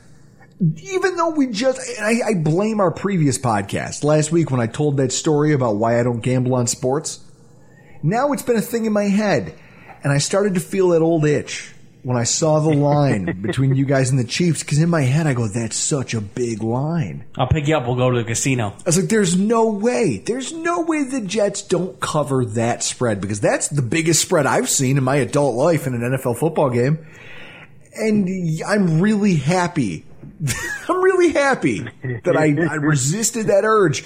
even 0.59 1.15
though 1.17 1.31
we 1.31 1.47
just 1.47 1.79
I, 1.99 2.19
I 2.29 2.33
blame 2.35 2.79
our 2.79 2.91
previous 2.91 3.37
podcast 3.37 4.03
last 4.03 4.31
week 4.31 4.51
when 4.51 4.61
I 4.61 4.67
told 4.67 4.97
that 4.97 5.11
story 5.11 5.53
about 5.53 5.75
why 5.75 5.99
I 5.99 6.03
don't 6.03 6.21
gamble 6.21 6.55
on 6.55 6.67
sports. 6.67 7.19
Now 8.03 8.31
it's 8.31 8.43
been 8.43 8.57
a 8.57 8.61
thing 8.61 8.85
in 8.85 8.93
my 8.93 9.05
head, 9.05 9.53
and 10.03 10.11
I 10.11 10.17
started 10.17 10.55
to 10.55 10.59
feel 10.59 10.89
that 10.89 11.01
old 11.01 11.25
itch 11.25 11.73
when 12.03 12.17
I 12.17 12.23
saw 12.23 12.59
the 12.59 12.73
line 12.73 13.41
between 13.41 13.75
you 13.75 13.85
guys 13.85 14.09
and 14.09 14.19
the 14.19 14.23
Chiefs. 14.23 14.63
Because 14.63 14.79
in 14.79 14.89
my 14.89 15.01
head, 15.01 15.27
I 15.27 15.33
go, 15.33 15.47
"That's 15.47 15.75
such 15.75 16.13
a 16.13 16.21
big 16.21 16.63
line." 16.63 17.25
I'll 17.37 17.47
pick 17.47 17.67
you 17.67 17.75
up. 17.75 17.85
We'll 17.85 17.95
go 17.95 18.11
to 18.11 18.17
the 18.17 18.23
casino. 18.23 18.69
I 18.69 18.83
was 18.85 18.97
like, 18.97 19.09
"There's 19.09 19.37
no 19.37 19.71
way. 19.71 20.21
There's 20.25 20.51
no 20.53 20.81
way 20.81 21.03
the 21.03 21.21
Jets 21.21 21.61
don't 21.61 21.99
cover 21.99 22.45
that 22.45 22.83
spread 22.83 23.21
because 23.21 23.39
that's 23.39 23.67
the 23.67 23.81
biggest 23.81 24.21
spread 24.21 24.45
I've 24.45 24.69
seen 24.69 24.97
in 24.97 25.03
my 25.03 25.17
adult 25.17 25.55
life 25.55 25.87
in 25.87 25.93
an 25.93 26.01
NFL 26.01 26.37
football 26.37 26.69
game." 26.69 27.05
And 27.95 28.29
I'm 28.65 29.01
really 29.01 29.35
happy. 29.35 30.05
I'm 30.89 31.01
really 31.01 31.33
happy 31.33 31.81
that 32.23 32.35
I, 32.37 32.55
I 32.69 32.75
resisted 32.75 33.47
that 33.47 33.63
urge 33.63 34.03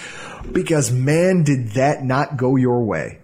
because 0.51 0.91
man, 0.91 1.43
did 1.43 1.69
that 1.71 2.03
not 2.03 2.37
go 2.37 2.55
your 2.55 2.83
way. 2.83 3.19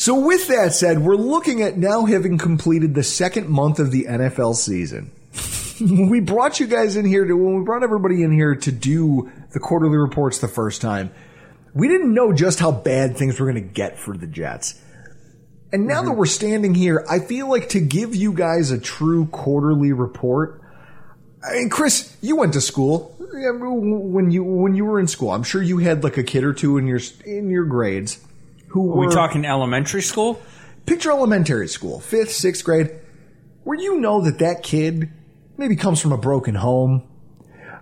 So 0.00 0.18
with 0.18 0.48
that 0.48 0.72
said, 0.72 1.00
we're 1.00 1.14
looking 1.14 1.60
at 1.60 1.76
now 1.76 2.06
having 2.06 2.38
completed 2.38 2.94
the 2.94 3.02
second 3.02 3.50
month 3.50 3.78
of 3.78 3.90
the 3.90 4.06
NFL 4.08 4.54
season. 4.54 5.10
we 6.08 6.20
brought 6.20 6.58
you 6.58 6.66
guys 6.66 6.96
in 6.96 7.04
here 7.04 7.26
to, 7.26 7.34
when 7.34 7.58
we 7.58 7.64
brought 7.66 7.82
everybody 7.82 8.22
in 8.22 8.32
here 8.32 8.54
to 8.54 8.72
do 8.72 9.30
the 9.52 9.60
quarterly 9.60 9.98
reports 9.98 10.38
the 10.38 10.48
first 10.48 10.80
time, 10.80 11.10
we 11.74 11.86
didn't 11.86 12.14
know 12.14 12.32
just 12.32 12.60
how 12.60 12.72
bad 12.72 13.18
things 13.18 13.38
were 13.38 13.44
going 13.44 13.62
to 13.62 13.74
get 13.74 13.98
for 13.98 14.16
the 14.16 14.26
Jets. 14.26 14.80
And 15.70 15.86
now 15.86 16.00
that 16.00 16.08
mm-hmm. 16.08 16.18
we're 16.18 16.24
standing 16.24 16.74
here, 16.74 17.04
I 17.06 17.18
feel 17.18 17.50
like 17.50 17.68
to 17.68 17.80
give 17.80 18.14
you 18.14 18.32
guys 18.32 18.70
a 18.70 18.80
true 18.80 19.26
quarterly 19.26 19.92
report. 19.92 20.62
I 21.46 21.56
mean, 21.56 21.68
Chris, 21.68 22.16
you 22.22 22.36
went 22.36 22.54
to 22.54 22.62
school 22.62 23.14
when 23.18 24.30
you 24.30 24.44
when 24.44 24.74
you 24.74 24.86
were 24.86 24.98
in 24.98 25.08
school. 25.08 25.30
I'm 25.30 25.42
sure 25.42 25.60
you 25.60 25.76
had 25.76 26.04
like 26.04 26.16
a 26.16 26.22
kid 26.22 26.42
or 26.42 26.54
two 26.54 26.78
in 26.78 26.86
your 26.86 27.00
in 27.26 27.50
your 27.50 27.66
grades 27.66 28.18
who 28.70 28.90
Are 28.90 28.96
were 28.96 29.06
we 29.08 29.14
talking 29.14 29.44
elementary 29.44 30.02
school? 30.02 30.40
picture 30.86 31.10
elementary 31.10 31.68
school, 31.68 32.00
fifth, 32.00 32.32
sixth 32.32 32.64
grade, 32.64 32.90
where 33.62 33.78
you 33.78 34.00
know 34.00 34.22
that 34.22 34.40
that 34.40 34.62
kid 34.62 35.08
maybe 35.56 35.76
comes 35.76 36.00
from 36.00 36.10
a 36.10 36.18
broken 36.18 36.56
home. 36.56 37.06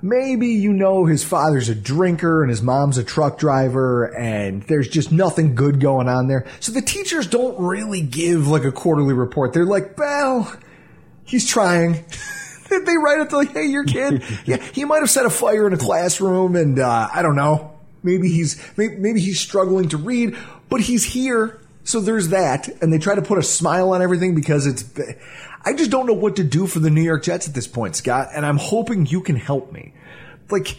Maybe 0.02 0.48
you 0.48 0.72
know 0.72 1.06
his 1.06 1.24
father's 1.24 1.70
a 1.70 1.74
drinker 1.74 2.42
and 2.42 2.50
his 2.50 2.62
mom's 2.62 2.98
a 2.98 3.04
truck 3.04 3.38
driver 3.38 4.14
and 4.14 4.62
there's 4.64 4.88
just 4.88 5.10
nothing 5.10 5.54
good 5.54 5.80
going 5.80 6.08
on 6.08 6.28
there. 6.28 6.46
So 6.60 6.70
the 6.70 6.82
teachers 6.82 7.26
don't 7.26 7.58
really 7.58 8.02
give 8.02 8.46
like 8.46 8.64
a 8.64 8.72
quarterly 8.72 9.14
report. 9.14 9.54
They're 9.54 9.64
like, 9.64 9.96
well, 9.96 10.54
he's 11.24 11.48
trying. 11.48 12.04
they 12.68 12.96
write 12.96 13.20
it 13.20 13.30
to 13.30 13.38
like, 13.38 13.52
hey, 13.52 13.66
your 13.66 13.84
kid, 13.84 14.22
yeah, 14.44 14.62
he 14.72 14.84
might 14.84 15.00
have 15.00 15.10
set 15.10 15.24
a 15.24 15.30
fire 15.30 15.66
in 15.66 15.72
a 15.72 15.78
classroom 15.78 16.54
and, 16.56 16.78
uh, 16.78 17.08
I 17.12 17.22
don't 17.22 17.36
know. 17.36 17.74
Maybe 18.02 18.28
he's, 18.28 18.62
maybe, 18.76 18.96
maybe 18.96 19.20
he's 19.20 19.40
struggling 19.40 19.88
to 19.88 19.96
read, 19.96 20.36
but 20.68 20.80
he's 20.80 21.04
here. 21.04 21.60
So 21.84 22.00
there's 22.00 22.28
that. 22.28 22.68
And 22.82 22.92
they 22.92 22.98
try 22.98 23.14
to 23.14 23.22
put 23.22 23.38
a 23.38 23.42
smile 23.42 23.92
on 23.92 24.02
everything 24.02 24.34
because 24.34 24.66
it's, 24.66 24.84
I 25.64 25.72
just 25.72 25.90
don't 25.90 26.06
know 26.06 26.12
what 26.12 26.36
to 26.36 26.44
do 26.44 26.66
for 26.66 26.80
the 26.80 26.90
New 26.90 27.02
York 27.02 27.24
Jets 27.24 27.48
at 27.48 27.54
this 27.54 27.66
point, 27.66 27.96
Scott. 27.96 28.28
And 28.34 28.44
I'm 28.44 28.58
hoping 28.58 29.06
you 29.06 29.22
can 29.22 29.36
help 29.36 29.72
me. 29.72 29.94
Like, 30.50 30.76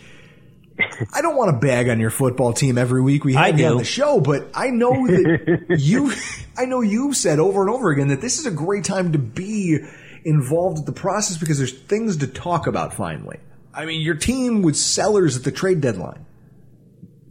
I 1.13 1.21
don't 1.21 1.35
want 1.35 1.51
to 1.51 1.65
bag 1.65 1.89
on 1.89 1.99
your 1.99 2.09
football 2.09 2.53
team 2.53 2.77
every 2.77 3.01
week 3.01 3.23
we 3.23 3.33
have 3.33 3.59
you 3.59 3.67
on 3.67 3.77
the 3.77 3.83
show, 3.83 4.21
but 4.21 4.49
I 4.53 4.69
know 4.69 4.91
that 5.07 5.77
you, 5.79 6.13
I 6.57 6.65
know 6.65 6.81
you've 6.81 7.17
said 7.17 7.39
over 7.39 7.61
and 7.61 7.69
over 7.69 7.89
again 7.89 8.09
that 8.09 8.21
this 8.21 8.39
is 8.39 8.45
a 8.45 8.51
great 8.51 8.83
time 8.83 9.11
to 9.13 9.19
be 9.19 9.79
involved 10.23 10.77
with 10.77 10.85
the 10.85 10.99
process 10.99 11.37
because 11.37 11.57
there's 11.57 11.73
things 11.73 12.17
to 12.17 12.27
talk 12.27 12.67
about 12.67 12.93
finally. 12.93 13.39
I 13.73 13.85
mean, 13.85 14.01
your 14.01 14.15
team 14.15 14.61
was 14.61 14.83
sellers 14.83 15.37
at 15.37 15.43
the 15.43 15.51
trade 15.51 15.81
deadline. 15.81 16.25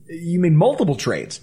You 0.08 0.40
made 0.40 0.52
multiple 0.52 0.94
trades. 0.94 1.40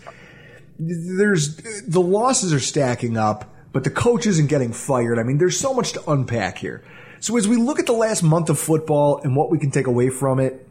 There's 0.77 1.55
the 1.87 2.01
losses 2.01 2.53
are 2.53 2.59
stacking 2.59 3.17
up, 3.17 3.53
but 3.71 3.83
the 3.83 3.89
coach 3.89 4.25
isn't 4.25 4.47
getting 4.47 4.73
fired. 4.73 5.19
I 5.19 5.23
mean, 5.23 5.37
there's 5.37 5.59
so 5.59 5.73
much 5.73 5.93
to 5.93 6.11
unpack 6.11 6.57
here. 6.57 6.83
So 7.19 7.37
as 7.37 7.47
we 7.47 7.55
look 7.55 7.79
at 7.79 7.85
the 7.85 7.93
last 7.93 8.23
month 8.23 8.49
of 8.49 8.59
football 8.59 9.21
and 9.23 9.35
what 9.35 9.49
we 9.49 9.57
can 9.57 9.71
take 9.71 9.87
away 9.87 10.09
from 10.09 10.39
it, 10.39 10.67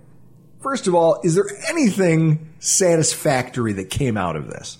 first 0.62 0.86
of 0.86 0.94
all, 0.94 1.20
is 1.24 1.34
there 1.34 1.46
anything 1.68 2.54
satisfactory 2.58 3.72
that 3.74 3.90
came 3.90 4.16
out 4.16 4.36
of 4.36 4.48
this? 4.48 4.78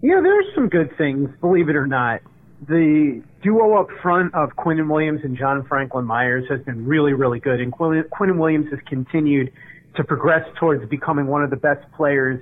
Yeah, 0.00 0.20
there's 0.22 0.46
some 0.54 0.68
good 0.68 0.96
things, 0.96 1.28
believe 1.40 1.68
it 1.68 1.76
or 1.76 1.86
not. 1.86 2.22
The 2.68 3.22
duo 3.42 3.80
up 3.80 3.88
front 4.02 4.34
of 4.34 4.50
Quinnen 4.50 4.88
Williams 4.88 5.20
and 5.24 5.36
John 5.36 5.64
Franklin 5.64 6.04
Myers 6.04 6.44
has 6.48 6.60
been 6.62 6.86
really, 6.86 7.12
really 7.12 7.40
good. 7.40 7.60
And 7.60 7.72
Quin- 7.72 8.04
Quinnen 8.04 8.38
Williams 8.38 8.70
has 8.70 8.80
continued 8.86 9.52
to 9.96 10.04
progress 10.04 10.48
towards 10.58 10.88
becoming 10.88 11.26
one 11.26 11.42
of 11.42 11.50
the 11.50 11.56
best 11.56 11.84
players 11.92 12.40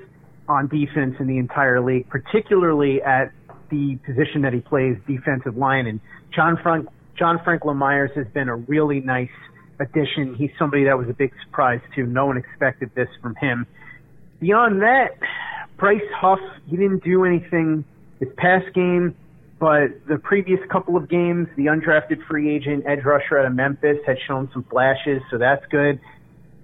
on 0.50 0.66
defense 0.66 1.14
in 1.20 1.26
the 1.28 1.38
entire 1.38 1.80
league, 1.80 2.08
particularly 2.08 3.00
at 3.02 3.32
the 3.70 3.96
position 4.04 4.42
that 4.42 4.52
he 4.52 4.60
plays, 4.60 4.96
defensive 5.06 5.56
line. 5.56 5.86
And 5.86 6.00
John 6.34 6.58
Frank 6.62 6.88
John 7.16 7.40
Franklin 7.44 7.76
Myers 7.76 8.10
has 8.16 8.26
been 8.34 8.48
a 8.48 8.56
really 8.56 9.00
nice 9.00 9.36
addition. 9.78 10.34
He's 10.34 10.50
somebody 10.58 10.84
that 10.84 10.98
was 10.98 11.08
a 11.08 11.12
big 11.12 11.32
surprise 11.44 11.80
too. 11.94 12.04
No 12.06 12.26
one 12.26 12.36
expected 12.36 12.90
this 12.94 13.08
from 13.22 13.34
him. 13.36 13.66
Beyond 14.40 14.82
that, 14.82 15.10
Bryce 15.78 16.10
Huff, 16.20 16.40
he 16.66 16.76
didn't 16.76 17.04
do 17.04 17.24
anything 17.24 17.84
this 18.18 18.30
past 18.36 18.74
game. 18.74 19.14
but 19.60 19.88
the 20.08 20.18
previous 20.18 20.58
couple 20.72 20.96
of 20.96 21.08
games, 21.08 21.46
the 21.56 21.66
undrafted 21.66 22.26
free 22.26 22.54
agent 22.56 22.84
edge 22.88 23.04
rusher 23.04 23.38
out 23.38 23.44
of 23.44 23.54
Memphis 23.54 23.98
had 24.06 24.16
shown 24.26 24.48
some 24.54 24.64
flashes, 24.64 25.20
so 25.30 25.36
that's 25.36 25.64
good. 25.70 26.00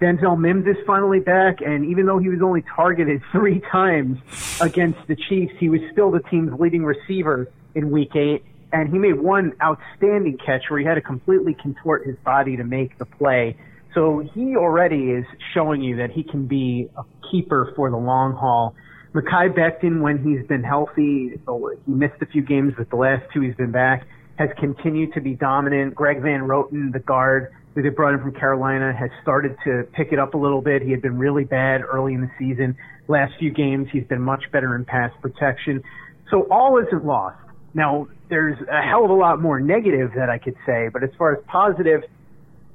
Denzel 0.01 0.39
Mims 0.39 0.67
is 0.67 0.77
finally 0.87 1.21
back, 1.21 1.63
and 1.63 1.87
even 1.87 2.05
though 2.05 2.19
he 2.19 2.29
was 2.29 2.43
only 2.43 2.63
targeted 2.75 3.23
three 3.33 3.61
times 3.73 4.19
against 4.61 4.99
the 5.09 5.17
Chiefs, 5.17 5.55
he 5.59 5.69
was 5.69 5.81
still 5.93 6.11
the 6.11 6.21
team's 6.31 6.59
leading 6.59 6.85
receiver 6.85 7.49
in 7.75 7.91
Week 7.91 8.15
Eight, 8.15 8.45
and 8.73 8.91
he 8.91 8.99
made 8.99 9.19
one 9.19 9.53
outstanding 9.63 10.39
catch 10.45 10.65
where 10.69 10.81
he 10.81 10.85
had 10.85 10.95
to 10.95 11.01
completely 11.01 11.55
contort 11.55 12.07
his 12.07 12.17
body 12.25 12.57
to 12.57 12.65
make 12.65 12.99
the 12.99 13.07
play. 13.07 13.57
So 13.95 14.19
he 14.35 14.57
already 14.57 15.13
is 15.13 15.25
showing 15.55 15.81
you 15.81 15.97
that 15.97 16.11
he 16.11 16.23
can 16.23 16.47
be 16.47 16.91
a 16.99 17.03
keeper 17.31 17.73
for 17.75 17.91
the 17.91 17.97
long 17.97 18.35
haul. 18.35 18.75
Mekhi 19.15 19.55
Becton, 19.57 20.03
when 20.03 20.23
he's 20.23 20.47
been 20.47 20.63
healthy, 20.63 21.41
he 21.87 21.93
missed 21.93 22.21
a 22.21 22.27
few 22.27 22.43
games, 22.43 22.75
but 22.77 22.91
the 22.91 22.97
last 22.97 23.23
two 23.33 23.41
he's 23.41 23.55
been 23.55 23.73
back, 23.73 24.07
has 24.39 24.51
continued 24.59 25.15
to 25.15 25.23
be 25.23 25.33
dominant. 25.33 25.95
Greg 25.95 26.21
Van 26.21 26.43
Roten, 26.43 26.93
the 26.93 26.99
guard 26.99 27.51
who 27.77 27.83
they 27.83 27.91
brought 27.91 28.15
in 28.15 28.21
from 28.21 28.33
Carolina, 28.33 28.93
has 28.99 29.11
started 29.23 29.55
to 29.65 29.87
pick 29.93 30.09
it 30.11 30.19
up 30.19 30.33
a 30.33 30.39
little 30.39 30.63
bit. 30.63 30.81
He 30.81 30.91
had 30.91 31.03
been 31.03 31.19
really 31.19 31.45
bad 31.45 31.83
early 31.83 32.15
in 32.15 32.23
the 32.23 32.31
season. 32.39 32.75
Last 33.07 33.35
few 33.39 33.53
games, 33.53 33.89
he's 33.93 34.07
been 34.07 34.23
much 34.23 34.45
better 34.51 34.75
in 34.75 34.87
pass 34.87 35.13
protection. 35.21 35.83
So 36.31 36.49
all 36.51 36.79
isn't 36.79 37.05
lost. 37.05 37.37
Now, 37.75 38.09
there's 38.31 38.57
a 38.73 38.81
hell 38.81 39.05
of 39.05 39.11
a 39.11 39.15
lot 39.15 39.43
more 39.43 39.61
negative 39.61 40.13
that 40.17 40.31
I 40.31 40.39
could 40.39 40.57
say, 40.65 40.89
but 40.91 41.05
as 41.05 41.11
far 41.19 41.37
as 41.37 41.45
positive, 41.47 42.01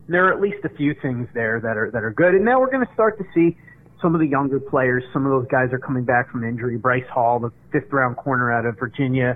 there 0.08 0.28
are 0.28 0.34
at 0.34 0.40
least 0.40 0.64
a 0.66 0.70
few 0.70 0.94
things 1.02 1.28
there 1.34 1.60
that 1.60 1.78
are 1.78 1.90
that 1.92 2.04
are 2.04 2.12
good. 2.12 2.36
And 2.36 2.46
now 2.46 2.60
we're 2.60 2.70
going 2.70 2.86
to 2.86 2.94
start 2.94 3.18
to 3.18 3.26
see 3.34 3.58
some 4.04 4.14
of 4.14 4.22
the 4.22 4.28
younger 4.28 4.60
players. 4.60 5.04
Some 5.14 5.26
of 5.26 5.32
those 5.32 5.50
guys 5.50 5.74
are 5.74 5.80
coming 5.80 6.04
back 6.04 6.30
from 6.32 6.44
injury. 6.44 6.78
Bryce 6.78 7.10
Hall, 7.12 7.40
the 7.40 7.52
fifth 7.72 7.92
round 7.92 8.18
corner 8.18 8.52
out 8.52 8.66
of 8.68 8.78
Virginia, 8.78 9.36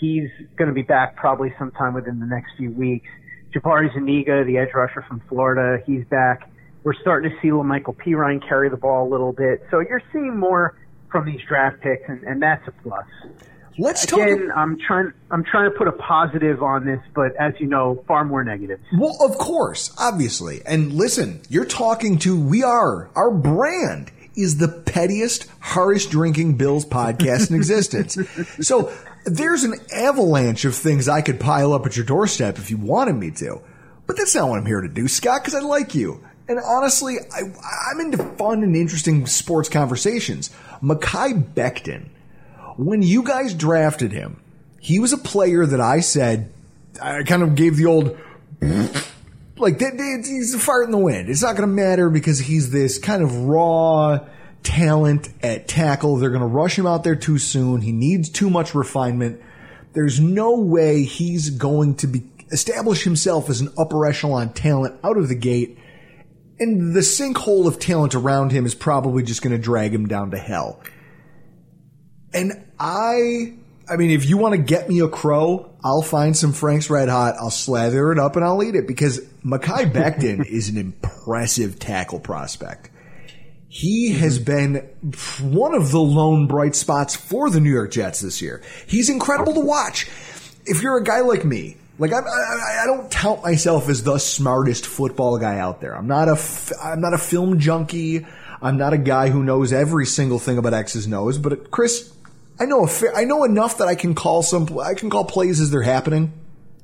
he's 0.00 0.30
going 0.56 0.68
to 0.68 0.74
be 0.74 0.82
back 0.82 1.16
probably 1.16 1.52
sometime 1.58 1.92
within 1.92 2.18
the 2.18 2.26
next 2.26 2.52
few 2.56 2.70
weeks. 2.70 3.08
Jabari 3.52 3.92
Zuniga, 3.92 4.44
the 4.44 4.58
edge 4.58 4.70
rusher 4.74 5.04
from 5.06 5.20
Florida, 5.28 5.82
he's 5.86 6.04
back. 6.06 6.50
We're 6.84 6.94
starting 6.94 7.30
to 7.30 7.36
see 7.40 7.48
La'Mical 7.48 7.94
Perine 7.94 8.46
carry 8.46 8.68
the 8.68 8.76
ball 8.76 9.06
a 9.06 9.10
little 9.10 9.32
bit. 9.32 9.64
So 9.70 9.80
you're 9.80 10.02
seeing 10.12 10.36
more 10.36 10.76
from 11.10 11.26
these 11.26 11.40
draft 11.46 11.80
picks, 11.80 12.08
and, 12.08 12.22
and 12.24 12.42
that's 12.42 12.66
a 12.66 12.72
plus. 12.82 13.04
Let's 13.78 14.04
Again, 14.04 14.48
talk. 14.48 14.56
I'm 14.56 14.78
trying. 14.86 15.12
I'm 15.30 15.44
trying 15.44 15.70
to 15.70 15.76
put 15.76 15.88
a 15.88 15.92
positive 15.92 16.62
on 16.62 16.84
this, 16.84 17.00
but 17.14 17.34
as 17.36 17.54
you 17.58 17.66
know, 17.66 18.04
far 18.06 18.24
more 18.24 18.44
negatives. 18.44 18.82
Well, 18.98 19.16
of 19.20 19.38
course, 19.38 19.94
obviously. 19.98 20.60
And 20.66 20.92
listen, 20.92 21.40
you're 21.48 21.64
talking 21.64 22.18
to, 22.18 22.38
we 22.38 22.62
are, 22.62 23.10
our 23.14 23.30
brand 23.30 24.10
is 24.34 24.58
the 24.58 24.68
pettiest, 24.68 25.46
hardest 25.60 26.10
drinking 26.10 26.56
Bills 26.56 26.84
podcast 26.84 27.50
in 27.50 27.56
existence. 27.56 28.18
so 28.66 28.92
there's 29.24 29.64
an 29.64 29.74
avalanche 29.94 30.64
of 30.64 30.74
things 30.74 31.08
I 31.08 31.22
could 31.22 31.40
pile 31.40 31.72
up 31.72 31.86
at 31.86 31.96
your 31.96 32.06
doorstep 32.06 32.58
if 32.58 32.70
you 32.70 32.76
wanted 32.76 33.14
me 33.14 33.30
to. 33.32 33.60
But 34.06 34.16
that's 34.16 34.34
not 34.34 34.48
what 34.48 34.58
I'm 34.58 34.66
here 34.66 34.80
to 34.80 34.88
do, 34.88 35.08
Scott, 35.08 35.42
because 35.42 35.54
I 35.54 35.60
like 35.60 35.94
you. 35.94 36.24
And 36.48 36.58
honestly, 36.58 37.18
I, 37.32 37.42
I'm 37.90 38.00
into 38.00 38.18
fun 38.36 38.62
and 38.62 38.74
interesting 38.74 39.26
sports 39.26 39.68
conversations. 39.68 40.50
Mekhi 40.82 41.54
Becton, 41.54 42.08
when 42.76 43.02
you 43.02 43.22
guys 43.22 43.54
drafted 43.54 44.12
him, 44.12 44.42
he 44.80 44.98
was 44.98 45.12
a 45.12 45.18
player 45.18 45.64
that 45.64 45.80
I 45.80 46.00
said, 46.00 46.52
I 47.00 47.22
kind 47.22 47.42
of 47.42 47.54
gave 47.54 47.76
the 47.76 47.86
old, 47.86 48.18
like, 49.56 49.80
he's 49.80 50.54
a 50.54 50.58
fart 50.58 50.86
in 50.86 50.90
the 50.90 50.98
wind. 50.98 51.28
It's 51.28 51.42
not 51.42 51.56
going 51.56 51.68
to 51.68 51.74
matter 51.74 52.10
because 52.10 52.40
he's 52.40 52.70
this 52.70 52.98
kind 52.98 53.22
of 53.22 53.44
raw 53.44 54.26
talent 54.62 55.28
at 55.42 55.68
tackle. 55.68 56.16
They're 56.16 56.30
going 56.30 56.40
to 56.40 56.46
rush 56.46 56.78
him 56.78 56.86
out 56.86 57.04
there 57.04 57.16
too 57.16 57.38
soon. 57.38 57.80
He 57.80 57.92
needs 57.92 58.28
too 58.28 58.50
much 58.50 58.74
refinement. 58.74 59.40
There's 59.92 60.20
no 60.20 60.58
way 60.58 61.04
he's 61.04 61.50
going 61.50 61.96
to 61.96 62.06
be 62.06 62.22
establish 62.50 63.02
himself 63.02 63.48
as 63.48 63.60
an 63.60 63.72
upper 63.78 64.04
echelon 64.06 64.52
talent 64.52 65.00
out 65.02 65.16
of 65.16 65.28
the 65.28 65.34
gate. 65.34 65.78
And 66.60 66.94
the 66.94 67.00
sinkhole 67.00 67.66
of 67.66 67.78
talent 67.78 68.14
around 68.14 68.52
him 68.52 68.66
is 68.66 68.74
probably 68.74 69.22
just 69.22 69.42
going 69.42 69.56
to 69.56 69.62
drag 69.62 69.92
him 69.92 70.06
down 70.06 70.30
to 70.30 70.38
hell. 70.38 70.80
And 72.34 72.64
I, 72.78 73.54
I 73.88 73.96
mean, 73.96 74.10
if 74.10 74.26
you 74.26 74.36
want 74.36 74.54
to 74.54 74.58
get 74.60 74.88
me 74.88 75.00
a 75.00 75.08
crow, 75.08 75.74
I'll 75.82 76.02
find 76.02 76.36
some 76.36 76.52
Frank's 76.52 76.88
Red 76.88 77.08
Hot, 77.08 77.34
I'll 77.38 77.50
slather 77.50 78.12
it 78.12 78.18
up 78.18 78.36
and 78.36 78.44
I'll 78.44 78.62
eat 78.62 78.74
it 78.74 78.86
because 78.86 79.20
Mekhi 79.44 79.90
Becton 79.90 80.46
is 80.48 80.68
an 80.68 80.76
impressive 80.76 81.78
tackle 81.78 82.20
prospect. 82.20 82.90
He 83.74 84.12
has 84.12 84.38
mm-hmm. 84.38 85.12
been 85.12 85.54
one 85.56 85.74
of 85.74 85.92
the 85.92 85.98
lone 85.98 86.46
bright 86.46 86.74
spots 86.74 87.16
for 87.16 87.48
the 87.48 87.58
New 87.58 87.72
York 87.72 87.90
Jets 87.90 88.20
this 88.20 88.42
year. 88.42 88.60
He's 88.86 89.08
incredible 89.08 89.54
to 89.54 89.60
watch. 89.60 90.10
If 90.66 90.82
you're 90.82 90.98
a 90.98 91.02
guy 91.02 91.20
like 91.20 91.42
me, 91.42 91.78
like 91.98 92.12
I, 92.12 92.18
I, 92.18 92.82
I 92.82 92.86
don't 92.86 93.10
tout 93.10 93.42
myself 93.42 93.88
as 93.88 94.02
the 94.02 94.18
smartest 94.18 94.84
football 94.84 95.38
guy 95.38 95.58
out 95.58 95.80
there. 95.80 95.96
I'm 95.96 96.06
not 96.06 96.28
a, 96.28 96.38
I'm 96.82 97.00
not 97.00 97.14
a 97.14 97.18
film 97.18 97.60
junkie. 97.60 98.26
I'm 98.60 98.76
not 98.76 98.92
a 98.92 98.98
guy 98.98 99.30
who 99.30 99.42
knows 99.42 99.72
every 99.72 100.04
single 100.04 100.38
thing 100.38 100.58
about 100.58 100.74
X's 100.74 101.10
O's. 101.10 101.38
But 101.38 101.70
Chris, 101.70 102.12
I 102.60 102.66
know 102.66 102.86
a 102.86 103.16
I 103.16 103.24
know 103.24 103.44
enough 103.44 103.78
that 103.78 103.88
I 103.88 103.94
can 103.94 104.14
call 104.14 104.42
some, 104.42 104.78
I 104.80 104.92
can 104.92 105.08
call 105.08 105.24
plays 105.24 105.62
as 105.62 105.70
they're 105.70 105.80
happening. 105.80 106.34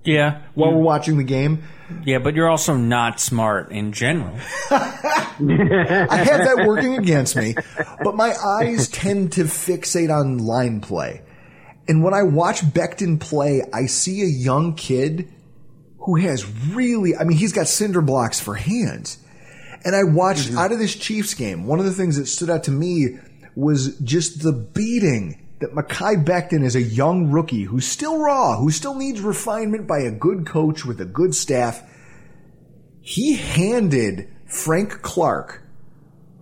Yeah. 0.04 0.40
While 0.54 0.72
we're 0.72 0.80
mm. 0.80 0.84
watching 0.84 1.18
the 1.18 1.24
game. 1.24 1.64
Yeah, 2.04 2.18
but 2.18 2.34
you're 2.34 2.48
also 2.48 2.76
not 2.76 3.20
smart 3.20 3.72
in 3.72 3.92
general. 3.92 4.36
I 4.70 6.06
have 6.10 6.44
that 6.44 6.64
working 6.66 6.98
against 6.98 7.36
me, 7.36 7.54
but 8.02 8.14
my 8.14 8.34
eyes 8.34 8.88
tend 8.88 9.32
to 9.32 9.44
fixate 9.44 10.14
on 10.14 10.38
line 10.38 10.80
play. 10.80 11.22
And 11.86 12.04
when 12.04 12.12
I 12.12 12.22
watch 12.22 12.60
Becton 12.60 13.18
play, 13.18 13.62
I 13.72 13.86
see 13.86 14.20
a 14.22 14.26
young 14.26 14.74
kid 14.74 15.32
who 16.00 16.16
has 16.16 16.46
really, 16.68 17.16
I 17.16 17.24
mean, 17.24 17.38
he's 17.38 17.52
got 17.52 17.66
cinder 17.68 18.02
blocks 18.02 18.38
for 18.38 18.54
hands. 18.54 19.18
And 19.84 19.96
I 19.96 20.04
watched 20.04 20.48
mm-hmm. 20.48 20.58
out 20.58 20.72
of 20.72 20.78
this 20.78 20.94
Chiefs 20.94 21.34
game, 21.34 21.66
one 21.66 21.78
of 21.78 21.86
the 21.86 21.92
things 21.92 22.16
that 22.18 22.26
stood 22.26 22.50
out 22.50 22.64
to 22.64 22.70
me 22.70 23.18
was 23.54 23.98
just 24.00 24.42
the 24.42 24.52
beating 24.52 25.47
that 25.60 25.74
Mekhi 25.74 26.24
Becton 26.24 26.64
is 26.64 26.76
a 26.76 26.82
young 26.82 27.30
rookie 27.30 27.64
who's 27.64 27.86
still 27.86 28.18
raw, 28.18 28.56
who 28.56 28.70
still 28.70 28.94
needs 28.94 29.20
refinement 29.20 29.86
by 29.86 30.00
a 30.00 30.10
good 30.10 30.46
coach 30.46 30.84
with 30.84 31.00
a 31.00 31.04
good 31.04 31.34
staff. 31.34 31.82
He 33.00 33.36
handed 33.36 34.28
Frank 34.46 35.02
Clark, 35.02 35.62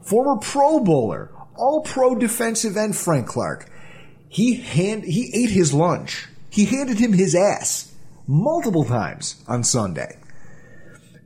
former 0.02 0.36
Pro 0.40 0.80
Bowler, 0.80 1.32
all 1.54 1.80
pro 1.80 2.14
defensive 2.14 2.76
end 2.76 2.96
Frank 2.96 3.26
Clark, 3.26 3.70
he 4.28 4.54
hand, 4.54 5.04
he 5.04 5.30
ate 5.34 5.50
his 5.50 5.72
lunch. 5.72 6.28
He 6.50 6.66
handed 6.66 6.98
him 6.98 7.12
his 7.12 7.34
ass 7.34 7.92
multiple 8.26 8.84
times 8.84 9.42
on 9.46 9.64
Sunday. 9.64 10.18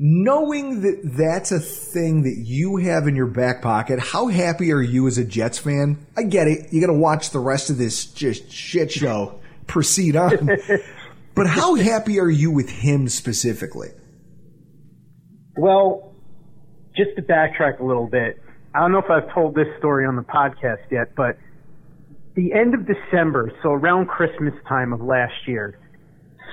Knowing 0.03 0.81
that 0.81 0.99
that's 1.05 1.53
a 1.53 1.61
thing 1.61 2.23
that 2.23 2.37
you 2.39 2.79
have 2.79 3.07
in 3.07 3.15
your 3.15 3.27
back 3.27 3.61
pocket, 3.61 3.99
how 4.01 4.29
happy 4.29 4.73
are 4.73 4.81
you 4.81 5.07
as 5.07 5.19
a 5.19 5.25
Jets 5.27 5.59
fan? 5.59 5.99
I 6.17 6.23
get 6.23 6.49
it. 6.49 6.73
You 6.73 6.81
got 6.81 6.87
to 6.87 6.99
watch 6.99 7.29
the 7.33 7.39
rest 7.39 7.69
of 7.69 7.77
this 7.77 8.07
just 8.07 8.51
shit 8.51 8.91
show 8.91 9.39
proceed 9.67 10.17
on. 10.17 10.49
but 11.35 11.47
how 11.47 11.75
happy 11.75 12.19
are 12.19 12.31
you 12.31 12.51
with 12.51 12.71
him 12.71 13.11
specifically? 13.11 13.91
Well, 15.59 16.15
just 16.97 17.11
to 17.17 17.23
backtrack 17.23 17.81
a 17.81 17.85
little 17.85 18.09
bit, 18.09 18.43
I 18.75 18.81
don't 18.81 18.93
know 18.93 19.01
if 19.01 19.11
I've 19.11 19.31
told 19.35 19.55
this 19.55 19.69
story 19.79 20.07
on 20.07 20.17
the 20.17 20.23
podcast 20.23 20.91
yet, 20.91 21.15
but 21.15 21.37
the 22.37 22.55
end 22.55 22.73
of 22.73 22.87
December, 22.87 23.53
so 23.63 23.69
around 23.69 24.07
Christmas 24.07 24.55
time 24.67 24.95
of 24.95 25.03
last 25.03 25.47
year, 25.47 25.79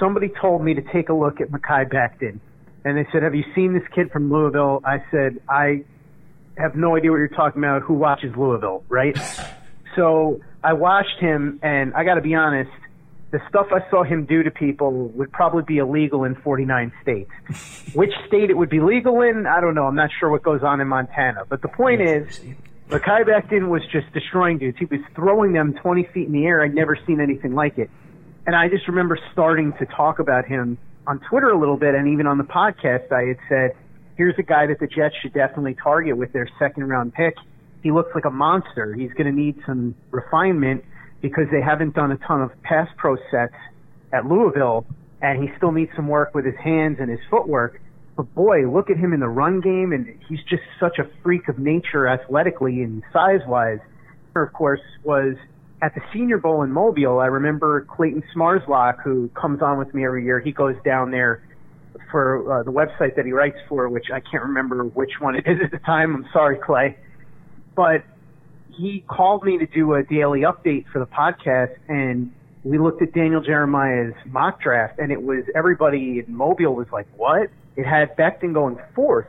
somebody 0.02 0.30
told 0.42 0.66
me 0.66 0.74
to 0.74 0.82
take 0.92 1.08
a 1.08 1.14
look 1.14 1.40
at 1.40 1.50
Mekhi 1.50 1.90
Becton. 1.90 2.42
And 2.86 2.98
they 2.98 3.06
said, 3.12 3.24
Have 3.24 3.36
you 3.36 3.44
seen 3.56 3.74
this 3.74 3.84
kid 3.94 4.12
from 4.12 4.32
Louisville? 4.32 4.82
I 4.86 5.04
said, 5.12 5.40
I 5.50 5.84
have 6.58 6.76
no 6.76 6.96
idea 6.96 7.12
what 7.12 7.18
you're 7.18 7.28
talking 7.28 7.62
about. 7.62 7.82
Who 7.84 7.94
watches 7.94 8.34
Louisville, 8.36 8.84
right? 8.90 9.18
so 9.96 10.42
I 10.64 10.74
watched 10.74 11.20
him, 11.20 11.60
and 11.62 11.94
I 11.94 12.04
got 12.04 12.16
to 12.16 12.22
be 12.22 12.36
honest, 12.36 12.72
the 13.32 13.40
stuff 13.50 13.68
I 13.72 13.88
saw 13.90 14.04
him 14.04 14.26
do 14.26 14.44
to 14.44 14.52
people 14.52 15.10
would 15.10 15.32
probably 15.32 15.64
be 15.64 15.78
illegal 15.80 16.24
in 16.24 16.36
49 16.36 16.94
states. 17.02 17.30
Which 17.94 18.14
state 18.28 18.50
it 18.50 18.58
would 18.58 18.70
be 18.70 18.80
legal 18.80 19.22
in, 19.22 19.46
I 19.46 19.60
don't 19.60 19.76
know. 19.76 19.86
I'm 19.86 19.96
not 19.96 20.10
sure 20.18 20.30
what 20.30 20.44
goes 20.44 20.64
on 20.64 20.80
in 20.80 20.88
Montana. 20.88 21.44
But 21.48 21.62
the 21.62 21.68
point 21.68 22.02
is, 22.02 22.40
Mekhi 22.90 23.26
Becton 23.26 23.68
was 23.68 23.82
just 23.92 24.12
destroying 24.14 24.60
dudes. 24.60 24.78
He 24.80 24.86
was 24.86 25.02
throwing 25.14 25.52
them 25.52 25.74
20 25.74 26.04
feet 26.14 26.28
in 26.28 26.32
the 26.32 26.46
air. 26.46 26.64
I'd 26.64 26.74
never 26.74 26.98
seen 27.06 27.20
anything 27.20 27.54
like 27.54 27.78
it. 27.78 27.90
And 28.46 28.56
I 28.56 28.70
just 28.70 28.88
remember 28.88 29.20
starting 29.34 29.74
to 29.74 29.86
talk 29.86 30.20
about 30.20 30.46
him 30.46 30.78
on 31.08 31.22
Twitter 31.30 31.50
a 31.50 31.58
little 31.58 31.78
bit, 31.78 31.96
and 31.96 32.10
even 32.10 32.28
on 32.28 32.38
the 32.38 32.44
podcast, 32.44 33.12
I 33.14 33.30
had 33.30 33.38
said, 33.48 33.72
here's 34.18 34.36
a 34.38 34.44
guy 34.44 34.68
that 34.68 34.80
the 34.80 34.88
Jets 34.88 35.16
should 35.22 35.34
definitely 35.34 35.76
target 35.82 36.18
with 36.18 36.34
their 36.34 36.50
second 36.60 36.88
round 36.88 37.14
pick. 37.14 37.36
He 37.82 37.92
looks 37.92 38.12
like 38.14 38.26
a 38.26 38.30
monster. 38.30 38.94
He's 38.94 39.14
going 39.14 39.28
to 39.28 39.32
need 39.32 39.56
some 39.66 39.96
refinement 40.12 40.84
because 41.22 41.46
they 41.50 41.62
haven't 41.62 41.96
done 41.96 42.12
a 42.12 42.18
ton 42.18 42.42
of 42.42 42.52
pass 42.62 42.90
pro 42.98 43.16
sets 43.32 43.56
at 44.12 44.26
Louisville, 44.26 44.86
and 45.22 45.42
he 45.42 45.50
still 45.56 45.72
needs 45.72 45.92
some 45.96 46.10
work 46.10 46.36
with 46.36 46.46
his 46.46 46.58
hands 46.62 46.98
and 47.00 47.10
his 47.10 47.22
footwork. 47.30 47.82
But 48.18 48.34
boy, 48.36 48.70
look 48.70 48.90
at 48.90 48.98
him 48.98 49.14
in 49.14 49.22
the 49.22 49.30
run 49.30 49.62
game, 49.62 49.94
and 49.94 50.08
he's 50.28 50.44
just 50.50 50.64
such 50.80 51.00
a 51.00 51.08
freak 51.24 51.48
of 51.48 51.58
nature 51.58 52.08
athletically 52.08 52.82
and 52.82 53.02
size 53.14 53.42
wise. 53.48 53.80
Of 54.36 54.52
course, 54.54 54.82
was 55.04 55.36
at 55.82 55.94
the 55.94 56.02
Senior 56.14 56.38
Bowl 56.38 56.64
in 56.64 56.72
Mobile, 56.72 57.20
I 57.20 57.28
remember 57.28 57.82
Clayton 57.82 58.24
Smarslock, 58.36 59.04
who 59.04 59.30
comes 59.30 59.62
on 59.62 59.78
with 59.78 59.94
me 59.94 60.06
every 60.06 60.26
year. 60.26 60.40
He 60.40 60.52
goes 60.52 60.76
down 60.84 61.12
there 61.12 61.44
for 62.12 62.62
uh, 62.62 62.64
the 62.64 62.72
website 62.72 63.16
that 63.16 63.26
he 63.26 63.32
writes 63.32 63.58
for, 63.70 63.88
which 63.90 64.08
I 64.12 64.20
can't 64.20 64.44
remember 64.44 64.84
which 64.84 65.20
one 65.20 65.36
it 65.36 65.46
is 65.46 65.60
at 65.64 65.72
the 65.72 65.80
time. 65.80 66.16
I'm 66.16 66.26
sorry, 66.34 66.58
Clay. 66.58 66.98
But 67.76 68.04
he 68.70 69.04
called 69.08 69.44
me 69.44 69.58
to 69.60 69.68
do 69.68 69.94
a 69.94 70.04
daily 70.04 70.42
update 70.42 70.86
for 70.92 71.00
the 71.00 71.06
podcast, 71.06 71.76
and 71.88 72.32
we 72.64 72.80
looked 72.80 73.02
at 73.02 73.14
Daniel 73.14 73.42
Jeremiah's 73.42 74.14
mock 74.26 74.62
draft, 74.62 75.00
and 75.00 75.12
it 75.12 75.22
was 75.22 75.44
everybody 75.56 76.24
in 76.26 76.36
Mobile 76.36 76.76
was 76.76 76.88
like, 76.92 77.08
"What?" 77.16 77.50
It 77.76 77.86
had 77.86 78.16
Becton 78.18 78.54
going 78.54 78.80
fourth, 78.96 79.28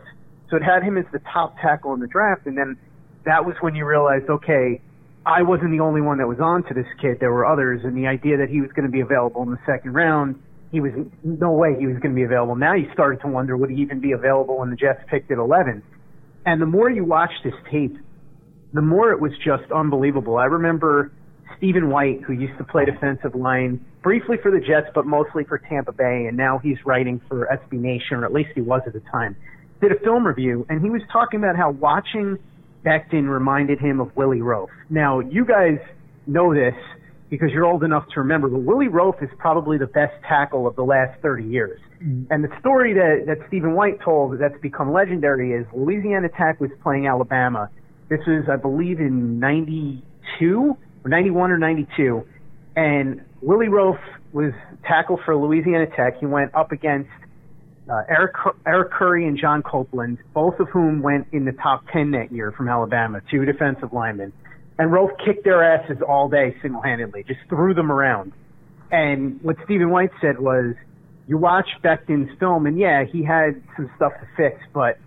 so 0.49 0.57
it 0.57 0.63
had 0.63 0.83
him 0.83 0.97
as 0.97 1.05
the 1.13 1.21
top 1.33 1.57
tackle 1.61 1.93
in 1.93 2.01
the 2.01 2.07
draft, 2.07 2.47
and 2.47 2.57
then 2.57 2.79
that 3.25 3.45
was 3.45 3.55
when 3.61 3.75
you 3.75 3.85
realized, 3.85 4.29
okay, 4.31 4.81
I 5.29 5.43
wasn't 5.43 5.73
the 5.73 5.81
only 5.81 6.01
one 6.01 6.17
that 6.19 6.27
was 6.27 6.41
on 6.41 6.65
to 6.69 6.75
this 6.75 6.87
kid. 7.03 7.19
There 7.21 7.31
were 7.31 7.45
others, 7.45 7.83
and 7.85 7.95
the 7.95 8.07
idea 8.07 8.39
that 8.39 8.49
he 8.49 8.63
was 8.63 8.71
going 8.73 8.87
to 8.87 8.91
be 8.91 9.03
available 9.03 9.43
in 9.43 9.51
the 9.51 9.61
second 9.67 9.93
round, 9.93 10.41
he 10.73 10.81
was 10.81 10.93
no 11.23 11.53
way 11.53 11.77
he 11.79 11.87
was 11.87 11.97
going 12.01 12.13
to 12.13 12.17
be 12.17 12.23
available. 12.23 12.57
Now 12.57 12.75
you 12.75 12.89
started 12.95 13.21
to 13.21 13.29
wonder 13.29 13.55
would 13.55 13.69
he 13.69 13.77
even 13.83 14.01
be 14.01 14.13
available 14.13 14.59
when 14.59 14.71
the 14.71 14.77
Jets 14.77 15.01
picked 15.11 15.31
at 15.31 15.37
11. 15.37 15.83
And 16.47 16.63
the 16.63 16.67
more 16.67 16.89
you 16.89 17.05
watch 17.05 17.31
this 17.45 17.53
tape, 17.71 17.99
the 18.73 18.81
more 18.81 19.13
it 19.13 19.21
was 19.21 19.33
just 19.45 19.71
unbelievable. 19.71 20.39
I 20.39 20.47
remember 20.47 21.13
Stephen 21.59 21.91
White, 21.91 22.23
who 22.23 22.33
used 22.33 22.57
to 22.57 22.65
play 22.65 22.87
defensive 22.87 23.35
line 23.35 23.85
briefly 24.03 24.37
for 24.41 24.51
the 24.51 24.61
Jets, 24.61 24.89
but 24.95 25.05
mostly 25.05 25.45
for 25.45 25.59
Tampa 25.59 25.93
Bay, 25.93 26.25
and 26.27 26.39
now 26.39 26.59
he's 26.59 26.79
writing 26.87 27.21
for 27.29 27.47
SB 27.53 27.79
Nation, 27.79 28.17
or 28.17 28.25
at 28.25 28.33
least 28.33 28.51
he 28.55 28.63
was 28.63 28.81
at 28.87 28.95
the 28.95 29.03
time, 29.13 29.37
did 29.83 29.93
a 29.93 30.01
film 30.01 30.27
review, 30.27 30.65
and 30.71 30.81
he 30.81 30.89
was 30.89 31.03
talking 31.13 31.39
about 31.39 31.55
how 31.55 31.71
watching 31.71 32.39
Becton 32.89 33.29
reminded 33.29 33.79
him 33.79 34.01
of 34.01 34.17
Willie 34.17 34.41
Roaf. 34.41 34.69
Now, 34.89 35.21
you 35.21 35.45
guys 35.45 35.79
know 36.27 36.55
this 36.55 36.75
because 37.29 37.51
you're 37.53 37.67
old 37.67 37.85
enough 37.85 38.05
to 38.15 38.21
remember, 38.21 38.49
but 38.49 38.61
Willie 38.61 38.89
Roaf 38.89 39.23
is 39.23 39.29
probably 39.37 39.77
the 39.77 39.87
best 39.87 40.15
tackle 40.27 40.67
of 40.67 40.75
the 40.77 40.83
last 40.83 41.21
30 41.21 41.45
years. 41.45 41.79
Mm-hmm. 42.03 42.33
And 42.33 42.43
the 42.43 42.49
story 42.61 42.95
that, 42.95 43.25
that 43.27 43.47
Stephen 43.49 43.75
White 43.75 44.01
told 44.03 44.41
that's 44.41 44.59
become 44.63 44.91
legendary 44.91 45.53
is 45.53 45.67
Louisiana 45.75 46.29
Tech 46.31 46.61
was 46.61 46.71
playing 46.83 47.07
Alabama. 47.07 47.69
This 48.09 48.21
was, 48.27 48.45
I 48.51 48.57
believe, 48.57 49.01
in 49.01 49.39
92 49.39 50.77
or 51.05 51.11
91 51.11 51.51
or 51.51 51.59
92. 51.59 52.25
And 52.75 53.21
Willie 53.43 53.67
Roaf 53.67 53.99
was 54.33 54.53
tackle 54.85 55.21
for 55.27 55.37
Louisiana 55.37 55.87
Tech. 55.95 56.19
He 56.21 56.27
went 56.27 56.55
up 56.55 56.73
against 56.73 57.11
uh, 57.91 58.03
Eric 58.09 58.35
Eric 58.67 58.93
Curry 58.93 59.27
and 59.27 59.39
John 59.39 59.63
Copeland, 59.63 60.19
both 60.35 60.61
of 60.61 60.69
whom 60.69 61.03
went 61.03 61.29
in 61.33 61.45
the 61.45 61.53
top 61.53 61.85
10 61.93 62.11
that 62.13 62.33
year 62.33 62.53
from 62.53 62.69
Alabama, 62.69 63.21
two 63.31 63.45
defensive 63.45 63.93
linemen. 63.93 64.33
And 64.79 64.91
Roaf 64.91 65.11
kicked 65.25 65.45
their 65.45 65.63
asses 65.63 65.99
all 66.07 66.29
day 66.29 66.57
single-handedly, 66.63 67.25
just 67.25 67.41
threw 67.49 67.75
them 67.75 67.91
around. 67.91 68.33
And 68.91 69.43
what 69.43 69.57
Stephen 69.65 69.91
White 69.91 70.11
said 70.21 70.39
was, 70.39 70.75
you 71.27 71.37
watch 71.37 71.69
Becton's 71.83 72.31
film, 72.39 72.65
and 72.67 72.79
yeah, 72.79 73.05
he 73.05 73.23
had 73.23 73.63
some 73.77 73.91
stuff 73.97 74.13
to 74.21 74.27
fix, 74.37 74.63
but 74.73 74.99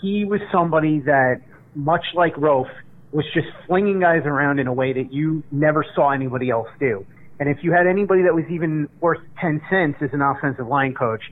he 0.00 0.24
was 0.24 0.40
somebody 0.50 1.00
that, 1.00 1.40
much 1.74 2.04
like 2.14 2.34
Roaf, 2.34 2.66
was 3.12 3.24
just 3.34 3.46
flinging 3.66 4.00
guys 4.00 4.22
around 4.24 4.58
in 4.58 4.66
a 4.66 4.72
way 4.72 4.92
that 4.94 5.12
you 5.12 5.42
never 5.52 5.84
saw 5.94 6.10
anybody 6.10 6.50
else 6.50 6.68
do. 6.80 7.06
And 7.38 7.48
if 7.48 7.58
you 7.62 7.72
had 7.72 7.86
anybody 7.86 8.22
that 8.22 8.34
was 8.34 8.44
even 8.50 8.88
worth 9.00 9.20
10 9.40 9.60
cents 9.68 9.98
as 10.00 10.10
an 10.12 10.22
offensive 10.22 10.66
line 10.66 10.94
coach, 10.94 11.22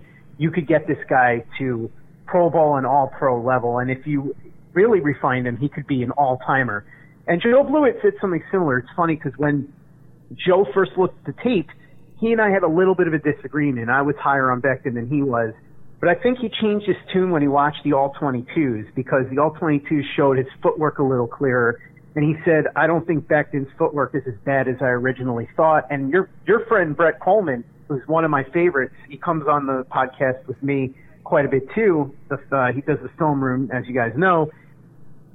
you 0.40 0.50
could 0.50 0.66
get 0.66 0.88
this 0.88 0.96
guy 1.08 1.44
to 1.58 1.90
Pro 2.26 2.48
Bowl 2.48 2.76
and 2.76 2.86
All 2.86 3.12
Pro 3.18 3.38
level. 3.38 3.78
And 3.78 3.90
if 3.90 4.06
you 4.06 4.34
really 4.72 5.00
refined 5.00 5.46
him, 5.46 5.58
he 5.58 5.68
could 5.68 5.86
be 5.86 6.02
an 6.02 6.12
all 6.12 6.38
timer. 6.46 6.86
And 7.26 7.42
Joe 7.42 7.62
Blewett 7.62 7.98
said 8.00 8.14
something 8.22 8.42
similar. 8.50 8.78
It's 8.78 8.88
funny 8.96 9.16
because 9.16 9.34
when 9.36 9.70
Joe 10.34 10.66
first 10.72 10.92
looked 10.96 11.28
at 11.28 11.36
the 11.36 11.42
tape, 11.42 11.68
he 12.18 12.32
and 12.32 12.40
I 12.40 12.48
had 12.48 12.62
a 12.62 12.68
little 12.68 12.94
bit 12.94 13.06
of 13.06 13.12
a 13.12 13.18
disagreement. 13.18 13.90
I 13.90 14.00
was 14.00 14.14
higher 14.18 14.50
on 14.50 14.62
Becton 14.62 14.94
than 14.94 15.10
he 15.10 15.22
was. 15.22 15.52
But 16.00 16.08
I 16.08 16.14
think 16.14 16.38
he 16.38 16.48
changed 16.48 16.86
his 16.86 16.96
tune 17.12 17.30
when 17.32 17.42
he 17.42 17.48
watched 17.48 17.84
the 17.84 17.92
All 17.92 18.14
22s 18.18 18.94
because 18.94 19.24
the 19.30 19.42
All 19.42 19.52
22s 19.52 20.04
showed 20.16 20.38
his 20.38 20.46
footwork 20.62 21.00
a 21.00 21.04
little 21.04 21.28
clearer. 21.28 21.82
And 22.16 22.24
he 22.24 22.34
said, 22.46 22.64
I 22.76 22.86
don't 22.86 23.06
think 23.06 23.28
Becton's 23.28 23.68
footwork 23.76 24.14
is 24.14 24.22
as 24.26 24.34
bad 24.46 24.68
as 24.68 24.76
I 24.80 24.86
originally 24.86 25.50
thought. 25.54 25.84
And 25.90 26.10
your, 26.10 26.30
your 26.46 26.64
friend 26.64 26.96
Brett 26.96 27.20
Kollmann 27.20 27.62
who's 27.90 28.06
one 28.06 28.24
of 28.24 28.30
my 28.30 28.44
favorites. 28.44 28.94
He 29.08 29.16
comes 29.16 29.46
on 29.48 29.66
the 29.66 29.84
podcast 29.90 30.46
with 30.46 30.62
me 30.62 30.94
quite 31.24 31.44
a 31.44 31.48
bit 31.48 31.64
too. 31.74 32.14
Uh, 32.30 32.72
he 32.72 32.80
does 32.82 32.98
the 33.02 33.10
film 33.18 33.42
room, 33.42 33.68
as 33.72 33.84
you 33.88 33.94
guys 33.94 34.12
know. 34.16 34.50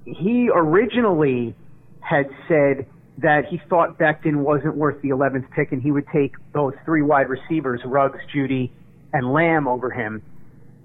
He 0.05 0.49
originally 0.53 1.53
had 1.99 2.29
said 2.47 2.87
that 3.17 3.45
he 3.49 3.59
thought 3.69 3.99
Becton 3.99 4.37
wasn't 4.37 4.75
worth 4.77 5.01
the 5.01 5.09
11th 5.09 5.51
pick 5.51 5.73
and 5.73 5.81
he 5.81 5.91
would 5.91 6.07
take 6.13 6.35
those 6.53 6.73
three 6.85 7.01
wide 7.01 7.27
receivers, 7.27 7.81
Ruggs, 7.85 8.19
Jeudy, 8.33 8.71
and 9.11 9.33
Lamb 9.33 9.67
over 9.67 9.91
him. 9.91 10.21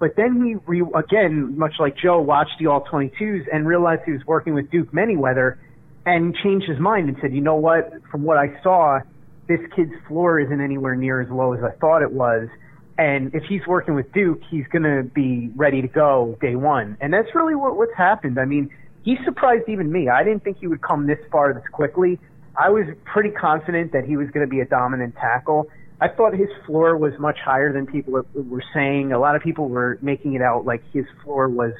But 0.01 0.17
then 0.17 0.45
he, 0.45 0.57
re- 0.67 0.91
again, 0.97 1.57
much 1.57 1.75
like 1.79 1.97
Joe, 1.97 2.21
watched 2.21 2.59
the 2.59 2.67
All 2.67 2.83
22s 2.83 3.45
and 3.53 3.67
realized 3.67 4.03
he 4.07 4.13
was 4.13 4.27
working 4.27 4.55
with 4.55 4.71
Duke 4.73 4.91
Manyweather 4.91 5.59
and 6.05 6.35
changed 6.43 6.69
his 6.69 6.81
mind 6.81 7.09
and 7.09 7.19
said, 7.21 7.33
you 7.33 7.43
know 7.43 7.57
what, 7.57 7.93
from 8.11 8.25
what 8.25 8.39
I 8.39 8.61
saw, 8.63 9.01
this 9.51 9.60
kid's 9.74 9.93
floor 10.06 10.39
isn't 10.39 10.60
anywhere 10.60 10.94
near 10.94 11.20
as 11.20 11.28
low 11.28 11.52
as 11.55 11.64
I 11.64 11.72
thought 11.81 12.02
it 12.02 12.12
was. 12.12 12.48
And 12.97 13.35
if 13.35 13.43
he's 13.48 13.66
working 13.66 13.97
with 13.97 14.12
Duke, 14.12 14.40
he's 14.48 14.66
going 14.68 14.85
to 14.85 15.02
be 15.02 15.51
ready 15.56 15.82
to 15.82 15.89
go 15.89 16.39
day 16.40 16.55
one. 16.55 16.97
And 17.01 17.12
that's 17.12 17.35
really 17.35 17.56
what, 17.56 17.77
what's 17.77 17.97
happened. 17.97 18.39
I 18.39 18.44
mean, 18.44 18.70
he 19.02 19.16
surprised 19.24 19.68
even 19.68 19.90
me. 19.90 20.09
I 20.09 20.22
didn't 20.22 20.44
think 20.44 20.59
he 20.59 20.68
would 20.68 20.82
come 20.82 21.09
this 21.09 21.18
far 21.32 21.52
this 21.52 21.64
quickly. 21.72 22.20
I 22.56 22.68
was 22.68 22.86
pretty 23.05 23.31
confident 23.31 23.93
that 23.93 24.05
he 24.05 24.16
was 24.16 24.28
going 24.31 24.47
to 24.47 24.51
be 24.51 24.60
a 24.60 24.66
dominant 24.66 25.16
tackle. 25.16 25.66
I 26.01 26.09
thought 26.09 26.32
his 26.35 26.48
floor 26.64 26.97
was 26.97 27.12
much 27.18 27.39
higher 27.44 27.72
than 27.72 27.86
people 27.86 28.22
were 28.35 28.64
saying. 28.72 29.12
A 29.12 29.18
lot 29.18 29.35
of 29.35 29.43
people 29.43 29.68
were 29.68 29.98
making 30.01 30.35
it 30.35 30.43
out 30.43 30.64
like 30.64 30.82
his 30.93 31.06
floor 31.24 31.48
was 31.48 31.72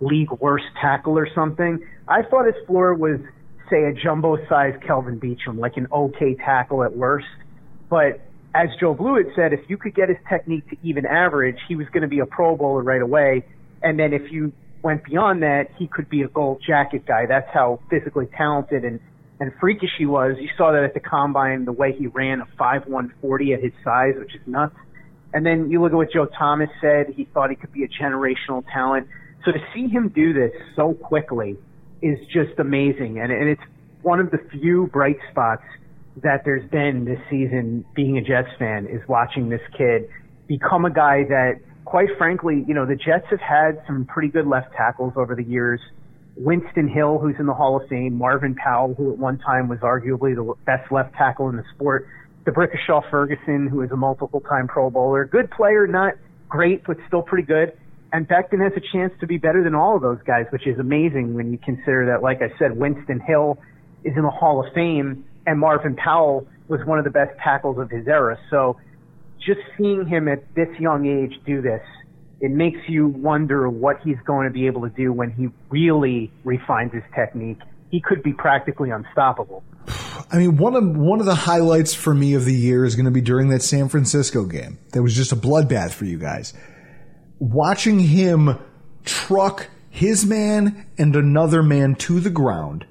league 0.00 0.30
worst 0.40 0.66
tackle 0.80 1.18
or 1.18 1.28
something. 1.34 1.84
I 2.06 2.22
thought 2.22 2.46
his 2.46 2.66
floor 2.66 2.94
was 2.94 3.20
say 3.70 3.84
a 3.84 3.92
jumbo 3.92 4.36
sized 4.48 4.82
Kelvin 4.82 5.20
Beachum, 5.20 5.58
like 5.58 5.76
an 5.76 5.86
okay 5.92 6.34
tackle 6.34 6.84
at 6.84 6.96
worst. 6.96 7.26
But 7.88 8.20
as 8.54 8.68
Joe 8.80 8.94
Blewett 8.94 9.28
said, 9.36 9.52
if 9.52 9.60
you 9.68 9.76
could 9.76 9.94
get 9.94 10.08
his 10.08 10.18
technique 10.28 10.68
to 10.70 10.76
even 10.82 11.06
average, 11.06 11.58
he 11.68 11.76
was 11.76 11.86
going 11.92 12.02
to 12.02 12.08
be 12.08 12.20
a 12.20 12.26
Pro 12.26 12.56
Bowler 12.56 12.82
right 12.82 13.02
away. 13.02 13.44
And 13.82 13.98
then 13.98 14.12
if 14.12 14.32
you 14.32 14.52
went 14.82 15.04
beyond 15.04 15.42
that, 15.42 15.68
he 15.78 15.86
could 15.86 16.08
be 16.08 16.22
a 16.22 16.28
gold 16.28 16.62
jacket 16.66 17.06
guy. 17.06 17.26
That's 17.26 17.48
how 17.52 17.80
physically 17.90 18.26
talented 18.36 18.84
and, 18.84 19.00
and 19.40 19.52
freakish 19.60 19.90
he 19.98 20.06
was. 20.06 20.36
You 20.38 20.48
saw 20.56 20.72
that 20.72 20.82
at 20.82 20.94
the 20.94 21.00
combine, 21.00 21.64
the 21.64 21.72
way 21.72 21.94
he 21.96 22.06
ran 22.06 22.40
a 22.40 22.46
5'140 22.60 23.54
at 23.54 23.62
his 23.62 23.72
size, 23.84 24.14
which 24.18 24.34
is 24.34 24.40
nuts. 24.46 24.76
And 25.32 25.44
then 25.44 25.70
you 25.70 25.82
look 25.82 25.92
at 25.92 25.96
what 25.96 26.12
Joe 26.12 26.26
Thomas 26.26 26.70
said. 26.80 27.12
He 27.14 27.26
thought 27.26 27.50
he 27.50 27.56
could 27.56 27.72
be 27.72 27.84
a 27.84 27.88
generational 27.88 28.64
talent. 28.72 29.08
So 29.44 29.52
to 29.52 29.58
see 29.74 29.88
him 29.88 30.08
do 30.08 30.32
this 30.32 30.52
so 30.74 30.94
quickly 30.94 31.58
is 32.02 32.18
just 32.26 32.58
amazing, 32.58 33.18
and, 33.18 33.32
and 33.32 33.48
it's 33.48 33.62
one 34.02 34.20
of 34.20 34.30
the 34.30 34.38
few 34.50 34.88
bright 34.92 35.18
spots 35.30 35.62
that 36.22 36.44
there's 36.44 36.68
been 36.70 37.04
this 37.04 37.20
season. 37.30 37.84
Being 37.94 38.18
a 38.18 38.22
Jets 38.22 38.48
fan 38.58 38.86
is 38.86 39.00
watching 39.08 39.48
this 39.48 39.60
kid 39.76 40.08
become 40.46 40.84
a 40.84 40.90
guy 40.90 41.24
that, 41.28 41.60
quite 41.84 42.08
frankly, 42.16 42.64
you 42.66 42.74
know, 42.74 42.86
the 42.86 42.96
Jets 42.96 43.26
have 43.30 43.40
had 43.40 43.82
some 43.86 44.06
pretty 44.06 44.28
good 44.28 44.46
left 44.46 44.72
tackles 44.72 45.12
over 45.16 45.34
the 45.34 45.44
years. 45.44 45.80
Winston 46.36 46.88
Hill, 46.88 47.18
who's 47.18 47.34
in 47.38 47.46
the 47.46 47.54
Hall 47.54 47.80
of 47.80 47.88
Fame, 47.88 48.16
Marvin 48.16 48.54
Powell, 48.54 48.94
who 48.94 49.12
at 49.12 49.18
one 49.18 49.38
time 49.38 49.68
was 49.68 49.80
arguably 49.80 50.34
the 50.34 50.54
best 50.64 50.90
left 50.92 51.14
tackle 51.14 51.48
in 51.48 51.56
the 51.56 51.64
sport, 51.74 52.06
D'Brickashaw 52.44 53.10
Ferguson, 53.10 53.66
who 53.66 53.82
is 53.82 53.90
a 53.90 53.96
multiple 53.96 54.40
time 54.40 54.68
Pro 54.68 54.88
Bowler, 54.88 55.24
good 55.24 55.50
player, 55.50 55.86
not 55.86 56.14
great, 56.48 56.84
but 56.86 56.96
still 57.06 57.22
pretty 57.22 57.46
good. 57.46 57.76
And 58.12 58.26
Becton 58.26 58.62
has 58.62 58.72
a 58.76 58.80
chance 58.92 59.12
to 59.20 59.26
be 59.26 59.36
better 59.36 59.62
than 59.62 59.74
all 59.74 59.96
of 59.96 60.02
those 60.02 60.18
guys, 60.26 60.46
which 60.50 60.66
is 60.66 60.78
amazing 60.78 61.34
when 61.34 61.52
you 61.52 61.58
consider 61.58 62.06
that, 62.06 62.22
like 62.22 62.40
I 62.40 62.56
said, 62.58 62.76
Winston 62.76 63.20
Hill 63.20 63.58
is 64.04 64.14
in 64.16 64.22
the 64.22 64.30
Hall 64.30 64.64
of 64.66 64.72
Fame 64.72 65.24
and 65.46 65.58
Marvin 65.58 65.96
Powell 65.96 66.46
was 66.68 66.80
one 66.84 66.98
of 66.98 67.04
the 67.04 67.10
best 67.10 67.32
tackles 67.42 67.78
of 67.78 67.90
his 67.90 68.06
era. 68.06 68.38
So 68.50 68.78
just 69.44 69.60
seeing 69.76 70.06
him 70.06 70.28
at 70.28 70.54
this 70.54 70.68
young 70.78 71.06
age 71.06 71.38
do 71.44 71.60
this, 71.60 71.82
it 72.40 72.50
makes 72.50 72.78
you 72.88 73.08
wonder 73.08 73.68
what 73.68 74.00
he's 74.02 74.18
going 74.24 74.46
to 74.46 74.52
be 74.52 74.66
able 74.66 74.82
to 74.82 74.90
do 74.90 75.12
when 75.12 75.32
he 75.32 75.48
really 75.70 76.30
refines 76.44 76.92
his 76.92 77.02
technique. 77.14 77.58
He 77.90 78.00
could 78.00 78.22
be 78.22 78.32
practically 78.32 78.90
unstoppable. 78.90 79.64
I 80.30 80.36
mean, 80.36 80.58
one 80.58 80.76
of 80.76 80.84
one 80.96 81.20
of 81.20 81.26
the 81.26 81.34
highlights 81.34 81.94
for 81.94 82.14
me 82.14 82.34
of 82.34 82.44
the 82.44 82.54
year 82.54 82.84
is 82.84 82.94
going 82.94 83.06
to 83.06 83.10
be 83.10 83.22
during 83.22 83.48
that 83.48 83.62
San 83.62 83.88
Francisco 83.88 84.44
game. 84.44 84.78
That 84.92 85.02
was 85.02 85.14
just 85.14 85.32
a 85.32 85.36
bloodbath 85.36 85.92
for 85.92 86.04
you 86.04 86.18
guys 86.18 86.52
watching 87.38 87.98
him 88.00 88.58
truck 89.04 89.68
his 89.90 90.24
man 90.24 90.86
and 90.96 91.16
another 91.16 91.62
man 91.62 91.94
to 91.96 92.20
the 92.20 92.30
ground. 92.30 92.86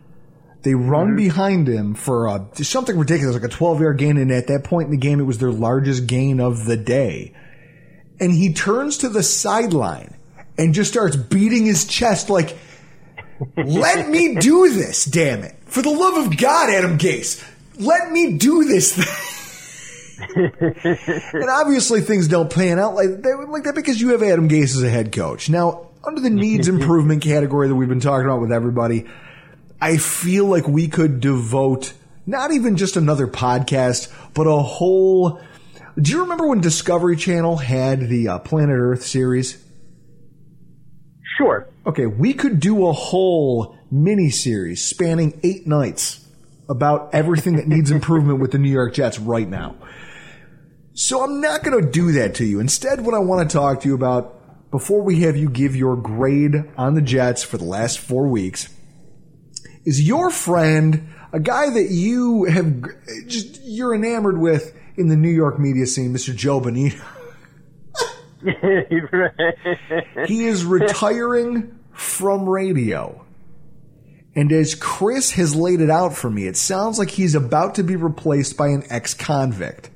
They 0.64 0.74
run 0.74 1.08
mm-hmm. 1.08 1.16
behind 1.16 1.68
him 1.68 1.94
for 1.96 2.28
a, 2.28 2.46
something 2.56 2.98
ridiculous, 2.98 3.36
like 3.36 3.44
a 3.44 3.54
12 3.54 3.80
yard 3.80 3.98
gain. 3.98 4.18
And 4.18 4.32
at 4.32 4.48
that 4.48 4.64
point 4.64 4.86
in 4.86 4.92
the 4.92 4.98
game, 4.98 5.20
it 5.20 5.24
was 5.24 5.38
their 5.38 5.52
largest 5.52 6.08
gain 6.08 6.42
of 6.42 6.66
the 6.66 6.78
day. 6.78 7.34
And 8.20 8.34
he 8.34 8.54
turns 8.54 8.98
to 9.00 9.10
the 9.10 9.24
sideline 9.24 10.18
and 10.58 10.74
just 10.74 10.92
starts 10.92 11.16
beating 11.16 11.66
his 11.66 11.86
chest 11.86 12.30
like, 12.30 12.58
let 13.56 14.10
me 14.10 14.36
do 14.36 14.70
this, 14.74 15.06
damn 15.06 15.44
it. 15.44 15.56
For 15.66 15.82
the 15.82 15.92
love 15.92 16.26
of 16.26 16.38
God, 16.38 16.70
Adam 16.70 16.98
Gase. 16.98 17.44
let 17.80 18.12
me 18.12 18.38
do 18.38 18.66
this 18.66 18.96
thing. 18.96 19.37
and 20.36 21.50
obviously 21.50 22.02
things 22.02 22.28
don't 22.28 22.52
pan 22.52 22.80
out 22.80 22.96
like 22.96 23.22
that, 23.22 23.48
like 23.50 23.64
that 23.64 23.76
because 23.76 24.00
you 24.02 24.10
have 24.10 24.24
Adam 24.24 24.50
Gase 24.50 24.76
as 24.76 24.84
a 24.84 24.90
head 24.90 25.12
coach. 25.12 25.50
Now, 25.50 25.90
under 26.04 26.22
the 26.22 26.30
needs 26.30 26.68
improvement 26.70 27.22
category 27.22 27.68
that 27.68 27.76
we've 27.76 27.90
been 27.90 28.00
talking 28.00 28.26
about 28.26 28.42
with 28.42 28.52
everybody, 28.52 29.06
I 29.80 29.98
feel 29.98 30.46
like 30.46 30.68
we 30.68 30.88
could 30.88 31.20
devote 31.20 31.94
not 32.26 32.52
even 32.52 32.78
just 32.78 32.98
another 32.98 33.28
podcast, 33.28 34.12
but 34.34 34.48
a 34.48 34.58
whole. 34.58 35.40
Do 36.00 36.12
you 36.12 36.22
remember 36.22 36.48
when 36.48 36.62
Discovery 36.62 37.16
Channel 37.16 37.58
had 37.58 38.02
the 38.08 38.28
uh, 38.28 38.40
Planet 38.40 38.76
Earth 38.78 39.04
series? 39.04 39.64
Sure. 41.38 41.68
Okay, 41.86 42.06
we 42.06 42.34
could 42.34 42.60
do 42.60 42.88
a 42.88 42.94
whole 42.94 43.78
mini 43.92 44.30
series 44.30 44.84
spanning 44.84 45.40
eight 45.44 45.66
nights 45.66 46.26
about 46.70 47.14
everything 47.14 47.56
that 47.56 47.68
needs 47.68 47.92
improvement 48.00 48.40
with 48.40 48.52
the 48.52 48.58
New 48.58 48.72
York 48.72 48.94
Jets 48.94 49.20
right 49.20 49.48
now. 49.48 49.76
So 51.00 51.24
I'm 51.24 51.42
not 51.42 51.64
going 51.64 51.80
to 51.80 51.92
do 51.92 52.14
that 52.14 52.34
to 52.36 52.44
you. 52.44 52.60
Instead, 52.60 53.06
what 53.06 53.14
I 53.14 53.20
want 53.20 53.48
to 53.48 53.54
talk 53.56 53.82
to 53.82 53.88
you 53.88 53.94
about 53.94 54.72
before 54.72 55.04
we 55.04 55.22
have 55.22 55.38
you 55.38 55.48
give 55.48 55.76
your 55.76 55.96
grade 55.96 56.56
on 56.76 56.96
the 56.96 57.04
Jets 57.04 57.44
for 57.44 57.60
the 57.60 57.66
last 57.66 58.00
four 58.00 58.28
weeks 58.28 58.74
is 59.86 60.02
your 60.02 60.32
friend, 60.32 61.08
a 61.32 61.40
guy 61.40 61.70
that 61.70 61.92
you 61.92 62.46
have 62.46 62.84
just, 63.28 63.62
you're 63.64 63.94
enamored 63.94 64.40
with 64.40 64.76
in 64.98 65.08
the 65.08 65.16
New 65.16 65.30
York 65.30 65.60
media 65.60 65.86
scene, 65.86 66.12
Mr. 66.12 66.36
Joe 66.36 66.60
Benigno. 66.60 67.06
he 70.28 70.46
is 70.46 70.66
retiring 70.66 71.78
from 71.94 72.50
radio. 72.50 73.24
And 74.36 74.52
as 74.52 74.74
Chris 74.74 75.34
has 75.34 75.56
laid 75.56 75.80
it 75.80 75.92
out 75.92 76.16
for 76.16 76.32
me, 76.32 76.48
it 76.48 76.58
sounds 76.58 76.98
like 76.98 77.12
he's 77.12 77.36
about 77.36 77.76
to 77.76 77.84
be 77.84 77.96
replaced 77.96 78.58
by 78.58 78.70
an 78.70 78.84
ex 78.90 79.14
convict. 79.14 79.92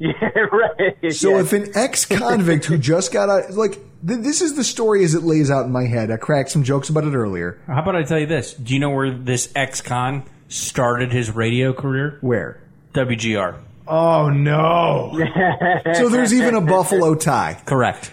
Yeah, 0.22 0.30
right. 0.50 1.12
So 1.12 1.32
yeah. 1.34 1.40
if 1.40 1.52
an 1.52 1.72
ex 1.74 2.06
convict 2.06 2.64
who 2.64 2.78
just 2.78 3.12
got 3.12 3.28
out, 3.28 3.50
like, 3.50 3.72
th- 4.06 4.20
this 4.20 4.40
is 4.40 4.54
the 4.54 4.64
story 4.64 5.04
as 5.04 5.14
it 5.14 5.24
lays 5.24 5.50
out 5.50 5.66
in 5.66 5.72
my 5.72 5.84
head. 5.84 6.10
I 6.10 6.16
cracked 6.16 6.50
some 6.50 6.64
jokes 6.64 6.88
about 6.88 7.04
it 7.04 7.14
earlier. 7.14 7.60
How 7.66 7.82
about 7.82 7.96
I 7.96 8.02
tell 8.04 8.18
you 8.18 8.26
this? 8.26 8.54
Do 8.54 8.72
you 8.72 8.80
know 8.80 8.88
where 8.88 9.12
this 9.12 9.52
ex-con 9.54 10.24
started 10.48 11.12
his 11.12 11.30
radio 11.30 11.74
career? 11.74 12.16
Where? 12.22 12.62
WGR. 12.94 13.60
Oh, 13.86 14.30
no. 14.30 15.12
so 15.94 16.08
there's 16.08 16.32
even 16.32 16.54
a 16.54 16.62
Buffalo 16.62 17.14
tie. 17.14 17.60
Correct. 17.66 18.10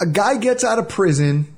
A 0.00 0.06
guy 0.06 0.38
gets 0.38 0.64
out 0.64 0.78
of 0.78 0.88
prison, 0.88 1.54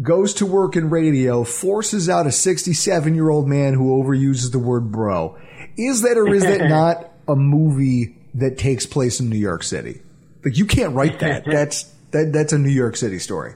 goes 0.00 0.32
to 0.34 0.46
work 0.46 0.76
in 0.76 0.90
radio, 0.90 1.42
forces 1.42 2.08
out 2.08 2.28
a 2.28 2.32
67 2.32 3.14
year 3.16 3.30
old 3.30 3.48
man 3.48 3.74
who 3.74 4.00
overuses 4.00 4.52
the 4.52 4.60
word 4.60 4.92
bro. 4.92 5.36
Is 5.76 6.02
that 6.02 6.16
or 6.16 6.32
is 6.32 6.44
that 6.44 6.60
not 6.68 7.10
a 7.28 7.36
movie 7.36 8.16
that 8.34 8.58
takes 8.58 8.86
place 8.86 9.20
in 9.20 9.28
New 9.28 9.38
York 9.38 9.62
City? 9.62 10.02
Like 10.44 10.56
you 10.56 10.66
can't 10.66 10.94
write 10.94 11.20
that. 11.20 11.44
That's 11.46 11.84
that 12.10 12.32
that's 12.32 12.52
a 12.52 12.58
New 12.58 12.70
York 12.70 12.94
City 12.96 13.18
story. 13.18 13.54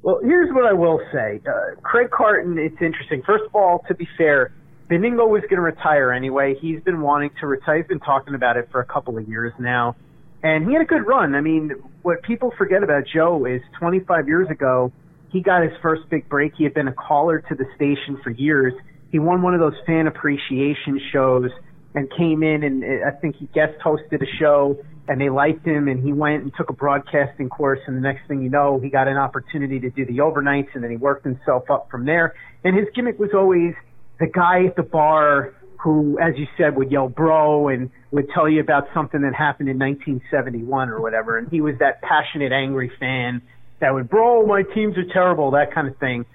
Well, 0.00 0.20
here's 0.22 0.50
what 0.54 0.64
I 0.64 0.72
will 0.72 1.00
say. 1.12 1.38
Uh, 1.46 1.78
Craig 1.82 2.10
Carton, 2.10 2.58
it's 2.58 2.80
interesting. 2.80 3.22
First 3.26 3.44
of 3.44 3.54
all, 3.54 3.84
to 3.88 3.94
be 3.94 4.08
fair, 4.16 4.54
Benigno 4.88 5.28
was 5.28 5.42
going 5.42 5.56
to 5.56 5.60
retire 5.60 6.12
anyway. 6.12 6.54
He's 6.58 6.80
been 6.80 7.02
wanting 7.02 7.30
to 7.40 7.46
retire. 7.46 7.76
He's 7.76 7.86
been 7.86 8.00
talking 8.00 8.34
about 8.34 8.56
it 8.56 8.70
for 8.72 8.80
a 8.80 8.86
couple 8.86 9.18
of 9.18 9.28
years 9.28 9.52
now. 9.58 9.96
And 10.42 10.66
he 10.66 10.72
had 10.72 10.80
a 10.80 10.86
good 10.86 11.06
run. 11.06 11.34
I 11.34 11.42
mean, 11.42 11.72
what 12.02 12.22
people 12.22 12.54
forget 12.56 12.82
about 12.82 13.04
Joe 13.12 13.44
is 13.44 13.60
25 13.78 14.28
years 14.28 14.48
ago, 14.48 14.92
he 15.30 15.42
got 15.42 15.62
his 15.62 15.72
first 15.82 16.08
big 16.08 16.26
break. 16.28 16.54
He 16.56 16.64
had 16.64 16.72
been 16.72 16.88
a 16.88 16.94
caller 16.94 17.40
to 17.40 17.54
the 17.54 17.66
station 17.76 18.18
for 18.24 18.30
years. 18.30 18.72
He 19.10 19.18
won 19.18 19.42
one 19.42 19.52
of 19.52 19.60
those 19.60 19.76
fan 19.84 20.06
appreciation 20.06 21.00
shows 21.12 21.50
and 21.94 22.10
came 22.16 22.42
in 22.42 22.62
and 22.62 22.84
uh, 22.84 23.08
I 23.08 23.10
think 23.12 23.36
he 23.36 23.46
guest 23.46 23.74
hosted 23.84 24.22
a 24.22 24.26
show 24.38 24.78
and 25.08 25.20
they 25.20 25.30
liked 25.30 25.66
him 25.66 25.88
and 25.88 26.04
he 26.04 26.12
went 26.12 26.42
and 26.42 26.52
took 26.56 26.68
a 26.68 26.72
broadcasting 26.74 27.48
course 27.48 27.80
and 27.86 27.96
the 27.96 28.00
next 28.00 28.28
thing 28.28 28.42
you 28.42 28.50
know 28.50 28.78
he 28.82 28.90
got 28.90 29.08
an 29.08 29.16
opportunity 29.16 29.80
to 29.80 29.90
do 29.90 30.04
the 30.04 30.18
overnights 30.18 30.68
and 30.74 30.84
then 30.84 30.90
he 30.90 30.96
worked 30.96 31.24
himself 31.24 31.70
up 31.70 31.88
from 31.90 32.04
there. 32.04 32.34
And 32.64 32.76
his 32.76 32.86
gimmick 32.94 33.18
was 33.18 33.30
always 33.34 33.74
the 34.20 34.26
guy 34.26 34.66
at 34.66 34.76
the 34.76 34.82
bar 34.82 35.54
who 35.82 36.18
as 36.20 36.34
you 36.36 36.46
said 36.58 36.76
would 36.76 36.90
yell 36.90 37.08
bro 37.08 37.68
and 37.68 37.90
would 38.10 38.28
tell 38.34 38.48
you 38.48 38.60
about 38.60 38.88
something 38.92 39.22
that 39.22 39.34
happened 39.34 39.68
in 39.68 39.78
1971 39.78 40.88
or 40.90 41.00
whatever. 41.00 41.38
And 41.38 41.48
he 41.48 41.60
was 41.60 41.74
that 41.78 42.02
passionate 42.02 42.52
angry 42.52 42.90
fan 43.00 43.42
that 43.80 43.94
would 43.94 44.08
bro 44.10 44.44
my 44.44 44.62
teams 44.74 44.96
are 44.98 45.12
terrible 45.12 45.52
that 45.52 45.72
kind 45.72 45.88
of 45.88 45.96
thing 45.98 46.26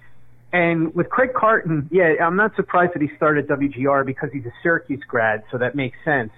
and 0.54 0.94
with 0.94 1.10
Craig 1.10 1.32
Carton, 1.36 1.90
yeah, 1.92 2.14
I'm 2.24 2.36
not 2.36 2.56
surprised 2.56 2.94
that 2.94 3.02
he 3.02 3.10
started 3.18 3.48
WGR 3.48 4.06
because 4.06 4.30
he's 4.32 4.46
a 4.46 4.54
Syracuse 4.62 5.02
grad, 5.08 5.44
so 5.52 5.58
that 5.58 5.74
makes 5.74 5.98
sense. 6.06 6.30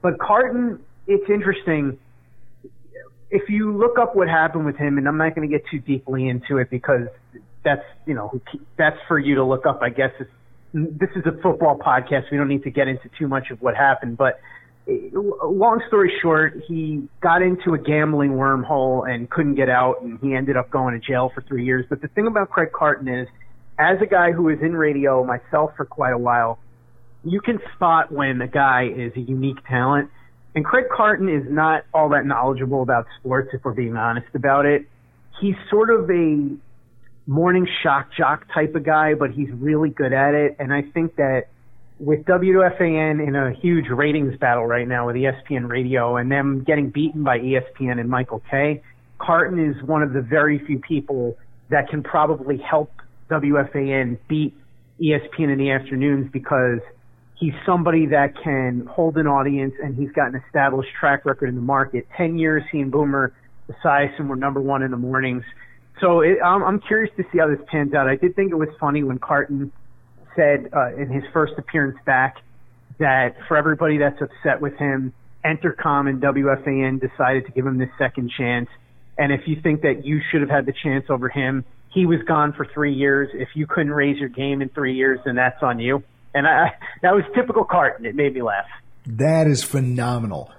But 0.00 0.18
Carton, 0.18 0.80
it's 1.06 1.28
interesting. 1.28 1.98
If 3.30 3.50
you 3.50 3.76
look 3.76 3.98
up 3.98 4.16
what 4.16 4.28
happened 4.28 4.64
with 4.64 4.76
him, 4.76 4.96
and 4.96 5.06
I'm 5.06 5.18
not 5.18 5.34
going 5.34 5.46
to 5.48 5.54
get 5.54 5.66
too 5.70 5.78
deeply 5.78 6.26
into 6.26 6.56
it 6.56 6.70
because 6.70 7.06
that's, 7.62 7.84
you 8.06 8.14
know, 8.14 8.40
that's 8.78 8.96
for 9.06 9.18
you 9.18 9.34
to 9.34 9.44
look 9.44 9.66
up, 9.66 9.80
I 9.82 9.90
guess. 9.90 10.12
It's, 10.18 10.30
this 10.72 11.10
is 11.14 11.24
a 11.26 11.32
football 11.42 11.78
podcast. 11.78 12.30
We 12.32 12.38
don't 12.38 12.48
need 12.48 12.62
to 12.62 12.70
get 12.70 12.88
into 12.88 13.10
too 13.18 13.28
much 13.28 13.50
of 13.50 13.60
what 13.60 13.76
happened, 13.76 14.16
but 14.16 14.40
long 14.86 15.82
story 15.86 16.10
short, 16.22 16.62
he 16.66 17.06
got 17.20 17.42
into 17.42 17.74
a 17.74 17.78
gambling 17.78 18.30
wormhole 18.30 19.08
and 19.08 19.28
couldn't 19.28 19.56
get 19.56 19.68
out, 19.68 20.00
and 20.00 20.18
he 20.20 20.34
ended 20.34 20.56
up 20.56 20.70
going 20.70 20.98
to 20.98 21.06
jail 21.06 21.30
for 21.34 21.42
three 21.42 21.66
years. 21.66 21.84
But 21.90 22.00
the 22.00 22.08
thing 22.08 22.26
about 22.26 22.48
Craig 22.48 22.70
Carton 22.72 23.06
is, 23.06 23.28
as 23.80 24.00
a 24.02 24.06
guy 24.06 24.32
who 24.32 24.44
was 24.44 24.58
in 24.60 24.76
radio 24.76 25.24
myself 25.24 25.72
for 25.76 25.86
quite 25.86 26.12
a 26.12 26.18
while, 26.18 26.58
you 27.24 27.40
can 27.40 27.58
spot 27.74 28.12
when 28.12 28.40
a 28.42 28.48
guy 28.48 28.88
is 28.94 29.12
a 29.16 29.20
unique 29.20 29.64
talent. 29.66 30.10
And 30.54 30.64
Craig 30.64 30.86
Carton 30.94 31.28
is 31.28 31.44
not 31.48 31.84
all 31.94 32.10
that 32.10 32.26
knowledgeable 32.26 32.82
about 32.82 33.06
sports, 33.18 33.50
if 33.54 33.64
we're 33.64 33.72
being 33.72 33.96
honest 33.96 34.28
about 34.34 34.66
it. 34.66 34.86
He's 35.40 35.54
sort 35.70 35.90
of 35.90 36.10
a 36.10 36.50
morning 37.26 37.66
shock 37.82 38.08
jock 38.16 38.46
type 38.52 38.74
of 38.74 38.84
guy, 38.84 39.14
but 39.14 39.30
he's 39.30 39.50
really 39.52 39.88
good 39.88 40.12
at 40.12 40.34
it. 40.34 40.56
And 40.58 40.72
I 40.72 40.82
think 40.82 41.16
that 41.16 41.44
with 41.98 42.24
WFAN 42.24 43.26
in 43.26 43.36
a 43.36 43.52
huge 43.52 43.88
ratings 43.88 44.36
battle 44.38 44.66
right 44.66 44.88
now 44.88 45.06
with 45.06 45.16
ESPN 45.16 45.68
Radio 45.68 46.16
and 46.16 46.30
them 46.30 46.64
getting 46.64 46.90
beaten 46.90 47.22
by 47.22 47.38
ESPN 47.38 47.98
and 47.98 48.10
Michael 48.10 48.42
Kay, 48.50 48.82
Carton 49.18 49.58
is 49.58 49.82
one 49.82 50.02
of 50.02 50.12
the 50.12 50.20
very 50.20 50.58
few 50.66 50.78
people 50.78 51.36
that 51.68 51.88
can 51.88 52.02
probably 52.02 52.58
help 52.58 52.90
WFAN 53.30 54.18
beat 54.28 54.54
ESPN 55.00 55.52
in 55.52 55.58
the 55.58 55.70
afternoons 55.70 56.30
because 56.32 56.80
he's 57.36 57.54
somebody 57.64 58.06
that 58.06 58.34
can 58.42 58.86
hold 58.86 59.16
an 59.16 59.26
audience 59.26 59.74
and 59.82 59.96
he's 59.96 60.10
got 60.12 60.28
an 60.28 60.42
established 60.46 60.90
track 60.98 61.24
record 61.24 61.48
in 61.48 61.54
the 61.54 61.60
market. 61.62 62.06
Ten 62.16 62.38
years 62.38 62.62
he 62.70 62.80
and 62.80 62.92
Boomer 62.92 63.32
Esiason 63.70 64.28
were 64.28 64.36
number 64.36 64.60
one 64.60 64.82
in 64.82 64.90
the 64.90 64.96
mornings. 64.96 65.44
So 66.00 66.20
it, 66.20 66.38
I'm, 66.44 66.62
I'm 66.62 66.80
curious 66.80 67.12
to 67.16 67.24
see 67.32 67.38
how 67.38 67.48
this 67.48 67.60
pans 67.70 67.94
out. 67.94 68.08
I 68.08 68.16
did 68.16 68.36
think 68.36 68.52
it 68.52 68.56
was 68.56 68.68
funny 68.78 69.02
when 69.02 69.18
Carton 69.18 69.72
said 70.36 70.70
uh, 70.74 70.94
in 70.94 71.08
his 71.08 71.24
first 71.32 71.54
appearance 71.58 71.98
back 72.04 72.36
that 72.98 73.34
for 73.48 73.56
everybody 73.56 73.98
that's 73.98 74.20
upset 74.20 74.60
with 74.60 74.76
him, 74.76 75.12
Entercom 75.44 76.08
and 76.08 76.20
WFAN 76.22 77.00
decided 77.00 77.46
to 77.46 77.52
give 77.52 77.66
him 77.66 77.78
this 77.78 77.88
second 77.98 78.30
chance. 78.36 78.68
And 79.16 79.32
if 79.32 79.42
you 79.46 79.56
think 79.62 79.82
that 79.82 80.04
you 80.04 80.20
should 80.30 80.42
have 80.42 80.50
had 80.50 80.66
the 80.66 80.74
chance 80.82 81.06
over 81.08 81.28
him, 81.28 81.64
he 81.90 82.06
was 82.06 82.20
gone 82.26 82.52
for 82.52 82.64
three 82.64 82.94
years. 82.94 83.28
If 83.34 83.48
you 83.54 83.66
couldn't 83.66 83.92
raise 83.92 84.18
your 84.18 84.28
game 84.28 84.62
in 84.62 84.68
three 84.68 84.94
years, 84.94 85.20
then 85.24 85.34
that's 85.34 85.62
on 85.62 85.78
you. 85.78 86.02
And 86.34 86.46
I, 86.46 86.74
that 87.02 87.14
was 87.14 87.24
typical 87.34 87.64
Carton. 87.64 88.06
It 88.06 88.14
made 88.14 88.34
me 88.34 88.42
laugh. 88.42 88.66
That 89.06 89.46
is 89.46 89.62
phenomenal. 89.62 90.50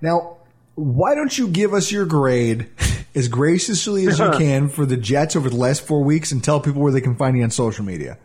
Now, 0.00 0.38
why 0.74 1.14
don't 1.14 1.36
you 1.36 1.48
give 1.48 1.74
us 1.74 1.92
your 1.92 2.06
grade 2.06 2.68
as 3.14 3.28
graciously 3.28 4.06
as 4.06 4.18
you 4.18 4.30
can 4.38 4.68
for 4.68 4.86
the 4.86 4.96
Jets 4.96 5.36
over 5.36 5.48
the 5.48 5.56
last 5.56 5.82
four 5.82 6.02
weeks 6.02 6.32
and 6.32 6.42
tell 6.42 6.60
people 6.60 6.82
where 6.82 6.92
they 6.92 7.00
can 7.00 7.16
find 7.16 7.36
you 7.36 7.44
on 7.44 7.50
social 7.50 7.84
media? 7.84 8.18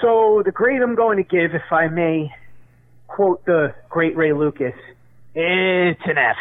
So 0.00 0.42
the 0.44 0.50
grade 0.50 0.82
I'm 0.82 0.96
going 0.96 1.16
to 1.18 1.22
give, 1.22 1.54
if 1.54 1.70
I 1.70 1.86
may 1.86 2.32
quote 3.06 3.44
the 3.44 3.72
great 3.88 4.16
Ray 4.16 4.32
Lucas, 4.32 4.74
it's 5.34 6.00
an 6.04 6.18
F. 6.18 6.36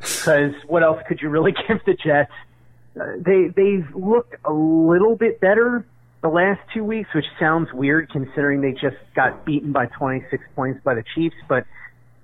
Because 0.00 0.52
what 0.66 0.82
else 0.82 1.00
could 1.06 1.22
you 1.22 1.28
really 1.28 1.52
give 1.68 1.78
the 1.86 1.94
Jets? 1.94 2.32
They 2.94 3.48
they've 3.54 3.86
looked 3.94 4.34
a 4.44 4.52
little 4.52 5.16
bit 5.16 5.40
better 5.40 5.84
the 6.22 6.28
last 6.28 6.60
two 6.72 6.84
weeks, 6.84 7.08
which 7.14 7.26
sounds 7.38 7.68
weird 7.72 8.10
considering 8.10 8.60
they 8.62 8.72
just 8.72 8.96
got 9.14 9.44
beaten 9.44 9.72
by 9.72 9.86
26 9.86 10.42
points 10.56 10.80
by 10.82 10.94
the 10.94 11.04
Chiefs. 11.14 11.36
But 11.48 11.64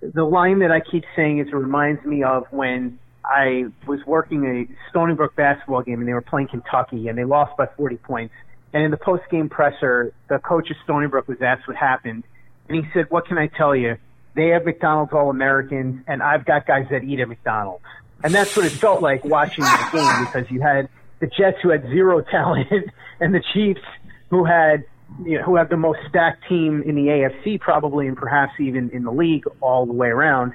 the 0.01 0.25
line 0.25 0.61
that 0.61 0.71
I 0.71 0.81
keep 0.81 1.05
saying 1.15 1.39
is 1.39 1.49
it 1.49 1.55
reminds 1.55 2.05
me 2.05 2.23
of 2.23 2.45
when 2.51 2.99
I 3.25 3.67
was 3.87 4.01
working 4.07 4.47
a 4.47 4.91
Stony 4.91 5.15
Brook 5.15 5.37
basketball 5.37 5.83
game 5.83 6.01
and 6.01 6.09
they 6.09 6.15
were 6.15 6.23
playing 6.23 6.49
Kentucky 6.49 7.09
and 7.09 7.19
they 7.19 7.25
lost 7.25 7.57
by 7.57 7.67
40 7.77 7.97
points. 7.97 8.35
And 8.73 8.85
in 8.85 8.91
the 8.91 8.97
post 8.97 9.25
game 9.31 9.49
presser, 9.49 10.15
the 10.29 10.39
coach 10.39 10.71
of 10.71 10.77
Stony 10.85 11.09
Brook 11.09 11.29
was 11.29 11.39
asked 11.43 11.67
what 11.67 11.77
happened. 11.77 12.25
And 12.69 12.85
he 12.85 12.91
said, 12.95 13.07
What 13.11 13.27
can 13.27 13.37
I 13.37 13.49
tell 13.49 13.75
you? 13.75 13.97
They 14.37 14.49
have 14.49 14.65
McDonald's 14.65 15.13
All 15.13 15.29
Americans, 15.29 16.05
and 16.07 16.23
I've 16.23 16.47
got 16.47 16.67
guys 16.67 16.87
that 16.91 17.03
eat 17.03 17.19
at 17.19 17.29
McDonald's. 17.29 17.85
And 18.23 18.35
that's 18.35 18.57
what 18.57 18.67
it 18.67 18.71
felt 18.71 19.03
like 19.03 19.25
watching 19.25 19.65
that 19.65 19.91
game 19.93 20.27
because 20.27 20.51
you 20.51 20.61
had 20.61 20.89
the 21.21 21.27
Jets 21.27 21.59
who 21.63 21.71
had 21.71 21.83
zero 21.85 22.21
talent 22.23 22.69
and 23.21 23.35
the 23.35 23.43
Chiefs 23.53 23.83
who 24.31 24.45
had 24.45 24.85
you 25.25 25.39
know, 25.39 25.45
who 25.45 25.57
have 25.57 25.69
the 25.69 25.77
most 25.77 25.99
stacked 26.09 26.49
team 26.49 26.83
in 26.87 26.95
the 26.95 27.07
AFC, 27.07 27.61
probably, 27.61 28.07
and 28.07 28.17
perhaps 28.17 28.53
even 28.61 28.91
in 28.91 29.05
the 29.05 29.11
league 29.11 29.45
all 29.61 29.87
the 29.87 29.93
way 29.93 30.09
around. 30.09 30.53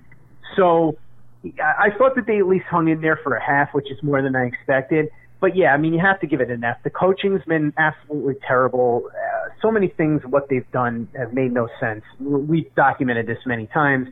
So 0.56 0.98
I 1.44 1.90
I 1.94 1.98
thought 1.98 2.16
that 2.16 2.26
they 2.26 2.38
at 2.40 2.48
least 2.48 2.66
hung 2.66 2.88
in 2.88 3.02
there 3.02 3.20
for 3.22 3.36
a 3.36 3.44
half, 3.44 3.74
which 3.74 3.92
is 3.92 4.02
more 4.02 4.22
than 4.22 4.36
I 4.36 4.46
expected. 4.46 5.10
But 5.42 5.56
yeah, 5.56 5.74
I 5.74 5.78
mean, 5.78 5.94
you 5.94 6.00
have 6.00 6.20
to 6.22 6.28
give 6.28 6.42
it 6.42 6.50
an 6.50 6.64
F. 6.64 6.78
The 6.84 6.90
coaching's 6.90 7.44
been 7.44 7.74
absolutely 7.78 8.36
terrible. 8.48 9.10
Uh, 9.12 9.50
so 9.62 9.70
many 9.70 9.90
things, 9.90 10.22
what 10.26 10.50
they've 10.50 10.70
done, 10.72 11.08
have 11.16 11.34
made 11.34 11.52
no 11.52 11.68
sense. 11.80 12.04
We've 12.20 12.74
documented 12.76 13.28
this 13.28 13.38
many 13.46 13.68
times. 13.68 14.08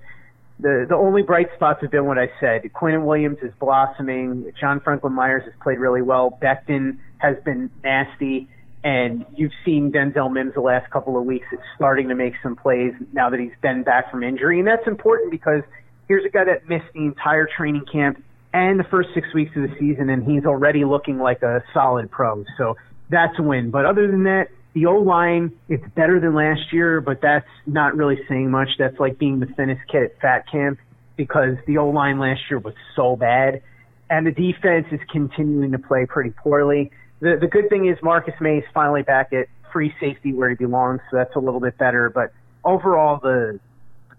The 0.59 0.85
the 0.87 0.95
only 0.95 1.23
bright 1.23 1.47
spots 1.55 1.81
have 1.81 1.91
been 1.91 2.05
what 2.05 2.17
I 2.17 2.29
said. 2.39 2.71
Quinn 2.73 3.05
Williams 3.05 3.39
is 3.41 3.51
blossoming. 3.59 4.51
John 4.59 4.79
Franklin 4.79 5.13
Myers 5.13 5.43
has 5.45 5.53
played 5.61 5.79
really 5.79 6.01
well. 6.01 6.37
Becton 6.41 6.99
has 7.17 7.35
been 7.43 7.69
nasty. 7.83 8.47
And 8.85 9.25
you've 9.35 9.53
seen 9.63 9.93
Denzel 9.93 10.31
Mims 10.31 10.55
the 10.55 10.61
last 10.61 10.91
couple 10.91 11.17
of 11.17 11.23
weeks. 11.23 11.47
It's 11.53 11.63
starting 11.75 12.09
to 12.09 12.15
make 12.15 12.33
some 12.43 12.55
plays 12.57 12.93
now 13.13 13.29
that 13.29 13.39
he's 13.39 13.53
been 13.61 13.83
back 13.83 14.11
from 14.11 14.23
injury. 14.23 14.59
And 14.59 14.67
that's 14.67 14.85
important 14.87 15.31
because 15.31 15.63
here's 16.09 16.25
a 16.25 16.29
guy 16.29 16.43
that 16.43 16.67
missed 16.67 16.91
the 16.93 16.99
entire 16.99 17.47
training 17.47 17.85
camp 17.89 18.21
and 18.53 18.79
the 18.79 18.83
first 18.83 19.09
six 19.13 19.33
weeks 19.33 19.55
of 19.55 19.63
the 19.63 19.75
season, 19.79 20.09
and 20.09 20.23
he's 20.23 20.45
already 20.45 20.83
looking 20.85 21.17
like 21.17 21.41
a 21.41 21.63
solid 21.73 22.11
pro. 22.11 22.43
So 22.57 22.75
that's 23.09 23.39
a 23.39 23.41
win. 23.41 23.71
But 23.71 23.85
other 23.85 24.05
than 24.07 24.23
that, 24.23 24.49
the 24.73 24.87
O 24.87 24.95
line, 24.95 25.51
it's 25.69 25.83
better 25.95 26.19
than 26.19 26.33
last 26.33 26.73
year, 26.73 26.99
but 26.99 27.21
that's 27.21 27.47
not 27.65 27.95
really 27.95 28.19
saying 28.27 28.49
much. 28.49 28.69
That's 28.79 28.99
like 28.99 29.17
being 29.19 29.39
the 29.39 29.45
thinnest 29.45 29.81
kid 29.91 30.03
at 30.03 30.19
fat 30.19 30.49
camp 30.51 30.79
because 31.15 31.55
the 31.67 31.77
O 31.77 31.89
line 31.89 32.19
last 32.19 32.41
year 32.49 32.59
was 32.59 32.73
so 32.95 33.15
bad. 33.15 33.61
And 34.09 34.25
the 34.27 34.31
defense 34.31 34.87
is 34.91 34.99
continuing 35.11 35.71
to 35.71 35.79
play 35.79 36.05
pretty 36.05 36.31
poorly. 36.31 36.91
The, 37.19 37.37
the 37.39 37.47
good 37.47 37.69
thing 37.69 37.87
is 37.87 37.97
Marcus 38.03 38.33
Maye 38.41 38.57
is 38.57 38.63
finally 38.73 39.03
back 39.03 39.31
at 39.31 39.47
free 39.71 39.93
safety 39.99 40.33
where 40.33 40.49
he 40.49 40.55
belongs, 40.55 41.01
so 41.09 41.17
that's 41.17 41.35
a 41.35 41.39
little 41.39 41.59
bit 41.59 41.77
better. 41.77 42.09
But 42.09 42.31
overall, 42.63 43.19
the 43.21 43.59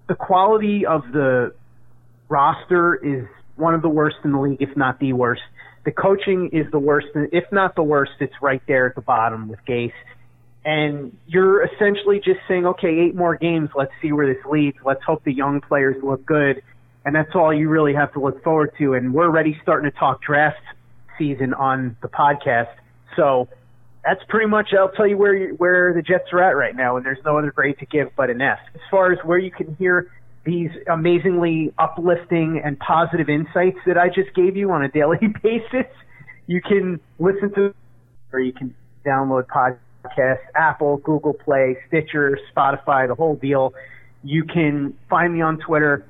the 0.08 0.14
quality 0.14 0.84
of 0.86 1.02
the 1.12 1.54
roster 2.28 2.94
is 2.94 3.26
one 3.56 3.74
of 3.74 3.82
the 3.82 3.88
worst 3.88 4.16
in 4.24 4.32
the 4.32 4.40
league, 4.40 4.60
if 4.60 4.76
not 4.76 4.98
the 5.00 5.12
worst. 5.12 5.42
The 5.84 5.92
coaching 5.92 6.50
is 6.52 6.70
the 6.70 6.78
worst, 6.78 7.08
if 7.14 7.44
not 7.52 7.74
the 7.74 7.82
worst. 7.82 8.12
It's 8.20 8.34
right 8.40 8.62
there 8.66 8.86
at 8.86 8.94
the 8.94 9.00
bottom 9.00 9.48
with 9.48 9.60
Gase. 9.66 9.92
And 10.64 11.16
you're 11.26 11.62
essentially 11.64 12.20
just 12.24 12.40
saying, 12.48 12.66
okay, 12.66 13.00
eight 13.00 13.14
more 13.14 13.36
games. 13.36 13.70
Let's 13.76 13.92
see 14.00 14.12
where 14.12 14.32
this 14.32 14.42
leads. 14.46 14.78
Let's 14.84 15.02
hope 15.04 15.22
the 15.24 15.32
young 15.32 15.60
players 15.60 15.96
look 16.02 16.24
good. 16.24 16.62
And 17.04 17.14
that's 17.14 17.34
all 17.34 17.52
you 17.52 17.68
really 17.68 17.92
have 17.94 18.12
to 18.14 18.20
look 18.20 18.42
forward 18.42 18.72
to. 18.78 18.94
And 18.94 19.12
we're 19.12 19.26
already 19.26 19.58
starting 19.62 19.90
to 19.90 19.96
talk 19.96 20.22
draft 20.22 20.62
season 21.18 21.52
on 21.52 21.96
the 22.00 22.08
podcast. 22.08 22.74
So 23.14 23.48
that's 24.04 24.20
pretty 24.28 24.46
much, 24.46 24.70
I'll 24.78 24.90
tell 24.90 25.06
you 25.06 25.18
where, 25.18 25.34
you, 25.34 25.54
where 25.56 25.92
the 25.92 26.00
Jets 26.00 26.32
are 26.32 26.42
at 26.42 26.56
right 26.56 26.74
now. 26.74 26.96
And 26.96 27.04
there's 27.04 27.22
no 27.26 27.36
other 27.36 27.52
grade 27.52 27.78
to 27.80 27.86
give 27.86 28.08
but 28.16 28.30
an 28.30 28.40
F. 28.40 28.58
As 28.74 28.80
far 28.90 29.12
as 29.12 29.18
where 29.22 29.38
you 29.38 29.50
can 29.50 29.76
hear 29.76 30.10
these 30.44 30.70
amazingly 30.90 31.72
uplifting 31.78 32.60
and 32.62 32.78
positive 32.78 33.28
insights 33.28 33.78
that 33.86 33.98
I 33.98 34.08
just 34.08 34.34
gave 34.34 34.56
you 34.56 34.70
on 34.70 34.82
a 34.82 34.88
daily 34.88 35.18
basis. 35.42 35.90
You 36.46 36.60
can 36.60 37.00
listen 37.18 37.52
to, 37.54 37.74
or 38.32 38.40
you 38.40 38.52
can 38.52 38.74
download 39.04 39.46
podcasts, 39.46 39.78
Apple, 40.54 40.98
Google 40.98 41.34
Play, 41.34 41.76
Stitcher, 41.88 42.38
Spotify, 42.54 43.08
the 43.08 43.14
whole 43.14 43.36
deal. 43.36 43.74
You 44.22 44.44
can 44.44 44.94
find 45.08 45.34
me 45.34 45.42
on 45.42 45.58
Twitter 45.58 46.06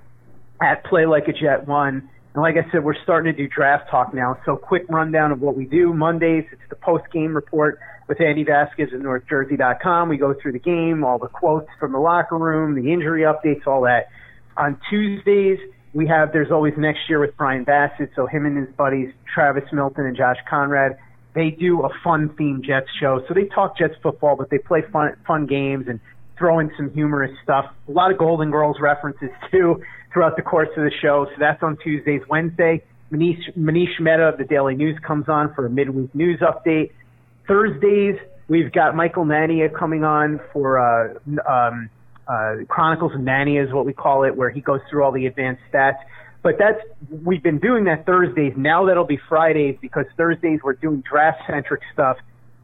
at 0.60 0.84
Play 0.84 1.06
Like 1.06 1.28
a 1.28 1.32
Jet 1.32 1.66
One. 1.66 2.08
And 2.34 2.42
like 2.42 2.56
I 2.56 2.70
said, 2.72 2.84
we're 2.84 3.00
starting 3.02 3.32
to 3.32 3.36
do 3.36 3.48
draft 3.48 3.90
talk 3.90 4.12
now. 4.12 4.36
So 4.44 4.56
quick 4.56 4.84
rundown 4.88 5.30
of 5.30 5.40
what 5.40 5.56
we 5.56 5.66
do. 5.66 5.92
Mondays, 5.92 6.44
it's 6.50 6.62
the 6.68 6.76
post 6.76 7.04
game 7.12 7.34
report 7.34 7.78
with 8.08 8.20
Andy 8.20 8.44
Vasquez 8.44 8.88
at 8.92 9.00
NorthJersey.com. 9.00 10.08
We 10.08 10.16
go 10.16 10.34
through 10.34 10.52
the 10.52 10.58
game, 10.58 11.04
all 11.04 11.18
the 11.18 11.28
quotes 11.28 11.68
from 11.78 11.92
the 11.92 11.98
locker 11.98 12.36
room, 12.36 12.74
the 12.74 12.92
injury 12.92 13.22
updates, 13.22 13.66
all 13.66 13.82
that. 13.82 14.08
On 14.56 14.78
Tuesdays, 14.90 15.58
we 15.94 16.06
have 16.08 16.32
There's 16.32 16.50
Always 16.50 16.74
Next 16.76 17.08
Year 17.08 17.20
with 17.20 17.36
Brian 17.36 17.64
Bassett. 17.64 18.10
So 18.16 18.26
him 18.26 18.46
and 18.46 18.56
his 18.56 18.74
buddies, 18.76 19.12
Travis 19.32 19.64
Milton 19.72 20.06
and 20.06 20.16
Josh 20.16 20.38
Conrad, 20.48 20.98
they 21.34 21.50
do 21.50 21.82
a 21.82 21.88
fun 22.02 22.30
themed 22.30 22.64
Jets 22.64 22.88
show. 23.00 23.24
So 23.28 23.34
they 23.34 23.44
talk 23.46 23.76
Jets 23.76 23.94
football, 24.02 24.36
but 24.36 24.50
they 24.50 24.58
play 24.58 24.82
fun, 24.92 25.16
fun 25.26 25.46
games 25.46 25.86
and 25.88 26.00
throw 26.38 26.58
in 26.58 26.70
some 26.76 26.90
humorous 26.92 27.32
stuff. 27.42 27.66
A 27.88 27.92
lot 27.92 28.10
of 28.10 28.18
Golden 28.18 28.50
Girls 28.50 28.76
references 28.80 29.30
too 29.50 29.82
throughout 30.12 30.36
the 30.36 30.42
course 30.42 30.68
of 30.76 30.84
the 30.84 30.92
show. 31.02 31.26
So 31.26 31.36
that's 31.38 31.62
on 31.62 31.76
Tuesdays. 31.82 32.22
Wednesday, 32.28 32.82
Manish, 33.12 33.56
Manish 33.58 34.00
Mehta 34.00 34.28
of 34.28 34.38
the 34.38 34.44
Daily 34.44 34.74
News 34.74 34.98
comes 35.04 35.28
on 35.28 35.52
for 35.54 35.66
a 35.66 35.70
midweek 35.70 36.14
news 36.14 36.40
update. 36.40 36.92
Thursdays, 37.46 38.16
we've 38.48 38.72
got 38.72 38.94
Michael 38.94 39.24
Nania 39.24 39.72
coming 39.76 40.04
on 40.04 40.40
for 40.52 40.78
uh, 40.78 41.14
um, 41.48 41.90
uh, 42.26 42.64
Chronicles 42.68 43.12
of 43.14 43.20
Nania 43.20 43.66
is 43.66 43.72
what 43.72 43.84
we 43.84 43.92
call 43.92 44.24
it, 44.24 44.34
where 44.34 44.50
he 44.50 44.60
goes 44.60 44.80
through 44.88 45.04
all 45.04 45.12
the 45.12 45.26
advanced 45.26 45.62
stats. 45.72 45.98
But 46.44 46.58
that's 46.58 46.78
we've 47.24 47.42
been 47.42 47.58
doing 47.58 47.84
that 47.84 48.04
Thursdays. 48.04 48.52
Now 48.54 48.84
that'll 48.84 49.06
be 49.06 49.18
Fridays 49.30 49.78
because 49.80 50.04
Thursdays 50.18 50.60
we're 50.62 50.74
doing 50.74 51.02
draft 51.10 51.40
centric 51.46 51.80
stuff, 51.94 52.18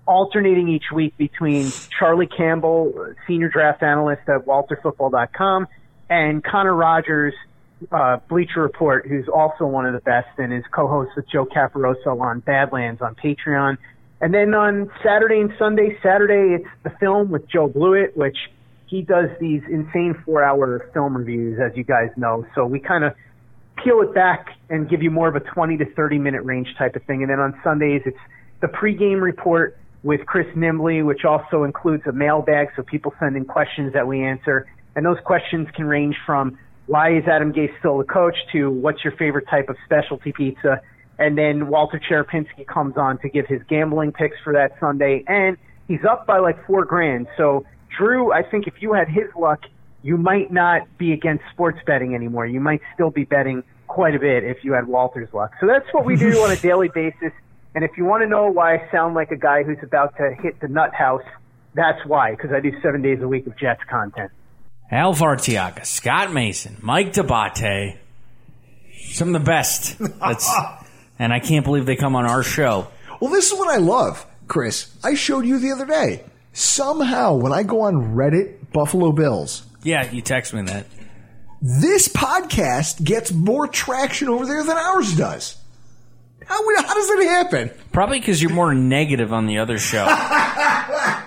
alternating 0.06 0.68
each 0.68 0.92
week 0.94 1.16
between 1.16 1.72
Charlie 1.98 2.26
Campbell, 2.26 3.14
senior 3.26 3.48
draft 3.48 3.82
analyst 3.82 4.28
at 4.28 4.44
WalterFootball.com, 4.44 5.66
and 6.10 6.44
Connor 6.44 6.74
Rogers, 6.74 7.32
uh, 7.90 8.18
Bleacher 8.28 8.60
Report, 8.60 9.06
who's 9.08 9.28
also 9.28 9.64
one 9.64 9.86
of 9.86 9.94
the 9.94 10.00
best 10.00 10.28
and 10.36 10.52
is 10.52 10.64
co-host 10.70 11.12
with 11.16 11.24
Joe 11.30 11.46
Caparoso 11.46 12.20
on 12.20 12.40
Badlands 12.40 13.00
on 13.00 13.14
Patreon. 13.14 13.78
And 14.20 14.34
then 14.34 14.52
on 14.52 14.90
Saturday 15.02 15.40
and 15.40 15.54
Sunday, 15.58 15.96
Saturday 16.02 16.56
it's 16.56 16.68
the 16.82 16.90
film 17.00 17.30
with 17.30 17.48
Joe 17.48 17.68
Blewett, 17.68 18.14
which 18.14 18.36
he 18.88 19.00
does 19.00 19.30
these 19.40 19.62
insane 19.70 20.20
four 20.26 20.44
hour 20.44 20.86
film 20.92 21.16
reviews, 21.16 21.58
as 21.58 21.74
you 21.78 21.84
guys 21.84 22.10
know. 22.18 22.44
So 22.54 22.66
we 22.66 22.78
kind 22.78 23.04
of 23.04 23.14
peel 23.76 24.00
it 24.02 24.14
back 24.14 24.48
and 24.68 24.88
give 24.88 25.02
you 25.02 25.10
more 25.10 25.28
of 25.28 25.36
a 25.36 25.40
20 25.40 25.76
to 25.78 25.84
30 25.94 26.18
minute 26.18 26.42
range 26.42 26.68
type 26.78 26.96
of 26.96 27.02
thing. 27.04 27.22
And 27.22 27.30
then 27.30 27.40
on 27.40 27.58
Sundays, 27.64 28.02
it's 28.04 28.18
the 28.60 28.68
pregame 28.68 29.20
report 29.20 29.78
with 30.02 30.24
Chris 30.26 30.46
Nimbley, 30.56 31.04
which 31.04 31.24
also 31.24 31.64
includes 31.64 32.04
a 32.06 32.12
mailbag, 32.12 32.68
so 32.76 32.82
people 32.82 33.14
send 33.20 33.36
in 33.36 33.44
questions 33.44 33.92
that 33.92 34.06
we 34.06 34.22
answer. 34.22 34.66
And 34.96 35.04
those 35.04 35.18
questions 35.24 35.68
can 35.74 35.86
range 35.86 36.16
from 36.26 36.58
why 36.86 37.16
is 37.16 37.24
Adam 37.30 37.52
Gase 37.52 37.76
still 37.78 37.98
the 37.98 38.04
coach 38.04 38.36
to 38.52 38.70
what's 38.70 39.04
your 39.04 39.12
favorite 39.16 39.46
type 39.48 39.68
of 39.68 39.76
specialty 39.84 40.32
pizza. 40.32 40.80
And 41.18 41.36
then 41.36 41.68
Walter 41.68 42.00
Cherepinsky 42.00 42.66
comes 42.66 42.96
on 42.96 43.18
to 43.18 43.28
give 43.28 43.46
his 43.46 43.60
gambling 43.68 44.12
picks 44.12 44.36
for 44.42 44.54
that 44.54 44.72
Sunday. 44.80 45.22
And 45.28 45.56
he's 45.86 46.04
up 46.08 46.26
by 46.26 46.38
like 46.38 46.66
four 46.66 46.84
grand. 46.84 47.28
So 47.36 47.64
Drew, 47.96 48.32
I 48.32 48.42
think 48.42 48.66
if 48.66 48.74
you 48.80 48.94
had 48.94 49.08
his 49.08 49.28
luck, 49.38 49.60
you 50.02 50.16
might 50.16 50.52
not 50.52 50.86
be 50.98 51.12
against 51.12 51.44
sports 51.52 51.78
betting 51.86 52.14
anymore. 52.14 52.46
You 52.46 52.60
might 52.60 52.80
still 52.94 53.10
be 53.10 53.24
betting 53.24 53.62
quite 53.86 54.14
a 54.14 54.18
bit 54.18 54.44
if 54.44 54.64
you 54.64 54.72
had 54.72 54.86
Walter's 54.86 55.32
luck. 55.34 55.52
So 55.60 55.66
that's 55.66 55.86
what 55.92 56.04
we 56.04 56.16
do 56.16 56.38
on 56.42 56.50
a 56.50 56.56
daily 56.60 56.88
basis. 56.94 57.32
And 57.74 57.84
if 57.84 57.92
you 57.96 58.04
want 58.04 58.22
to 58.22 58.28
know 58.28 58.50
why 58.50 58.76
I 58.76 58.90
sound 58.90 59.14
like 59.14 59.30
a 59.30 59.36
guy 59.36 59.62
who's 59.62 59.82
about 59.82 60.16
to 60.16 60.34
hit 60.40 60.60
the 60.60 60.68
nut 60.68 60.94
house, 60.94 61.22
that's 61.74 62.04
why, 62.06 62.32
because 62.32 62.50
I 62.52 62.60
do 62.60 62.72
seven 62.82 63.02
days 63.02 63.20
a 63.22 63.28
week 63.28 63.46
of 63.46 63.56
Jets 63.56 63.82
content. 63.88 64.30
Alf 64.90 65.20
Arteaga, 65.20 65.86
Scott 65.86 66.32
Mason, 66.32 66.76
Mike 66.80 67.12
D'Abate, 67.12 67.96
some 69.10 69.28
of 69.28 69.34
the 69.34 69.46
best. 69.46 69.98
That's, 69.98 70.52
and 71.18 71.32
I 71.32 71.38
can't 71.38 71.64
believe 71.64 71.86
they 71.86 71.94
come 71.94 72.16
on 72.16 72.26
our 72.26 72.42
show. 72.42 72.88
Well, 73.20 73.30
this 73.30 73.52
is 73.52 73.58
what 73.58 73.72
I 73.72 73.76
love, 73.76 74.26
Chris. 74.48 74.96
I 75.04 75.14
showed 75.14 75.46
you 75.46 75.58
the 75.58 75.70
other 75.70 75.86
day. 75.86 76.24
Somehow, 76.52 77.34
when 77.34 77.52
I 77.52 77.62
go 77.62 77.82
on 77.82 78.16
Reddit, 78.16 78.72
Buffalo 78.72 79.12
Bills, 79.12 79.62
Yeah, 79.82 80.10
you 80.10 80.20
text 80.22 80.52
me 80.54 80.62
that. 80.62 80.86
this 81.62 82.08
podcast 82.08 83.02
gets 83.04 83.32
more 83.32 83.66
traction 83.68 84.28
over 84.28 84.46
there 84.46 84.62
than 84.64 84.76
ours 84.76 85.16
does. 85.16 85.56
How, 86.46 86.58
how 86.82 86.94
does 86.94 87.10
it 87.10 87.28
happen? 87.28 87.70
Probably 87.92 88.18
because 88.18 88.42
you're 88.42 88.52
more 88.52 88.74
negative 88.74 89.32
on 89.32 89.46
the 89.46 89.58
other 89.58 89.78
show. 89.78 90.06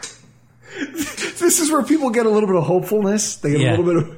This 1.39 1.59
is 1.59 1.71
where 1.71 1.83
people 1.83 2.09
get 2.09 2.25
a 2.25 2.29
little 2.29 2.47
bit 2.47 2.55
of 2.55 2.63
hopefulness. 2.63 3.35
They 3.37 3.51
get 3.51 3.59
Yeah. 3.61 3.69
a 3.69 3.77
little 3.77 3.85
bit 3.85 3.95
of. 3.97 4.17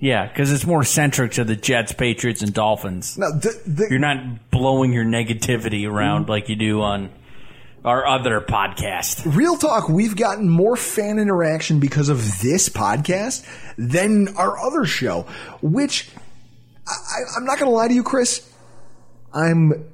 yeah, 0.00 0.26
because 0.26 0.50
it's 0.52 0.66
more 0.66 0.82
centric 0.82 1.32
to 1.32 1.44
the 1.44 1.54
Jets, 1.56 1.92
Patriots, 1.92 2.42
and 2.42 2.52
Dolphins. 2.52 3.16
No, 3.16 3.30
the, 3.30 3.60
the, 3.64 3.86
You're 3.90 4.00
not 4.00 4.50
blowing 4.50 4.92
your 4.92 5.04
negativity 5.04 5.88
around 5.88 6.28
like 6.28 6.48
you 6.48 6.56
do 6.56 6.82
on 6.82 7.10
our 7.84 8.06
other 8.06 8.40
podcast. 8.40 9.36
Real 9.36 9.56
talk, 9.56 9.88
we've 9.88 10.16
gotten 10.16 10.48
more 10.48 10.76
fan 10.76 11.18
interaction 11.18 11.80
because 11.80 12.08
of 12.08 12.40
this 12.40 12.68
podcast 12.68 13.46
than 13.76 14.36
our 14.36 14.58
other 14.58 14.84
show, 14.86 15.22
which 15.60 16.08
I, 16.86 17.36
I'm 17.36 17.44
not 17.44 17.58
going 17.58 17.70
to 17.70 17.74
lie 17.76 17.88
to 17.88 17.94
you, 17.94 18.02
Chris. 18.02 18.50
I'm 19.32 19.90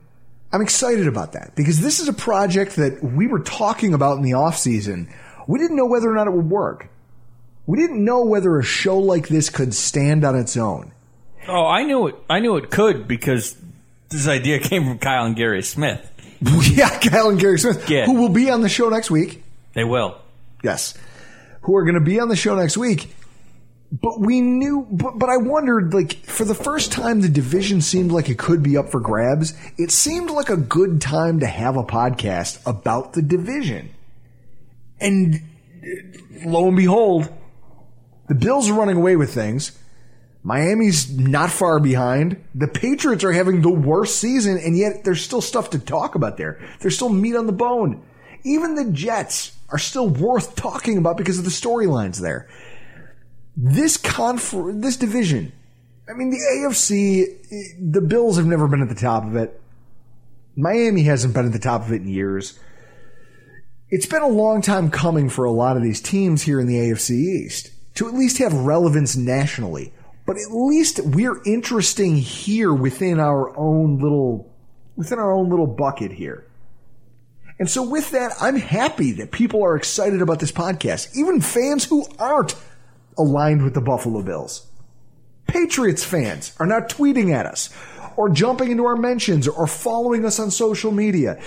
I'm 0.53 0.63
excited 0.63 1.07
about 1.07 1.33
that 1.33 1.55
because 1.55 1.81
this 1.81 2.01
is 2.01 2.09
a 2.09 2.13
project 2.13 2.77
that 2.77 3.03
we 3.03 3.27
were 3.27 3.41
talking 3.41 3.95
about 3.95 4.17
in 4.17 4.23
the 4.23 4.35
off 4.35 4.59
season. 4.59 5.09
We 5.47 5.59
didn't 5.59 5.77
know 5.77 5.87
whether 5.87 6.11
or 6.11 6.15
not 6.15 6.27
it 6.27 6.33
would 6.33 6.51
work. 6.51 6.89
We 7.67 7.79
didn't 7.79 8.05
know 8.05 8.25
whether 8.25 8.59
a 8.59 8.65
show 8.65 8.99
like 8.99 9.29
this 9.29 9.49
could 9.49 9.75
stand 9.75 10.25
on 10.25 10.37
its 10.37 10.57
own. 10.57 10.93
Oh, 11.49 11.67
I 11.67 11.85
knew 11.85 12.09
it. 12.09 12.17
I 12.29 12.41
knew 12.41 12.57
it 12.57 12.71
could 12.71 13.07
because 13.07 13.57
this 14.09 14.27
idea 14.27 14.59
came 14.61 14.85
from 14.85 14.99
Kyle 14.99 15.25
and 15.25 15.37
Gary 15.37 15.63
Smith. 15.63 16.10
yeah, 16.73 16.99
Kyle 16.99 17.29
and 17.31 17.39
Gary 17.39 17.59
Smith, 17.59 17.89
Yeah. 17.91 18.07
who 18.07 18.15
will 18.15 18.29
be 18.31 18.51
on 18.51 18.61
the 18.63 18.69
show 18.69 18.89
next 18.89 19.11
week. 19.11 19.43
They 19.75 19.85
will. 19.85 20.19
Yes. 20.63 20.95
who 21.63 21.77
are 21.77 21.85
going 21.85 21.95
to 21.95 22.01
be 22.01 22.19
on 22.21 22.29
the 22.29 22.37
show 22.37 22.55
next 22.57 22.77
week. 22.79 23.15
But 23.93 24.21
we 24.21 24.41
knew, 24.41 24.87
but, 24.91 25.19
but 25.19 25.29
I 25.29 25.37
wondered, 25.37 25.93
like, 25.93 26.15
for 26.25 26.45
the 26.45 26.55
first 26.55 26.93
time, 26.93 27.21
the 27.23 27.29
division 27.29 27.81
seemed 27.81 28.13
like 28.13 28.29
it 28.29 28.39
could 28.39 28.63
be 28.63 28.77
up 28.77 28.89
for 28.91 29.01
grabs. 29.01 29.53
It 29.79 29.91
seemed 29.91 30.31
like 30.31 30.49
a 30.49 30.57
good 30.57 31.01
time 31.01 31.41
to 31.41 31.47
have 31.47 31.77
a 31.77 31.83
podcast 31.83 32.65
about 32.67 33.15
the 33.15 33.23
division. 33.23 33.91
And 35.01 35.43
uh, 35.83 36.49
lo 36.49 36.69
and 36.69 36.77
behold, 36.77 37.29
the 38.29 38.35
Bills 38.37 38.71
are 38.71 38.75
running 38.75 38.97
away 38.97 39.17
with 39.17 39.35
things. 39.35 39.73
Miami's 40.43 41.11
not 41.11 41.51
far 41.51 41.81
behind. 41.81 42.43
The 42.55 42.69
Patriots 42.69 43.25
are 43.25 43.33
having 43.33 43.61
the 43.61 43.71
worst 43.71 44.19
season, 44.19 44.59
and 44.59 44.77
yet 44.77 45.05
there's 45.05 45.23
still 45.23 45.43
stuff 45.43 45.71
to 45.71 45.79
talk 45.79 46.15
about 46.15 46.39
there. 46.39 46.61
There's 46.81 46.97
still 46.97 47.11
meat 47.11 47.37
on 47.37 47.47
the 47.47 47.53
bone. 47.53 48.03
Even 48.45 48.75
the 48.75 48.91
Jets 48.91 49.57
are 49.69 49.79
still 49.79 50.09
worth 50.09 50.57
talking 50.57 50.97
about 50.97 51.19
because 51.19 51.39
of 51.39 51.45
the 51.45 51.51
storylines 51.51 52.21
there. 52.21 52.49
This 53.55 53.99
conf- 53.99 54.55
this 54.75 54.97
division, 54.97 55.53
I 56.09 56.15
mean, 56.15 56.31
the 56.31 56.39
AFC, 56.39 57.93
the 57.93 58.01
Bills 58.01 58.39
have 58.39 58.47
never 58.47 58.67
been 58.67 58.83
at 58.83 58.89
the 58.89 58.95
top 58.95 59.27
of 59.27 59.37
it. 59.37 59.61
Miami 60.57 61.03
hasn't 61.03 61.35
been 61.35 61.47
at 61.47 61.53
the 61.53 61.59
top 61.59 61.83
of 61.83 61.93
it 61.93 62.03
in 62.03 62.09
years. 62.09 62.59
It's 63.91 64.07
been 64.07 64.23
a 64.23 64.29
long 64.29 64.63
time 64.63 64.91
coming 64.91 65.29
for 65.29 65.45
a 65.45 65.51
lot 65.51 65.77
of 65.77 65.83
these 65.83 66.01
teams 66.01 66.43
here 66.43 66.61
in 66.61 66.67
the 66.67 66.77
AFC 66.77 67.11
East 67.11 67.71
to 67.97 68.09
at 68.09 68.15
least 68.15 68.39
have 68.39 68.55
relevance 68.55 69.17
nationally. 69.17 69.93
But 70.31 70.37
at 70.37 70.53
least 70.53 71.01
we're 71.03 71.43
interesting 71.43 72.15
here 72.15 72.73
within 72.73 73.19
our 73.19 73.53
own 73.59 73.99
little 73.99 74.49
within 74.95 75.19
our 75.19 75.33
own 75.33 75.49
little 75.51 75.67
bucket 75.67 76.13
here. 76.13 76.47
And 77.59 77.69
so 77.69 77.83
with 77.83 78.13
that, 78.13 78.35
I'm 78.41 78.55
happy 78.55 79.11
that 79.15 79.33
people 79.33 79.65
are 79.65 79.75
excited 79.75 80.23
about 80.23 80.39
this 80.39 80.53
podcast, 80.53 81.17
even 81.17 81.41
fans 81.41 81.85
who 81.85 82.07
aren't 82.17 82.55
aligned 83.19 83.65
with 83.65 83.75
the 83.75 83.81
Buffalo 83.81 84.23
Bills. 84.23 84.69
Patriots 85.49 86.05
fans 86.05 86.55
are 86.61 86.67
now 86.67 86.79
tweeting 86.79 87.35
at 87.35 87.47
us 87.47 87.69
or 88.17 88.29
jumping 88.29 88.71
into 88.71 88.85
our 88.85 88.95
mentions 88.95 89.49
or 89.49 89.67
following 89.67 90.25
us 90.25 90.39
on 90.39 90.53
social 90.53 90.93
media. 90.93 91.43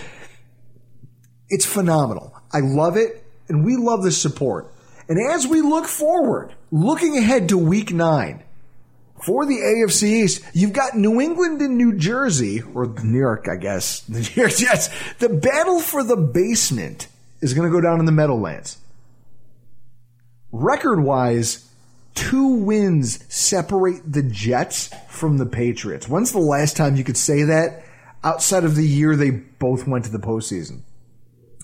It's 1.48 1.66
phenomenal. 1.66 2.38
I 2.52 2.60
love 2.60 2.98
it 2.98 3.26
and 3.48 3.64
we 3.64 3.78
love 3.78 4.04
the 4.04 4.12
support. 4.12 4.74
And 5.08 5.32
as 5.32 5.48
we 5.48 5.62
look 5.62 5.86
forward, 5.86 6.54
looking 6.70 7.18
ahead 7.18 7.48
to 7.48 7.58
week 7.58 7.94
nine, 7.94 8.44
for 9.24 9.46
the 9.46 9.56
AFC 9.56 10.04
East, 10.04 10.44
you've 10.54 10.74
got 10.74 10.98
New 10.98 11.22
England 11.22 11.62
and 11.62 11.78
New 11.78 11.98
Jersey, 11.98 12.62
or 12.74 12.88
New 13.04 13.20
York, 13.20 13.48
I 13.50 13.56
guess. 13.56 14.02
The 14.02 14.20
New 14.36 14.42
York 14.42 14.56
Jets. 14.56 14.90
The 15.20 15.30
battle 15.30 15.80
for 15.80 16.04
the 16.04 16.18
basement 16.18 17.08
is 17.42 17.54
going 17.54 17.70
to 17.70 17.74
go 17.74 17.82
down 17.82 18.00
in 18.00 18.06
the 18.06 18.12
Meadowlands. 18.12 18.80
Record 20.52 21.02
wise, 21.02 21.70
two 22.16 22.48
wins 22.48 23.24
separate 23.34 24.12
the 24.12 24.24
Jets 24.24 24.90
from 25.08 25.38
the 25.38 25.46
Patriots. 25.46 26.08
When's 26.08 26.34
the 26.34 26.40
last 26.40 26.76
time 26.76 26.98
you 26.98 27.06
could 27.06 27.18
say 27.18 27.44
that 27.44 27.84
outside 28.26 28.66
of 28.66 28.76
the 28.76 28.86
year 28.86 29.16
they 29.16 29.32
both 29.32 29.88
went 29.88 30.04
to 30.06 30.12
the 30.12 30.20
postseason? 30.20 30.82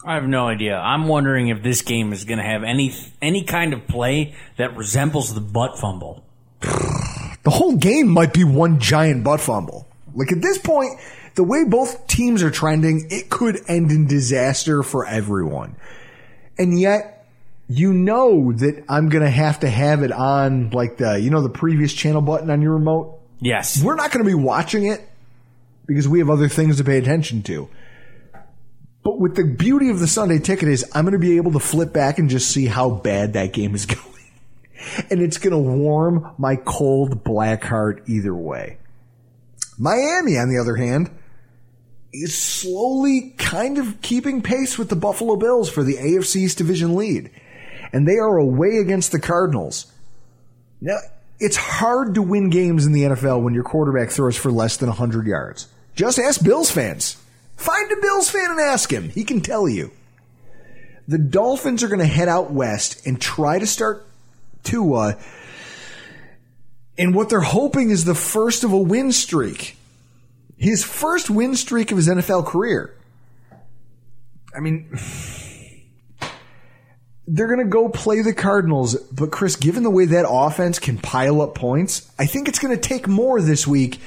I 0.06 0.14
have 0.14 0.23
no 0.23 0.48
idea. 0.48 0.77
I'm 0.77 1.10
wondering 1.10 1.49
if 1.49 1.61
this 1.61 1.81
game 1.81 2.14
is 2.14 2.23
going 2.23 2.38
to 2.38 2.45
have 2.45 2.64
any 2.64 2.95
any 3.22 3.44
kind 3.44 3.73
of 3.73 3.86
play 3.86 4.34
that 4.57 4.77
resembles 4.77 5.34
the 5.34 5.41
butt 5.41 5.77
fumble. 5.77 6.23
The 7.44 7.49
whole 7.49 7.76
game 7.76 8.07
might 8.07 8.34
be 8.34 8.44
one 8.44 8.80
giant 8.80 9.24
butt 9.24 9.41
fumble. 9.41 9.88
Like 10.14 10.32
at 10.32 10.41
this 10.41 10.57
point, 10.57 10.99
the 11.36 11.44
way 11.44 11.64
both 11.64 12.07
teams 12.07 12.44
are 12.44 12.52
trending, 12.52 13.07
it 13.10 13.30
could 13.30 13.61
end 13.68 13.91
in 13.91 14.07
disaster 14.07 14.84
for 14.84 15.06
everyone. 15.06 15.76
And 16.57 16.80
yet, 16.80 17.28
you 17.70 17.94
know 17.94 18.52
that 18.52 18.84
I'm 18.90 19.10
going 19.10 19.24
to 19.24 19.30
have 19.30 19.61
to 19.61 19.70
have 19.70 20.03
it 20.03 20.11
on 20.11 20.72
like 20.72 20.98
the, 20.98 21.20
you 21.20 21.30
know, 21.30 21.41
the 21.41 21.49
previous 21.49 21.94
channel 21.94 22.22
button 22.22 22.49
on 22.49 22.61
your 22.61 22.74
remote. 22.74 23.20
Yes. 23.40 23.82
We're 23.82 23.95
not 23.95 24.11
going 24.11 24.26
to 24.26 24.30
be 24.30 24.36
watching 24.36 24.86
it 24.86 25.07
because 25.86 26.07
we 26.07 26.20
have 26.20 26.30
other 26.30 26.49
things 26.49 26.78
to 26.78 26.84
pay 26.84 26.98
attention 26.98 27.44
to. 27.44 27.70
But 29.03 29.20
with 29.20 29.36
the 29.36 29.45
beauty 29.45 29.90
of 29.90 29.99
the 29.99 30.07
Sunday 30.07 30.40
ticket 30.40 30.68
is 30.68 30.84
I'm 30.94 31.06
going 31.06 31.14
to 31.14 31.20
be 31.20 31.38
able 31.38 31.53
to 31.53 31.60
flip 31.60 31.94
back 31.94 32.20
and 32.20 32.30
just 32.30 32.52
see 32.52 32.66
how 32.66 32.90
bad 32.90 33.34
that 33.34 33.53
game 33.53 33.76
is 33.76 33.86
going 33.86 34.03
and 35.10 35.22
it's 35.22 35.38
going 35.38 35.51
to 35.51 35.57
warm 35.57 36.34
my 36.38 36.56
cold 36.56 37.23
black 37.23 37.64
heart 37.64 38.03
either 38.07 38.34
way. 38.34 38.77
Miami, 39.77 40.38
on 40.38 40.49
the 40.49 40.60
other 40.60 40.76
hand, 40.76 41.10
is 42.11 42.38
slowly 42.38 43.34
kind 43.38 43.77
of 43.77 44.01
keeping 44.01 44.41
pace 44.41 44.77
with 44.77 44.89
the 44.89 44.95
Buffalo 44.95 45.35
Bills 45.35 45.69
for 45.69 45.84
the 45.84 45.95
AFC 45.95 46.38
East 46.38 46.57
division 46.57 46.95
lead. 46.95 47.30
And 47.93 48.07
they 48.07 48.18
are 48.18 48.38
away 48.38 48.77
against 48.77 49.11
the 49.11 49.19
Cardinals. 49.19 49.91
Now, 50.81 50.97
it's 51.39 51.56
hard 51.56 52.15
to 52.15 52.22
win 52.22 52.49
games 52.49 52.85
in 52.85 52.91
the 52.91 53.03
NFL 53.03 53.41
when 53.41 53.53
your 53.53 53.64
quarterback 53.64 54.10
throws 54.10 54.38
for 54.38 54.51
less 54.51 54.77
than 54.77 54.89
100 54.89 55.26
yards. 55.26 55.68
Just 55.95 56.19
ask 56.19 56.43
Bills 56.43 56.69
fans. 56.69 57.18
Find 57.56 57.91
a 57.91 58.01
Bills 58.01 58.30
fan 58.30 58.51
and 58.51 58.60
ask 58.60 58.91
him. 58.91 59.10
He 59.10 59.23
can 59.23 59.41
tell 59.41 59.68
you. 59.68 59.91
The 61.07 61.18
Dolphins 61.18 61.84
are 61.84 61.88
going 61.88 61.99
to 61.99 62.06
head 62.06 62.27
out 62.27 62.51
west 62.51 63.06
and 63.06 63.19
try 63.19 63.60
to 63.60 63.65
start 63.65 64.06
Tua. 64.69 65.17
And 66.97 67.15
what 67.15 67.29
they're 67.29 67.39
hoping 67.39 67.89
is 67.89 68.05
the 68.05 68.15
first 68.15 68.63
of 68.63 68.73
a 68.73 68.77
win 68.77 69.11
streak. 69.11 69.77
His 70.57 70.83
first 70.83 71.29
win 71.29 71.55
streak 71.55 71.91
of 71.91 71.97
his 71.97 72.09
NFL 72.09 72.45
career. 72.45 72.93
I 74.55 74.59
mean, 74.59 74.89
they're 77.27 77.47
going 77.47 77.59
to 77.59 77.69
go 77.69 77.89
play 77.89 78.21
the 78.21 78.33
Cardinals, 78.33 78.95
but 78.95 79.31
Chris, 79.31 79.55
given 79.55 79.83
the 79.83 79.89
way 79.89 80.05
that 80.05 80.25
offense 80.29 80.79
can 80.79 80.97
pile 80.97 81.41
up 81.41 81.55
points, 81.55 82.11
I 82.19 82.25
think 82.25 82.47
it's 82.47 82.59
going 82.59 82.75
to 82.75 82.81
take 82.81 83.07
more 83.07 83.41
this 83.41 83.65
week 83.65 83.99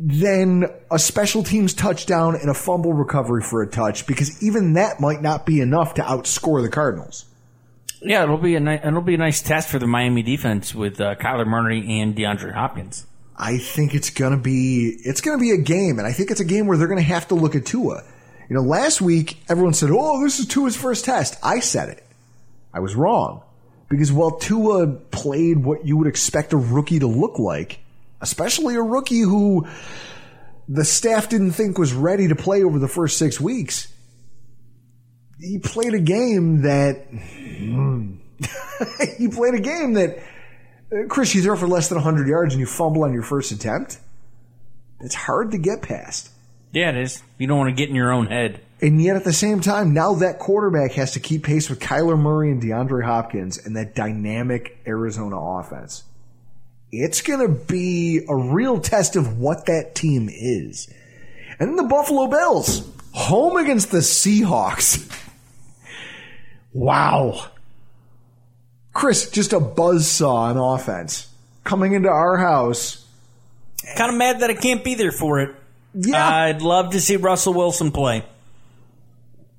than 0.00 0.64
a 0.90 0.98
special 0.98 1.42
teams 1.42 1.74
touchdown 1.74 2.36
and 2.36 2.48
a 2.48 2.54
fumble 2.54 2.92
recovery 2.92 3.42
for 3.42 3.62
a 3.62 3.66
touch 3.66 4.06
because 4.06 4.42
even 4.42 4.74
that 4.74 5.00
might 5.00 5.20
not 5.20 5.44
be 5.44 5.60
enough 5.60 5.94
to 5.94 6.02
outscore 6.02 6.62
the 6.62 6.68
Cardinals. 6.68 7.24
Yeah, 8.00 8.22
it'll 8.22 8.38
be 8.38 8.54
a 8.54 8.60
ni- 8.60 8.80
it'll 8.82 9.00
be 9.00 9.14
a 9.14 9.18
nice 9.18 9.42
test 9.42 9.68
for 9.68 9.78
the 9.78 9.86
Miami 9.86 10.22
defense 10.22 10.74
with 10.74 11.00
uh, 11.00 11.16
Kyler 11.16 11.46
Murray 11.46 12.00
and 12.00 12.14
DeAndre 12.14 12.52
Hopkins. 12.52 13.06
I 13.36 13.58
think 13.58 13.94
it's 13.94 14.10
gonna 14.10 14.36
be 14.38 14.96
it's 15.04 15.20
gonna 15.20 15.38
be 15.38 15.50
a 15.50 15.58
game, 15.58 15.98
and 15.98 16.06
I 16.06 16.12
think 16.12 16.30
it's 16.30 16.40
a 16.40 16.44
game 16.44 16.66
where 16.66 16.76
they're 16.76 16.88
gonna 16.88 17.02
have 17.02 17.28
to 17.28 17.34
look 17.34 17.54
at 17.54 17.66
Tua. 17.66 18.02
You 18.48 18.56
know, 18.56 18.62
last 18.62 19.00
week 19.00 19.38
everyone 19.48 19.74
said, 19.74 19.90
"Oh, 19.92 20.22
this 20.22 20.38
is 20.38 20.46
Tua's 20.46 20.76
first 20.76 21.04
test." 21.04 21.36
I 21.42 21.60
said 21.60 21.88
it. 21.88 22.04
I 22.72 22.80
was 22.80 22.94
wrong 22.94 23.42
because 23.88 24.12
while 24.12 24.32
Tua 24.32 24.86
played 24.86 25.58
what 25.58 25.84
you 25.86 25.96
would 25.96 26.08
expect 26.08 26.52
a 26.52 26.56
rookie 26.56 26.98
to 26.98 27.06
look 27.06 27.38
like, 27.38 27.80
especially 28.20 28.76
a 28.76 28.82
rookie 28.82 29.20
who 29.20 29.66
the 30.68 30.84
staff 30.84 31.28
didn't 31.28 31.52
think 31.52 31.78
was 31.78 31.92
ready 31.92 32.28
to 32.28 32.36
play 32.36 32.62
over 32.62 32.78
the 32.78 32.88
first 32.88 33.18
six 33.18 33.40
weeks, 33.40 33.88
he 35.40 35.58
played 35.58 35.94
a 35.94 36.00
game 36.00 36.62
that 36.62 37.06
he 39.18 39.28
played 39.28 39.54
a 39.54 39.60
game 39.60 39.94
that 39.94 40.18
uh, 40.92 41.06
Chris, 41.08 41.34
you 41.34 41.42
throw 41.42 41.56
for 41.56 41.68
less 41.68 41.88
than 41.88 41.96
100 41.96 42.28
yards 42.28 42.54
and 42.54 42.60
you 42.60 42.66
fumble 42.66 43.04
on 43.04 43.12
your 43.12 43.22
first 43.22 43.52
attempt. 43.52 43.98
It's 45.00 45.14
hard 45.14 45.52
to 45.52 45.58
get 45.58 45.82
past. 45.82 46.30
Yeah, 46.72 46.90
it 46.90 46.96
is. 46.96 47.22
You 47.38 47.46
don't 47.46 47.58
want 47.58 47.70
to 47.70 47.74
get 47.74 47.88
in 47.88 47.94
your 47.94 48.12
own 48.12 48.26
head. 48.26 48.60
And 48.80 49.02
yet 49.02 49.16
at 49.16 49.24
the 49.24 49.32
same 49.32 49.60
time, 49.60 49.92
now 49.92 50.14
that 50.14 50.38
quarterback 50.38 50.92
has 50.92 51.12
to 51.12 51.20
keep 51.20 51.44
pace 51.44 51.68
with 51.68 51.80
Kyler 51.80 52.18
Murray 52.18 52.50
and 52.50 52.62
DeAndre 52.62 53.04
Hopkins 53.04 53.58
and 53.58 53.76
that 53.76 53.94
dynamic 53.94 54.78
Arizona 54.86 55.38
offense. 55.38 56.04
It's 56.90 57.20
going 57.20 57.40
to 57.40 57.52
be 57.52 58.24
a 58.28 58.36
real 58.36 58.80
test 58.80 59.16
of 59.16 59.38
what 59.38 59.66
that 59.66 59.94
team 59.94 60.28
is. 60.30 60.92
And 61.58 61.70
then 61.70 61.76
the 61.76 61.84
Buffalo 61.84 62.28
Bills, 62.28 62.88
home 63.12 63.56
against 63.56 63.90
the 63.90 63.98
Seahawks. 63.98 65.24
Wow. 66.78 67.46
Chris, 68.92 69.30
just 69.30 69.52
a 69.52 69.58
buzzsaw 69.58 70.56
on 70.56 70.56
offense. 70.56 71.28
Coming 71.64 71.92
into 71.94 72.08
our 72.08 72.36
house. 72.36 73.04
Kind 73.96 74.12
of 74.12 74.16
mad 74.16 74.40
that 74.40 74.50
I 74.50 74.54
can't 74.54 74.84
be 74.84 74.94
there 74.94 75.10
for 75.10 75.40
it. 75.40 75.56
Yeah. 75.92 76.24
I'd 76.24 76.62
love 76.62 76.92
to 76.92 77.00
see 77.00 77.16
Russell 77.16 77.52
Wilson 77.52 77.90
play. 77.90 78.24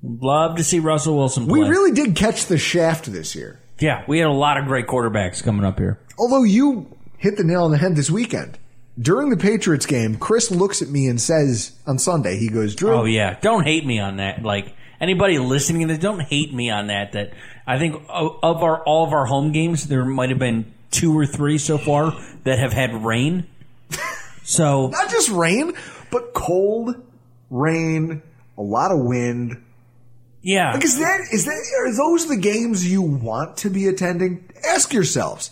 Love 0.02 0.56
to 0.56 0.64
see 0.64 0.78
Russell 0.78 1.14
Wilson 1.14 1.46
play. 1.46 1.60
We 1.60 1.68
really 1.68 1.92
did 1.92 2.16
catch 2.16 2.46
the 2.46 2.56
shaft 2.56 3.12
this 3.12 3.34
year. 3.34 3.60
Yeah, 3.78 4.02
we 4.08 4.18
had 4.18 4.28
a 4.28 4.32
lot 4.32 4.56
of 4.56 4.64
great 4.64 4.86
quarterbacks 4.86 5.42
coming 5.44 5.66
up 5.66 5.78
here. 5.78 5.98
Although 6.18 6.44
you 6.44 6.86
hit 7.18 7.36
the 7.36 7.44
nail 7.44 7.64
on 7.64 7.70
the 7.70 7.78
head 7.78 7.96
this 7.96 8.10
weekend. 8.10 8.56
During 8.98 9.28
the 9.28 9.36
Patriots 9.36 9.84
game, 9.84 10.16
Chris 10.16 10.50
looks 10.50 10.80
at 10.80 10.88
me 10.88 11.06
and 11.06 11.20
says 11.20 11.72
on 11.86 11.98
Sunday, 11.98 12.38
he 12.38 12.48
goes, 12.48 12.74
Drew. 12.74 12.94
Oh 12.94 13.04
yeah, 13.04 13.38
don't 13.42 13.64
hate 13.64 13.84
me 13.84 13.98
on 13.98 14.16
that. 14.16 14.42
Like 14.42 14.74
anybody 15.00 15.38
listening 15.38 15.82
to 15.82 15.94
this, 15.94 15.98
don't 15.98 16.20
hate 16.20 16.52
me 16.52 16.70
on 16.70 16.88
that. 16.88 17.12
That 17.12 17.32
I 17.66 17.78
think 17.78 18.02
of 18.08 18.62
our 18.62 18.82
all 18.84 19.06
of 19.06 19.12
our 19.12 19.26
home 19.26 19.52
games, 19.52 19.86
there 19.86 20.04
might 20.04 20.30
have 20.30 20.38
been 20.38 20.72
two 20.90 21.16
or 21.16 21.26
three 21.26 21.58
so 21.58 21.78
far 21.78 22.12
that 22.44 22.58
have 22.58 22.72
had 22.72 23.04
rain. 23.04 23.46
So 24.42 24.88
Not 24.88 25.08
just 25.10 25.30
rain, 25.30 25.74
but 26.10 26.34
cold, 26.34 26.96
rain, 27.50 28.20
a 28.58 28.62
lot 28.62 28.90
of 28.90 28.98
wind. 28.98 29.62
Yeah. 30.42 30.72
Like, 30.72 30.82
is 30.82 30.98
that, 30.98 31.20
is 31.30 31.44
that, 31.44 31.64
are 31.78 31.94
those 31.94 32.26
the 32.26 32.36
games 32.36 32.90
you 32.90 33.00
want 33.00 33.58
to 33.58 33.70
be 33.70 33.86
attending? 33.86 34.48
Ask 34.66 34.92
yourselves. 34.92 35.50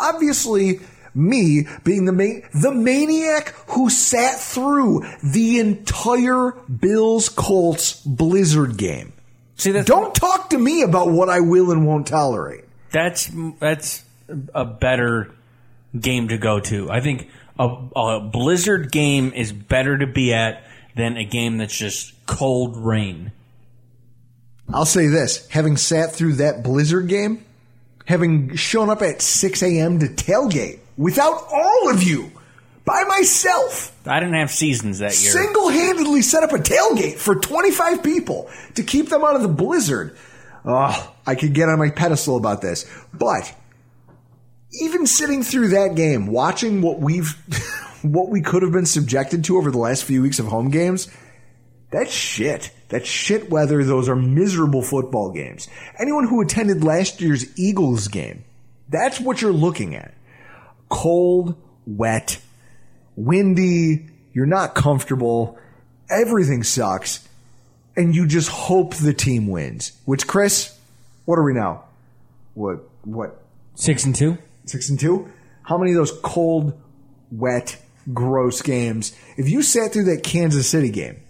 Obviously, 0.00 0.80
me 1.14 1.66
being 1.84 2.04
the 2.04 2.12
ma- 2.12 2.46
the 2.54 2.72
maniac 2.72 3.48
who 3.68 3.90
sat 3.90 4.38
through 4.40 5.04
the 5.22 5.58
entire 5.58 6.52
Bills 6.68 7.28
Colts 7.28 8.00
Blizzard 8.04 8.76
game. 8.76 9.12
See, 9.56 9.72
don't 9.82 10.14
talk 10.14 10.50
to 10.50 10.58
me 10.58 10.82
about 10.82 11.10
what 11.10 11.28
I 11.28 11.40
will 11.40 11.70
and 11.70 11.86
won't 11.86 12.06
tolerate. 12.06 12.64
That's 12.92 13.30
that's 13.58 14.04
a 14.54 14.64
better 14.64 15.32
game 15.98 16.28
to 16.28 16.38
go 16.38 16.60
to. 16.60 16.90
I 16.90 17.00
think 17.00 17.28
a, 17.58 17.64
a 17.94 18.20
Blizzard 18.20 18.90
game 18.90 19.32
is 19.34 19.52
better 19.52 19.98
to 19.98 20.06
be 20.06 20.32
at 20.32 20.64
than 20.96 21.16
a 21.16 21.24
game 21.24 21.58
that's 21.58 21.76
just 21.76 22.14
cold 22.26 22.76
rain. 22.76 23.32
I'll 24.72 24.86
say 24.86 25.08
this: 25.08 25.46
having 25.48 25.76
sat 25.76 26.12
through 26.12 26.34
that 26.34 26.62
Blizzard 26.62 27.08
game, 27.08 27.44
having 28.06 28.56
shown 28.56 28.88
up 28.88 29.02
at 29.02 29.20
6 29.20 29.62
a.m. 29.62 29.98
to 29.98 30.06
tailgate 30.06 30.78
without 31.00 31.46
all 31.50 31.90
of 31.90 32.02
you, 32.02 32.30
by 32.84 33.04
myself, 33.04 33.96
I 34.06 34.20
didn't 34.20 34.34
have 34.34 34.50
seasons 34.50 34.98
that 34.98 35.20
year. 35.20 35.32
single 35.32 35.68
handedly 35.70 36.20
set 36.22 36.42
up 36.42 36.52
a 36.52 36.58
tailgate 36.58 37.16
for 37.16 37.36
25 37.36 38.02
people 38.02 38.50
to 38.74 38.82
keep 38.82 39.08
them 39.08 39.24
out 39.24 39.34
of 39.34 39.42
the 39.42 39.48
blizzard. 39.48 40.16
Oh, 40.64 41.14
I 41.26 41.36
could 41.36 41.54
get 41.54 41.70
on 41.70 41.78
my 41.78 41.88
pedestal 41.88 42.36
about 42.36 42.60
this. 42.60 42.84
But 43.14 43.54
even 44.82 45.06
sitting 45.06 45.42
through 45.42 45.68
that 45.68 45.94
game, 45.94 46.26
watching 46.26 46.82
what 46.82 47.00
we've, 47.00 47.30
what 48.02 48.28
we 48.28 48.42
could 48.42 48.62
have 48.62 48.72
been 48.72 48.86
subjected 48.86 49.44
to 49.44 49.56
over 49.56 49.70
the 49.70 49.78
last 49.78 50.04
few 50.04 50.20
weeks 50.20 50.38
of 50.38 50.46
home 50.46 50.70
games, 50.70 51.08
that 51.92 52.10
shit. 52.10 52.72
That 52.88 53.06
shit 53.06 53.50
weather. 53.50 53.84
Those 53.84 54.08
are 54.08 54.16
miserable 54.16 54.82
football 54.82 55.32
games. 55.32 55.66
Anyone 55.98 56.26
who 56.28 56.42
attended 56.42 56.84
last 56.84 57.20
year's 57.20 57.58
Eagles 57.58 58.08
game, 58.08 58.44
that's 58.88 59.18
what 59.18 59.40
you're 59.40 59.52
looking 59.52 59.94
at. 59.94 60.12
Cold, 60.90 61.56
wet, 61.86 62.38
windy, 63.16 64.10
you're 64.32 64.46
not 64.46 64.74
comfortable, 64.74 65.58
everything 66.10 66.62
sucks, 66.62 67.26
and 67.96 68.14
you 68.14 68.26
just 68.26 68.48
hope 68.48 68.94
the 68.96 69.14
team 69.14 69.48
wins. 69.48 69.92
Which, 70.04 70.26
Chris, 70.26 70.76
what 71.24 71.38
are 71.38 71.44
we 71.44 71.54
now? 71.54 71.84
What, 72.54 72.80
what? 73.04 73.40
Six 73.74 74.04
and 74.04 74.14
two? 74.14 74.36
Six 74.66 74.90
and 74.90 75.00
two? 75.00 75.30
How 75.62 75.78
many 75.78 75.92
of 75.92 75.96
those 75.96 76.12
cold, 76.22 76.78
wet, 77.30 77.80
gross 78.12 78.62
games? 78.62 79.14
If 79.36 79.48
you 79.48 79.62
sat 79.62 79.92
through 79.92 80.04
that 80.04 80.22
Kansas 80.22 80.68
City 80.68 80.90
game, 80.90 81.20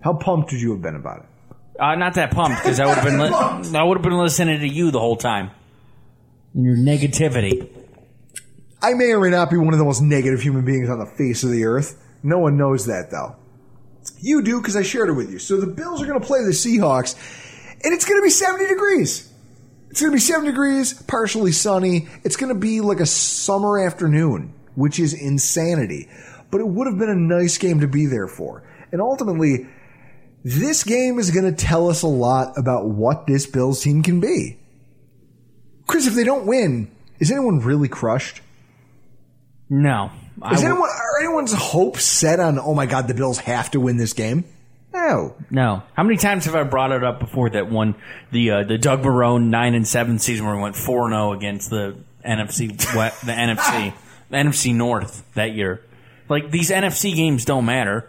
how 0.00 0.14
pumped 0.14 0.52
would 0.52 0.60
you 0.60 0.72
have 0.72 0.82
been 0.82 0.96
about 0.96 1.20
it? 1.20 1.26
Uh, 1.78 1.94
not 1.94 2.14
that 2.14 2.30
pumped 2.30 2.62
because 2.62 2.80
I 2.80 2.86
would 2.86 2.96
have 2.96 3.04
been 3.04 3.18
li- 3.18 3.28
I 3.78 3.82
would 3.82 3.98
have 3.98 4.02
been 4.02 4.16
listening 4.16 4.60
to 4.60 4.68
you 4.68 4.90
the 4.90 5.00
whole 5.00 5.16
time. 5.16 5.50
Your 6.54 6.76
negativity. 6.76 7.68
I 8.82 8.94
may 8.94 9.12
or 9.12 9.20
may 9.20 9.30
not 9.30 9.50
be 9.50 9.56
one 9.56 9.72
of 9.72 9.78
the 9.78 9.84
most 9.84 10.02
negative 10.02 10.40
human 10.40 10.64
beings 10.64 10.90
on 10.90 10.98
the 10.98 11.06
face 11.06 11.42
of 11.42 11.50
the 11.50 11.64
earth. 11.64 12.02
No 12.22 12.38
one 12.38 12.56
knows 12.56 12.86
that 12.86 13.10
though. 13.10 13.36
You 14.18 14.42
do 14.42 14.60
because 14.60 14.76
I 14.76 14.82
shared 14.82 15.08
it 15.08 15.14
with 15.14 15.30
you. 15.30 15.38
So 15.38 15.60
the 15.60 15.66
Bills 15.66 16.02
are 16.02 16.06
going 16.06 16.20
to 16.20 16.26
play 16.26 16.42
the 16.44 16.50
Seahawks, 16.50 17.14
and 17.84 17.92
it's 17.92 18.04
going 18.04 18.20
to 18.20 18.24
be 18.24 18.30
70 18.30 18.66
degrees. 18.68 19.32
It's 19.90 20.00
going 20.00 20.12
to 20.12 20.16
be 20.16 20.20
70 20.20 20.50
degrees, 20.50 20.92
partially 21.04 21.52
sunny. 21.52 22.08
It's 22.22 22.36
going 22.36 22.52
to 22.52 22.58
be 22.58 22.80
like 22.80 23.00
a 23.00 23.06
summer 23.06 23.78
afternoon, 23.78 24.52
which 24.74 24.98
is 25.00 25.14
insanity. 25.14 26.08
But 26.50 26.60
it 26.60 26.68
would 26.68 26.86
have 26.86 26.98
been 26.98 27.10
a 27.10 27.14
nice 27.14 27.58
game 27.58 27.80
to 27.80 27.88
be 27.88 28.06
there 28.06 28.28
for. 28.28 28.62
And 28.92 29.00
ultimately, 29.00 29.66
this 30.44 30.84
game 30.84 31.18
is 31.18 31.30
going 31.30 31.46
to 31.52 31.64
tell 31.64 31.88
us 31.88 32.02
a 32.02 32.08
lot 32.08 32.56
about 32.56 32.86
what 32.86 33.26
this 33.26 33.46
Bills 33.46 33.82
team 33.82 34.02
can 34.02 34.20
be. 34.20 34.58
Chris, 35.86 36.06
if 36.06 36.14
they 36.14 36.24
don't 36.24 36.46
win, 36.46 36.90
is 37.18 37.30
anyone 37.30 37.60
really 37.60 37.88
crushed? 37.88 38.42
No. 39.68 40.10
Is 40.52 40.62
I 40.62 40.66
anyone 40.66 40.88
are 40.88 41.20
anyone's 41.20 41.52
hopes 41.52 42.04
set 42.04 42.40
on? 42.40 42.58
Oh 42.58 42.74
my 42.74 42.86
God, 42.86 43.08
the 43.08 43.14
Bills 43.14 43.38
have 43.38 43.70
to 43.72 43.80
win 43.80 43.96
this 43.96 44.12
game. 44.12 44.44
No, 44.92 45.34
No. 45.50 45.82
How 45.94 46.02
many 46.02 46.16
times 46.16 46.46
have 46.46 46.54
I 46.54 46.62
brought 46.62 46.90
it 46.90 47.04
up 47.04 47.20
before 47.20 47.50
that 47.50 47.70
one 47.70 47.96
the 48.32 48.50
uh, 48.50 48.64
the 48.64 48.78
Doug 48.78 49.02
Marrone 49.02 49.48
nine 49.48 49.74
and 49.74 49.86
seven 49.86 50.18
season 50.18 50.46
where 50.46 50.56
we 50.56 50.62
went 50.62 50.74
four 50.74 51.08
zero 51.10 51.32
against 51.32 51.68
the 51.68 51.96
NFC 52.24 52.68
the 52.68 52.76
NFC 53.32 53.92
the 54.30 54.36
NFC 54.36 54.74
North 54.74 55.22
that 55.34 55.52
year. 55.52 55.82
Like 56.28 56.50
these 56.50 56.70
NFC 56.70 57.14
games 57.14 57.44
don't 57.44 57.66
matter, 57.66 58.08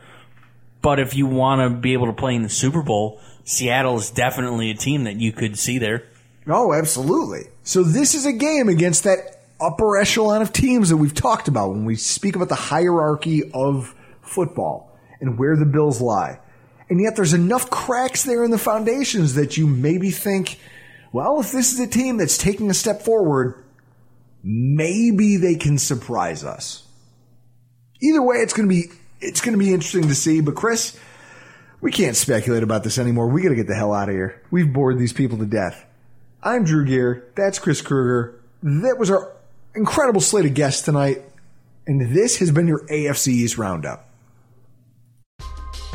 but 0.81 0.99
if 0.99 1.13
you 1.13 1.25
want 1.25 1.61
to 1.61 1.77
be 1.77 1.93
able 1.93 2.07
to 2.07 2.13
play 2.13 2.35
in 2.35 2.41
the 2.41 2.49
Super 2.49 2.81
Bowl, 2.81 3.19
Seattle 3.43 3.97
is 3.97 4.09
definitely 4.09 4.71
a 4.71 4.75
team 4.75 5.03
that 5.03 5.17
you 5.17 5.31
could 5.33 5.57
see 5.57 5.77
there. 5.77 6.03
Oh, 6.47 6.73
absolutely. 6.73 7.49
So 7.63 7.83
this 7.83 8.15
is 8.15 8.25
a 8.25 8.31
game 8.31 8.69
against 8.69 9.03
that 9.03 9.36
upper 9.59 9.97
echelon 9.97 10.41
of 10.41 10.53
teams 10.53 10.89
that 10.89 10.97
we've 10.97 11.13
talked 11.13 11.47
about 11.47 11.69
when 11.69 11.85
we 11.85 11.95
speak 11.95 12.35
about 12.35 12.49
the 12.49 12.55
hierarchy 12.55 13.51
of 13.53 13.93
football 14.21 14.97
and 15.19 15.37
where 15.37 15.55
the 15.55 15.65
Bills 15.65 16.01
lie. 16.01 16.39
And 16.89 17.01
yet 17.01 17.15
there's 17.15 17.33
enough 17.33 17.69
cracks 17.69 18.23
there 18.23 18.43
in 18.43 18.51
the 18.51 18.57
foundations 18.57 19.35
that 19.35 19.57
you 19.57 19.67
maybe 19.67 20.11
think, 20.11 20.59
well, 21.11 21.39
if 21.39 21.51
this 21.51 21.73
is 21.73 21.79
a 21.79 21.87
team 21.87 22.17
that's 22.17 22.37
taking 22.37 22.69
a 22.69 22.73
step 22.73 23.01
forward, 23.01 23.63
maybe 24.43 25.37
they 25.37 25.55
can 25.55 25.77
surprise 25.77 26.43
us. 26.43 26.83
Either 28.01 28.21
way, 28.21 28.37
it's 28.37 28.53
going 28.53 28.69
to 28.69 28.73
be 28.73 28.85
it's 29.19 29.41
going 29.41 29.53
to 29.53 29.59
be 29.59 29.73
interesting 29.73 30.07
to 30.07 30.15
see. 30.15 30.41
But 30.41 30.55
Chris, 30.55 30.97
we 31.81 31.91
can't 31.91 32.15
speculate 32.15 32.63
about 32.63 32.83
this 32.83 32.99
anymore. 32.99 33.27
We 33.27 33.41
got 33.41 33.49
to 33.49 33.55
get 33.55 33.67
the 33.67 33.75
hell 33.75 33.93
out 33.93 34.09
of 34.09 34.15
here. 34.15 34.43
We've 34.51 34.71
bored 34.71 34.99
these 34.99 35.13
people 35.13 35.39
to 35.39 35.45
death. 35.45 35.83
I'm 36.43 36.63
Drew 36.63 36.85
Gear. 36.85 37.31
That's 37.35 37.59
Chris 37.59 37.81
Kruger. 37.81 38.39
That 38.61 38.97
was 38.99 39.09
our 39.09 39.36
incredible 39.77 40.21
slate 40.21 40.45
of 40.45 40.53
guests 40.53 40.83
tonight. 40.83 41.21
And 41.85 42.13
this 42.13 42.37
has 42.37 42.51
been 42.51 42.67
your 42.67 42.85
AFC 42.87 43.29
East 43.29 43.57
Roundup. 43.57 44.06